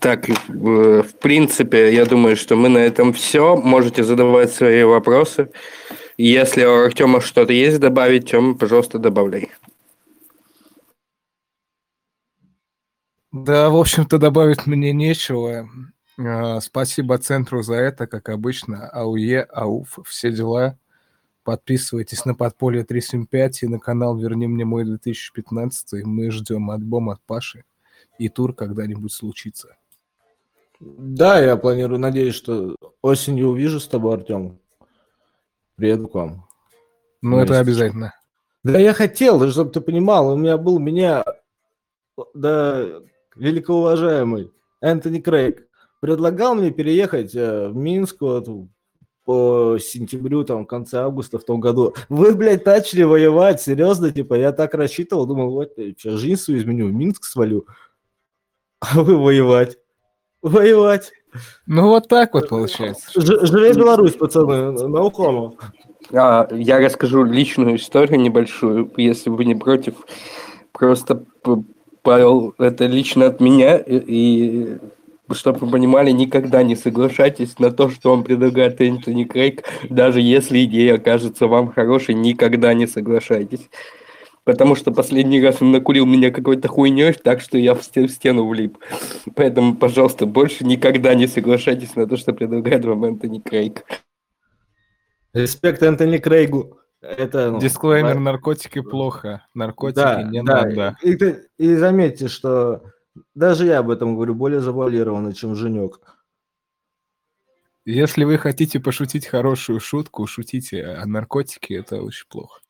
Так, 0.00 0.26
в 0.48 1.12
принципе, 1.20 1.94
я 1.94 2.06
думаю, 2.06 2.36
что 2.36 2.56
мы 2.56 2.68
на 2.68 2.78
этом 2.78 3.12
все. 3.12 3.56
Можете 3.56 4.02
задавать 4.02 4.52
свои 4.52 4.84
вопросы. 4.84 5.50
Если 6.16 6.64
у 6.64 6.84
Артема 6.84 7.20
что-то 7.20 7.52
есть 7.52 7.78
добавить, 7.78 8.30
Тем, 8.30 8.56
пожалуйста, 8.56 8.98
добавляй. 8.98 9.50
Да, 13.32 13.68
в 13.68 13.76
общем-то, 13.76 14.18
добавить 14.18 14.66
мне 14.66 14.92
нечего. 14.92 15.68
А, 16.18 16.60
спасибо 16.60 17.18
центру 17.18 17.62
за 17.62 17.74
это, 17.74 18.06
как 18.06 18.28
обычно. 18.30 18.88
АУЕ, 18.88 19.42
АУФ, 19.42 19.98
все 20.06 20.32
дела. 20.32 20.78
Подписывайтесь 21.44 22.24
на 22.24 22.34
подполье 22.34 22.84
375 22.84 23.62
и 23.62 23.68
на 23.68 23.78
канал 23.78 24.16
Верни 24.16 24.46
мне 24.46 24.64
мой 24.64 24.84
2015. 24.84 26.04
Мы 26.04 26.30
ждем 26.30 26.70
альбом 26.70 27.10
от 27.10 27.20
Паши. 27.22 27.64
И 28.18 28.28
тур 28.28 28.54
когда-нибудь 28.54 29.12
случится. 29.12 29.76
Да, 30.80 31.40
я 31.40 31.56
планирую, 31.56 31.98
надеюсь, 31.98 32.34
что 32.34 32.76
осенью 33.02 33.48
увижу 33.48 33.80
с 33.80 33.88
тобой, 33.88 34.14
Артем. 34.14 34.58
Приеду 35.76 36.08
к 36.08 36.14
вам. 36.14 36.46
Ну, 37.20 37.36
Вместе. 37.36 37.52
это 37.52 37.60
обязательно. 37.60 38.14
Да 38.64 38.78
я 38.78 38.92
хотел, 38.92 39.50
чтобы 39.50 39.70
ты 39.70 39.80
понимал, 39.80 40.32
у 40.32 40.36
меня 40.36 40.58
был 40.58 40.78
меня, 40.78 41.24
да, 42.34 43.00
великоуважаемый 43.38 44.52
Энтони 44.80 45.20
Крейг 45.20 45.66
предлагал 46.00 46.54
мне 46.54 46.70
переехать 46.70 47.34
э, 47.34 47.68
в 47.68 47.76
Минск 47.76 48.20
вот, 48.20 48.46
по 49.24 49.76
сентябрю, 49.78 50.44
там, 50.44 50.64
в 50.64 50.66
конце 50.66 51.00
августа 51.00 51.38
в 51.38 51.44
том 51.44 51.60
году. 51.60 51.94
Вы, 52.08 52.34
блядь, 52.34 52.64
начали 52.64 53.02
воевать, 53.02 53.60
серьезно, 53.60 54.10
типа, 54.10 54.34
я 54.34 54.52
так 54.52 54.74
рассчитывал, 54.74 55.26
думал, 55.26 55.50
вот, 55.50 55.72
сейчас 55.76 56.14
жизнь 56.14 56.40
свою 56.40 56.60
изменю, 56.60 56.86
в 56.86 56.92
Минск 56.92 57.24
свалю. 57.24 57.66
А 58.80 59.02
вы 59.02 59.16
воевать. 59.16 59.76
Воевать. 60.40 61.12
Ну, 61.66 61.88
вот 61.88 62.08
так 62.08 62.32
вот 62.32 62.48
получается. 62.48 63.20
Ж- 63.20 63.44
Живе 63.44 63.74
Беларусь, 63.74 64.14
пацаны, 64.14 64.70
наукомо. 64.70 65.56
А, 66.12 66.48
я 66.52 66.78
расскажу 66.78 67.24
личную 67.24 67.76
историю 67.76 68.20
небольшую, 68.20 68.90
если 68.96 69.30
вы 69.30 69.44
не 69.44 69.56
против. 69.56 69.94
Просто 70.72 71.24
Павел, 72.08 72.54
это 72.56 72.86
лично 72.86 73.26
от 73.26 73.38
меня, 73.38 73.76
и 73.76 74.78
чтобы 75.32 75.58
вы 75.58 75.70
понимали, 75.70 76.10
никогда 76.10 76.62
не 76.62 76.74
соглашайтесь 76.74 77.58
на 77.58 77.70
то, 77.70 77.90
что 77.90 78.12
вам 78.12 78.24
предлагает 78.24 78.80
Энтони 78.80 79.24
Крейг, 79.24 79.62
даже 79.90 80.22
если 80.22 80.64
идея 80.64 80.94
окажется 80.94 81.46
вам 81.48 81.70
хорошей, 81.70 82.14
никогда 82.14 82.72
не 82.72 82.86
соглашайтесь. 82.86 83.68
Потому 84.44 84.74
что 84.74 84.90
последний 84.90 85.42
раз 85.42 85.60
он 85.60 85.70
накурил 85.70 86.06
меня 86.06 86.30
какой-то 86.30 86.66
хуйней, 86.68 87.12
так 87.12 87.42
что 87.42 87.58
я 87.58 87.74
в 87.74 87.82
стену 87.82 88.48
влип. 88.48 88.78
Поэтому, 89.34 89.76
пожалуйста, 89.76 90.24
больше 90.24 90.64
никогда 90.64 91.12
не 91.12 91.26
соглашайтесь 91.26 91.94
на 91.94 92.06
то, 92.06 92.16
что 92.16 92.32
предлагает 92.32 92.86
вам 92.86 93.04
Энтони 93.04 93.40
Крейг. 93.40 93.84
Респект 95.34 95.82
Энтони 95.82 96.16
Крейгу. 96.16 96.77
Это, 97.00 97.52
ну, 97.52 97.60
Дисклеймер, 97.60 98.14
да. 98.14 98.20
наркотики 98.20 98.80
плохо, 98.80 99.46
наркотики 99.54 100.00
да, 100.00 100.22
не 100.22 100.42
да. 100.42 100.62
надо. 100.64 100.96
И, 101.02 101.12
и, 101.12 101.36
и 101.58 101.74
заметьте, 101.76 102.28
что 102.28 102.82
даже 103.34 103.66
я 103.66 103.78
об 103.78 103.90
этом 103.90 104.16
говорю 104.16 104.34
более 104.34 104.60
завуалированно, 104.60 105.32
чем 105.32 105.54
Женек. 105.54 106.00
Если 107.84 108.24
вы 108.24 108.36
хотите 108.36 108.80
пошутить 108.80 109.26
хорошую 109.26 109.80
шутку, 109.80 110.26
шутите, 110.26 110.84
а 110.84 111.06
наркотики 111.06 111.72
это 111.72 112.02
очень 112.02 112.26
плохо. 112.28 112.60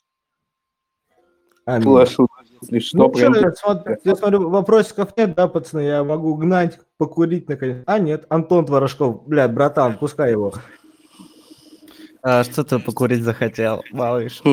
А, 1.64 1.78
ну, 1.80 1.98
если 1.98 2.78
что, 2.78 2.96
ну, 2.96 3.09
прям... 3.10 3.34
я, 3.34 3.52
смотрю, 3.52 3.96
я 4.02 4.16
смотрю, 4.16 4.48
вопросиков 4.48 5.14
нет, 5.16 5.34
да, 5.34 5.48
пацаны, 5.48 5.80
я 5.80 6.02
могу 6.02 6.34
гнать, 6.36 6.78
покурить 6.96 7.48
наконец. 7.48 7.82
А, 7.86 7.98
нет, 7.98 8.24
Антон 8.28 8.64
Творожков, 8.64 9.26
блядь, 9.26 9.52
братан, 9.52 9.98
пускай 9.98 10.30
его. 10.30 10.55
А, 12.22 12.44
что 12.44 12.64
ты 12.64 12.78
покурить 12.78 13.22
захотел, 13.22 13.82
малыш? 13.92 14.42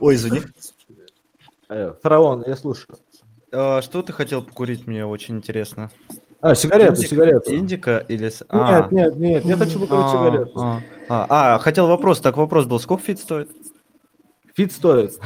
Ой, 0.00 0.14
извини. 0.14 0.42
Э, 1.68 1.92
фараон, 2.02 2.44
я 2.46 2.56
слушаю. 2.56 2.96
А, 3.52 3.82
что 3.82 4.02
ты 4.02 4.12
хотел 4.12 4.42
покурить, 4.42 4.86
мне 4.86 5.04
очень 5.04 5.36
интересно. 5.36 5.90
А, 6.40 6.54
сигарету, 6.54 6.94
Индика- 7.02 7.08
сигарету. 7.08 7.54
Индика 7.54 7.98
или... 8.08 8.28
с- 8.28 8.44
а. 8.48 8.88
Нет, 8.90 8.92
нет, 8.92 9.16
нет, 9.16 9.44
я 9.44 9.56
хочу 9.56 9.82
А, 9.90 10.12
сигарету. 10.12 10.52
а, 10.60 10.80
а, 11.08 11.26
а, 11.54 11.58
хотел 11.58 11.88
вопрос, 11.88 12.20
так 12.20 12.36
вопрос 12.36 12.66
был, 12.66 12.78
сколько 12.78 13.02
фит 13.02 13.18
стоит? 13.18 13.50
Фит 14.54 14.72
стоит. 14.72 15.18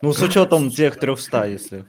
Ну, 0.00 0.12
с 0.12 0.22
учетом 0.22 0.70
тех 0.70 0.98
300, 0.98 1.44
если. 1.46 1.84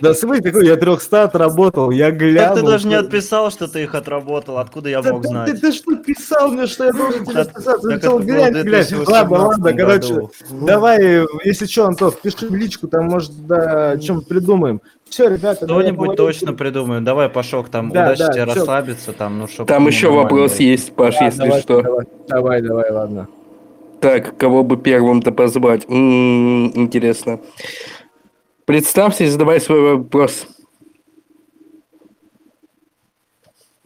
Да 0.00 0.14
смотри, 0.14 0.42
такой, 0.42 0.66
я 0.66 0.76
300 0.76 1.24
отработал, 1.24 1.90
я 1.90 2.10
глянул. 2.12 2.54
Так 2.56 2.64
ты 2.64 2.70
даже 2.70 2.86
не 2.86 2.94
что- 2.94 3.04
отписал, 3.04 3.50
что 3.50 3.66
ты 3.66 3.82
их 3.82 3.94
отработал, 3.96 4.58
откуда 4.58 4.90
я 4.90 5.02
Да 5.02 5.12
мог 5.12 5.22
ты- 5.22 5.28
знать? 5.28 5.50
Ты, 5.50 5.56
ты 5.58 5.72
что 5.72 5.96
писал 5.96 6.50
мне, 6.52 6.66
что 6.66 6.84
я 6.84 6.92
должен 6.92 7.24
тебе 7.24 7.44
списать? 7.44 7.80
Ты 7.80 8.08
было 8.08 8.20
глянь, 8.20 8.52
глянь. 8.52 8.64
2018 8.64 9.08
Ладно, 9.08 9.38
ладно, 9.48 9.72
короче, 9.72 10.14
году. 10.14 10.30
давай, 10.50 11.26
если 11.44 11.66
что, 11.66 11.86
Антох, 11.86 12.20
пиши 12.20 12.46
в 12.48 12.54
личку, 12.54 12.86
там, 12.86 13.06
может, 13.06 13.32
да, 13.46 13.98
чем 13.98 14.20
придумаем. 14.22 14.80
Все, 15.08 15.28
ребята, 15.28 15.66
Что-нибудь 15.66 16.16
точно 16.16 16.52
придумаем. 16.52 17.02
Давай, 17.04 17.28
Пашок, 17.28 17.68
там, 17.68 17.90
Да, 17.90 18.04
удачи 18.04 18.18
да, 18.20 18.32
тебе 18.32 18.44
всё. 18.46 18.54
расслабиться, 18.54 19.12
там, 19.12 19.38
ну, 19.38 19.48
чтоб... 19.48 19.66
Там 19.66 19.86
еще 19.88 20.10
вопрос 20.10 20.52
было. 20.52 20.62
есть, 20.62 20.92
Паш, 20.94 21.16
Да, 21.18 21.24
если 21.26 21.38
давай, 21.42 21.60
что. 21.60 21.82
Давай, 21.82 22.06
давай, 22.28 22.62
давай, 22.62 22.90
ладно. 22.92 23.28
Так, 24.00 24.36
кого 24.36 24.62
бы 24.62 24.76
первым-то 24.76 25.32
позвать? 25.32 25.86
М, 25.88 26.66
интересно. 26.76 27.40
Представься 28.66 29.22
и 29.22 29.28
задавай 29.28 29.60
свой 29.60 29.96
вопрос. 29.96 30.48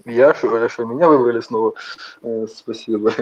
Я 0.07 0.32
хорошо, 0.32 0.86
меня 0.86 1.07
выбрали 1.07 1.40
снова. 1.40 1.74
Э, 2.23 2.47
Спасибо. 2.52 3.12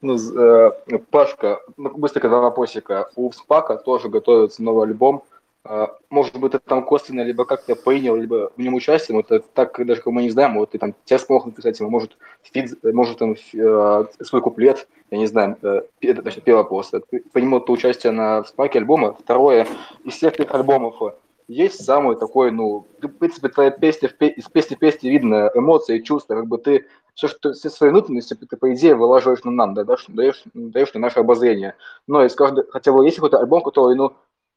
Ну, 0.00 0.16
э, 0.16 0.98
Пашка, 1.10 1.60
ну, 1.76 1.90
быстренько 1.90 2.28
два 2.28 2.40
вопросика. 2.40 3.10
У 3.14 3.30
Спака 3.32 3.76
тоже 3.76 4.08
готовится 4.08 4.62
новый 4.62 4.84
альбом. 4.86 5.22
А, 5.68 5.96
Может 6.10 6.38
быть, 6.38 6.52
ты 6.52 6.58
там 6.60 6.84
косвенно 6.84 7.22
либо 7.22 7.44
как-то 7.44 7.74
принял, 7.74 8.14
либо 8.14 8.52
в 8.56 8.60
нем 8.60 8.74
участие, 8.74 9.16
вот 9.16 9.30
это 9.32 9.44
так 9.52 9.84
даже 9.84 10.00
как 10.00 10.12
мы 10.12 10.22
не 10.22 10.30
знаем, 10.30 10.54
вот 10.58 10.70
ты 10.70 10.78
там 10.78 10.94
текст 11.04 11.28
мог 11.28 11.44
написать 11.44 11.80
ему, 11.80 11.90
может, 11.90 12.16
фит, 12.42 12.78
может 12.84 13.18
там 13.18 13.34
э, 13.34 14.04
свой 14.20 14.42
куплет, 14.42 14.86
я 15.10 15.18
не 15.18 15.26
знаю, 15.26 15.56
э, 15.62 15.82
это, 16.00 16.22
значит, 16.22 16.44
первый 16.44 16.58
вопрос. 16.58 16.92
Принимал 17.32 17.60
ты 17.60 17.72
участие 17.72 18.12
на 18.12 18.44
Спаке 18.44 18.78
альбома. 18.78 19.14
Второе, 19.14 19.66
из 20.04 20.14
всех 20.14 20.36
твоих 20.36 20.54
альбомов 20.54 21.02
э, 21.02 21.12
есть 21.48 21.84
самый 21.84 22.16
такой, 22.16 22.52
ну, 22.52 22.86
в 23.00 23.08
принципе, 23.08 23.48
твоя 23.48 23.70
песня, 23.70 24.08
из 24.08 24.48
песни 24.48 24.76
в 24.76 24.78
песне 24.78 25.10
видно 25.10 25.50
эмоции, 25.54 26.00
чувства, 26.00 26.36
как 26.36 26.46
бы 26.46 26.58
ты 26.58 26.86
все, 27.14 27.26
что 27.28 27.54
все 27.54 27.70
свои 27.70 27.90
внутренности, 27.90 28.34
ты, 28.34 28.56
по 28.56 28.72
идее, 28.72 28.94
вылаживаешь 28.94 29.42
на 29.42 29.50
нам, 29.50 29.74
да, 29.74 29.82
даешь, 29.84 30.04
даешь, 30.08 30.42
даешь 30.54 30.94
на 30.94 31.00
наше 31.00 31.20
обозрение. 31.20 31.74
Но 32.06 32.24
из 32.24 32.34
каждого, 32.34 32.70
хотя 32.70 32.92
бы 32.92 33.04
есть 33.04 33.16
какой-то 33.16 33.38
альбом, 33.38 33.62
который, 33.62 33.96
ну, 33.96 34.12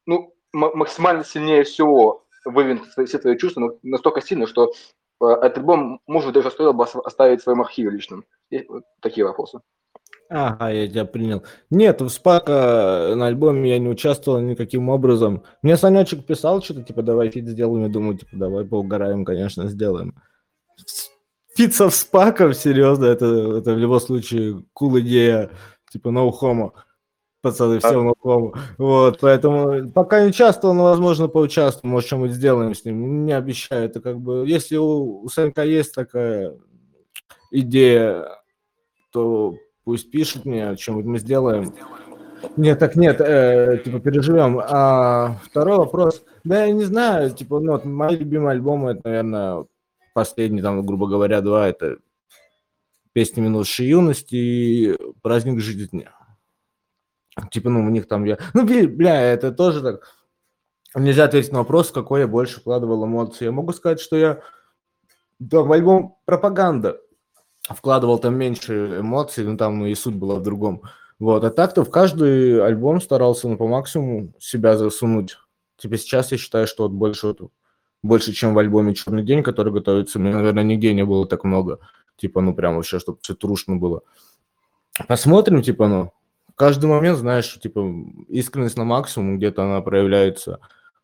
ну, 0.06 0.34
максимально 0.52 1.24
сильнее 1.24 1.64
всего 1.64 2.24
свои- 2.42 2.78
все 3.06 3.18
твои 3.18 3.36
чувства, 3.36 3.78
настолько 3.82 4.20
сильно, 4.20 4.46
что 4.46 4.72
э, 5.20 5.26
этот 5.26 5.58
альбом, 5.58 6.00
может, 6.06 6.32
даже 6.32 6.50
стоило 6.50 6.72
бы 6.72 6.84
ос- 6.84 6.94
оставить 6.94 7.40
в 7.40 7.44
своем 7.44 7.60
архиве 7.60 7.90
личном. 7.90 8.24
Вот 8.68 8.84
такие 9.00 9.26
вопросы. 9.26 9.60
Ага, 10.32 10.70
я 10.70 10.88
тебя 10.88 11.04
принял. 11.04 11.42
Нет, 11.70 12.00
в 12.00 12.08
Спака 12.08 13.14
на 13.16 13.26
альбоме 13.26 13.70
я 13.70 13.78
не 13.80 13.88
участвовал 13.88 14.40
никаким 14.40 14.88
образом. 14.88 15.42
Мне 15.60 15.76
Санечек 15.76 16.24
писал 16.24 16.62
что-то, 16.62 16.84
типа, 16.84 17.02
давай 17.02 17.30
фит 17.30 17.48
сделаем. 17.48 17.82
Я 17.82 17.88
думаю, 17.88 18.16
типа, 18.16 18.36
давай 18.36 18.64
поугараем, 18.64 19.24
конечно, 19.24 19.66
сделаем. 19.66 20.14
Фит 21.56 21.74
со 21.74 21.90
Спаком, 21.90 22.52
серьезно, 22.54 23.06
это, 23.06 23.26
это 23.58 23.74
в 23.74 23.78
любом 23.78 23.98
случае 23.98 24.64
кул 24.72 24.98
идея, 25.00 25.50
типа, 25.90 26.10
no 26.10 26.30
homo. 26.30 26.72
Пацаны, 27.42 27.78
всем 27.78 28.08
no 28.08 28.14
homo. 28.22 28.54
Вот, 28.76 29.18
поэтому 29.20 29.90
пока 29.90 30.20
не 30.20 30.28
участвовал, 30.28 30.74
но, 30.74 30.84
возможно, 30.84 31.26
поучаствую, 31.26 31.90
может, 31.90 32.08
что-нибудь 32.08 32.32
сделаем 32.32 32.74
с 32.74 32.84
ним. 32.84 33.24
Не 33.24 33.32
обещаю, 33.32 33.86
это 33.86 34.00
как 34.00 34.20
бы, 34.20 34.44
если 34.46 34.76
у, 34.76 35.22
у 35.22 35.28
Санька 35.28 35.64
есть 35.64 35.94
такая 35.94 36.54
идея, 37.50 38.28
то 39.10 39.56
пусть 39.84 40.10
пишет 40.10 40.44
мне, 40.44 40.76
что-нибудь 40.76 41.06
мы 41.06 41.18
сделаем. 41.18 41.74
Нет, 42.56 42.78
так 42.78 42.96
нет, 42.96 43.20
э, 43.20 43.80
типа 43.84 44.00
переживем. 44.00 44.60
А 44.62 45.38
второй 45.44 45.78
вопрос. 45.78 46.22
Да, 46.44 46.64
я 46.64 46.72
не 46.72 46.84
знаю, 46.84 47.30
типа, 47.30 47.60
ну, 47.60 47.72
вот 47.72 47.84
мои 47.84 48.16
любимые 48.16 48.52
альбомы, 48.52 48.92
это, 48.92 49.00
наверное, 49.04 49.66
последние, 50.14 50.62
там, 50.62 50.84
грубо 50.84 51.06
говоря, 51.06 51.40
два, 51.40 51.68
это 51.68 51.96
песни 53.12 53.40
минувшей 53.40 53.88
юности 53.88 54.34
и 54.34 54.96
праздник 55.22 55.60
жизни. 55.60 56.08
Типа, 57.50 57.70
ну, 57.70 57.84
у 57.84 57.90
них 57.90 58.08
там 58.08 58.24
я... 58.24 58.38
Ну, 58.54 58.64
бля, 58.64 59.20
это 59.20 59.52
тоже 59.52 59.82
так... 59.82 60.14
Нельзя 60.94 61.24
ответить 61.24 61.52
на 61.52 61.58
вопрос, 61.58 61.92
какой 61.92 62.22
я 62.22 62.26
больше 62.26 62.60
вкладывал 62.60 63.06
эмоций. 63.06 63.44
Я 63.44 63.52
могу 63.52 63.72
сказать, 63.72 64.00
что 64.00 64.16
я 64.16 64.40
да, 65.40 65.62
в 65.62 65.72
альбом 65.72 66.16
«Пропаганда» 66.26 67.00
вкладывал 67.62 68.18
там 68.18 68.36
меньше 68.36 69.00
эмоций, 69.00 69.44
ну, 69.44 69.56
там 69.56 69.78
ну, 69.78 69.86
и 69.86 69.94
суть 69.94 70.14
была 70.14 70.34
в 70.34 70.42
другом. 70.42 70.82
Вот, 71.18 71.44
а 71.44 71.50
так-то 71.50 71.82
в 71.82 71.90
каждый 71.90 72.62
альбом 72.62 73.00
старался 73.00 73.48
ну, 73.48 73.56
по 73.56 73.66
максимуму 73.66 74.34
себя 74.38 74.76
засунуть. 74.76 75.38
Типа 75.78 75.96
сейчас 75.96 76.30
я 76.30 76.38
считаю, 76.38 76.66
что 76.66 76.82
вот 76.82 76.92
больше, 76.92 77.28
вот, 77.28 77.50
больше, 78.02 78.32
чем 78.32 78.52
в 78.52 78.58
альбоме 78.58 78.94
«Черный 78.94 79.22
день», 79.22 79.42
который 79.42 79.72
готовится, 79.72 80.18
мне, 80.18 80.34
наверное, 80.34 80.62
нигде 80.62 80.92
не 80.92 81.06
было 81.06 81.26
так 81.26 81.44
много. 81.44 81.78
Типа, 82.16 82.42
ну, 82.42 82.54
прям 82.54 82.76
вообще, 82.76 82.98
чтобы 82.98 83.18
все 83.22 83.34
трушно 83.34 83.76
было. 83.76 84.02
Посмотрим, 85.08 85.62
типа, 85.62 85.88
ну, 85.88 86.12
каждый 86.60 86.90
момент, 86.90 87.16
знаешь, 87.16 87.46
что, 87.46 87.58
типа, 87.58 87.80
искренность 88.28 88.76
на 88.76 88.84
максимум, 88.84 89.38
где-то 89.38 89.62
она 89.64 89.80
проявляется 89.80 90.60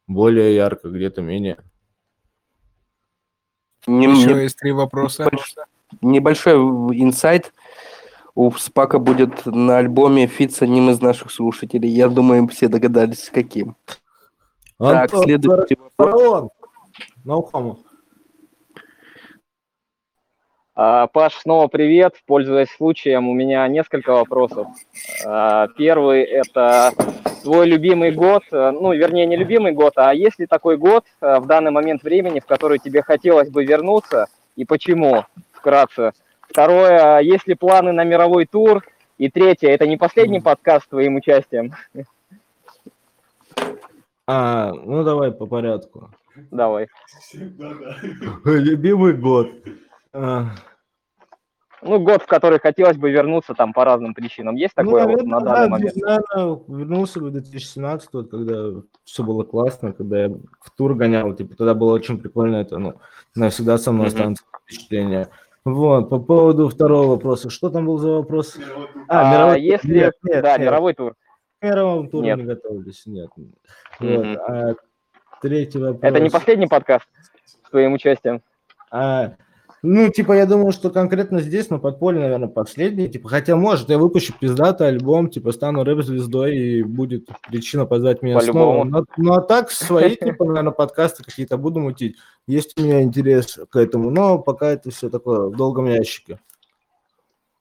более 0.07 0.55
ярко, 0.55 0.91
где-то 0.91 1.23
менее. 1.23 1.57
Не- 3.87 4.05
Еще 4.07 4.35
не- 4.35 4.43
есть 4.43 4.59
три 4.59 4.73
вопроса. 4.73 5.31
Небольшой 6.03 6.57
инсайт. 6.57 7.55
У 8.35 8.51
Спака 8.53 8.99
будет 8.99 9.47
на 9.47 9.79
альбоме 9.79 10.27
фит 10.27 10.55
с 10.55 10.61
одним 10.61 10.91
из 10.91 11.01
наших 11.01 11.31
слушателей. 11.33 11.89
Я 11.89 12.09
думаю, 12.09 12.47
все 12.49 12.69
догадались, 12.69 13.25
с 13.25 13.31
каким. 13.31 13.77
Так, 14.79 15.05
Антон, 15.05 15.25
следующий 15.25 15.77
вопрос. 15.77 16.21
Фараон! 16.21 16.51
А, 20.79 21.07
Паш, 21.07 21.35
снова 21.37 21.69
привет. 21.69 22.17
Пользуясь 22.27 22.69
случаем, 22.77 23.31
у 23.31 23.33
меня 23.35 23.67
несколько 23.67 24.13
вопросов. 24.13 24.67
А, 25.25 25.69
Первый– 25.69 26.23
это 26.25 26.93
твой 27.43 27.67
любимый 27.67 28.11
год, 28.13 28.43
э, 28.53 28.73
ну, 28.73 28.93
вернее, 28.93 29.25
не 29.25 29.37
любимый 29.37 29.73
год, 29.73 29.95
а 29.97 30.13
есть 30.13 30.39
ли 30.39 30.47
такой 30.47 30.77
год 30.77 31.05
э, 31.21 31.39
в 31.39 31.47
данный 31.47 31.71
момент 31.71 32.03
времени, 32.03 32.41
в 32.41 32.45
который 32.45 32.79
тебе 32.79 33.03
хотелось 33.03 33.49
бы 33.49 33.65
вернуться, 33.65 34.27
и 34.57 34.67
почему, 34.67 35.25
вкратце? 35.53 36.13
Второе, 36.41 37.21
есть 37.21 37.47
ли 37.47 37.55
планы 37.55 37.93
на 37.93 38.05
мировой 38.05 38.45
тур? 38.45 38.85
И 39.17 39.31
третье, 39.31 39.71
это 39.71 39.87
не 39.87 39.97
последний 39.97 40.41
подкаст 40.41 40.87
с 40.87 40.89
твоим 40.89 41.15
участием? 41.15 41.73
А, 44.27 44.73
ну 44.75 45.05
давай 45.05 45.33
по 45.33 45.47
порядку. 45.47 46.11
Давай. 46.51 46.89
Любимый 48.45 49.15
год. 49.15 49.49
А, 50.17 50.47
Ну, 51.83 52.01
год, 52.01 52.23
в 52.23 52.27
который 52.27 52.59
хотелось 52.59 52.97
бы 52.97 53.11
вернуться 53.11 53.53
там 53.55 53.73
по 53.75 53.85
разным 53.85 54.15
причинам. 54.15 54.55
Есть 54.57 54.73
ну, 54.77 54.85
такое 54.85 55.05
вот 55.05 55.11
наверное, 55.11 55.31
на 55.31 55.41
да, 55.41 55.53
данный 55.55 55.69
момент? 55.69 55.97
наверное, 55.97 56.61
вернулся 56.69 57.21
бы 57.21 57.27
в 57.29 57.33
2017, 57.33 58.09
вот, 58.13 58.31
когда 58.31 58.81
все 59.05 59.23
было 59.23 59.45
классно, 59.45 59.93
когда 59.93 60.25
я 60.25 60.29
в 60.31 60.71
тур 60.77 60.95
гонял, 60.95 61.35
типа, 61.35 61.55
тогда 61.55 61.75
было 61.75 61.93
очень 61.93 62.19
прикольно, 62.19 62.57
это, 62.57 62.79
ну, 62.79 62.95
навсегда 63.35 63.77
со 63.77 63.93
мной 63.93 64.07
Мгм. 64.07 64.15
останется 64.15 64.45
впечатление. 64.63 65.29
Вот, 65.67 66.09
по 66.09 66.19
поводу 66.19 66.69
второго 66.69 67.09
вопроса, 67.09 67.51
что 67.51 67.69
там 67.69 67.87
был 67.87 67.99
за 67.99 68.11
вопрос? 68.13 68.57
А, 69.09 69.33
мировой 69.33 69.55
тур. 69.57 69.63
если... 69.65 69.95
Нет, 69.95 70.15
нет, 70.23 70.43
да, 70.43 70.53
нет. 70.53 70.61
мировой 70.67 70.95
тур. 70.95 71.15
К 71.61 71.65
мировому 71.65 72.09
туру 72.09 72.25
Нет. 72.25 72.39
не 72.39 72.45
готовились, 72.45 73.03
нет. 73.07 73.31
Вот, 73.37 73.47
Мгм. 74.01 74.39
а 74.47 74.75
третий 75.43 75.79
вопрос. 75.79 76.01
Это 76.03 76.21
не 76.21 76.31
последний 76.31 76.67
подкаст 76.67 77.07
с 77.45 77.71
твоим 77.71 77.93
участием? 77.95 78.43
А, 78.91 79.33
ну, 79.87 80.11
типа, 80.11 80.33
я 80.33 80.47
думаю, 80.47 80.73
что 80.73 80.91
конкретно 80.91 81.41
здесь, 81.41 81.71
на 81.71 81.79
подполье, 81.79 82.21
наверное, 82.21 82.49
последний. 82.49 83.09
Типа, 83.09 83.29
хотя, 83.29 83.57
может, 83.57 83.89
я 83.89 83.99
выпущу 83.99 84.35
пиздатый 84.39 84.89
альбом, 84.89 85.31
типа, 85.31 85.53
стану 85.53 85.85
рэп-звездой, 85.85 86.57
и 86.57 86.83
будет 86.83 87.29
причина 87.49 87.87
позвать 87.87 88.23
меня 88.23 88.41
снова. 88.41 88.83
По-любому. 88.83 88.85
Но, 88.85 89.05
ну, 89.17 89.33
а 89.35 89.41
так, 89.41 89.71
свои, 89.71 90.17
типа, 90.17 90.45
наверное, 90.45 90.73
подкасты 90.73 91.23
какие-то 91.23 91.57
буду 91.57 91.81
мутить. 91.81 92.17
Есть 92.47 92.79
у 92.79 92.83
меня 92.83 93.03
интерес 93.03 93.59
к 93.71 93.77
этому, 93.77 94.11
но 94.11 94.39
пока 94.39 94.71
это 94.73 94.91
все 94.91 95.09
такое 95.09 95.49
в 95.49 95.57
долгом 95.57 95.87
ящике. 95.87 96.41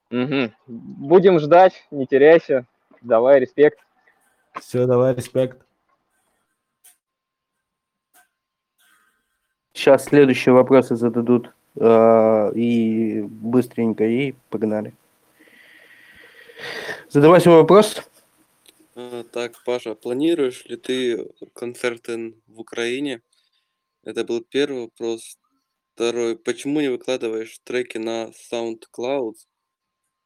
Мгм. 0.09 0.51
Будем 0.67 1.39
ждать, 1.39 1.73
не 1.91 2.07
теряйся. 2.07 2.65
Давай, 3.01 3.39
респект. 3.39 3.79
Все, 4.59 4.85
давай, 4.85 5.13
респект. 5.13 5.61
Сейчас 9.73 10.05
следующие 10.05 10.53
вопросы 10.53 10.95
зададут. 10.95 11.51
Э, 11.75 12.51
и 12.55 13.21
быстренько, 13.21 14.05
и 14.05 14.33
погнали. 14.49 14.93
Задавай 17.09 17.41
свой 17.41 17.57
вопрос. 17.57 18.01
А, 18.95 19.23
Так, 19.23 19.63
Паша, 19.65 19.95
планируешь 19.95 20.65
ли 20.65 20.77
ты 20.77 21.29
концерты 21.53 22.35
в 22.47 22.59
Украине? 22.59 23.21
Это 24.03 24.23
был 24.23 24.41
первый 24.41 24.83
вопрос. 24.83 25.37
Второй, 25.93 26.37
почему 26.37 26.81
не 26.81 26.89
выкладываешь 26.89 27.59
треки 27.63 27.97
на 27.97 28.31
SoundCloud? 28.51 29.35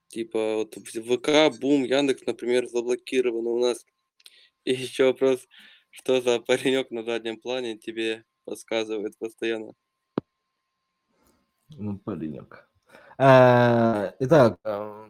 Типа 0.07 0.55
вот 0.55 0.75
ВК, 0.75 1.59
Бум, 1.59 1.83
Яндекс, 1.83 2.25
например, 2.25 2.67
заблокированы 2.67 3.49
у 3.49 3.59
нас. 3.59 3.85
И 4.65 4.73
еще 4.73 5.05
вопрос, 5.05 5.47
что 5.91 6.21
за 6.21 6.39
паренек 6.39 6.89
на 6.91 7.03
заднем 7.03 7.39
плане 7.39 7.77
тебе 7.77 8.25
подсказывает 8.45 9.17
постоянно? 9.17 9.73
Ну, 11.77 11.97
паренек. 11.97 12.67
А, 13.17 14.13
итак, 14.19 14.57
а, 14.63 15.09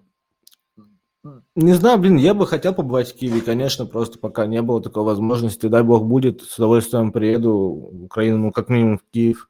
не 1.55 1.73
знаю, 1.73 1.99
блин, 1.99 2.17
я 2.17 2.33
бы 2.33 2.47
хотел 2.47 2.73
побывать 2.73 3.11
в 3.11 3.15
Киеве, 3.15 3.41
конечно, 3.41 3.85
просто 3.85 4.19
пока 4.19 4.45
не 4.45 4.61
было 4.61 4.81
такой 4.81 5.03
возможности. 5.03 5.67
Дай 5.67 5.83
бог 5.83 6.05
будет, 6.05 6.41
с 6.41 6.57
удовольствием 6.57 7.11
приеду 7.11 7.89
в 7.91 8.03
Украину, 8.05 8.37
ну, 8.37 8.51
как 8.51 8.69
минимум 8.69 8.99
в 8.99 9.03
Киев. 9.11 9.47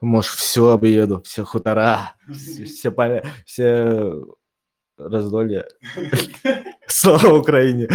Может, 0.00 0.32
все 0.32 0.70
объеду, 0.70 1.22
все 1.22 1.44
хутора, 1.44 2.14
все, 2.30 2.64
все, 2.64 2.90
поля, 2.90 3.24
все 3.46 4.14
раздолья. 4.98 5.66
Слава 6.86 7.38
Украине! 7.38 7.88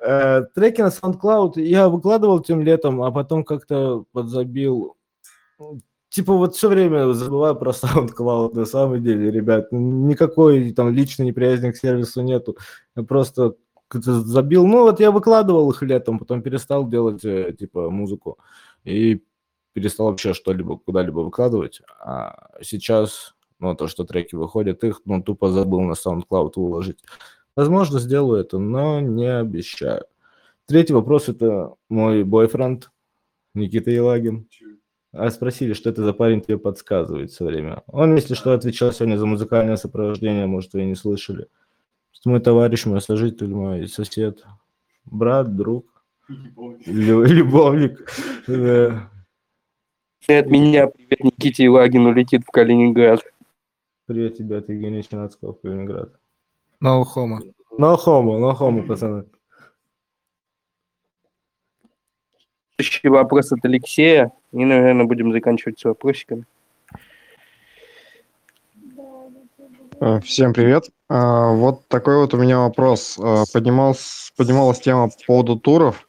Э, 0.00 0.42
треки 0.54 0.82
на 0.82 0.88
SoundCloud 0.88 1.60
я 1.60 1.88
выкладывал 1.88 2.40
тем 2.40 2.60
летом, 2.60 3.02
а 3.02 3.10
потом 3.10 3.44
как-то 3.44 4.04
подзабил. 4.12 4.96
Типа 6.14 6.32
вот 6.32 6.54
все 6.54 6.68
время 6.68 7.12
забываю 7.12 7.56
про 7.56 7.72
SoundCloud, 7.72 8.54
на 8.54 8.66
самом 8.66 9.02
деле, 9.02 9.32
ребят. 9.32 9.72
Никакой 9.72 10.70
там 10.72 10.94
личной 10.94 11.26
неприязни 11.26 11.72
к 11.72 11.76
сервису 11.76 12.22
нету. 12.22 12.56
Я 12.94 13.02
просто 13.02 13.56
забил. 13.90 14.64
Ну 14.64 14.82
вот 14.82 15.00
я 15.00 15.10
выкладывал 15.10 15.72
их 15.72 15.82
летом, 15.82 16.20
потом 16.20 16.40
перестал 16.40 16.88
делать 16.88 17.24
э, 17.24 17.52
типа 17.58 17.90
музыку. 17.90 18.38
И 18.84 19.24
перестал 19.72 20.06
вообще 20.06 20.34
что-либо 20.34 20.78
куда-либо 20.78 21.18
выкладывать. 21.18 21.80
А 21.98 22.48
сейчас, 22.62 23.34
ну, 23.58 23.74
то, 23.74 23.88
что 23.88 24.04
треки 24.04 24.36
выходят, 24.36 24.84
их, 24.84 25.00
ну, 25.06 25.20
тупо 25.20 25.50
забыл 25.50 25.80
на 25.80 25.94
SoundCloud 25.94 26.52
выложить. 26.54 27.02
Возможно, 27.56 27.98
сделаю 27.98 28.40
это, 28.40 28.58
но 28.58 29.00
не 29.00 29.26
обещаю. 29.26 30.04
Третий 30.66 30.92
вопрос– 30.92 31.28
это 31.28 31.74
мой 31.88 32.22
бойфренд 32.22 32.92
Никита 33.52 33.90
Елагин. 33.90 34.46
А 35.16 35.30
спросили, 35.30 35.74
что 35.74 35.90
это 35.90 36.02
за 36.02 36.12
парень 36.12 36.40
тебе 36.40 36.58
подсказывает 36.58 37.30
все 37.30 37.44
время. 37.44 37.84
Он, 37.86 38.16
если 38.16 38.34
что, 38.34 38.52
отвечал 38.52 38.92
сегодня 38.92 39.16
за 39.16 39.26
музыкальное 39.26 39.76
сопровождение, 39.76 40.46
может, 40.46 40.72
вы 40.72 40.82
и 40.82 40.86
не 40.86 40.96
слышали. 40.96 41.46
Это 42.18 42.28
мой 42.28 42.40
товарищ, 42.40 42.84
мой 42.86 43.00
сожитель, 43.00 43.54
мой 43.54 43.86
сосед, 43.86 44.44
брат, 45.04 45.54
друг, 45.54 45.86
любовник. 46.86 48.10
От 50.26 50.46
меня 50.46 50.88
привет 50.88 51.22
Никите 51.22 51.64
Елагину 51.64 52.12
летит 52.12 52.42
в 52.44 52.50
Калининград. 52.50 53.20
Привет 54.06 54.36
тебе 54.36 54.56
от 54.58 54.68
Евгения 54.68 55.02
Чинацкого 55.02 55.52
в 55.52 55.60
Калининград. 55.60 56.12
No 56.82 57.04
homo. 57.04 57.38
No 57.78 57.96
homo, 57.96 58.38
no 58.38 58.52
homo, 58.58 58.82
пацаны. 58.84 59.26
Следующий 62.76 63.08
вопрос 63.08 63.52
от 63.52 63.64
Алексея. 63.64 64.32
И, 64.54 64.64
наверное, 64.64 65.04
будем 65.04 65.32
заканчивать 65.32 65.80
с 65.80 65.84
вопросиками. 65.84 66.44
Э, 70.00 70.20
всем 70.20 70.54
привет. 70.54 70.90
А, 71.08 71.50
вот 71.50 71.88
такой 71.88 72.18
вот 72.18 72.34
у 72.34 72.36
меня 72.36 72.60
вопрос. 72.60 73.18
Э, 73.18 73.42
поднималась, 73.52 74.32
поднималась 74.36 74.78
тема 74.78 75.08
по 75.08 75.16
поводу 75.26 75.58
туров. 75.58 76.08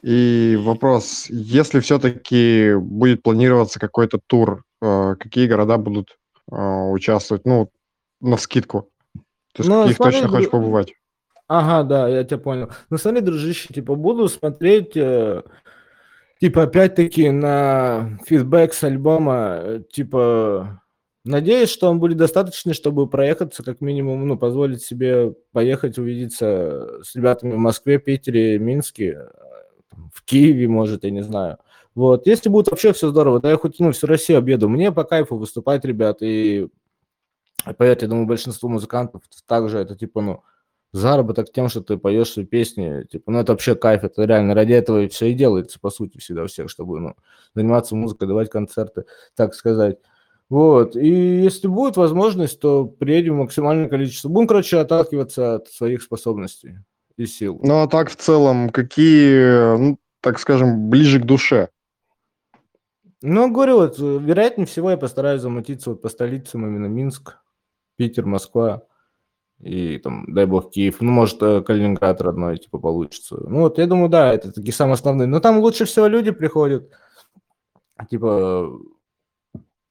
И 0.00 0.56
вопрос, 0.62 1.26
если 1.28 1.80
все-таки 1.80 2.74
будет 2.76 3.22
планироваться 3.22 3.78
какой-то 3.78 4.18
тур, 4.26 4.64
какие 4.80 5.46
города 5.46 5.78
будут 5.78 6.18
участвовать, 6.48 7.44
ну, 7.44 7.70
на 8.20 8.36
скидку? 8.36 8.88
Ты 9.54 9.62
ну, 9.62 9.82
каких 9.82 9.96
смотри, 9.96 10.14
точно 10.14 10.28
хочешь 10.28 10.50
побывать? 10.50 10.94
Ага, 11.46 11.82
да, 11.82 12.08
я 12.08 12.24
тебя 12.24 12.38
понял. 12.38 12.70
Ну 12.88 12.96
смотри, 12.96 13.20
дружище, 13.20 13.72
типа 13.74 13.94
буду 13.94 14.26
смотреть, 14.28 14.96
э, 14.96 15.42
типа 16.42 16.64
опять-таки 16.64 17.30
на 17.30 18.18
фидбэк 18.26 18.74
с 18.74 18.82
альбома, 18.82 19.60
э, 19.62 19.82
типа 19.92 20.82
надеюсь, 21.24 21.70
что 21.70 21.88
он 21.88 22.00
будет 22.00 22.16
достаточный, 22.16 22.74
чтобы 22.74 23.06
проехаться 23.06 23.62
как 23.62 23.80
минимум, 23.80 24.26
ну 24.26 24.36
позволить 24.36 24.82
себе 24.82 25.36
поехать 25.52 25.98
увидеться 25.98 27.00
с 27.04 27.14
ребятами 27.14 27.52
в 27.52 27.58
Москве, 27.58 28.00
Питере, 28.00 28.58
Минске, 28.58 29.18
э, 29.20 29.96
в 30.12 30.24
Киеве, 30.24 30.66
может, 30.66 31.04
я 31.04 31.12
не 31.12 31.22
знаю. 31.22 31.58
Вот, 31.94 32.26
если 32.26 32.48
будет 32.48 32.68
вообще 32.72 32.92
все 32.92 33.10
здорово, 33.10 33.40
да 33.40 33.48
я 33.48 33.56
хоть 33.56 33.78
ну, 33.78 33.92
всю 33.92 34.08
Россию 34.08 34.38
объеду, 34.38 34.68
мне 34.68 34.90
по 34.90 35.04
кайфу 35.04 35.36
выступать, 35.36 35.84
ребят, 35.84 36.22
и 36.22 36.66
Поверьте, 37.78 38.06
я 38.06 38.08
думаю, 38.08 38.26
большинство 38.26 38.68
музыкантов 38.68 39.22
также 39.46 39.78
это 39.78 39.94
типа, 39.94 40.20
ну, 40.20 40.42
заработок 40.92 41.50
тем, 41.52 41.68
что 41.68 41.80
ты 41.80 41.96
поешь 41.96 42.30
свои 42.30 42.44
песни, 42.44 43.04
типа, 43.10 43.32
ну, 43.32 43.40
это 43.40 43.52
вообще 43.52 43.74
кайф, 43.74 44.04
это 44.04 44.24
реально 44.24 44.54
ради 44.54 44.72
этого 44.72 45.02
и 45.02 45.08
все 45.08 45.26
и 45.26 45.34
делается, 45.34 45.80
по 45.80 45.90
сути, 45.90 46.18
всегда 46.18 46.44
у 46.44 46.46
всех, 46.46 46.68
чтобы, 46.68 47.00
ну, 47.00 47.16
заниматься 47.54 47.96
музыкой, 47.96 48.28
давать 48.28 48.50
концерты, 48.50 49.04
так 49.34 49.54
сказать. 49.54 49.98
Вот, 50.50 50.96
и 50.96 51.08
если 51.08 51.66
будет 51.66 51.96
возможность, 51.96 52.60
то 52.60 52.84
приедем 52.84 53.36
максимальное 53.36 53.88
количество. 53.88 54.28
Будем, 54.28 54.46
короче, 54.46 54.78
отталкиваться 54.78 55.54
от 55.54 55.68
своих 55.68 56.02
способностей 56.02 56.76
и 57.16 57.24
сил. 57.24 57.58
Ну, 57.62 57.82
а 57.82 57.88
так, 57.88 58.10
в 58.10 58.16
целом, 58.16 58.68
какие, 58.68 59.76
ну, 59.78 59.98
так 60.20 60.38
скажем, 60.38 60.90
ближе 60.90 61.20
к 61.20 61.24
душе? 61.24 61.70
Ну, 63.22 63.50
говорю, 63.50 63.76
вот, 63.76 63.98
вероятнее 63.98 64.66
всего, 64.66 64.90
я 64.90 64.98
постараюсь 64.98 65.40
замутиться 65.40 65.90
вот 65.90 66.02
по 66.02 66.10
столицам, 66.10 66.66
именно 66.66 66.86
Минск, 66.86 67.38
Питер, 67.96 68.26
Москва 68.26 68.82
и 69.62 69.98
там, 69.98 70.24
дай 70.26 70.44
бог, 70.44 70.70
Киев. 70.72 71.00
Ну, 71.00 71.12
может, 71.12 71.40
э, 71.40 71.62
Калининград 71.62 72.20
родной, 72.20 72.58
типа, 72.58 72.78
получится. 72.78 73.36
Ну, 73.48 73.60
вот, 73.60 73.78
я 73.78 73.86
думаю, 73.86 74.08
да, 74.08 74.34
это 74.34 74.52
такие 74.52 74.72
самые 74.72 74.94
основные. 74.94 75.28
Но 75.28 75.38
там 75.38 75.60
лучше 75.60 75.84
всего 75.84 76.08
люди 76.08 76.32
приходят. 76.32 76.90
Типа, 78.10 78.68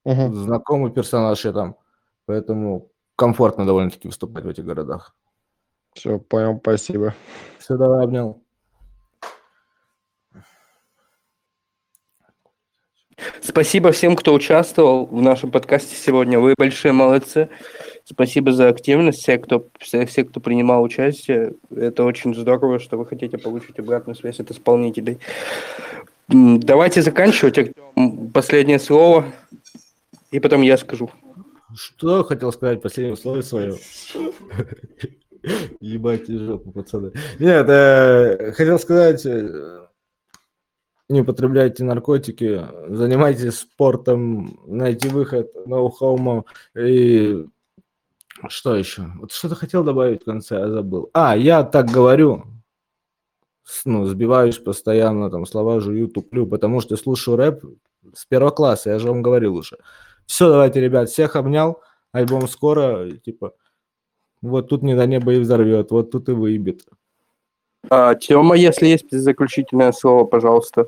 угу. 0.04 0.32
знакомый 0.34 0.92
персонаж 0.92 1.42
я 1.46 1.52
там. 1.52 1.76
Поэтому 2.26 2.90
комфортно 3.16 3.64
довольно-таки 3.64 4.08
выступать 4.08 4.44
в 4.44 4.48
этих 4.48 4.66
городах. 4.66 5.16
Все, 5.94 6.18
понял, 6.18 6.58
спасибо. 6.60 7.14
Все, 7.58 7.78
давай, 7.78 8.04
обнял. 8.04 8.42
Спасибо 13.40 13.92
всем, 13.92 14.16
кто 14.16 14.34
участвовал 14.34 15.06
в 15.06 15.22
нашем 15.22 15.50
подкасте 15.50 15.96
сегодня. 15.96 16.38
Вы 16.40 16.54
большие 16.58 16.92
молодцы. 16.92 17.48
Спасибо 18.04 18.52
за 18.52 18.68
активность, 18.68 19.20
все, 19.20 19.38
кто, 19.38 19.68
все, 19.78 20.06
все, 20.06 20.24
кто 20.24 20.40
принимал 20.40 20.82
участие. 20.82 21.54
Это 21.74 22.04
очень 22.04 22.34
здорово, 22.34 22.78
что 22.78 22.96
вы 22.96 23.06
хотите 23.06 23.38
получить 23.38 23.78
обратную 23.78 24.16
связь 24.16 24.40
от 24.40 24.50
исполнителей. 24.50 25.18
Давайте 26.28 27.02
заканчивать. 27.02 27.72
Последнее 28.32 28.78
слово, 28.78 29.26
и 30.30 30.40
потом 30.40 30.62
я 30.62 30.78
скажу. 30.78 31.10
Что 31.74 32.24
хотел 32.24 32.52
сказать 32.52 32.82
последнее 32.82 33.16
слово 33.16 33.42
свое? 33.42 33.76
Ебать 35.80 36.28
жопу, 36.28 36.70
пацаны. 36.72 37.12
Нет, 37.38 37.66
э, 37.68 38.52
хотел 38.52 38.78
сказать, 38.78 39.26
э, 39.26 39.86
не 41.08 41.20
употребляйте 41.22 41.84
наркотики, 41.84 42.62
занимайтесь 42.88 43.58
спортом, 43.58 44.60
найти 44.66 45.08
выход, 45.08 45.50
ноу-хоумо 45.66 46.44
и 46.76 47.46
что 48.48 48.76
еще? 48.76 49.06
Вот 49.18 49.32
что-то 49.32 49.54
хотел 49.54 49.84
добавить 49.84 50.22
в 50.22 50.24
конце, 50.24 50.58
я 50.58 50.68
забыл. 50.68 51.10
А, 51.12 51.36
я 51.36 51.64
так 51.64 51.86
говорю, 51.86 52.44
ну, 53.84 54.06
сбиваюсь 54.06 54.58
постоянно, 54.58 55.30
там, 55.30 55.46
слова 55.46 55.80
жую, 55.80 56.08
туплю, 56.08 56.46
потому 56.46 56.80
что 56.80 56.96
слушаю 56.96 57.36
рэп 57.36 57.64
с 58.14 58.26
первого 58.26 58.50
класса, 58.50 58.90
я 58.90 58.98
же 58.98 59.08
вам 59.08 59.22
говорил 59.22 59.56
уже. 59.56 59.78
Все, 60.26 60.48
давайте, 60.48 60.80
ребят, 60.80 61.08
всех 61.08 61.36
обнял, 61.36 61.80
альбом 62.12 62.48
скоро, 62.48 63.10
типа, 63.10 63.52
вот 64.40 64.68
тут 64.68 64.82
не 64.82 64.94
до 64.94 65.06
неба 65.06 65.34
и 65.34 65.40
взорвет, 65.40 65.90
вот 65.90 66.10
тут 66.10 66.28
и 66.28 66.32
выебет. 66.32 66.84
А, 67.90 68.14
Тёма, 68.14 68.56
если 68.56 68.86
есть 68.86 69.10
заключительное 69.10 69.92
слово, 69.92 70.24
пожалуйста. 70.24 70.86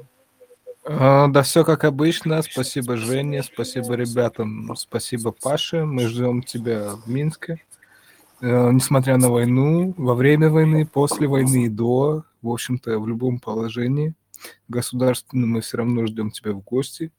А, 0.87 1.29
да 1.29 1.43
все 1.43 1.65
как 1.65 1.85
обычно. 1.85 2.43
Спасибо 2.43 2.97
Жене, 2.97 3.43
спасибо 3.43 3.95
ребятам, 3.95 4.75
спасибо 4.77 5.33
Паше. 5.33 5.85
Мы 5.85 6.07
ждем 6.09 6.43
тебя 6.43 6.97
в 6.97 7.09
Минске. 7.09 7.63
Э, 8.41 8.71
несмотря 8.71 9.17
на 9.17 9.31
войну, 9.31 9.95
во 9.97 10.15
время 10.15 10.51
войны, 10.51 10.87
после 10.87 11.27
войны 11.27 11.65
и 11.65 11.69
до, 11.69 12.25
в 12.43 12.49
общем-то, 12.51 12.99
в 12.99 13.09
любом 13.09 13.41
положении 13.41 14.15
государственном 14.69 15.51
мы 15.51 15.61
все 15.63 15.79
равно 15.79 16.07
ждем 16.07 16.31
тебя 16.31 16.53
в 16.53 16.61
гости. 16.61 17.11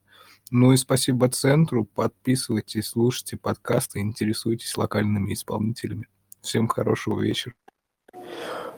Ну 0.52 0.72
и 0.72 0.76
спасибо 0.76 1.28
центру. 1.28 1.84
Подписывайтесь, 1.84 2.86
слушайте 2.86 3.36
подкасты, 3.36 3.98
интересуйтесь 3.98 4.76
локальными 4.76 5.32
исполнителями. 5.32 6.06
Всем 6.40 6.68
хорошего 6.68 7.20
вечера. 7.20 7.54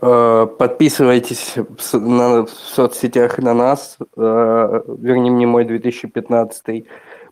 Э, 0.00 0.46
подписывайтесь 0.58 1.54
на, 1.92 2.46
в 2.46 2.50
соцсетях 2.50 3.38
на 3.38 3.54
нас, 3.54 3.96
э, 4.16 4.82
верни 4.98 5.30
мне 5.30 5.46
мой 5.46 5.64
2015, 5.64 6.84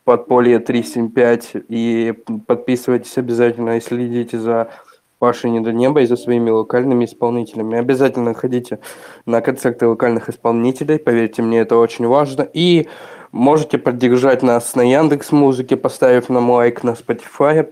Подполье 0.05 0.60
375 0.60 1.64
и 1.68 2.14
подписывайтесь 2.47 3.18
обязательно 3.18 3.76
и 3.76 3.80
следите 3.80 4.38
за 4.38 4.70
Пашей 5.18 5.51
Не 5.51 5.60
до 5.60 5.72
неба 5.72 6.02
и 6.02 6.06
за 6.06 6.16
своими 6.16 6.51
локальными 6.51 7.06
исполнителями. 7.06 7.78
Обязательно 7.78 8.34
ходите 8.34 8.78
на 9.24 9.40
концерты 9.40 9.86
локальных 9.86 10.28
исполнителей, 10.28 10.98
поверьте 10.98 11.43
мне, 11.43 11.60
это 11.60 11.76
очень 11.76 12.06
важно. 12.06 12.47
И 12.52 12.86
можете 13.32 13.78
поддержать 13.78 14.43
нас 14.43 14.74
на 14.76 14.82
Яндекс 14.82 15.32
Музыке, 15.32 15.76
поставив 15.76 16.28
нам 16.28 16.51
лайк, 16.51 16.84
на 16.84 16.90
Spotify, 16.90 17.68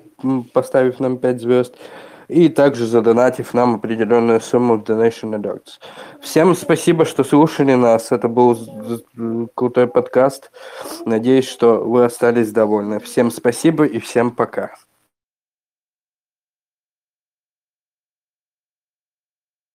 поставив 0.52 1.00
нам 1.00 1.18
5 1.18 1.40
звезд 1.40 1.76
и 2.28 2.48
также 2.48 2.86
задонатив 2.86 3.54
нам 3.54 3.76
определенную 3.76 4.40
сумму 4.40 4.76
в 4.76 4.82
Donation 4.82 5.40
Alerts. 5.40 5.78
Всем 6.20 6.54
спасибо, 6.54 7.04
что 7.04 7.24
слушали 7.24 7.74
нас. 7.74 8.12
Это 8.12 8.28
был 8.28 8.58
крутой 9.54 9.86
подкаст. 9.86 10.50
Надеюсь, 11.04 11.48
что 11.48 11.84
вы 11.84 12.04
остались 12.04 12.52
довольны. 12.52 13.00
Всем 13.00 13.30
спасибо 13.30 13.84
и 13.84 13.98
всем 13.98 14.30
пока. 14.30 14.70